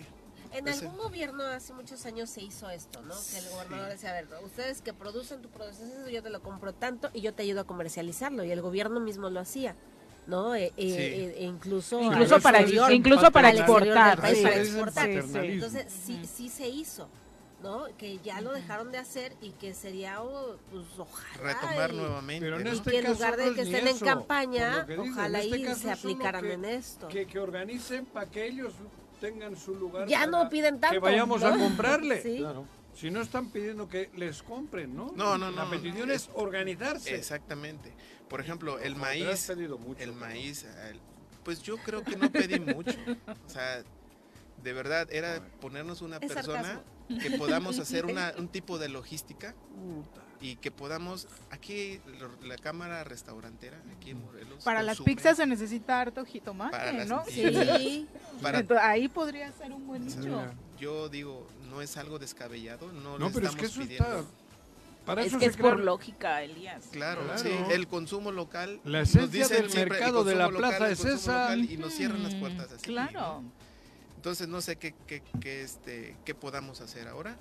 En 0.52 0.66
Ese- 0.68 0.86
algún 0.86 0.98
gobierno 0.98 1.42
hace 1.44 1.72
muchos 1.72 2.04
años 2.06 2.30
se 2.30 2.42
hizo 2.42 2.68
esto, 2.70 3.00
¿no? 3.02 3.14
Que 3.30 3.38
el 3.38 3.48
gobernador 3.50 3.88
decía, 3.90 4.10
a 4.10 4.14
ver, 4.14 4.28
ustedes 4.44 4.80
que 4.82 4.92
producen 4.92 5.42
tu 5.42 5.48
producción, 5.48 5.90
yo 6.08 6.22
te 6.22 6.30
lo 6.30 6.40
compro 6.42 6.72
tanto 6.72 7.10
y 7.12 7.20
yo 7.20 7.34
te 7.34 7.42
ayudo 7.42 7.60
a 7.60 7.64
comercializarlo. 7.64 8.44
Y 8.44 8.50
el 8.50 8.62
gobierno 8.62 8.98
mismo 9.00 9.28
lo 9.30 9.40
hacía, 9.40 9.76
¿no? 10.26 10.54
Eh, 10.54 10.72
eh, 10.76 11.32
Sí. 11.36 11.40
eh, 11.40 11.44
incluso 11.44 12.00
Incluso 12.00 12.36
al 12.36 12.42
para, 12.42 12.58
exterior, 12.60 12.92
incluso 12.92 13.30
para 13.30 13.50
exportar. 13.50 14.20
país, 14.20 14.38
sí, 14.38 14.42
para 14.44 14.56
exportar. 14.56 15.06
sí. 15.22 15.38
Entonces 15.38 15.86
sí, 15.92 16.20
sí 16.26 16.48
se 16.48 16.68
hizo, 16.68 17.08
¿no? 17.62 17.84
Que 17.98 18.18
ya 18.18 18.40
lo 18.40 18.52
dejaron 18.52 18.90
de 18.92 18.98
hacer 18.98 19.34
y 19.40 19.50
que 19.50 19.74
sería, 19.74 20.22
oh, 20.22 20.56
pues 20.70 20.84
ojalá. 20.96 21.54
Retomar 21.54 21.92
y- 21.92 21.96
nuevamente. 21.96 22.44
Pero 22.46 22.56
en 22.58 22.64
¿no? 22.64 22.70
este 22.72 22.90
que 22.90 22.98
en 22.98 23.06
lugar 23.12 23.36
de 23.36 23.44
no 23.44 23.50
es 23.50 23.56
que 23.56 23.62
estén 23.62 23.88
en 23.88 23.98
campaña, 23.98 24.86
que 24.86 24.98
ojalá 24.98 25.40
este 25.40 25.58
y 25.58 25.74
se 25.74 25.90
aplicaran 25.90 26.42
que- 26.42 26.52
en 26.54 26.64
esto. 26.64 27.08
Que, 27.08 27.26
que 27.26 27.38
organicen 27.38 28.06
para 28.06 28.30
que 28.30 28.46
ellos 28.46 28.72
tengan 29.20 29.56
su 29.56 29.74
lugar. 29.74 30.06
Ya 30.08 30.26
no 30.26 30.48
piden 30.48 30.80
tanto. 30.80 30.94
Que 30.94 30.98
vayamos 30.98 31.40
¿no? 31.40 31.48
a 31.48 31.56
comprarle. 31.58 32.22
Sí. 32.22 32.38
Claro. 32.38 32.64
Si 32.94 33.10
no 33.10 33.20
están 33.20 33.50
pidiendo 33.50 33.88
que 33.88 34.10
les 34.16 34.42
compren, 34.42 34.96
¿no? 34.96 35.12
No, 35.14 35.38
no, 35.38 35.50
La 35.52 35.64
no. 35.64 35.70
petición 35.70 36.10
es 36.10 36.28
organizarse. 36.34 37.14
Exactamente. 37.14 37.92
Por 38.28 38.40
ejemplo, 38.40 38.78
el 38.78 38.94
pero 38.94 38.94
has 38.94 38.98
maíz, 39.00 39.46
pedido 39.46 39.78
mucho, 39.78 40.02
el 40.02 40.10
¿no? 40.10 40.16
maíz, 40.16 40.64
el- 40.64 40.98
pues 41.44 41.62
yo 41.62 41.76
creo 41.78 42.02
que 42.02 42.16
no 42.16 42.30
pedí 42.30 42.58
mucho. 42.74 42.98
O 43.46 43.48
sea, 43.48 43.82
de 44.62 44.72
verdad 44.72 45.06
era 45.12 45.40
ponernos 45.60 46.02
una 46.02 46.16
Es 46.16 46.32
persona 46.32 46.62
sarcasmo. 47.08 47.18
que 47.22 47.38
podamos 47.38 47.78
hacer 47.78 48.04
una, 48.10 48.32
un 48.36 48.48
tipo 48.48 48.78
de 48.78 48.88
logística 48.88 49.54
Puta. 49.54 50.20
Y 50.40 50.56
que 50.56 50.70
podamos 50.70 51.26
aquí 51.50 52.00
la 52.44 52.56
cámara 52.56 53.02
restaurantera 53.04 53.80
aquí 53.96 54.10
en 54.10 54.20
Morelos 54.24 54.62
Para 54.64 54.82
las 54.82 54.98
consume 54.98 55.16
pizzas 55.16 55.36
se 55.36 55.46
necesita 55.46 56.00
harto 56.00 56.24
jitomate, 56.24 56.76
Para 56.76 56.92
las 56.92 57.08
¿no? 57.08 57.24
pizzas. 57.24 57.78
Sí. 57.78 58.06
para- 58.42 58.58
Entonces, 58.60 58.86
ahí 58.86 59.08
podría 59.08 59.50
ser 59.52 59.72
un 59.72 59.86
buen 59.86 60.06
nicho. 60.06 60.44
yo 60.78 61.08
digo 61.08 61.46
no 61.70 61.82
es 61.82 61.96
algo 61.96 62.18
descabellado 62.18 62.92
no, 62.92 63.18
No, 63.18 63.28
le 63.28 63.34
pero 63.34 63.46
es 63.48 63.56
que 63.56 63.66
estamos 63.66 63.70
eso 63.70 63.80
pidiendo. 63.80 64.20
está. 64.20 64.30
Para 65.04 65.22
Es 65.22 65.28
eso 65.28 65.38
que 65.38 65.46
es 65.46 65.56
por 65.56 65.80
lógica, 65.80 66.42
Elías. 66.42 66.84
Claro, 66.92 67.22
Claro. 67.24 67.38
sí, 67.38 67.48
el 67.70 67.88
consumo 67.88 68.30
local. 68.30 68.78
La 68.84 69.00
nos 69.00 69.08
esencia 69.08 69.44
dicen 69.44 69.62
del 69.62 69.70
siempre, 69.70 69.96
el 69.96 70.02
mercado 70.02 70.22
de 70.24 70.34
la 70.34 70.48
local, 70.48 70.58
plaza 70.76 70.86
el 70.86 70.92
es 70.92 71.04
esa. 71.06 71.42
local, 71.54 71.70
y 71.72 71.76
nos 71.78 71.94
cierran 71.94 72.22
las 72.22 72.34
puertas 72.34 72.72
así. 72.72 72.82
Claro. 72.84 73.40
¿no? 73.40 73.52
Entonces 74.28 74.48
no 74.48 74.60
sé 74.60 74.76
qué, 74.76 74.94
qué, 75.06 75.22
qué, 75.40 75.62
este, 75.62 76.14
qué 76.26 76.34
podamos 76.34 76.82
hacer 76.82 77.08
ahora, 77.08 77.34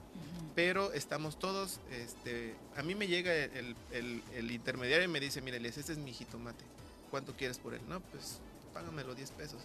pero 0.55 0.93
estamos 0.93 1.37
todos, 1.37 1.81
este, 1.91 2.55
a 2.77 2.81
mí 2.81 2.95
me 2.95 3.07
llega 3.07 3.33
el, 3.35 3.75
el- 3.91 4.23
el 4.33 4.51
intermediario 4.51 5.03
y 5.03 5.09
me 5.09 5.19
dice, 5.19 5.41
mira 5.41 5.57
Elías, 5.57 5.77
este 5.77 5.91
es 5.91 5.97
mi 5.97 6.13
jitomate, 6.13 6.63
¿cuánto 7.11 7.33
quieres 7.35 7.57
por 7.59 7.73
él? 7.73 7.81
No, 7.89 7.99
pues 7.99 8.39
págamelo 8.73 9.15
10 9.15 9.31
pesos. 9.31 9.59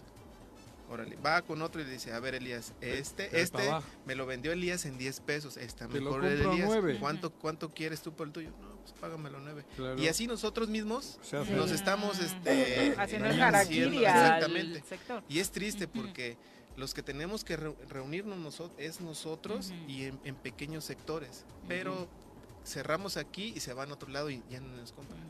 Órale, 0.90 1.14
va 1.24 1.40
con 1.42 1.62
otro 1.62 1.80
y 1.80 1.84
le 1.84 1.92
dice, 1.92 2.12
a 2.12 2.18
ver 2.18 2.34
Elías, 2.34 2.72
este, 2.80 3.26
Te- 3.26 3.30
te 3.30 3.40
este 3.40 3.70
me 4.04 4.16
lo 4.16 4.26
vendió 4.26 4.50
Elías 4.50 4.84
en 4.84 4.98
10 4.98 5.20
pesos, 5.20 5.56
está 5.58 5.86
Te 5.86 6.00
lo 6.00 6.06
mejor 6.10 6.24
el 6.24 6.40
Elías, 6.42 6.66
nueve. 6.66 6.96
¿cuánto, 6.98 7.30
¿cuánto 7.30 7.68
quieres 7.72 8.02
tú 8.02 8.12
por 8.14 8.26
el 8.26 8.32
tuyo? 8.32 8.50
No, 8.60 8.74
pues 8.82 8.92
págamelo 9.00 9.38
9. 9.38 9.64
Claro. 9.76 10.02
Y 10.02 10.08
así 10.08 10.26
nosotros 10.26 10.68
mismos 10.68 11.20
hace. 11.22 11.52
nos 11.54 11.70
estamos 11.70 12.18
este, 12.18 12.96
Haciendo 12.98 13.28
el 13.28 13.40
haciendo- 13.40 14.00
exactamente. 14.00 14.82
sector. 14.88 15.22
Y 15.28 15.38
es 15.38 15.52
triste 15.52 15.86
porque 15.86 16.36
los 16.76 16.94
que 16.94 17.02
tenemos 17.02 17.44
que 17.44 17.58
reu- 17.58 17.76
reunirnos 17.88 18.38
nosotros 18.38 18.78
es 18.78 19.00
nosotros 19.00 19.72
y 19.88 20.04
en, 20.04 20.18
en 20.24 20.34
pequeños 20.34 20.84
sectores. 20.84 21.44
Pero 21.68 22.08
cerramos 22.64 23.16
aquí 23.16 23.52
y 23.56 23.60
se 23.60 23.72
van 23.72 23.90
a 23.90 23.94
otro 23.94 24.08
lado 24.08 24.30
y 24.30 24.42
ya 24.50 24.60
no 24.60 24.68
nos 24.76 24.92
compran. 24.92 25.20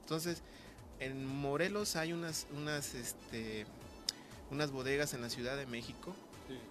Entonces, 0.00 0.42
en 1.00 1.24
Morelos 1.26 1.96
hay 1.96 2.12
unas, 2.12 2.46
unas, 2.56 2.94
este, 2.94 3.66
unas 4.50 4.70
bodegas 4.70 5.14
en 5.14 5.20
la 5.22 5.30
Ciudad 5.30 5.56
de 5.56 5.66
México 5.66 6.14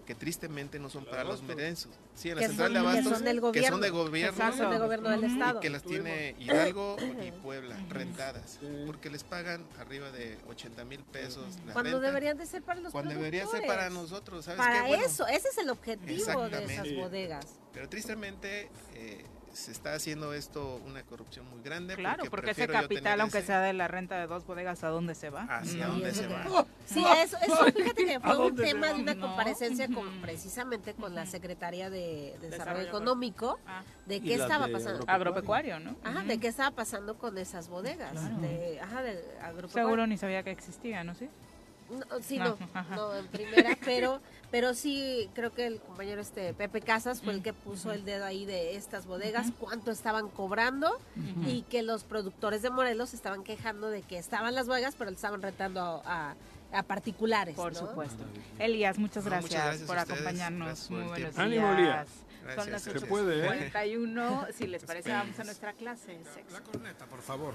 que 0.06 0.14
tristemente 0.14 0.78
no 0.78 0.88
son 0.90 1.04
para 1.04 1.24
los 1.24 1.42
merensos. 1.42 1.92
Sí, 2.14 2.30
en 2.30 2.36
la 2.36 2.40
Que 2.40 2.48
central 2.48 2.68
son- 2.68 2.74
de 2.74 2.80
que 2.80 2.88
Abastos, 2.88 3.12
son 3.14 3.24
del 3.24 3.36
que 3.36 3.40
gobierno. 3.40 3.68
son 3.70 3.80
de 3.80 3.90
gobierno, 3.90 4.32
Exacto. 4.38 4.56
Son 4.64 4.70
de 4.72 4.78
gobierno 4.78 5.10
del 5.10 5.24
Ujú. 5.24 5.32
estado. 5.32 5.58
y 5.58 5.62
que 5.62 5.70
las 5.70 5.82
tiene 5.82 6.34
Hidalgo 6.38 6.96
y 7.22 7.30
Puebla 7.42 7.76
rentadas, 7.88 8.58
porque 8.86 9.10
les 9.10 9.24
pagan 9.24 9.64
arriba 9.78 10.10
de 10.10 10.38
80 10.48 10.84
mil 10.84 11.00
pesos. 11.04 11.56
la 11.66 11.72
Cuando 11.74 11.92
renta, 11.92 12.06
deberían 12.08 12.38
de 12.38 12.46
ser 12.46 12.62
para 12.62 12.80
los 12.80 12.92
cuando 12.92 13.14
debería 13.14 13.46
ser 13.46 13.66
para 13.66 13.90
nosotros, 13.90 14.44
¿sabes 14.44 14.58
Para 14.58 14.82
qué? 14.82 14.88
Bueno, 14.88 15.04
eso, 15.04 15.26
ese 15.26 15.48
es 15.48 15.58
el 15.58 15.70
objetivo 15.70 16.48
de 16.48 16.64
esas 16.64 16.94
bodegas. 16.94 17.46
Pero 17.72 17.88
tristemente 17.88 18.70
eh, 18.94 19.24
se 19.58 19.72
está 19.72 19.92
haciendo 19.94 20.32
esto 20.32 20.80
una 20.86 21.02
corrupción 21.02 21.48
muy 21.50 21.60
grande. 21.62 21.96
Claro, 21.96 22.24
porque 22.30 22.52
ese 22.52 22.68
capital, 22.68 23.20
aunque 23.20 23.38
ese- 23.38 23.48
sea 23.48 23.60
de 23.60 23.72
la 23.72 23.88
renta 23.88 24.16
de 24.18 24.26
dos 24.28 24.46
bodegas, 24.46 24.84
¿a 24.84 24.88
dónde 24.88 25.14
se 25.16 25.30
va? 25.30 25.42
¿Hacia 25.44 25.86
No. 25.86 25.94
dónde 25.94 26.10
eso 26.10 26.22
se 26.22 26.28
va? 26.28 26.66
Sí, 26.86 27.04
eso, 27.22 27.36
eso 27.38 27.56
fíjate 27.76 28.04
que 28.06 28.14
¿A 28.14 28.20
fue 28.20 28.30
un 28.38 28.44
dónde 28.48 28.62
tema 28.64 28.86
de 28.88 28.94
una 29.02 29.14
No. 29.14 29.26
comparecencia 29.26 29.86
con 29.88 30.06
Ujú. 30.06 30.20
precisamente 30.22 30.94
con 30.94 31.14
la 31.14 31.26
Secretaría 31.26 31.90
de 31.90 32.36
Desarrollo 32.40 32.50
Desarrollo 32.50 32.88
Económico 32.88 33.58
Ah, 33.66 33.82
de 34.06 34.20
qué 34.20 34.34
estaba 34.34 34.66
de 34.68 34.72
pasando. 34.72 35.04
agropecuario, 35.08 35.80
¿no? 35.80 35.96
Ajá, 36.04 36.22
de 36.22 36.38
qué 36.38 36.48
estaba 36.48 36.70
pasando 36.70 37.16
con 37.18 37.36
esas 37.36 37.68
bodegas. 37.68 38.12
Claro. 38.12 38.36
De, 38.38 38.80
ajá, 38.80 39.02
de 39.02 39.18
agropecuario. 39.42 39.68
Seguro 39.88 40.06
ni 40.06 40.16
sabía 40.16 40.42
que 40.44 40.52
existía, 40.52 41.02
¿no? 41.04 41.14
¿Sí? 41.16 41.28
No, 41.90 42.04
sí, 42.20 42.38
No, 42.38 42.56
no, 42.94 43.14
en 43.16 43.26
primera, 43.28 43.76
pero, 43.84 44.20
pero 44.50 44.74
sí 44.74 45.28
creo 45.34 45.52
que 45.52 45.66
el 45.66 45.80
compañero 45.80 46.20
este 46.20 46.54
Pepe 46.54 46.80
Casas 46.80 47.20
fue 47.22 47.32
el 47.32 47.42
que 47.42 47.52
puso 47.52 47.92
el 47.92 48.04
dedo 48.04 48.24
ahí 48.24 48.46
de 48.46 48.76
estas 48.76 49.06
bodegas, 49.06 49.52
cuánto 49.58 49.90
estaban 49.90 50.28
cobrando 50.28 50.98
y 51.46 51.62
que 51.62 51.82
los 51.82 52.04
productores 52.04 52.62
de 52.62 52.70
Morelos 52.70 53.14
estaban 53.14 53.44
quejando 53.44 53.90
de 53.90 54.02
que 54.02 54.18
estaban 54.18 54.54
las 54.54 54.66
bodegas, 54.66 54.94
pero 54.96 55.10
le 55.10 55.16
estaban 55.16 55.42
retando 55.42 56.02
a, 56.04 56.34
a 56.72 56.82
particulares. 56.82 57.54
Por 57.54 57.72
¿no? 57.72 57.78
supuesto. 57.78 58.24
Elías, 58.58 58.98
muchas 58.98 59.24
No, 59.24 59.30
gracias, 59.30 59.50
muchas 59.50 59.64
gracias 59.66 59.86
por 59.88 59.98
acompañarnos. 59.98 60.66
Gracias 60.66 60.88
por 60.88 60.98
Muy 60.98 61.08
buenos 61.08 61.34
días. 61.34 61.38
Ánimo, 61.38 61.72
Elías. 61.72 62.08
Son 62.54 62.56
las 62.56 62.66
gracias. 62.66 63.00
Se 63.00 63.06
puede, 63.06 63.42
¿eh? 63.42 63.46
41. 63.46 64.46
Si 64.56 64.66
les 64.66 64.82
parece, 64.84 65.10
vamos 65.10 65.38
a 65.38 65.44
nuestra 65.44 65.72
clase. 65.74 66.18
La 66.52 66.60
corneta, 66.60 67.04
por 67.06 67.20
favor. 67.20 67.54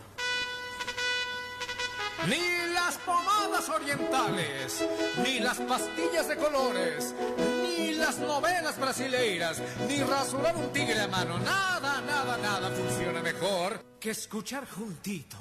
Ni 2.27 2.73
las 2.73 2.97
pomadas 2.97 3.69
orientales, 3.69 4.85
ni 5.23 5.39
las 5.39 5.59
pastillas 5.59 6.27
de 6.27 6.35
colores, 6.35 7.13
ni 7.61 7.93
las 7.93 8.17
novelas 8.19 8.79
brasileiras, 8.79 9.61
ni 9.87 10.01
rasurar 10.03 10.55
un 10.55 10.71
tigre 10.71 10.99
a 11.01 11.07
mano. 11.07 11.37
Nada, 11.39 12.01
nada, 12.01 12.37
nada 12.37 12.69
funciona 12.69 13.21
mejor 13.21 13.83
que 13.99 14.11
escuchar 14.11 14.67
juntitos. 14.67 15.39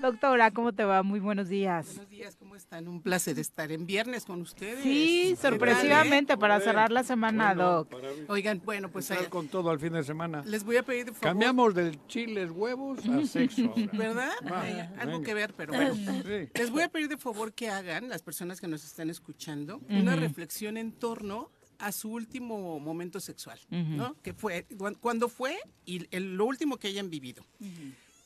Doctora, 0.00 0.50
¿cómo 0.50 0.72
te 0.74 0.84
va? 0.84 1.02
Muy 1.02 1.20
buenos 1.20 1.48
días. 1.48 1.86
Buenos 1.86 2.10
días, 2.10 2.36
¿cómo 2.36 2.54
están? 2.54 2.86
Un 2.86 3.00
placer 3.00 3.38
estar 3.38 3.72
en 3.72 3.86
viernes 3.86 4.24
con 4.26 4.42
ustedes. 4.42 4.82
Sí, 4.82 5.34
sorpresivamente 5.40 6.36
para 6.36 6.60
cerrar 6.60 6.92
la 6.92 7.02
semana, 7.02 7.54
Doc. 7.54 7.88
Oigan, 8.28 8.60
bueno, 8.64 8.90
pues 8.90 9.10
Estar 9.10 9.28
con 9.30 9.48
todo 9.48 9.70
al 9.70 9.80
fin 9.80 9.94
de 9.94 10.04
semana. 10.04 10.42
les 10.44 10.64
voy 10.64 10.76
a 10.76 10.82
pedir 10.82 11.06
de 11.06 11.12
favor. 11.12 11.22
Cambiamos 11.22 11.74
del 11.74 11.98
chiles 12.06 12.50
huevos 12.50 12.98
a 13.08 13.24
sexo. 13.26 13.62
ahora. 13.74 13.88
¿Verdad? 13.92 14.32
Va, 14.50 15.00
algo 15.00 15.22
que 15.22 15.32
ver, 15.34 15.54
pero 15.54 15.72
bueno. 15.72 15.94
Sí. 15.94 16.48
Les 16.54 16.70
voy 16.70 16.82
a 16.82 16.88
pedir 16.88 17.08
de 17.08 17.16
favor 17.16 17.52
que 17.54 17.70
hagan, 17.70 18.08
las 18.10 18.22
personas 18.22 18.60
que 18.60 18.68
nos 18.68 18.84
están 18.84 19.08
escuchando, 19.08 19.80
una 19.88 20.14
reflexión 20.14 20.76
en 20.76 20.92
torno 20.92 21.50
a 21.78 21.92
su 21.92 22.10
último 22.10 22.78
momento 22.80 23.18
sexual, 23.20 23.58
Ujú. 23.70 23.80
¿no? 23.96 24.14
Que 24.22 24.32
fue, 24.32 24.66
cuan- 24.78 24.94
cuando 24.94 25.28
fue 25.28 25.56
y 25.84 26.06
el- 26.14 26.36
lo 26.36 26.46
último 26.46 26.76
que 26.78 26.88
hayan 26.88 27.10
vibido. 27.10 27.44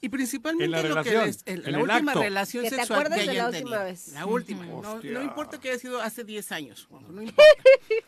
Y 0.02 0.08
principalmente 0.08 0.64
En 0.64 0.70
la 0.70 0.78
lo 0.78 0.82
que 0.82 0.88
relación, 0.88 1.26
les, 1.26 1.42
en 1.44 1.56
en 1.58 1.62
la 1.62 1.68
el 1.68 1.76
última 1.84 2.12
acto. 2.12 2.22
relación 2.22 2.64
Que 2.64 2.70
te 2.70 2.76
sexual 2.76 2.98
acuerdes 3.00 3.24
que 3.24 3.30
de 3.30 3.36
la 3.36 3.46
última 3.48 3.70
tenido. 3.70 3.84
vez. 3.84 4.08
La 4.08 4.26
última. 4.26 4.64
No, 4.66 5.02
no 5.02 5.22
importa 5.22 5.60
que 5.60 5.68
haya 5.70 5.78
sido 5.78 6.00
hace 6.00 6.24
10 6.24 6.52
años, 6.52 6.88
no 6.90 7.20
importa. 7.22 7.52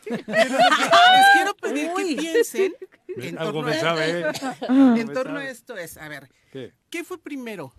Pero 0.09 0.25
que 0.25 0.27
les 0.27 1.25
quiero 1.33 1.55
pedir 1.61 1.89
que 1.95 2.15
piensen 2.21 2.75
en 3.17 3.37
Algo 3.37 3.53
torno, 3.61 3.69
me 3.69 3.75
a, 3.77 3.79
sabe, 3.81 4.21
¿eh? 4.21 4.25
en 4.69 5.07
Me 5.07 5.13
torno 5.13 5.37
a 5.39 5.45
esto 5.49 5.77
es, 5.77 5.97
a 5.97 6.07
ver, 6.07 6.29
¿Qué? 6.51 6.73
¿qué 6.89 7.03
fue 7.03 7.19
primero? 7.21 7.71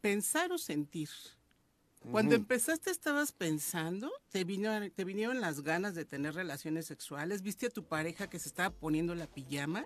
¿Pensar 0.00 0.50
o 0.52 0.56
sentir? 0.58 1.10
Cuando 2.10 2.36
Ujú. 2.36 2.42
empezaste 2.42 2.90
estabas 2.90 3.32
pensando, 3.32 4.10
te, 4.30 4.44
vino, 4.44 4.70
te 4.92 5.04
vinieron 5.04 5.40
las 5.42 5.60
ganas 5.62 5.94
de 5.94 6.04
tener 6.06 6.32
relaciones 6.34 6.86
sexuales, 6.86 7.42
viste 7.42 7.66
a 7.66 7.70
tu 7.70 7.82
pareja 7.84 8.30
que 8.30 8.38
se 8.38 8.48
estaba 8.48 8.70
poniendo 8.70 9.14
la 9.16 9.26
pijama 9.26 9.84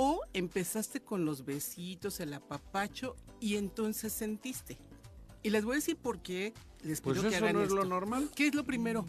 o 0.00 0.20
empezaste 0.32 1.00
con 1.00 1.24
los 1.24 1.44
besitos, 1.44 2.20
el 2.20 2.32
apapacho 2.32 3.16
y 3.40 3.56
entonces 3.56 4.12
sentiste. 4.12 4.78
Y 5.42 5.50
les 5.50 5.64
voy 5.64 5.72
a 5.72 5.74
decir 5.74 5.96
por 5.96 6.20
qué 6.20 6.54
les 6.84 7.00
pido 7.00 7.14
Pues 7.14 7.26
que 7.26 7.34
eso 7.34 7.44
hagan 7.44 7.56
no 7.56 7.62
es 7.64 7.72
lo 7.72 7.84
normal. 7.84 8.30
¿Qué 8.32 8.46
es 8.46 8.54
lo 8.54 8.62
primero? 8.62 9.04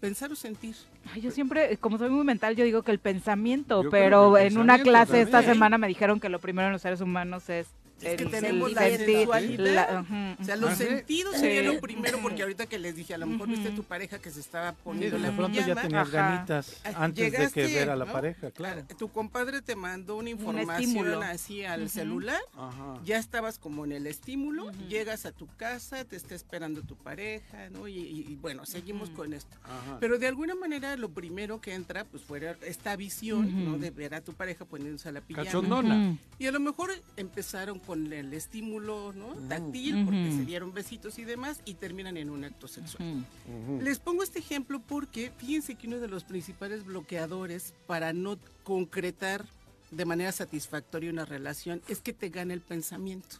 Pensar 0.00 0.32
o 0.32 0.34
sentir. 0.34 0.74
Ay, 1.12 1.20
yo 1.20 1.30
siempre, 1.30 1.76
como 1.76 1.96
soy 1.96 2.10
muy 2.10 2.24
mental, 2.24 2.56
yo 2.56 2.64
digo 2.64 2.82
que 2.82 2.90
el 2.90 2.98
pensamiento, 2.98 3.84
Yo 3.84 3.90
pero 3.90 4.34
que 4.34 4.48
el 4.48 4.52
en 4.54 4.58
una 4.58 4.82
clase 4.82 5.20
esta 5.20 5.44
semana 5.44 5.78
me 5.78 5.86
dijeron 5.86 6.18
que 6.18 6.28
lo 6.28 6.40
primero 6.40 6.66
en 6.66 6.72
los 6.72 6.82
seres 6.82 7.00
humanos 7.00 7.48
es 7.48 7.68
Es 8.02 8.16
que 8.16 8.24
el- 8.24 8.30
tenemos 8.30 8.68
el 8.70 8.74
la 8.74 8.82
sentir, 8.82 9.06
sensualidad. 9.16 9.64
la- 10.08 10.36
o 10.40 10.44
sea, 10.44 10.56
los 10.56 10.70
ujú. 10.74 10.82
sentidos 10.82 11.34
Sí. 11.34 11.40
sería 11.40 11.62
lo 11.72 11.80
primero, 11.80 12.18
porque 12.20 12.42
ahorita 12.42 12.66
que 12.66 12.78
les 12.78 12.96
dije, 12.96 13.14
a 13.14 13.18
lo 13.18 13.26
mejor 13.26 13.48
viste 13.48 13.68
a 13.68 13.74
tu 13.74 13.82
pareja 13.84 14.18
que 14.18 14.30
se 14.30 14.40
estaba 14.40 14.72
poniendo 14.72 15.16
de 15.16 15.22
la 15.22 15.34
pronto 15.36 15.58
ya 15.58 15.64
pijama. 15.66 15.82
tenías 15.82 16.10
ganitas 16.10 16.80
Ah, 16.84 16.92
antes 17.04 17.24
de 17.24 17.30
que 17.30 17.36
llegaste, 17.38 17.66
ver 17.74 17.90
a 17.90 17.96
la 17.96 18.04
¿no? 18.04 18.12
pareja, 18.12 18.50
claro. 18.50 18.84
Tu 18.98 19.08
compadre 19.08 19.62
te 19.62 19.76
mandó 19.76 20.16
una 20.16 20.30
estímulo. 20.30 20.60
información 20.60 21.22
así 21.22 21.64
al 21.64 21.82
Ujú. 21.82 21.88
celular, 21.88 22.40
Ajá. 22.56 23.00
ya 23.04 23.16
estabas 23.18 23.58
como 23.58 23.84
en 23.84 23.92
el 23.92 24.06
estímulo, 24.06 24.70
llegas 24.88 25.24
a 25.24 25.32
tu 25.32 25.46
casa, 25.56 26.04
te 26.04 26.16
está 26.16 26.34
esperando 26.34 26.82
tu 26.82 26.96
pareja, 26.96 27.70
¿no? 27.70 27.88
Y, 27.88 27.96
y- 27.96 28.26
y 28.28 28.34
bueno, 28.36 28.66
seguimos 28.66 29.08
con 29.10 29.32
esto. 29.32 29.56
Ajá. 29.62 29.98
Pero 30.00 30.18
de 30.18 30.26
alguna 30.26 30.54
manera 30.54 30.96
lo 30.96 31.08
primero 31.10 31.60
que 31.60 31.72
entra, 31.74 32.04
pues 32.04 32.22
fuera 32.22 32.56
esta 32.66 32.96
visión, 32.96 33.64
¿no? 33.64 33.78
De 33.78 33.90
ver 33.90 34.14
a 34.14 34.20
tu 34.20 34.32
pareja 34.34 34.64
poniéndose 34.64 35.08
a 35.08 35.12
la 35.12 35.20
pijama. 35.20 35.44
Cachondona. 35.46 36.18
Y 36.38 36.46
a 36.46 36.52
lo 36.52 36.60
mejor 36.60 36.90
empezaron 37.16 37.78
con 37.86 38.12
el 38.12 38.32
estímulo, 38.32 39.12
¿no? 39.12 39.34
Táctil, 39.48 40.04
porque 40.04 40.28
Ujú. 40.28 40.38
se 40.38 40.44
dieron 40.44 40.72
besitos 40.72 41.18
y 41.18 41.24
demás, 41.24 41.60
y 41.64 41.74
terminan 41.74 42.16
en 42.16 42.30
un 42.30 42.44
acto 42.44 42.68
sexual. 42.68 43.24
Ujú. 43.46 43.82
Les 43.82 43.98
pongo 43.98 44.22
este 44.22 44.38
ejemplo 44.38 44.80
porque 44.80 45.32
fíjense 45.38 45.74
que 45.74 45.86
uno 45.86 45.98
de 45.98 46.08
los 46.08 46.24
principales 46.24 46.84
bloqueadores 46.84 47.74
para 47.86 48.12
no 48.12 48.38
concretar 48.62 49.44
de 49.90 50.04
manera 50.04 50.32
satisfactoria 50.32 51.10
una 51.10 51.24
relación 51.24 51.82
es 51.88 52.00
que 52.00 52.12
te 52.12 52.28
gane 52.28 52.54
el 52.54 52.60
pensamiento. 52.60 53.36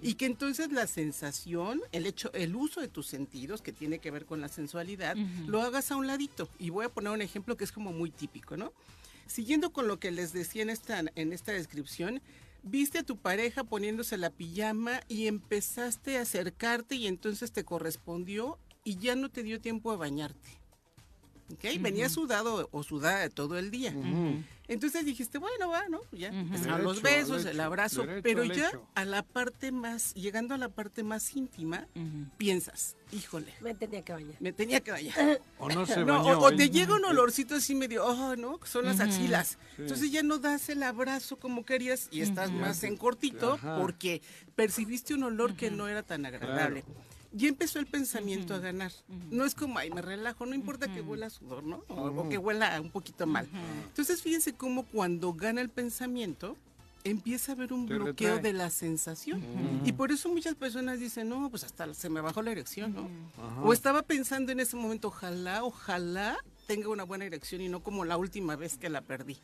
Y 0.00 0.14
que 0.14 0.24
entonces 0.24 0.72
la 0.72 0.86
sensación, 0.86 1.82
el 1.92 2.06
hecho, 2.06 2.32
el 2.32 2.56
uso 2.56 2.80
de 2.80 2.88
tus 2.88 3.06
sentidos, 3.06 3.60
que 3.60 3.72
tiene 3.72 3.98
que 3.98 4.10
ver 4.10 4.24
con 4.24 4.40
la 4.40 4.48
sensualidad, 4.48 5.16
lo 5.46 5.60
hagas 5.60 5.90
a 5.90 5.96
un 5.96 6.06
ladito. 6.06 6.48
Y 6.58 6.70
voy 6.70 6.86
a 6.86 6.88
poner 6.88 7.12
un 7.12 7.20
ejemplo 7.20 7.58
que 7.58 7.64
es 7.64 7.72
como 7.72 7.92
muy 7.92 8.10
típico, 8.10 8.56
¿no? 8.56 8.72
Siguiendo 9.26 9.70
con 9.70 9.86
lo 9.86 10.00
que 10.00 10.10
les 10.12 10.32
decía 10.32 10.62
en 10.62 10.70
esta, 10.70 11.02
en 11.14 11.32
esta 11.34 11.52
descripción, 11.52 12.22
viste 12.62 12.98
a 12.98 13.02
tu 13.02 13.16
pareja 13.16 13.64
poniéndose 13.64 14.16
la 14.16 14.30
pijama 14.30 15.00
y 15.08 15.26
empezaste 15.26 16.18
a 16.18 16.22
acercarte 16.22 16.94
y 16.96 17.06
entonces 17.06 17.52
te 17.52 17.64
correspondió 17.64 18.58
y 18.84 18.96
ya 18.96 19.16
no 19.16 19.30
te 19.30 19.42
dio 19.42 19.60
tiempo 19.60 19.90
a 19.90 19.96
bañarte. 19.96 20.59
¿Ok? 21.52 21.64
Venía 21.80 22.08
sudado 22.08 22.68
o 22.72 22.82
sudada 22.82 23.28
todo 23.28 23.58
el 23.58 23.70
día. 23.70 23.94
Entonces 24.68 25.04
dijiste, 25.04 25.38
bueno, 25.38 25.68
va, 25.68 25.88
¿no? 25.88 25.98
Ya 26.12 26.28
Ujú. 26.28 26.38
empezaron 26.38 26.84
los 26.84 27.02
Derecho 27.02 27.32
al 27.32 27.38
besos, 27.38 27.44
el 27.50 27.60
abrazo, 27.60 28.02
derecho 28.06 28.22
pero 28.22 28.44
ya 28.44 28.70
a 28.94 29.04
la 29.04 29.24
parte 29.24 29.72
más, 29.72 30.14
llegando 30.14 30.54
a 30.54 30.58
la 30.58 30.68
parte 30.68 31.02
más 31.02 31.34
íntima, 31.34 31.88
piensas, 32.38 32.94
híjole, 33.10 33.52
Me 33.60 33.74
tenía 33.74 34.02
que 34.02 34.12
bañar. 34.12 34.36
me 34.38 34.52
tenía 34.52 34.78
que 34.80 34.92
bañar. 34.92 35.40
O 35.58 35.68
no 35.70 35.86
se 35.86 35.96
No, 36.04 36.22
bañó. 36.22 36.38
o, 36.38 36.44
o 36.44 36.54
te 36.54 36.70
llega 36.70 36.94
un 36.94 37.04
olorcito 37.04 37.56
así 37.56 37.74
medio, 37.74 38.06
oh, 38.06 38.36
¿no? 38.36 38.60
Son 38.64 38.84
las 38.84 39.00
axilas. 39.00 39.58
Sí. 39.74 39.82
Entonces 39.82 40.12
ya 40.12 40.22
no 40.22 40.38
das 40.38 40.68
el 40.68 40.84
abrazo 40.84 41.36
como 41.36 41.64
querías 41.64 42.06
y 42.12 42.20
estás 42.20 42.52
más 42.52 42.84
en 42.84 42.96
cortito 42.96 43.54
Ajá. 43.54 43.76
porque 43.80 44.22
percibiste 44.54 45.14
un 45.14 45.24
olor 45.24 45.56
que 45.56 45.72
no 45.72 45.88
era 45.88 46.04
tan 46.04 46.24
agradable. 46.26 46.84
Y 47.36 47.46
empezó 47.46 47.78
el 47.78 47.86
pensamiento 47.86 48.54
a 48.54 48.58
ganar. 48.58 48.92
No 49.30 49.44
es 49.44 49.54
como, 49.54 49.78
ay, 49.78 49.90
me 49.90 50.02
relajo, 50.02 50.46
no 50.46 50.54
importa 50.54 50.92
que 50.92 51.00
huela 51.00 51.26
a 51.26 51.30
sudor, 51.30 51.62
¿no? 51.62 51.84
O, 51.88 52.06
o 52.08 52.28
que 52.28 52.38
huela 52.38 52.80
un 52.80 52.90
poquito 52.90 53.26
mal. 53.26 53.48
Entonces 53.86 54.20
fíjense 54.22 54.52
cómo 54.54 54.84
cuando 54.84 55.32
gana 55.32 55.60
el 55.60 55.68
pensamiento, 55.68 56.56
empieza 57.04 57.52
a 57.52 57.54
haber 57.54 57.72
un 57.72 57.86
Te 57.86 57.94
bloqueo 57.94 58.34
retrae. 58.36 58.52
de 58.52 58.58
la 58.58 58.68
sensación. 58.70 59.42
Y 59.84 59.92
por 59.92 60.12
eso 60.12 60.28
muchas 60.28 60.54
personas 60.54 60.98
dicen, 60.98 61.28
no, 61.28 61.48
pues 61.50 61.64
hasta 61.64 61.94
se 61.94 62.08
me 62.10 62.20
bajó 62.20 62.42
la 62.42 62.50
erección, 62.50 62.94
¿no? 62.94 63.08
O 63.62 63.72
estaba 63.72 64.02
pensando 64.02 64.52
en 64.52 64.60
ese 64.60 64.76
momento, 64.76 65.08
ojalá, 65.08 65.62
ojalá 65.64 66.36
tenga 66.66 66.88
una 66.88 67.04
buena 67.04 67.24
erección 67.24 67.62
y 67.62 67.68
no 67.68 67.82
como 67.82 68.04
la 68.04 68.16
última 68.16 68.54
vez 68.56 68.76
que 68.76 68.90
la 68.90 69.00
perdí. 69.02 69.38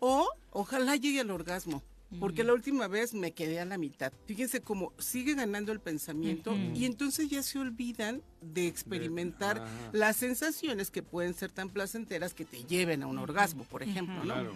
O 0.00 0.28
ojalá 0.52 0.96
llegue 0.96 1.20
al 1.20 1.30
orgasmo. 1.30 1.82
Porque 2.18 2.42
la 2.42 2.52
última 2.52 2.88
vez 2.88 3.14
me 3.14 3.32
quedé 3.32 3.60
a 3.60 3.64
la 3.64 3.78
mitad. 3.78 4.12
Fíjense 4.26 4.60
cómo 4.60 4.92
sigue 4.98 5.34
ganando 5.34 5.70
el 5.70 5.80
pensamiento 5.80 6.56
y 6.74 6.84
entonces 6.84 7.28
ya 7.28 7.42
se 7.42 7.58
olvidan 7.58 8.22
de 8.40 8.66
experimentar 8.66 9.64
las 9.92 10.16
sensaciones 10.16 10.90
que 10.90 11.02
pueden 11.02 11.34
ser 11.34 11.52
tan 11.52 11.70
placenteras 11.70 12.34
que 12.34 12.44
te 12.44 12.64
lleven 12.64 13.02
a 13.02 13.06
un 13.06 13.18
orgasmo, 13.18 13.64
por 13.64 13.82
ejemplo, 13.82 14.16
¿no? 14.16 14.24
Claro. 14.24 14.52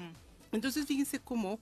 Entonces 0.50 0.86
fíjense 0.86 1.20
cómo 1.20 1.60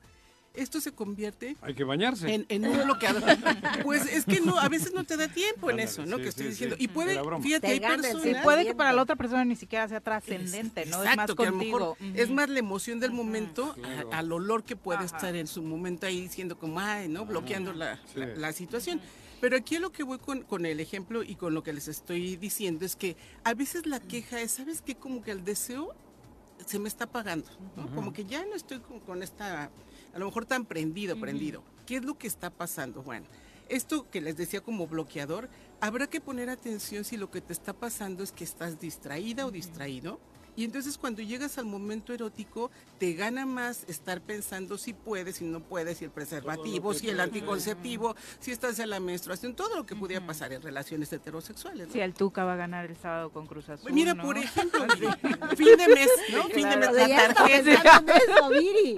esto 0.55 0.81
se 0.81 0.93
convierte 0.93 1.57
Hay 1.63 1.75
que 1.75 1.85
bañarse. 1.85 2.33
en, 2.33 2.47
en 2.49 2.67
un 2.67 2.83
bloqueador. 2.85 3.23
Pues 3.85 4.07
es 4.07 4.25
que 4.25 4.41
no, 4.41 4.59
a 4.59 4.69
veces 4.69 4.93
no 4.95 5.05
te 5.05 5.17
da 5.17 5.29
tiempo 5.29 5.71
en 5.71 5.81
eso, 5.81 6.05
¿no? 6.07 6.17
sí, 6.17 6.23
que 6.23 6.29
estoy 6.29 6.45
sí, 6.45 6.51
diciendo. 6.51 6.77
sí. 6.77 6.85
Y 6.85 6.89
puede, 6.89 7.21
fíjate, 7.43 7.67
Te 7.67 7.73
hay 7.73 7.81
personas... 7.81 8.23
Sí, 8.23 8.33
puede 8.43 8.65
que 8.67 8.75
para 8.75 8.93
la 8.93 9.03
otra 9.03 9.17
persona 9.17 9.45
ni 9.45 9.57
siquiera 9.57 9.89
sea 9.89 10.01
trascendente, 10.01 10.87
¿no? 10.87 10.99
es 10.99 11.05
más 11.05 11.13
Exacto, 11.15 11.37
que 11.37 11.43
a 11.43 11.47
lo 11.47 11.53
contigo. 11.53 11.97
mejor 12.01 12.21
es 12.21 12.31
más 12.31 12.49
la 12.49 12.59
emoción 12.59 13.01
del 13.01 13.13
momento 13.13 13.75
Claro. 13.75 14.13
a- 14.13 14.19
al 14.19 14.33
olor 14.33 14.63
que 14.65 14.77
puede 14.77 14.99
Ajá. 15.05 15.07
estar 15.17 15.37
en 15.37 15.47
su 15.47 15.63
momento 15.63 16.07
ahí 16.07 16.21
diciendo 16.21 16.59
como, 16.59 16.79
ay, 16.81 17.09
¿no? 17.09 17.25
Bloqueando 17.27 17.73
la, 17.73 17.97
Sí. 18.13 18.21
la- 18.21 18.27
la 18.27 18.53
situación. 18.53 19.01
Pero 19.41 19.57
aquí 19.57 19.77
a 19.77 19.81
lo 19.81 19.91
que 19.91 20.05
voy 20.05 20.19
con, 20.19 20.43
con 20.43 20.67
el 20.67 20.79
ejemplo 20.79 21.23
y 21.25 21.35
con 21.35 21.53
lo 21.55 21.63
que 21.65 21.73
les 21.73 21.89
estoy 21.89 22.37
diciendo 22.37 22.85
es 22.85 22.95
que 22.95 23.17
a 23.43 23.55
veces 23.55 23.87
la 23.87 23.99
queja 23.99 24.41
es, 24.41 24.53
¿sabes 24.53 24.83
qué? 24.83 24.95
Como 24.95 25.23
que 25.23 25.33
el 25.33 25.43
deseo 25.45 25.95
se 26.65 26.79
me 26.79 26.89
está 26.89 27.05
apagando, 27.05 27.49
¿no? 27.77 27.93
Como 27.95 28.13
que 28.13 28.25
ya 28.25 28.45
no 28.45 28.55
estoy 28.55 28.79
con, 28.79 29.01
con 29.01 29.23
esta, 29.23 29.71
a 30.15 30.19
lo 30.19 30.27
mejor 30.27 30.47
tan 30.47 30.65
prendido, 30.65 31.19
prendido. 31.19 31.63
¿Qué 31.87 31.97
es 31.97 32.05
lo 32.05 32.19
que 32.19 32.27
está 32.27 32.51
pasando? 32.51 33.03
Bueno, 33.03 33.27
esto 33.69 34.11
que 34.11 34.21
les 34.21 34.37
decía 34.37 34.61
como 34.61 34.87
bloqueador, 34.87 35.49
habrá 35.81 36.07
que 36.07 36.21
poner 36.21 36.51
atención 36.51 37.05
si 37.05 37.17
lo 37.17 37.31
que 37.31 37.41
te 37.41 37.53
está 37.53 37.73
pasando 37.73 38.23
es 38.23 38.33
que 38.33 38.45
estás 38.45 38.79
distraída 38.79 39.47
o 39.47 39.51
distraído. 39.51 40.21
Y 40.55 40.65
entonces 40.65 40.99
cuando 40.99 41.23
llegas 41.23 41.57
al 41.57 41.65
momento 41.65 42.13
erótico, 42.13 42.71
te 42.99 43.15
gana 43.15 43.47
más 43.47 43.85
estar 43.89 44.21
pensando 44.21 44.77
si 44.77 44.93
puedes, 44.93 45.37
si 45.37 45.45
no 45.45 45.61
puedes, 45.61 45.99
si 45.99 46.05
el 46.05 46.11
preservativo, 46.11 46.93
si 46.93 47.09
el 47.09 47.21
anticonceptivo, 47.21 48.15
si 48.39 48.51
estás 48.51 48.79
en 48.79 48.91
la 48.91 49.01
menstruación, 49.01 49.55
todo 49.55 49.77
lo 49.77 49.87
que 49.87 49.97
pudiera 49.97 50.25
pasar 50.27 50.53
en 50.53 50.61
relaciones 50.61 51.13
heterosexuales. 51.13 51.87
¿no? 51.89 51.93
Sí, 51.93 52.01
el 52.01 52.13
Tuca 52.13 52.45
va 52.45 52.53
a 52.53 52.57
ganar 52.57 52.85
el 52.85 52.97
sábado 52.97 53.31
con 53.31 53.47
Cruz 53.47 53.69
Azul. 53.71 53.83
Pues 53.83 53.95
mira, 53.95 54.13
¿no? 54.15 54.23
por 54.25 54.37
ejemplo, 54.37 54.85
fin 55.57 55.77
de 55.77 55.89
mes, 55.89 56.09
¿no? 56.33 56.45
fin 56.49 56.69
de 56.69 56.77
mes, 56.77 56.93
la 56.93 57.35
tarjeta. 57.35 58.03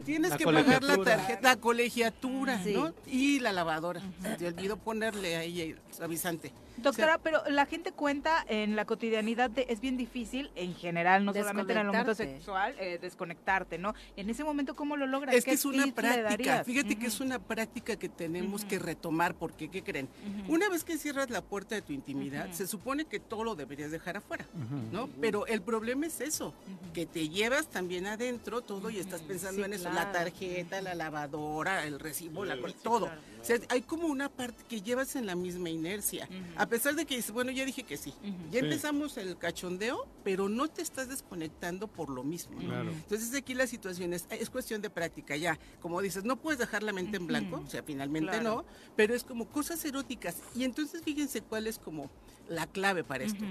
Tienes 0.05 0.31
La 0.31 0.37
que 0.37 0.45
pagar 0.45 0.83
la 0.83 0.97
tarjeta, 0.99 1.41
la 1.43 1.57
colegiatura, 1.57 2.63
Sí. 2.65 2.75
¿no? 2.75 2.93
Y 3.07 3.41
la 3.41 3.53
lavadora. 3.53 4.01
Se 4.23 4.37
te 4.37 4.47
olvidó 4.49 4.77
ponerle 4.77 5.37
ahí 5.37 5.61
el 5.61 5.79
suavizante. 5.97 6.53
Doctora, 6.77 7.19
pero 7.19 7.43
la 7.49 7.67
gente 7.67 7.93
cuenta 7.93 8.45
en 8.49 8.77
la 8.77 8.85
cotidianidad 8.85 9.51
de 9.51 9.67
es 9.69 9.81
bien 9.81 9.97
difícil 9.97 10.51
en 10.57 10.75
general, 10.75 11.25
no 11.25 11.33
solamente 11.33 11.73
en 11.73 11.79
el 11.79 11.87
momento 11.87 12.15
sexual, 12.15 12.75
eh, 12.79 12.99
desconectarte, 13.01 13.79
¿no? 13.79 13.95
En 14.17 14.29
ese 14.31 14.45
momento, 14.45 14.75
¿cómo 14.75 14.97
lo 14.97 15.07
logras? 15.07 15.35
Es 15.35 15.45
¿Qué 15.45 15.53
que 15.53 15.55
es 15.55 15.65
una 15.65 15.87
práctica, 15.87 16.65
fíjate 16.65 16.97
que 16.97 17.07
es 17.07 17.21
una 17.21 17.39
práctica 17.39 17.97
que 17.97 18.09
tenemos 18.09 18.65
que 18.65 18.79
retomar, 18.79 19.35
porque 19.35 19.69
¿qué 19.71 19.83
creen? 19.83 20.09
Una 20.49 20.69
vez 20.69 20.85
que 20.85 20.99
cierras 20.99 21.31
la 21.31 21.43
puerta 21.43 21.75
de 21.75 21.83
tu 21.83 21.93
intimidad, 21.93 22.51
se 22.53 22.67
supone 22.67 23.05
que 23.05 23.21
todo 23.21 23.45
lo 23.45 23.55
deberías 23.55 23.91
dejar 23.91 24.17
afuera, 24.17 24.47
¿no? 24.93 25.09
Pero 25.21 25.47
el 25.47 25.63
problema 25.63 26.07
es 26.07 26.21
eso, 26.21 26.55
que 26.93 27.07
te 27.07 27.29
llevas 27.29 27.69
también 27.69 28.07
adentro 28.07 28.61
todo 28.63 28.91
y 28.91 28.99
estás 28.99 29.23
pensando 29.23 29.59
Sí, 29.59 29.63
en 29.63 29.73
eso, 29.75 29.91
la 29.91 30.11
tarjeta, 30.11 30.81
la 30.81 30.95
lavadora, 30.95 31.85
el 31.87 32.01
recibo, 32.01 32.45
la, 32.45 32.57
sí, 32.57 32.63
todo. 32.83 33.07
claro. 33.07 33.21
O 33.41 33.47
sea, 33.47 33.59
hay 33.69 33.83
como 33.83 34.07
una 34.07 34.31
parte 34.31 34.65
que 34.69 34.81
llevas 34.81 35.17
en 35.17 35.27
la 35.27 35.35
misma 35.35 35.69
inercia, 35.69 36.27
a 36.65 36.69
pesar 36.69 36.95
de 36.95 37.05
que 37.05 37.17
dices, 37.17 37.31
bueno, 37.31 37.51
ya 37.51 37.65
dije 37.65 37.83
que 37.83 37.97
sí, 37.97 38.13
ya 38.51 38.61
Sí. 38.61 38.67
empezamos 38.67 39.17
el 39.19 39.37
cachondeo, 39.37 40.07
pero 40.25 40.49
no 40.49 40.69
te 40.69 40.81
estás 40.83 41.09
desconectando 41.09 41.87
por 41.89 42.09
lo 42.09 42.23
mismo. 42.25 42.61
¿no? 42.61 42.69
Claro. 42.69 42.91
Entonces 42.91 43.35
aquí 43.35 43.53
la 43.55 43.67
situación 43.67 44.13
es, 44.15 44.27
es 44.31 44.49
cuestión 44.51 44.81
de 44.83 44.91
práctica 44.91 45.37
ya. 45.37 45.59
Como 45.81 46.01
dices, 46.01 46.25
no 46.25 46.37
puedes 46.37 46.59
dejar 46.59 46.83
la 46.83 46.93
mente 46.93 47.17
en 47.19 47.27
blanco, 47.27 47.63
o 47.67 47.71
sea, 47.71 47.83
finalmente 47.83 48.31
Claro. 48.41 48.57
no, 48.57 48.65
pero 48.97 49.15
es 49.15 49.25
como 49.25 49.47
cosas 49.49 49.85
eróticas. 49.85 50.37
Y 50.55 50.65
entonces 50.65 51.03
fíjense 51.03 51.43
cuál 51.43 51.67
es 51.67 51.79
como 51.79 52.11
la 52.49 52.67
clave 52.67 53.05
para 53.05 53.25
esto. 53.25 53.45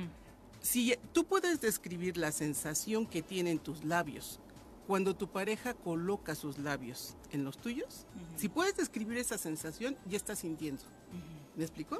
Si 0.61 0.95
tú 1.11 1.25
puedes 1.25 1.61
describir 1.61 2.17
la 2.17 2.31
sensación 2.31 3.05
que 3.05 3.21
tienen 3.21 3.59
tus 3.59 3.83
labios 3.83 4.39
cuando 4.87 5.15
tu 5.15 5.27
pareja 5.29 5.73
coloca 5.73 6.35
sus 6.35 6.57
labios 6.57 7.15
en 7.31 7.43
los 7.43 7.57
tuyos, 7.57 8.05
si 8.37 8.49
puedes 8.49 8.75
describir 8.75 9.17
esa 9.17 9.37
sensación, 9.37 9.95
ya 10.09 10.17
estás 10.17 10.39
sintiendo. 10.39 10.83
¿Me 11.55 11.63
explico? 11.63 11.97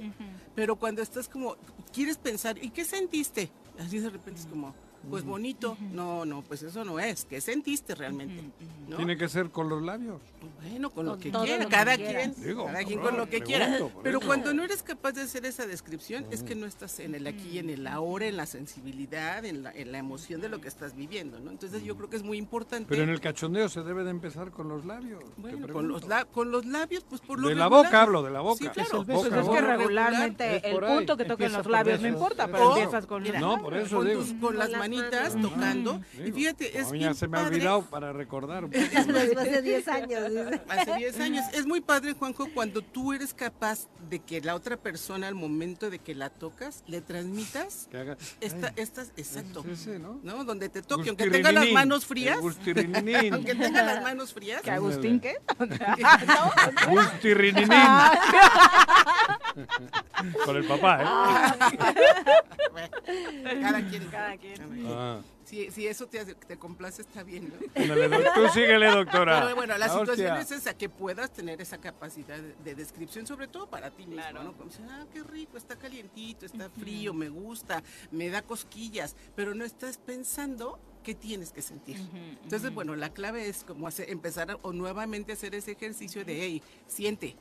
Pero 0.55 0.75
cuando 0.75 1.01
estás 1.01 1.30
como, 1.30 1.55
quieres 1.91 2.17
pensar, 2.17 2.57
¿y 2.63 2.69
qué 2.71 2.85
sentiste? 2.85 3.51
Así 3.80 3.99
de 3.99 4.09
repente 4.09 4.41
es 4.41 4.47
como, 4.47 4.73
pues 5.09 5.23
bonito. 5.23 5.77
No, 5.91 6.25
no, 6.25 6.41
pues 6.41 6.63
eso 6.63 6.84
no 6.85 6.99
es. 6.99 7.25
¿Qué 7.25 7.41
sentiste 7.41 7.95
realmente? 7.95 8.41
¿No? 8.88 8.97
Tiene 8.97 9.17
que 9.17 9.27
ser 9.30 9.49
con 9.49 9.69
los 9.69 9.81
labios. 9.81 10.19
Bueno, 10.61 10.89
con 10.89 11.05
lo 11.05 11.11
Con 11.13 11.19
que 11.21 11.31
quiera, 11.31 11.63
lo 11.63 11.69
cada 11.69 11.95
quien, 11.97 12.34
Digo, 12.41 12.65
cada 12.65 12.84
quien 12.84 12.99
no, 12.99 13.05
con 13.05 13.17
lo 13.17 13.30
que 13.30 13.41
quiera. 13.41 13.80
Pero 14.01 14.17
eso. 14.19 14.27
cuando 14.27 14.53
no 14.53 14.63
eres 14.63 14.84
capaz 14.84 15.11
de 15.13 15.21
hacer 15.21 15.45
esa 15.45 15.65
descripción, 15.65 16.25
es 16.31 16.43
que 16.43 16.55
no 16.55 16.65
estás 16.65 16.99
en 16.99 17.15
el 17.15 17.27
aquí, 17.27 17.59
en 17.59 17.69
el 17.69 17.85
ahora, 17.88 18.25
en 18.27 18.38
la 18.38 18.45
sensibilidad, 18.45 19.43
en 19.45 19.63
la, 19.63 19.71
en 19.71 19.91
la 19.91 19.97
emoción 19.99 20.41
de 20.41 20.49
lo 20.49 20.59
que 20.61 20.67
estás 20.67 20.95
viviendo, 20.95 21.39
¿no? 21.39 21.51
Entonces 21.51 21.84
yo 21.84 21.95
creo 21.95 22.09
que 22.09 22.17
es 22.17 22.23
muy 22.23 22.38
importante. 22.38 22.88
Pero 22.89 23.03
en 23.03 23.09
el 23.09 23.19
cachondeo 23.21 23.69
se 23.69 23.81
debe 23.84 24.03
de 24.03 24.09
empezar 24.11 24.51
con 24.51 24.67
los 24.69 24.85
labios. 24.85 25.23
Bueno, 25.38 25.67
con 25.71 25.88
los, 25.88 26.07
la- 26.07 26.25
con 26.25 26.51
los 26.51 26.65
labios, 26.65 27.05
pues 27.07 27.21
por 27.21 27.39
lo 27.39 27.49
De 27.49 27.55
la 27.55 27.67
boca 27.67 28.01
hablo, 28.03 28.23
de 28.23 28.31
la 28.31 28.41
boca. 28.41 28.57
Sí, 28.59 28.67
claro. 28.69 28.81
Es 28.88 28.93
el 28.93 29.05
beso, 29.05 29.19
Pues 29.30 29.45
boca, 29.45 29.59
es 29.59 29.61
que 29.61 29.67
regularmente 29.77 30.55
Es 30.57 30.63
el 30.65 30.80
punto 30.80 31.17
que 31.17 31.25
toquen 31.25 31.51
los 31.53 31.65
labios 31.67 31.99
no 31.99 32.03
besos. 32.03 32.19
importa, 32.21 32.47
pero 32.47 32.69
empiezas 32.75 33.05
con 33.05 33.23
No, 33.39 33.61
por 33.61 33.73
eso 33.77 33.97
con, 33.97 34.07
digo. 34.07 34.23
con 34.41 34.57
las 34.57 34.69
las 34.69 34.80
manitas 34.80 34.93
tocando. 35.41 36.02
Y 36.26 36.32
fíjate, 36.32 36.78
es 36.78 36.88
se 37.18 37.28
me 37.28 37.38
ha 37.38 37.44
olvidado 37.44 37.84
para 37.90 38.14
recordar. 38.14 38.70
Después 38.70 39.52
de 39.52 39.61
10 39.61 39.88
años. 39.88 40.24
Hace 40.70 40.95
10 40.98 41.20
años. 41.20 41.45
Es 41.53 41.65
muy 41.65 41.82
padre, 41.82 42.14
Juanjo, 42.14 42.48
cuando 42.53 42.82
tú 42.82 43.14
eres 43.14 43.34
capaz 43.34 43.88
de 44.10 44.20
que 44.20 44.41
la 44.41 44.56
otra 44.56 44.78
persona, 44.78 45.28
al 45.28 45.36
momento 45.36 45.90
de 45.90 45.99
que 45.99 46.14
la 46.15 46.30
tocas, 46.30 46.84
le 46.88 47.02
transmitas 47.02 47.88
Que 47.90 47.98
haga- 47.98 48.18
esta, 48.41 48.68
Ay, 48.68 48.74
estas, 48.78 49.11
exacto. 49.18 49.64
es 49.72 49.82
ese, 49.82 49.99
¿no? 49.99 50.20
¿no? 50.24 50.44
Donde 50.44 50.70
te 50.70 50.82
toque, 50.82 51.10
aunque 51.10 51.30
tenga 51.30 51.52
las 51.52 51.70
manos 51.72 52.06
frías. 52.06 52.38
aunque 52.41 53.56
tenga 53.56 53.84
las 53.84 54.03
manos 54.03 54.34
frías. 54.34 54.61
¿Que 54.61 54.72
Agustín 54.72 55.20
qué? 55.20 55.36
Gustirrininín. 56.90 57.70
Con 60.45 60.57
el 60.57 60.65
papá, 60.65 61.02
¿eh? 61.02 61.06
Cada 63.61 63.82
quien. 63.88 64.06
Cada 64.10 64.38
quien. 64.38 64.82
Ah. 64.89 65.22
Si, 65.45 65.69
si 65.72 65.88
eso 65.88 66.07
te, 66.07 66.19
hace- 66.22 66.35
te 66.35 66.57
complace, 66.57 67.01
está 67.01 67.22
bien, 67.22 67.49
¿no? 67.49 67.84
Tú 68.34 68.47
síguele, 68.53 68.88
doctora. 68.89 69.41
Pero 69.43 69.55
bueno, 69.55 69.77
la 69.77 69.89
situación 69.89 70.31
hostia. 70.31 70.39
es 70.39 70.51
esa, 70.51 70.73
que 70.77 70.88
puedas 70.89 71.31
tener 71.31 71.61
esa 71.61 71.77
capacidad 71.80 72.38
de, 72.38 72.55
de 72.64 72.76
descripción, 72.76 73.27
sobre 73.27 73.47
todo 73.47 73.68
para 73.68 73.91
ti 73.91 74.05
mismo, 74.07 74.23
¿no? 74.41 74.53
Como 74.53 74.69
decir, 74.69 74.85
ah, 74.89 75.05
qué 75.11 75.22
rico, 75.23 75.57
está 75.57 75.76
calientito, 75.76 76.45
está 76.45 76.69
frío, 76.69 77.14
me 77.14 77.27
gusta, 77.30 77.84
me 78.11 78.30
da 78.30 78.41
cosquillas, 78.41 79.15
pero 79.35 79.53
no 79.53 79.65
estás 79.65 79.97
pensando 79.97 80.80
qué 81.03 81.14
tienes 81.14 81.51
que 81.51 81.61
sentir. 81.61 81.97
Entonces, 82.43 82.73
bueno, 82.73 82.95
la 82.95 83.10
clave 83.14 83.49
es 83.49 83.65
como 83.65 83.88
hacer, 83.88 84.10
empezar 84.10 84.49
a- 84.51 84.55
o 84.61 84.72
nuevamente 84.72 85.34
hacer 85.34 85.53
ese 85.55 85.72
ejercicio 85.73 86.23
de, 86.23 86.39
hey, 86.41 86.61
siente. 86.88 87.35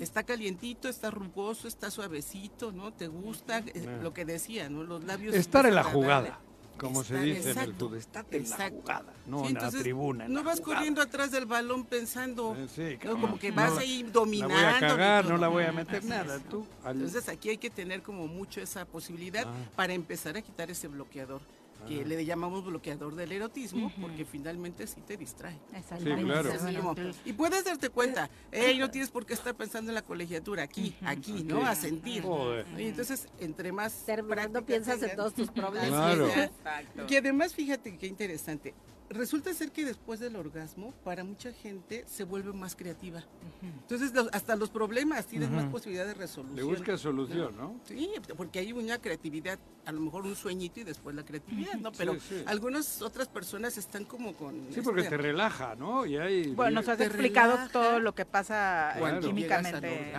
Está 0.00 0.22
calientito, 0.24 0.88
está 0.88 1.10
rugoso, 1.10 1.68
está 1.68 1.90
suavecito, 1.90 2.72
¿no? 2.72 2.92
¿Te 2.92 3.06
gusta? 3.06 3.58
Eh. 3.58 3.98
Lo 4.02 4.12
que 4.14 4.24
decía, 4.24 4.68
¿no? 4.70 4.82
Los 4.82 5.04
labios. 5.04 5.34
Estar 5.34 5.66
en 5.66 5.74
la 5.74 5.84
jugada, 5.84 6.40
como 6.78 7.04
se 7.04 7.14
Estar- 7.14 7.24
dice 7.24 7.38
en 7.38 7.44
el 7.44 7.48
exacto, 7.64 7.84
fútbol. 7.86 7.98
Estate 7.98 8.36
en 8.36 8.42
la 8.42 8.48
exacto. 8.48 8.80
jugada, 8.80 9.12
no 9.26 9.40
Sí, 9.40 9.46
en 9.48 9.54
la 9.54 9.70
tribuna. 9.70 10.24
en 10.26 10.32
no 10.32 10.40
la 10.40 10.46
vas 10.46 10.60
jugada. 10.60 10.76
corriendo 10.78 11.02
atrás 11.02 11.30
del 11.30 11.46
balón 11.46 11.84
pensando, 11.84 12.56
Eh, 12.56 12.66
sí, 12.74 12.98
¿no? 13.04 13.10
como 13.20 13.38
que 13.38 13.50
No 13.50 13.56
vas 13.56 13.74
la- 13.74 13.80
ahí 13.80 14.02
La 14.04 14.10
dominando. 14.10 14.54
voy 14.54 14.64
a 14.64 14.78
cagar, 14.80 15.24
no 15.26 15.36
la 15.36 15.48
voy 15.48 15.64
a 15.64 15.72
meter 15.72 15.96
Así 15.98 16.08
nada. 16.08 16.36
es. 16.36 16.42
Tú, 16.48 16.66
al- 16.84 16.96
Entonces 16.96 17.28
aquí 17.28 17.50
hay 17.50 17.58
que 17.58 17.70
tener 17.70 18.02
como 18.02 18.26
mucho 18.26 18.60
esa 18.60 18.84
posibilidad 18.84 19.44
Ah. 19.46 19.52
para 19.76 19.92
empezar 19.92 20.36
a 20.36 20.42
quitar 20.42 20.70
ese 20.70 20.88
bloqueador, 20.88 21.40
que 21.86 22.04
le 22.04 22.24
llamamos 22.24 22.64
bloqueador 22.64 23.14
del 23.14 23.32
erotismo, 23.32 23.92
porque 24.00 24.24
finalmente 24.24 24.86
sí 24.86 25.00
te 25.06 25.16
distrae. 25.16 25.58
Exactamente. 25.74 26.20
Sí, 26.20 26.24
claro. 26.26 26.52
Así 26.52 26.76
como- 26.76 26.94
y 27.24 27.32
puedes 27.32 27.64
darte 27.64 27.88
cuenta, 27.90 28.28
hey, 28.52 28.78
no 28.78 28.90
tienes 28.90 29.10
por 29.10 29.24
qué 29.26 29.34
estar 29.34 29.54
pensando 29.54 29.90
en 29.90 29.94
la 29.94 30.02
colegiatura, 30.02 30.62
aquí, 30.64 30.94
aquí, 31.02 31.44
¿no? 31.44 31.64
A 31.64 31.74
sentir. 31.74 32.22
Joder. 32.22 32.66
Y 32.78 32.88
entonces, 32.88 33.28
entre 33.38 33.72
más 33.72 34.04
Terminando 34.06 34.64
piensas 34.64 35.02
en 35.02 35.16
todos 35.16 35.34
tus 35.34 35.50
problemas. 35.50 35.88
Claro. 35.88 37.06
Que 37.06 37.18
además, 37.18 37.54
fíjate 37.54 37.96
qué 37.96 38.06
interesante. 38.06 38.74
Resulta 39.10 39.54
ser 39.54 39.72
que 39.72 39.84
después 39.86 40.20
del 40.20 40.36
orgasmo, 40.36 40.92
para 41.02 41.24
mucha 41.24 41.50
gente 41.52 42.04
se 42.06 42.24
vuelve 42.24 42.52
más 42.52 42.76
creativa. 42.76 43.24
Entonces, 43.62 44.12
los- 44.12 44.28
hasta 44.32 44.54
los 44.54 44.68
problemas 44.68 45.26
tienes 45.26 45.50
más 45.50 45.62
Ujú. 45.64 45.72
posibilidad 45.72 46.04
de 46.06 46.12
Le 46.12 46.18
resolución. 46.20 46.68
buscas 46.68 47.00
solución, 47.00 47.56
¿no? 47.56 47.80
Sí, 47.84 48.10
porque 48.36 48.58
hay 48.58 48.72
una 48.72 48.98
creatividad, 48.98 49.58
a 49.86 49.92
lo 49.92 50.00
mejor 50.00 50.26
un 50.26 50.36
sueñito 50.36 50.80
y 50.80 50.84
después 50.84 51.16
la 51.16 51.24
creatividad, 51.24 51.74
¿no? 51.76 51.90
Pero 51.98 52.14
Sí, 52.14 52.20
sí. 52.28 52.42
algunas 52.46 53.00
otras 53.00 53.28
personas 53.28 53.78
están 53.78 54.04
como 54.04 54.34
con... 54.34 54.54
Sí, 54.74 54.82
porque 54.82 55.00
este, 55.00 55.16
te 55.16 55.22
relaja, 55.22 55.74
¿no? 55.74 56.04
Y 56.04 56.18
hay... 56.18 56.48
Bueno, 56.54 56.80
nos 56.80 56.88
has 56.88 56.98
Te 56.98 57.04
explicado 57.04 57.52
relaja 57.52 57.72
todo 57.72 58.00
lo 58.00 58.14
que 58.14 58.26
pasa 58.26 58.92
eh, 58.98 59.04
al 59.04 59.20
químicamente. 59.20 60.12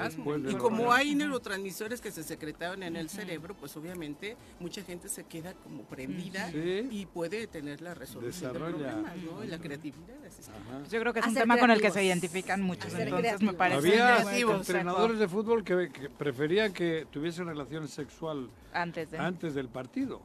Y 0.50 0.56
como 0.56 0.92
hay 0.92 1.14
neurotransmisores 1.14 2.02
que 2.02 2.12
se 2.12 2.24
secretaron 2.24 2.82
en 2.82 2.96
el 2.96 3.10
cerebro, 3.10 3.56
pues 3.56 3.78
obviamente 3.78 4.36
mucha 4.60 4.82
gente 4.82 5.10
se 5.10 5.26
queda 5.26 5.54
como 5.54 5.84
prendida 5.84 6.50
Sí. 6.52 6.88
y 6.90 7.06
puede 7.06 7.46
tener 7.46 7.82
la 7.82 7.94
resolución 7.94 8.32
de 8.54 8.60
Desarrolla. 8.60 8.79
Problemas, 8.80 9.18
¿no? 9.18 9.44
Y 9.44 9.48
la 9.48 9.58
creatividad. 9.60 10.18
así 10.26 10.42
es 10.42 10.48
que- 10.48 10.54
Ajá. 10.54 10.84
Yo 10.90 11.00
creo 11.00 11.14
que 11.14 11.20
es 11.20 11.28
un 11.28 11.34
tema 11.34 11.58
con 11.58 11.72
el 11.72 11.82
que 11.82 11.92
se 11.92 12.04
identifican 12.04 12.62
muchos, 12.62 12.94
Hacer 12.94 13.08
entonces 13.08 13.42
me 13.42 13.54
parece 13.54 13.78
Había 14.02 14.18
entrenadores 14.56 15.20
de 15.20 15.28
fútbol 15.28 15.64
que, 15.64 15.90
que 15.92 16.10
preferían 16.10 16.74
que 16.74 17.08
tuviesen 17.12 17.48
relación 17.48 17.88
sexual 17.88 18.50
antes 18.74 19.12
de 19.12 19.18
antes 19.18 19.54
del 19.56 19.70
partido. 19.70 20.22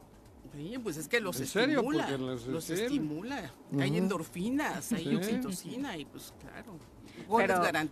Sí, 0.55 0.77
pues 0.83 0.97
es 0.99 1.09
que 1.09 1.21
los 1.21 1.41
¿En 1.41 1.47
serio? 1.49 1.79
estimula. 1.81 2.07
Porque 2.07 2.19
los- 2.53 2.71
estimula. 2.71 3.51
Hay 3.81 3.97
endorfinas, 3.99 4.93
hay 4.93 5.05
Sí. 5.05 5.15
oxitocina 5.17 5.97
y 5.97 6.05
pues 6.05 6.33
claro. 6.41 6.77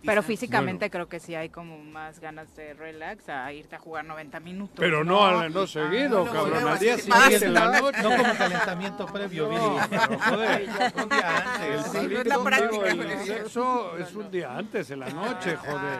Pero, 0.05 0.21
físicamente 0.23 0.89
creo 0.89 1.07
que 1.09 1.19
sí 1.19 1.35
hay 1.35 1.49
como 1.49 1.77
más 1.79 2.19
ganas 2.19 2.55
de 2.55 2.73
relax 2.73 3.29
a 3.29 3.51
irte 3.51 3.75
a 3.75 3.79
jugar 3.79 4.05
90 4.05 4.39
minutos. 4.39 4.75
Pero 4.77 5.03
no, 5.03 5.25
al- 5.25 5.53
no 5.53 5.65
seguido, 5.67 6.25
no, 6.25 6.31
cabrón. 6.31 6.61
no, 6.63 6.67
Al 6.69 6.79
día 6.79 6.97
siguiente, 6.97 7.45
en 7.45 7.53
la 7.53 7.65
¿no? 7.65 7.81
noche. 7.81 8.03
No 8.03 8.09
como 8.17 8.33
calentamiento 8.35 9.05
previo. 9.07 9.49
No, 9.51 9.77
pero 9.89 10.19
joder. 10.19 10.69
Un 11.03 11.09
día 11.09 11.37
antes. 11.37 11.61
El 11.69 11.83
Sí, 11.83 11.89
salir 11.91 12.11
no 12.13 12.19
es 12.21 12.27
la 12.27 12.35
contigo, 12.35 12.43
práctica, 12.81 12.89
el 13.13 13.19
sexo 13.25 13.97
es 13.97 14.15
un 14.15 14.31
día 14.31 14.55
antes, 14.57 14.91
en 14.91 14.99
la 14.99 15.09
noche, 15.09 15.55
joder. 15.57 15.99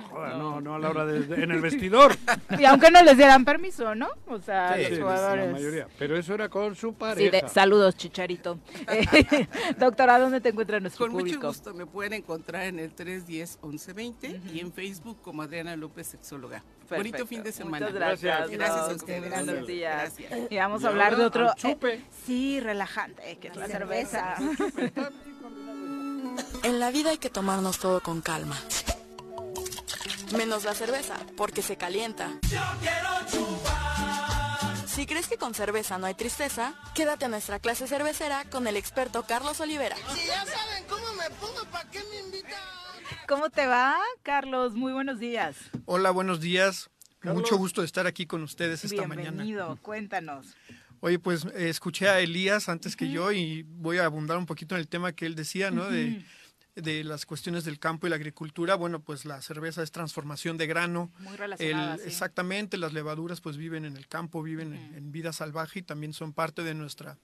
No, 0.00 0.08
joder, 0.08 0.36
no, 0.36 0.60
no 0.60 0.74
a 0.74 0.78
la 0.78 0.90
hora 0.90 1.06
de, 1.06 1.20
de- 1.20 1.42
en 1.44 1.50
el 1.50 1.60
vestidor. 1.60 2.16
Y 2.58 2.64
aunque 2.64 2.90
no 2.90 3.02
les 3.02 3.16
dieran 3.16 3.44
permiso, 3.44 3.94
¿no? 3.94 4.08
O 4.28 4.38
sea, 4.40 4.74
Sí, 4.76 4.82
los 4.82 4.90
sí, 4.90 4.96
jugadores. 5.00 5.46
La 5.46 5.52
mayoría. 5.52 5.88
Pero 5.98 6.16
eso 6.16 6.34
era 6.34 6.48
con 6.48 6.74
su 6.74 6.88
Sí, 6.90 6.94
pareja. 6.98 7.30
de- 7.46 7.48
saludos, 7.48 7.96
Chicharito. 7.96 8.58
Eh, 8.88 9.46
doctora, 9.78 10.18
¿dónde 10.18 10.40
te 10.40 10.50
encuentra 10.50 10.80
nuestro 10.80 11.06
Con 11.06 11.14
mucho 11.16 11.40
gusto 11.40 11.74
me 11.74 11.86
pueden 11.86 12.12
encontrar 12.14 12.62
en 12.64 12.78
el 12.78 12.94
310-1120 12.94 14.40
y 14.52 14.60
en 14.60 14.72
Facebook 14.72 15.18
como 15.22 15.42
Adriana 15.42 15.76
López, 15.76 16.06
sexóloga. 16.06 16.62
Perfecto. 16.88 16.96
Bonito 16.96 17.26
fin 17.26 17.42
de 17.42 17.50
semana. 17.52 17.86
Muchas 17.86 17.94
gracias. 17.94 18.50
Gracias 18.50 18.78
a 18.78 18.82
Doc. 18.88 18.96
ustedes. 18.96 19.30
Buenos 19.44 19.66
días. 19.66 20.16
Gracias. 20.18 20.40
Y 20.52 20.56
vamos 20.56 20.82
Y 20.82 20.86
a 20.86 20.88
hablar 20.88 21.16
de 21.16 21.24
otro. 21.24 21.48
al 21.50 21.54
chupe. 21.56 21.94
eh, 21.94 22.04
sí, 22.24 22.60
relajante, 22.60 23.38
que 23.38 23.48
es 23.48 23.56
la 23.56 23.66
cerveza. 23.66 24.36
En 26.64 26.80
la 26.80 26.90
vida 26.90 27.10
hay 27.10 27.18
que 27.18 27.30
tomarnos 27.30 27.78
todo 27.78 28.02
con 28.02 28.20
calma. 28.20 28.56
Menos 30.32 30.64
la 30.64 30.74
cerveza, 30.74 31.16
porque 31.36 31.62
se 31.62 31.76
calienta. 31.76 32.30
Si 34.86 35.06
crees 35.06 35.28
que 35.28 35.36
con 35.36 35.54
cerveza 35.54 35.98
no 35.98 36.06
hay 36.06 36.14
tristeza, 36.14 36.74
quédate 36.94 37.26
a 37.26 37.28
nuestra 37.28 37.58
clase 37.58 37.86
cervecera 37.86 38.44
con 38.50 38.66
el 38.66 38.76
experto 38.76 39.24
Carlos 39.24 39.60
Olivera. 39.60 39.96
Si 40.14 40.26
ya 40.26 40.44
saben 40.44 40.84
cómo 40.88 41.04
me 41.14 41.30
pongo, 41.36 41.64
¿para 41.70 41.88
qué 41.90 42.00
me 42.10 42.20
invitan? 42.20 42.60
¿Cómo 43.28 43.50
te 43.50 43.66
va, 43.66 43.96
Carlos? 44.22 44.74
Muy 44.74 44.92
buenos 44.92 45.18
días. 45.18 45.56
Hola, 45.84 46.10
buenos 46.10 46.40
días. 46.40 46.90
Mucho 47.22 47.56
gusto 47.56 47.80
de 47.80 47.86
estar 47.86 48.06
aquí 48.06 48.26
con 48.26 48.42
ustedes 48.42 48.84
esta 48.84 49.06
mañana. 49.06 49.30
Bienvenido, 49.30 49.78
cuéntanos. 49.82 50.56
Oye, 51.00 51.18
pues 51.18 51.44
eh, 51.54 51.68
escuché 51.68 52.08
a 52.08 52.20
Elías 52.20 52.68
antes 52.68 52.96
que 52.96 53.10
yo 53.10 53.32
y 53.32 53.62
voy 53.62 53.98
a 53.98 54.06
abundar 54.06 54.38
un 54.38 54.46
poquito 54.46 54.74
en 54.74 54.80
el 54.80 54.88
tema 54.88 55.12
que 55.12 55.26
él 55.26 55.34
decía, 55.34 55.70
¿no? 55.70 55.90
De, 55.90 56.24
de 56.76 57.02
las 57.04 57.26
cuestiones 57.26 57.64
del 57.64 57.78
campo 57.78 58.06
y 58.06 58.10
la 58.10 58.16
agricultura. 58.16 58.74
Bueno, 58.76 59.00
pues 59.00 59.24
la 59.24 59.40
cerveza 59.42 59.82
es 59.82 59.90
transformación 59.90 60.56
de 60.58 60.66
grano. 60.66 61.10
Muy 61.18 61.34
relacionada, 61.36 61.96
sí. 61.96 62.02
Exactamente, 62.06 62.76
las 62.76 62.92
levaduras 62.92 63.40
pues 63.40 63.56
viven 63.56 63.84
en 63.84 63.96
el 63.96 64.06
campo, 64.06 64.42
viven 64.42 64.74
en, 64.74 64.94
en 64.94 65.10
vida 65.12 65.32
salvaje 65.32 65.80
y 65.80 65.82
también 65.82 66.12
son 66.12 66.32
parte 66.32 66.62
de 66.62 66.74
nuestra 66.74 67.18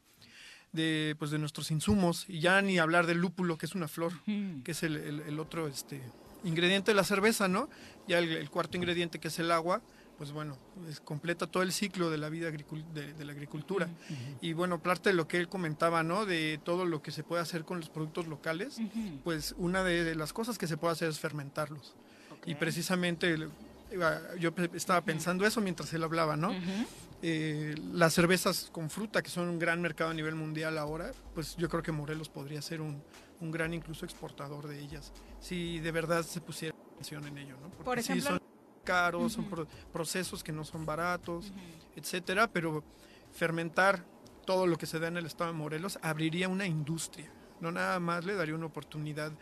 de, 0.72 1.14
pues, 1.18 1.30
de 1.30 1.38
nuestros 1.38 1.70
insumos. 1.70 2.24
Y 2.28 2.40
ya 2.40 2.62
ni 2.62 2.78
hablar 2.78 3.06
del 3.06 3.18
lúpulo, 3.18 3.58
que 3.58 3.66
es 3.66 3.74
una 3.74 3.88
flor, 3.88 4.12
que 4.24 4.70
es 4.70 4.82
el, 4.82 4.96
el- 4.96 5.20
el 5.20 5.38
otro 5.38 5.68
este, 5.68 6.00
ingrediente 6.44 6.92
de 6.92 6.94
la 6.94 7.04
cerveza, 7.04 7.46
¿no? 7.46 7.68
Ya 8.08 8.18
el 8.18 8.48
cuarto 8.48 8.78
ingrediente, 8.78 9.18
que 9.20 9.28
es 9.28 9.38
el 9.38 9.50
agua, 9.50 9.82
pues 10.22 10.30
bueno, 10.30 10.56
es- 10.88 11.00
completa 11.00 11.48
todo 11.48 11.64
el 11.64 11.72
ciclo 11.72 12.08
de 12.08 12.16
la 12.16 12.28
vida 12.28 12.48
de, 12.48 13.12
de 13.12 13.24
la 13.24 13.32
agricultura. 13.32 13.88
Y 14.40 14.52
bueno, 14.52 14.80
parte 14.80 15.08
de 15.10 15.16
lo 15.16 15.26
que 15.26 15.36
él 15.36 15.48
comentaba, 15.48 16.04
¿no? 16.04 16.26
De 16.26 16.60
todo 16.64 16.84
lo 16.84 17.02
que 17.02 17.10
se 17.10 17.24
puede 17.24 17.42
hacer 17.42 17.64
con 17.64 17.80
los 17.80 17.88
productos 17.90 18.28
locales, 18.28 18.78
pues 19.24 19.52
una 19.58 19.82
de 19.82 20.14
las 20.14 20.32
cosas 20.32 20.58
que 20.58 20.68
se 20.68 20.76
puede 20.76 20.92
hacer 20.92 21.08
es 21.08 21.18
fermentarlos. 21.18 21.96
Y 22.46 22.54
precisamente 22.54 23.36
yo 24.38 24.52
estaba 24.74 25.00
pensando 25.00 25.44
eso 25.44 25.60
mientras 25.60 25.92
él 25.92 26.04
hablaba, 26.04 26.36
¿no? 26.36 26.52
Eh, 27.20 27.74
las 27.92 28.14
cervezas 28.14 28.68
con 28.70 28.90
fruta, 28.90 29.22
que 29.22 29.28
son 29.30 29.48
un 29.48 29.58
gran 29.58 29.80
mercado 29.82 30.10
a 30.10 30.14
nivel 30.14 30.36
mundial 30.36 30.78
ahora, 30.78 31.10
pues 31.34 31.56
yo 31.56 31.68
creo 31.68 31.82
que 31.82 31.90
Morelos 31.90 32.28
podría 32.28 32.62
ser 32.62 32.80
un, 32.80 33.02
un 33.40 33.50
gran 33.50 33.74
incluso 33.74 34.04
exportador 34.04 34.68
de 34.68 34.78
ellas, 34.78 35.12
si 35.40 35.80
de 35.80 35.90
verdad 35.90 36.22
se 36.24 36.40
pusiera 36.40 36.76
atención 36.92 37.26
en 37.26 37.38
ello, 37.38 37.56
¿no? 37.60 37.70
Porque 37.70 37.84
Por 37.84 38.02
sí 38.02 38.12
ejemplo- 38.12 38.30
son 38.30 38.40
caros, 38.82 39.32
son 39.32 39.44
pro- 39.46 39.66
procesos 39.92 40.42
que 40.44 40.52
no 40.52 40.64
son 40.64 40.84
baratos, 40.84 41.52
etcétera, 41.96 42.48
pero 42.48 42.82
fermentar 43.32 44.04
todo 44.44 44.66
lo 44.66 44.76
que 44.76 44.86
se 44.86 44.98
da 44.98 45.08
en 45.08 45.16
el 45.16 45.26
estado 45.26 45.52
de 45.52 45.58
Morelos 45.58 45.98
abriría 46.02 46.48
una 46.48 46.66
industria, 46.66 47.30
no 47.60 47.70
nada 47.72 47.98
más 48.00 48.24
le 48.24 48.34
daría 48.34 48.54
una 48.54 48.66
oportunidad 48.66 49.32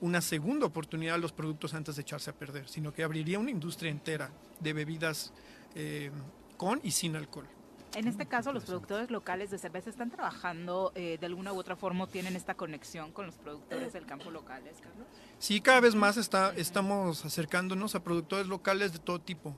una 0.00 0.20
segunda 0.20 0.66
oportunidad 0.66 1.14
a 1.14 1.18
los 1.18 1.32
productos 1.32 1.72
antes 1.72 1.96
de 1.96 2.02
echarse 2.02 2.28
a 2.28 2.34
perder, 2.34 2.68
sino 2.68 2.92
que 2.92 3.04
abriría 3.04 3.38
una 3.38 3.50
industria 3.50 3.90
entera 3.90 4.30
de 4.60 4.72
bebidas 4.74 5.32
eh, 5.74 6.10
con 6.58 6.78
y 6.82 6.90
sin 6.90 7.16
alcohol. 7.16 7.46
En 7.94 8.08
este 8.08 8.26
caso, 8.26 8.52
los 8.52 8.64
productores 8.64 9.10
locales 9.10 9.50
de 9.50 9.58
cerveza 9.58 9.90
están 9.90 10.10
trabajando 10.10 10.92
eh, 10.94 11.16
de 11.18 11.26
alguna 11.26 11.52
u 11.52 11.58
otra 11.58 11.76
forma, 11.76 12.06
tienen 12.06 12.34
esta 12.34 12.54
conexión 12.54 13.12
con 13.12 13.26
los 13.26 13.36
productores 13.36 13.92
del 13.92 14.04
campo 14.04 14.30
locales, 14.30 14.76
Carlos. 14.80 15.06
Sí, 15.38 15.60
cada 15.60 15.80
vez 15.80 15.94
más 15.94 16.16
está, 16.16 16.52
estamos 16.56 17.24
acercándonos 17.24 17.94
a 17.94 18.02
productores 18.02 18.46
locales 18.46 18.92
de 18.92 18.98
todo 18.98 19.20
tipo. 19.20 19.54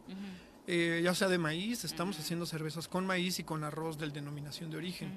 Eh, 0.66 1.00
ya 1.02 1.14
sea 1.14 1.28
de 1.28 1.38
maíz, 1.38 1.84
estamos 1.84 2.18
haciendo 2.18 2.44
cervezas 2.44 2.88
con 2.88 3.06
maíz 3.06 3.38
y 3.38 3.44
con 3.44 3.62
arroz 3.64 3.98
del 3.98 4.12
denominación 4.12 4.70
de 4.70 4.76
origen. 4.76 5.12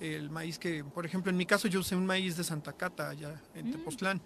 El 0.00 0.30
maíz 0.30 0.58
que, 0.58 0.84
por 0.84 1.04
ejemplo, 1.04 1.30
en 1.30 1.36
mi 1.36 1.44
caso 1.44 1.66
yo 1.66 1.80
usé 1.80 1.96
un 1.96 2.06
maíz 2.06 2.36
de 2.36 2.44
Santa 2.44 2.72
Cata, 2.72 3.08
allá 3.10 3.40
en 3.54 3.72
Tepoztlán, 3.72 4.20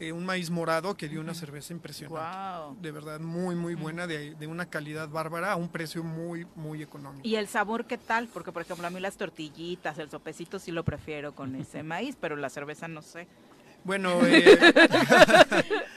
Eh, 0.00 0.10
un 0.12 0.26
maíz 0.26 0.50
morado 0.50 0.96
que 0.96 1.08
dio 1.08 1.20
una 1.20 1.32
cerveza 1.34 1.72
impresionante. 1.72 2.80
De 2.80 2.90
verdad, 2.90 3.20
muy, 3.20 3.54
muy 3.54 3.74
buena, 3.74 4.06
de, 4.06 4.34
de 4.34 4.46
una 4.46 4.66
calidad 4.66 5.08
bárbara 5.08 5.52
a 5.52 5.56
un 5.56 5.68
precio 5.68 6.02
muy, 6.02 6.46
muy 6.56 6.82
económico. 6.82 7.26
¿Y 7.26 7.36
el 7.36 7.46
sabor 7.46 7.86
qué 7.86 7.98
tal? 7.98 8.28
Porque, 8.28 8.50
por 8.52 8.62
ejemplo, 8.62 8.86
a 8.86 8.90
mí 8.90 8.98
las 9.00 9.16
tortillitas, 9.16 9.96
el 9.98 10.10
sopecito 10.10 10.58
sí 10.58 10.72
lo 10.72 10.84
prefiero 10.84 11.34
con 11.34 11.54
ese 11.54 11.82
maíz, 11.84 12.16
pero 12.20 12.34
la 12.36 12.50
cerveza 12.50 12.88
no 12.88 13.02
sé. 13.02 13.28
Bueno, 13.84 14.20
eh, 14.26 14.58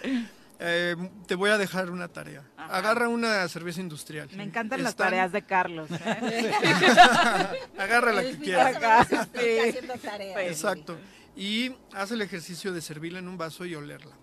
eh, 0.59 0.95
te 1.27 1.35
voy 1.35 1.49
a 1.51 1.57
dejar 1.57 1.89
una 1.91 2.07
tarea. 2.07 2.43
Agarra 2.57 3.09
una 3.09 3.47
cerveza 3.47 3.81
industrial. 3.81 4.29
Me 4.35 4.43
encantan 4.43 4.83
las 4.83 4.95
tareas 4.95 5.31
de 5.31 5.43
Carlos. 5.43 5.89
¿eh? 5.91 6.51
Agarra 7.77 8.11
la 8.13 8.21
que 8.23 8.37
quieras. 8.37 9.07
Exacto. 10.37 10.97
Y 11.35 11.75
haz 11.93 12.11
el 12.11 12.21
ejercicio 12.21 12.71
de 12.71 12.81
servirla 12.81 13.19
en 13.19 13.27
un 13.27 13.37
vaso 13.37 13.65
y 13.65 13.75
olerla. 13.75 14.15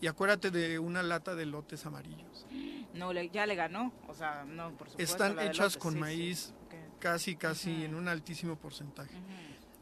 Y 0.00 0.06
acuérdate 0.06 0.52
de 0.52 0.78
una 0.78 1.02
lata 1.02 1.34
de 1.34 1.44
lotes 1.44 1.84
amarillos. 1.84 2.46
No, 2.94 3.12
le- 3.12 3.30
ya 3.30 3.46
le 3.46 3.56
ganó. 3.56 3.92
O 4.06 4.14
sea, 4.14 4.44
no, 4.46 4.70
por 4.76 4.88
supuesto. 4.88 5.12
Están 5.12 5.40
hechas 5.40 5.58
lotes, 5.58 5.76
con 5.76 5.92
sí, 5.94 5.96
sí. 5.96 6.00
maíz 6.00 6.54
casi, 7.00 7.34
casi 7.34 7.84
en 7.84 7.96
un 7.96 8.06
altísimo 8.06 8.54
porcentaje. 8.56 9.14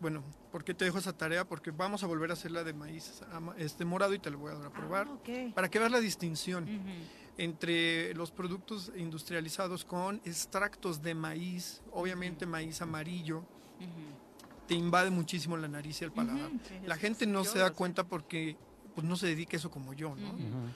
Bueno, 0.01 0.23
¿por 0.53 0.63
qué 0.65 0.75
te 0.75 0.85
dejo 0.85 0.99
esa 0.99 1.13
tarea? 1.17 1.47
Porque 1.47 1.71
vamos 1.71 2.03
a 2.03 2.07
volver 2.07 2.31
a 2.31 2.35
hacerla 2.35 2.65
de 2.65 2.75
maíz 2.75 3.23
ama- 3.33 3.55
este 3.57 3.85
morado 3.85 4.13
y 4.15 4.19
te 4.19 4.31
lo 4.31 4.39
voy 4.39 4.53
a 4.53 4.57
dar 4.57 4.67
a 4.67 4.71
probar. 4.71 5.07
Ah, 5.09 5.15
ok. 5.15 5.55
Para 5.55 5.69
que 5.71 5.79
veas 5.79 5.91
la 5.91 6.01
distinción 6.01 6.67
entre 7.39 8.15
los 8.15 8.31
productos 8.31 8.93
industrializados 8.97 9.85
con 9.85 10.21
extractos 10.25 11.03
de 11.03 11.15
maíz, 11.15 11.83
obviamente 11.93 12.47
maíz 12.47 12.81
amarillo, 12.83 13.45
te 14.67 14.75
invade 14.75 15.11
muchísimo 15.11 15.57
la 15.57 15.69
nariz 15.69 16.01
y 16.01 16.05
el 16.05 16.13
paladar. 16.13 16.51
Sí, 16.69 16.75
la 16.87 16.97
gente 16.97 17.27
no 17.27 17.45
se 17.45 17.59
da 17.59 17.71
cuenta 17.71 18.05
porque 18.05 18.57
pues, 18.97 19.07
no 19.07 19.15
se 19.15 19.27
dedica 19.27 19.57
a 19.57 19.59
eso 19.59 19.71
como 19.71 19.93
yo, 19.93 20.17
¿no? 20.17 20.35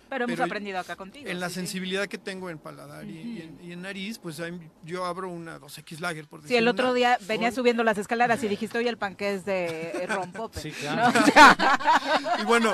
Pero 0.08 0.26
hemos 0.26 0.38
aprendido 0.38 0.78
acá 0.78 0.94
contigo, 0.94 1.28
En 1.28 1.40
la 1.40 1.48
sí, 1.48 1.54
sí. 1.54 1.60
sensibilidad 1.60 2.06
que 2.06 2.18
tengo 2.18 2.50
en 2.50 2.58
paladar 2.58 3.04
y, 3.06 3.18
y 3.18 3.40
en, 3.42 3.58
y 3.68 3.72
en 3.72 3.82
nariz, 3.82 4.18
pues 4.18 4.38
ahí 4.40 4.52
yo 4.84 5.04
abro 5.06 5.28
una 5.30 5.58
2X 5.58 5.98
Lager, 6.00 6.28
por 6.28 6.46
Sí, 6.46 6.54
el 6.54 6.68
otro 6.68 6.86
una, 6.88 6.94
día 6.94 7.18
venía 7.26 7.50
subiendo 7.50 7.82
las 7.82 7.98
escaleras 7.98 8.44
y 8.44 8.48
dijiste, 8.48 8.76
oye, 8.78 8.88
el 8.90 8.98
panque 8.98 9.34
es 9.34 9.44
de 9.44 9.90
eh, 10.02 10.06
rompope. 10.06 10.60
Sí, 10.60 10.72
¿no? 10.84 11.10
Y 12.40 12.44
bueno, 12.44 12.72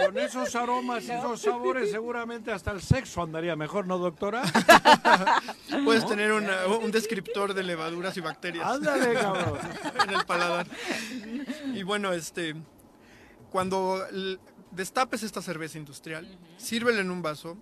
y 0.00 0.04
con 0.04 0.18
esos 0.18 0.54
aromas 0.54 1.04
y 1.04 1.10
esos 1.12 1.40
sabores 1.40 1.90
seguramente 1.90 2.52
hasta 2.52 2.70
el 2.70 2.80
sexo 2.82 3.22
andaría 3.22 3.56
mejor, 3.56 3.86
¿no, 3.86 3.98
doctora? 3.98 4.42
Puedes 5.84 6.02
¿No? 6.04 6.08
tener 6.10 6.32
una- 6.32 6.66
un 6.66 6.90
descriptor 6.90 7.54
de 7.54 7.62
levaduras 7.62 8.16
y 8.16 8.20
bacterias. 8.20 8.66
Ándale, 8.66 9.14
cabrón. 9.14 9.58
en 10.04 10.10
el 10.10 10.24
paladar. 10.26 10.66
Y 11.74 11.82
bueno, 11.82 12.12
este, 12.12 12.54
cuando 13.50 14.04
destapes 14.70 15.22
esta 15.22 15.42
cerveza 15.42 15.78
industrial, 15.78 16.28
sírvela 16.56 17.00
en 17.00 17.10
un 17.10 17.22
vaso, 17.22 17.56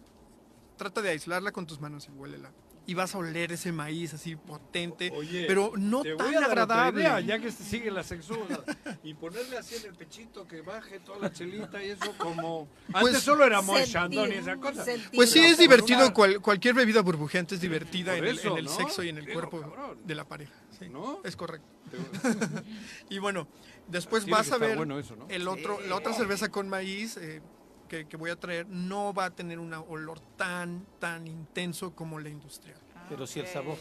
trata 0.77 1.03
de 1.03 1.11
aislarla 1.11 1.53
con 1.53 1.67
tus 1.67 1.81
manos 1.81 2.07
y 2.09 2.11
huélela. 2.13 2.51
Y 2.89 2.95
vas 2.95 3.17
a 3.17 3.19
oler 3.19 3.51
ese 3.51 3.73
maíz 3.73 4.15
así 4.15 4.37
potente, 4.37 5.13
pero 5.49 5.73
no 5.77 6.03
te 6.03 6.15
tan 6.15 6.25
voy 6.29 6.37
a 6.37 6.41
dar 6.41 6.51
otra 6.51 6.63
agradable. 6.87 7.01
idea, 7.01 7.19
ya 7.21 7.39
que 7.41 7.51
sigue 7.51 7.91
la 7.91 8.05
sexualidad. 8.05 8.63
Y 9.03 9.15
ponerle 9.15 9.59
así 9.59 9.75
en 9.75 9.87
el 9.87 9.95
pechito 9.97 10.47
que 10.47 10.61
baje 10.61 11.01
toda 11.01 11.19
la 11.19 11.33
chelita 11.33 11.83
y 11.83 11.91
eso 11.91 12.13
como... 12.17 12.69
Antes 12.93 13.01
Pues- 13.01 13.23
solo 13.25 13.45
era 13.45 13.61
Chandon 13.87 14.31
y 14.31 14.37
esa 14.37 14.55
cosa. 14.59 14.85
Pues 15.13 15.31
sí, 15.33 15.41
Pero 15.41 15.51
es 15.53 15.59
divertido, 15.59 15.99
una- 16.05 16.15
cual- 16.15 16.41
cualquier 16.41 16.75
bebida 16.75 17.01
burbujeante 17.03 17.57
es 17.57 17.61
divertida 17.61 18.17
en 18.17 18.25
el, 18.25 18.39
eso, 18.39 18.53
en 18.53 18.59
el 18.59 18.65
¿no? 18.67 18.71
sexo 18.71 19.03
y 19.03 19.09
en 19.09 19.19
el 19.19 19.27
Digo, 19.27 19.41
cuerpo 19.41 19.97
de 20.05 20.15
la 20.15 20.25
pareja. 20.25 20.55
sí, 20.79 20.89
¿No? 20.89 21.19
Es 21.25 21.35
correcto. 21.35 21.67
y 23.11 23.19
bueno, 23.19 23.49
después 23.89 24.25
Tiene 24.25 24.39
vas 24.39 24.51
a 24.53 24.59
ver 24.59 24.77
bueno 24.77 24.99
eso, 24.99 25.17
¿no? 25.17 25.27
el 25.29 25.47
otro, 25.49 25.81
la 25.81 25.97
otra 25.97 26.13
cerveza 26.13 26.51
con 26.51 26.69
maíz 26.69 27.17
eh, 27.17 27.43
que, 27.89 28.07
que 28.07 28.17
voy 28.17 28.31
a 28.31 28.37
traer 28.37 28.67
no 28.69 29.13
va 29.15 29.27
a 29.27 29.31
tener 29.31 29.59
un 29.59 29.73
olor 29.75 30.21
tan, 30.37 30.87
tan 30.99 31.27
intenso 31.27 31.95
como 31.95 32.19
la 32.19 32.29
industrial. 32.29 32.81
Pero 33.09 33.27
sí 33.27 33.41
el 33.41 33.47
sabor. 33.47 33.77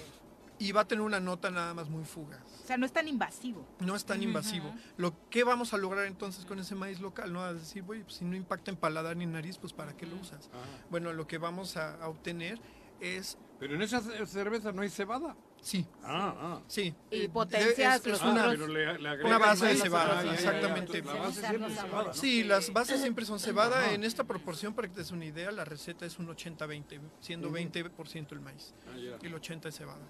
Y 0.57 0.71
va 0.71 0.81
a 0.81 0.87
tener 0.87 1.01
una 1.01 1.19
nota 1.19 1.51
nada 1.51 1.73
más 1.73 1.89
muy 1.89 2.05
fugaz. 2.05 2.39
O 2.63 2.65
sea, 2.67 2.77
no 2.77 2.85
es 2.85 2.93
tan 2.93 3.09
invasivo. 3.09 3.67
No 3.81 3.93
es 3.93 4.05
tan 4.05 4.23
invasivo. 4.23 4.73
Lo 4.95 5.13
que 5.29 5.43
vamos 5.43 5.73
a 5.73 5.77
lograr 5.77 6.05
entonces 6.05 6.45
con 6.45 6.59
ese 6.59 6.75
maíz 6.75 7.01
local, 7.01 7.33
¿no? 7.33 7.41
A 7.43 7.53
decir, 7.53 7.83
güey, 7.83 8.03
pues, 8.03 8.15
si 8.15 8.23
no 8.25 8.37
impacta 8.37 8.71
en 8.71 8.77
paladar 8.77 9.17
ni 9.17 9.25
nariz, 9.25 9.57
pues 9.57 9.73
¿para 9.73 9.97
qué 9.97 10.05
lo 10.05 10.15
usas? 10.15 10.49
Bueno, 10.89 11.11
lo 11.11 11.27
que 11.27 11.39
vamos 11.39 11.75
a, 11.75 11.95
a 11.95 12.07
obtener 12.07 12.61
es... 13.01 13.37
Pero 13.59 13.75
en 13.75 13.81
esa 13.81 13.99
ce- 13.99 14.25
cerveza 14.27 14.71
no 14.71 14.81
hay 14.81 14.89
cebada. 14.89 15.35
Sí. 15.65 15.83
Ah, 16.03 16.35
ah. 16.39 16.61
Sí. 16.67 16.93
Y 17.09 17.21
Eh, 17.23 17.29
potencias 17.29 18.05
es- 18.05 18.13
es 18.13 18.21
una, 18.21 18.43
otros- 18.49 18.51
pero 18.51 18.67
le- 18.67 18.99
le 18.99 19.09
agregan 19.09 19.25
una 19.25 19.39
base 19.39 19.65
de 19.65 19.75
cebada, 19.77 20.19
ah, 20.19 20.23
ya, 20.23 20.23
ya, 20.23 20.29
ya. 20.29 20.33
exactamente. 20.35 21.01
La 21.01 21.13
base 21.15 21.41
siempre 21.41 21.67
es 21.73 21.79
cebada, 21.79 22.03
¿no? 22.03 22.13
Sí, 22.13 22.43
las 22.43 22.71
bases 22.71 23.01
siempre 23.01 23.25
son 23.25 23.39
cebada. 23.39 23.79
Ajá. 23.79 23.93
En 23.93 24.03
esta 24.03 24.23
proporción, 24.25 24.75
para 24.75 24.87
que 24.87 24.93
te 24.93 24.99
des 24.99 25.09
una 25.09 25.25
idea, 25.25 25.51
la 25.51 25.65
receta 25.65 26.05
es 26.05 26.19
un 26.19 26.27
80-20, 26.29 26.99
siendo 27.19 27.47
Ujú. 27.47 27.55
20% 27.55 28.35
el 28.35 28.41
maíz 28.41 28.75
Ah, 28.87 28.95
y 28.95 29.07
el 29.25 29.33
80% 29.33 29.67
es 29.67 29.75
cebada. 29.75 30.05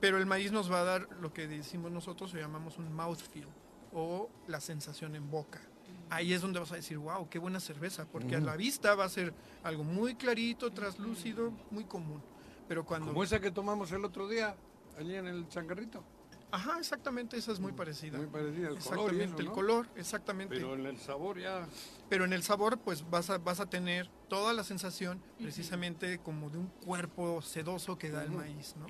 Pero 0.00 0.16
el 0.16 0.24
maíz 0.24 0.52
nos 0.52 0.72
va 0.72 0.80
a 0.80 0.84
dar 0.84 1.06
lo 1.20 1.34
que 1.34 1.46
decimos 1.46 1.92
nosotros, 1.92 2.32
lo 2.32 2.40
llamamos 2.40 2.78
un 2.78 2.90
mouthfeel 2.94 3.48
o 3.92 4.30
la 4.46 4.58
sensación 4.62 5.14
en 5.16 5.30
boca. 5.30 5.60
Ahí 6.08 6.32
es 6.32 6.40
donde 6.40 6.60
vas 6.60 6.72
a 6.72 6.76
decir, 6.76 6.96
wow, 6.96 7.28
qué 7.28 7.38
buena 7.38 7.60
cerveza, 7.60 8.06
porque 8.10 8.36
a 8.36 8.40
la 8.40 8.56
vista 8.56 8.94
va 8.94 9.04
a 9.04 9.08
ser 9.10 9.34
algo 9.64 9.84
muy 9.84 10.14
clarito, 10.14 10.70
traslúcido, 10.72 11.52
muy 11.70 11.84
común. 11.84 12.22
Pero 12.68 12.84
cuando... 12.84 13.08
Como 13.08 13.22
esa 13.24 13.40
que 13.40 13.50
tomamos 13.50 13.92
el 13.92 14.04
otro 14.04 14.28
día, 14.28 14.56
allí 14.98 15.14
en 15.14 15.26
el 15.26 15.48
changarrito. 15.48 16.02
Ajá, 16.50 16.78
exactamente, 16.78 17.36
esa 17.38 17.50
es 17.52 17.60
muy 17.60 17.72
parecida. 17.72 18.18
Muy 18.18 18.26
parecida, 18.26 18.68
el 18.68 18.76
color 18.78 19.10
Exactamente, 19.14 19.24
eso, 19.24 19.38
el 19.38 19.50
color, 19.52 19.88
exactamente. 19.96 20.54
Pero 20.54 20.74
en 20.74 20.84
el 20.86 20.98
sabor 20.98 21.38
ya... 21.40 21.66
Pero 22.10 22.24
en 22.26 22.34
el 22.34 22.42
sabor, 22.42 22.78
pues 22.78 23.08
vas 23.08 23.30
a, 23.30 23.38
vas 23.38 23.58
a 23.60 23.66
tener 23.70 24.10
toda 24.28 24.52
la 24.52 24.62
sensación 24.62 25.22
precisamente 25.38 26.18
como 26.18 26.50
de 26.50 26.58
un 26.58 26.66
cuerpo 26.66 27.40
sedoso 27.40 27.96
que 27.96 28.10
da 28.10 28.22
el 28.24 28.32
maíz, 28.32 28.74
¿no? 28.78 28.86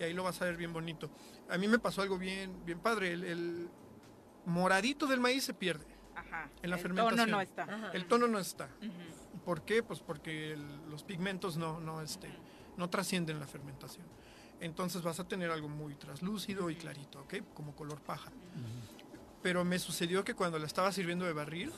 Y 0.00 0.02
ahí 0.02 0.12
lo 0.12 0.24
vas 0.24 0.42
a 0.42 0.46
ver 0.46 0.56
bien 0.56 0.72
bonito. 0.72 1.08
A 1.48 1.56
mí 1.56 1.68
me 1.68 1.78
pasó 1.78 2.02
algo 2.02 2.18
bien, 2.18 2.64
bien 2.64 2.80
padre. 2.80 3.12
El, 3.12 3.22
el 3.22 3.68
moradito 4.44 5.06
del 5.06 5.20
maíz 5.20 5.44
se 5.44 5.54
pierde 5.54 5.86
Ajá. 6.16 6.50
en 6.62 6.70
la 6.70 6.76
el 6.76 6.82
fermentación. 6.82 7.16
tono 7.26 7.36
no 7.36 7.40
está. 7.40 7.62
Ajá. 7.62 7.90
El 7.92 8.06
tono 8.06 8.26
no 8.26 8.38
está. 8.40 8.68
¿Por 9.44 9.62
qué? 9.62 9.84
Pues 9.84 10.00
porque 10.00 10.52
el- 10.54 10.90
los 10.90 11.04
pigmentos 11.04 11.56
no, 11.56 11.78
no, 11.78 12.00
este, 12.02 12.28
no 12.76 12.90
trascienden 12.90 13.38
la 13.40 13.46
fermentación. 13.46 14.06
Entonces 14.60 15.02
vas 15.02 15.20
a 15.20 15.28
tener 15.28 15.50
algo 15.50 15.68
muy 15.68 15.94
traslúcido 15.94 16.70
y 16.70 16.76
clarito, 16.76 17.20
¿ok? 17.22 17.34
Como 17.54 17.74
color 17.74 18.00
paja. 18.00 18.30
Pero 19.42 19.64
me 19.64 19.78
sucedió 19.78 20.24
que 20.24 20.34
cuando 20.34 20.58
la 20.58 20.66
estaba 20.66 20.90
sirviendo 20.92 21.24
de 21.26 21.32
barril, 21.32 21.70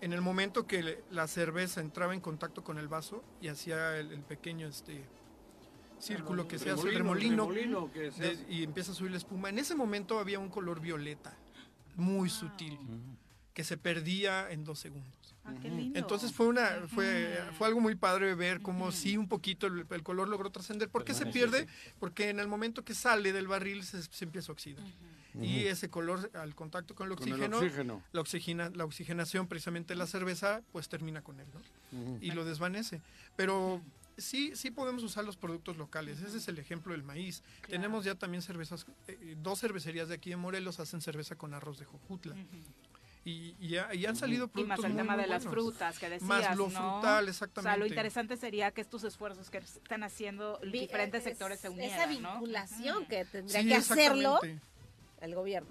en 0.00 0.12
el 0.12 0.20
momento 0.20 0.66
que 0.66 1.02
la 1.10 1.26
cerveza 1.26 1.80
entraba 1.80 2.14
en 2.14 2.20
contacto 2.20 2.62
con 2.62 2.78
el 2.78 2.86
vaso 2.88 3.24
y 3.40 3.48
hacía 3.48 3.98
el, 3.98 4.12
el 4.12 4.20
pequeño 4.20 4.68
este 4.68 5.04
círculo 5.98 6.46
que 6.46 6.58
se 6.58 6.70
hace, 6.70 6.88
el 6.88 6.98
remolino, 6.98 7.90
que 7.90 8.12
se 8.12 8.22
de- 8.22 8.30
hace. 8.32 8.46
y 8.52 8.62
empieza 8.62 8.92
a 8.92 8.94
subir 8.94 9.10
la 9.12 9.16
espuma, 9.16 9.48
en 9.48 9.58
ese 9.58 9.74
momento 9.74 10.18
había 10.18 10.38
un 10.38 10.50
color 10.50 10.78
violeta, 10.80 11.34
muy 11.96 12.28
sutil, 12.28 12.78
que 13.56 13.64
se 13.64 13.78
perdía 13.78 14.50
en 14.50 14.64
dos 14.64 14.78
segundos. 14.78 15.34
Ah, 15.42 15.54
qué 15.62 15.70
lindo. 15.70 15.98
Entonces 15.98 16.30
fue 16.30 16.46
una 16.46 16.86
fue, 16.88 17.42
fue 17.56 17.66
algo 17.66 17.80
muy 17.80 17.94
padre 17.94 18.34
ver 18.34 18.60
cómo 18.60 18.92
sí 18.92 19.16
un 19.16 19.28
poquito 19.28 19.66
el, 19.66 19.86
el 19.88 20.02
color 20.02 20.28
logró 20.28 20.50
trascender. 20.50 20.90
¿Por 20.90 21.04
qué 21.06 21.14
se 21.14 21.24
pierde? 21.24 21.66
Porque 21.98 22.28
en 22.28 22.38
el 22.38 22.48
momento 22.48 22.84
que 22.84 22.92
sale 22.92 23.32
del 23.32 23.48
barril 23.48 23.82
se, 23.82 24.02
se 24.02 24.24
empieza 24.26 24.52
a 24.52 24.54
oxidar. 24.54 24.84
Y 25.40 25.60
Ujú. 25.60 25.68
ese 25.68 25.88
color 25.88 26.30
al 26.34 26.54
contacto 26.54 26.94
con 26.94 27.10
el 27.10 27.16
Con 27.16 27.28
el 27.28 27.32
oxígeno, 27.32 27.58
oxígeno. 27.58 28.02
La, 28.12 28.20
oxigena, 28.20 28.70
la 28.74 28.84
oxigenación 28.84 29.46
precisamente 29.48 29.94
de 29.94 29.98
la 29.98 30.06
cerveza 30.06 30.60
pues 30.70 30.90
termina 30.90 31.22
con 31.22 31.40
él 31.40 31.46
¿no? 31.54 31.98
Ujú. 31.98 32.18
y 32.20 32.32
lo 32.32 32.44
desvanece. 32.44 33.00
Pero 33.36 33.80
sí 34.18 34.52
sí 34.54 34.70
podemos 34.70 35.02
usar 35.02 35.24
los 35.24 35.38
productos 35.38 35.78
locales. 35.78 36.20
Ese 36.20 36.36
es 36.36 36.48
el 36.48 36.58
ejemplo 36.58 36.92
del 36.92 37.04
maíz. 37.04 37.42
Tenemos 37.66 38.04
ya 38.04 38.16
también 38.16 38.42
cervezas, 38.42 38.86
eh, 39.08 39.34
dos 39.42 39.60
cervecerías 39.60 40.08
de 40.08 40.14
aquí 40.16 40.28
de 40.28 40.36
Morelos 40.36 40.78
hacen 40.78 41.00
cerveza 41.00 41.36
con 41.36 41.54
arroz 41.54 41.78
de 41.78 41.86
Jojutla. 41.86 42.34
Y, 43.28 43.56
y 43.58 43.68
ya- 43.70 43.92
y 43.92 44.06
han 44.06 44.14
salido 44.14 44.44
Y 44.44 44.48
productos 44.48 44.68
más 44.68 44.84
el 44.84 44.92
muy, 44.92 45.02
tema 45.02 45.14
muy 45.14 45.22
de 45.24 45.28
las 45.28 45.44
buenos. 45.44 45.64
frutas 45.72 45.98
que 45.98 46.08
decías, 46.08 46.28
Más 46.28 46.56
lo 46.56 46.68
¿no? 46.68 46.70
frutal, 46.70 46.94
O 46.94 47.02
sea, 47.02 47.20
lo 47.22 47.28
exactamente. 47.30 47.88
interesante 47.88 48.36
sería 48.36 48.70
que 48.70 48.80
estos 48.80 49.02
esfuerzos 49.02 49.50
que 49.50 49.58
están 49.58 50.04
haciendo 50.04 50.60
Vi- 50.62 50.70
diferentes 50.78 51.18
es- 51.26 51.30
sectores 51.32 51.58
se 51.58 51.68
unieran, 51.68 51.98
Esa 52.12 52.20
¿no? 52.20 52.34
vinculación 52.34 53.04
que 53.06 53.24
tendría 53.24 53.62
Sí, 53.62 53.68
que 53.68 53.74
hacerlo 53.74 54.34
exactamente. 54.36 54.62
el 55.22 55.34
gobierno. 55.34 55.68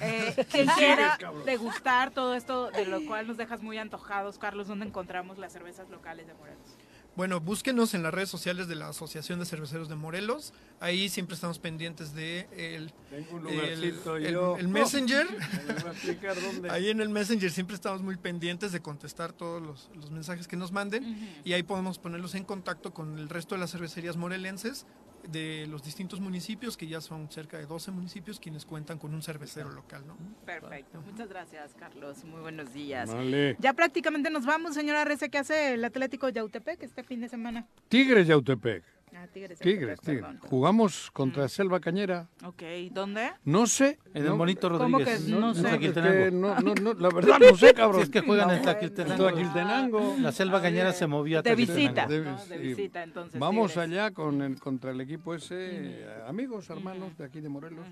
Eh, 0.00 0.46
quien 0.50 0.68
quiera 0.68 1.18
degustar 1.44 2.12
todo 2.12 2.34
esto, 2.34 2.70
de 2.70 2.86
lo 2.86 3.04
cual 3.04 3.26
nos 3.26 3.36
dejas 3.36 3.60
muy 3.60 3.76
antojados, 3.76 4.38
Carlos, 4.38 4.68
¿dónde 4.68 4.86
encontramos 4.86 5.36
las 5.36 5.52
cervezas 5.52 5.90
locales 5.90 6.26
de 6.26 6.32
Morelos? 6.32 6.76
Bueno, 7.16 7.40
búsquenos 7.40 7.92
en 7.94 8.02
las 8.02 8.14
redes 8.14 8.30
sociales 8.30 8.66
de 8.68 8.76
la 8.76 8.88
Asociación 8.88 9.40
de 9.40 9.44
Cerveceros 9.44 9.88
de 9.88 9.94
Morelos. 9.96 10.54
Ahí 10.78 11.08
siempre 11.08 11.34
estamos 11.34 11.58
pendientes 11.58 12.14
de 12.14 12.48
el, 12.56 12.92
Tengo 13.10 13.36
un 13.36 13.48
el- 13.48 13.54
lugarcito 13.56 14.16
el- 14.16 14.32
yo. 14.32 14.56
el 14.56 14.68
Messenger. 14.68 15.26
Dónde. 16.52 16.70
Ahí 16.70 16.88
en 16.88 17.00
el 17.00 17.08
Messenger 17.10 17.50
siempre 17.50 17.74
estamos 17.74 18.00
muy 18.00 18.16
pendientes 18.16 18.72
de 18.72 18.80
contestar 18.80 19.32
todos 19.32 19.60
los, 19.60 19.90
los 19.96 20.10
mensajes 20.10 20.46
que 20.48 20.56
nos 20.56 20.72
manden 20.72 21.28
y 21.44 21.52
ahí 21.52 21.62
podemos 21.62 21.98
ponerlos 21.98 22.34
en 22.36 22.44
contacto 22.44 22.94
con 22.94 23.18
el 23.18 23.28
resto 23.28 23.54
de 23.54 23.60
las 23.60 23.72
cervecerías 23.72 24.16
morelenses 24.16 24.86
de 25.30 25.66
los 25.68 25.82
distintos 25.82 26.20
municipios, 26.20 26.76
que 26.76 26.86
ya 26.86 27.00
son 27.00 27.30
cerca 27.30 27.58
de 27.58 27.66
12 27.66 27.90
municipios 27.90 28.40
quienes 28.40 28.64
cuentan 28.64 28.98
con 28.98 29.14
un 29.14 29.22
cervecero 29.22 29.70
local, 29.70 30.06
¿no? 30.06 30.16
Perfecto. 30.44 31.02
Muchas 31.02 31.28
gracias, 31.28 31.74
Carlos. 31.78 32.24
Muy 32.24 32.40
buenos 32.40 32.72
días. 32.72 33.12
Vale. 33.12 33.56
Ya 33.58 33.72
prácticamente 33.72 34.30
nos 34.30 34.46
vamos, 34.46 34.74
señora 34.74 35.04
Rece. 35.04 35.30
¿Qué 35.30 35.38
hace 35.38 35.74
el 35.74 35.84
Atlético 35.84 36.26
de 36.26 36.34
Yautepec 36.34 36.82
este 36.82 37.02
fin 37.02 37.20
de 37.20 37.28
semana? 37.28 37.66
Tigres 37.88 38.26
de 38.26 38.32
Autepec. 38.32 38.84
Ah, 39.22 39.26
Tigres. 39.26 39.58
Tigres, 39.58 40.00
Tigres. 40.00 40.22
perdón. 40.22 40.40
Jugamos 40.48 41.10
contra 41.10 41.46
Selva 41.48 41.78
Cañera. 41.80 42.26
Ok, 42.44 42.62
¿dónde? 42.90 43.32
No 43.44 43.66
sé. 43.66 43.98
En 44.14 44.22
el 44.22 44.28
no- 44.30 44.36
Monito 44.36 44.70
¿Cómo 44.70 44.98
Rodríguez. 44.98 45.24
que 45.24 45.30
no 45.32 45.48
en 45.50 45.54
sé? 45.56 45.74
Es 45.74 45.92
que 45.92 46.30
no, 46.32 46.60
no, 46.60 46.74
no, 46.74 46.94
la 46.94 47.08
verdad 47.10 47.38
no 47.38 47.54
sé, 47.56 47.74
cabrón. 47.74 48.00
Si 48.00 48.04
es 48.04 48.10
que 48.10 48.20
juegan 48.20 48.50
en 48.50 48.56
No, 48.56 48.62
Tlaquiltenango. 48.62 49.16
Tlaquiltenango. 49.28 50.16
La 50.20 50.32
selva 50.32 50.62
cañera 50.62 50.92
se 50.92 51.06
movió 51.06 51.40
a 51.40 51.42
De 51.42 51.54
visita. 51.54 52.06
De, 52.06 52.20
¿no? 52.24 52.44
De 52.46 52.56
visita, 52.58 53.02
entonces. 53.02 53.38
Vamos 53.38 53.72
Tigres. 53.72 53.90
allá 53.90 54.10
con 54.12 54.40
el, 54.42 54.58
contra 54.58 54.90
el 54.92 55.00
equipo 55.02 55.34
ese, 55.34 56.04
amigos, 56.26 56.70
hermanos 56.70 57.16
de 57.18 57.24
aquí 57.26 57.40
de 57.40 57.48
Morelos. 57.48 57.86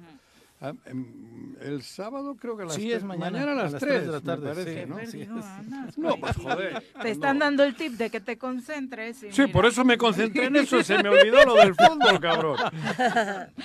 Ah, 0.60 0.72
em, 0.86 1.55
el 1.60 1.82
sábado 1.82 2.35
creo 2.36 2.56
que 2.56 2.64
a 2.64 2.66
las 2.66 2.74
Sí, 2.74 2.90
es 2.93 3.05
mañana, 3.05 3.43
a 3.43 3.55
las 3.55 3.74
3 3.74 4.06
de 4.06 4.12
la 4.12 4.20
tarde, 4.20 4.48
parece, 4.48 4.82
sí. 4.82 4.89
¿no? 4.89 4.97
Perdido 4.97 5.35
No, 5.97 6.16
pues 6.18 6.36
joder. 6.36 6.82
Te 7.01 7.10
están 7.12 7.39
dando 7.39 7.62
el 7.62 7.76
tip 7.76 7.93
de 7.93 8.10
que 8.10 8.18
te 8.20 8.36
concentres. 8.39 9.22
y 9.22 9.30
Sí, 9.30 9.43
mira. 9.43 9.52
por 9.52 9.66
eso 9.66 9.85
me 9.85 9.97
concentré 9.97 10.47
en 10.47 10.56
eso, 10.56 10.82
se 10.82 11.01
me 11.01 11.10
olvidó 11.10 11.44
lo 11.44 11.55
del 11.55 11.76
fútbol, 11.76 12.18
cabrón. 12.20 12.56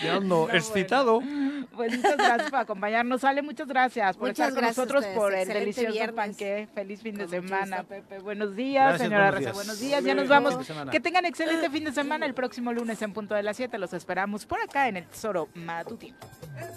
Ya 0.03 0.15
ando 0.18 0.48
No, 0.48 0.49
excitado. 0.53 1.20
Pues 1.76 1.95
muchas 1.98 2.15
gracias 2.18 2.52
por 2.52 2.60
acompañarnos. 2.60 3.24
Ale, 3.24 3.41
muchas 3.41 3.68
gracias 3.68 4.15
por 4.15 4.28
Muchas 4.28 4.49
estar 4.49 4.53
con 4.53 4.61
gracias 4.64 4.78
a 4.78 4.82
nosotros, 4.94 5.06
por 5.15 5.34
el 5.34 5.40
Excelente 5.40 5.60
delicioso 5.61 5.91
viernes. 5.94 6.15
panqué. 6.15 6.68
Feliz 6.76 7.02
fin 7.02 7.15
de 7.15 7.22
Con 7.24 7.32
semana, 7.32 7.78
gusto. 7.78 7.90
Pepe. 7.90 8.20
Buenos 8.20 8.56
días, 8.56 8.84
Gracias, 8.99 9.02
señora 9.10 9.32
buenos 9.32 9.40
Reza. 9.40 9.49
días. 9.52 9.56
Buenos 9.56 9.80
días. 9.80 10.03
Ya 10.03 10.14
nos 10.14 10.28
vamos. 10.28 10.57
Que 10.91 10.99
tengan 10.99 11.26
excelente 11.26 11.72
fin 11.72 11.86
de 11.86 11.91
semana. 11.91 12.28
El 12.28 12.36
próximo 12.36 12.72
lunes 12.72 13.02
en 13.02 13.14
punto 13.14 13.34
de 13.34 13.41
las 13.41 13.57
7 13.57 13.80
los 13.80 13.94
esperamos 13.94 14.45
por 14.45 14.60
acá 14.61 14.88
en 14.88 14.98
el 14.98 15.06
Tesoro 15.07 15.49
Matutino 15.56 16.18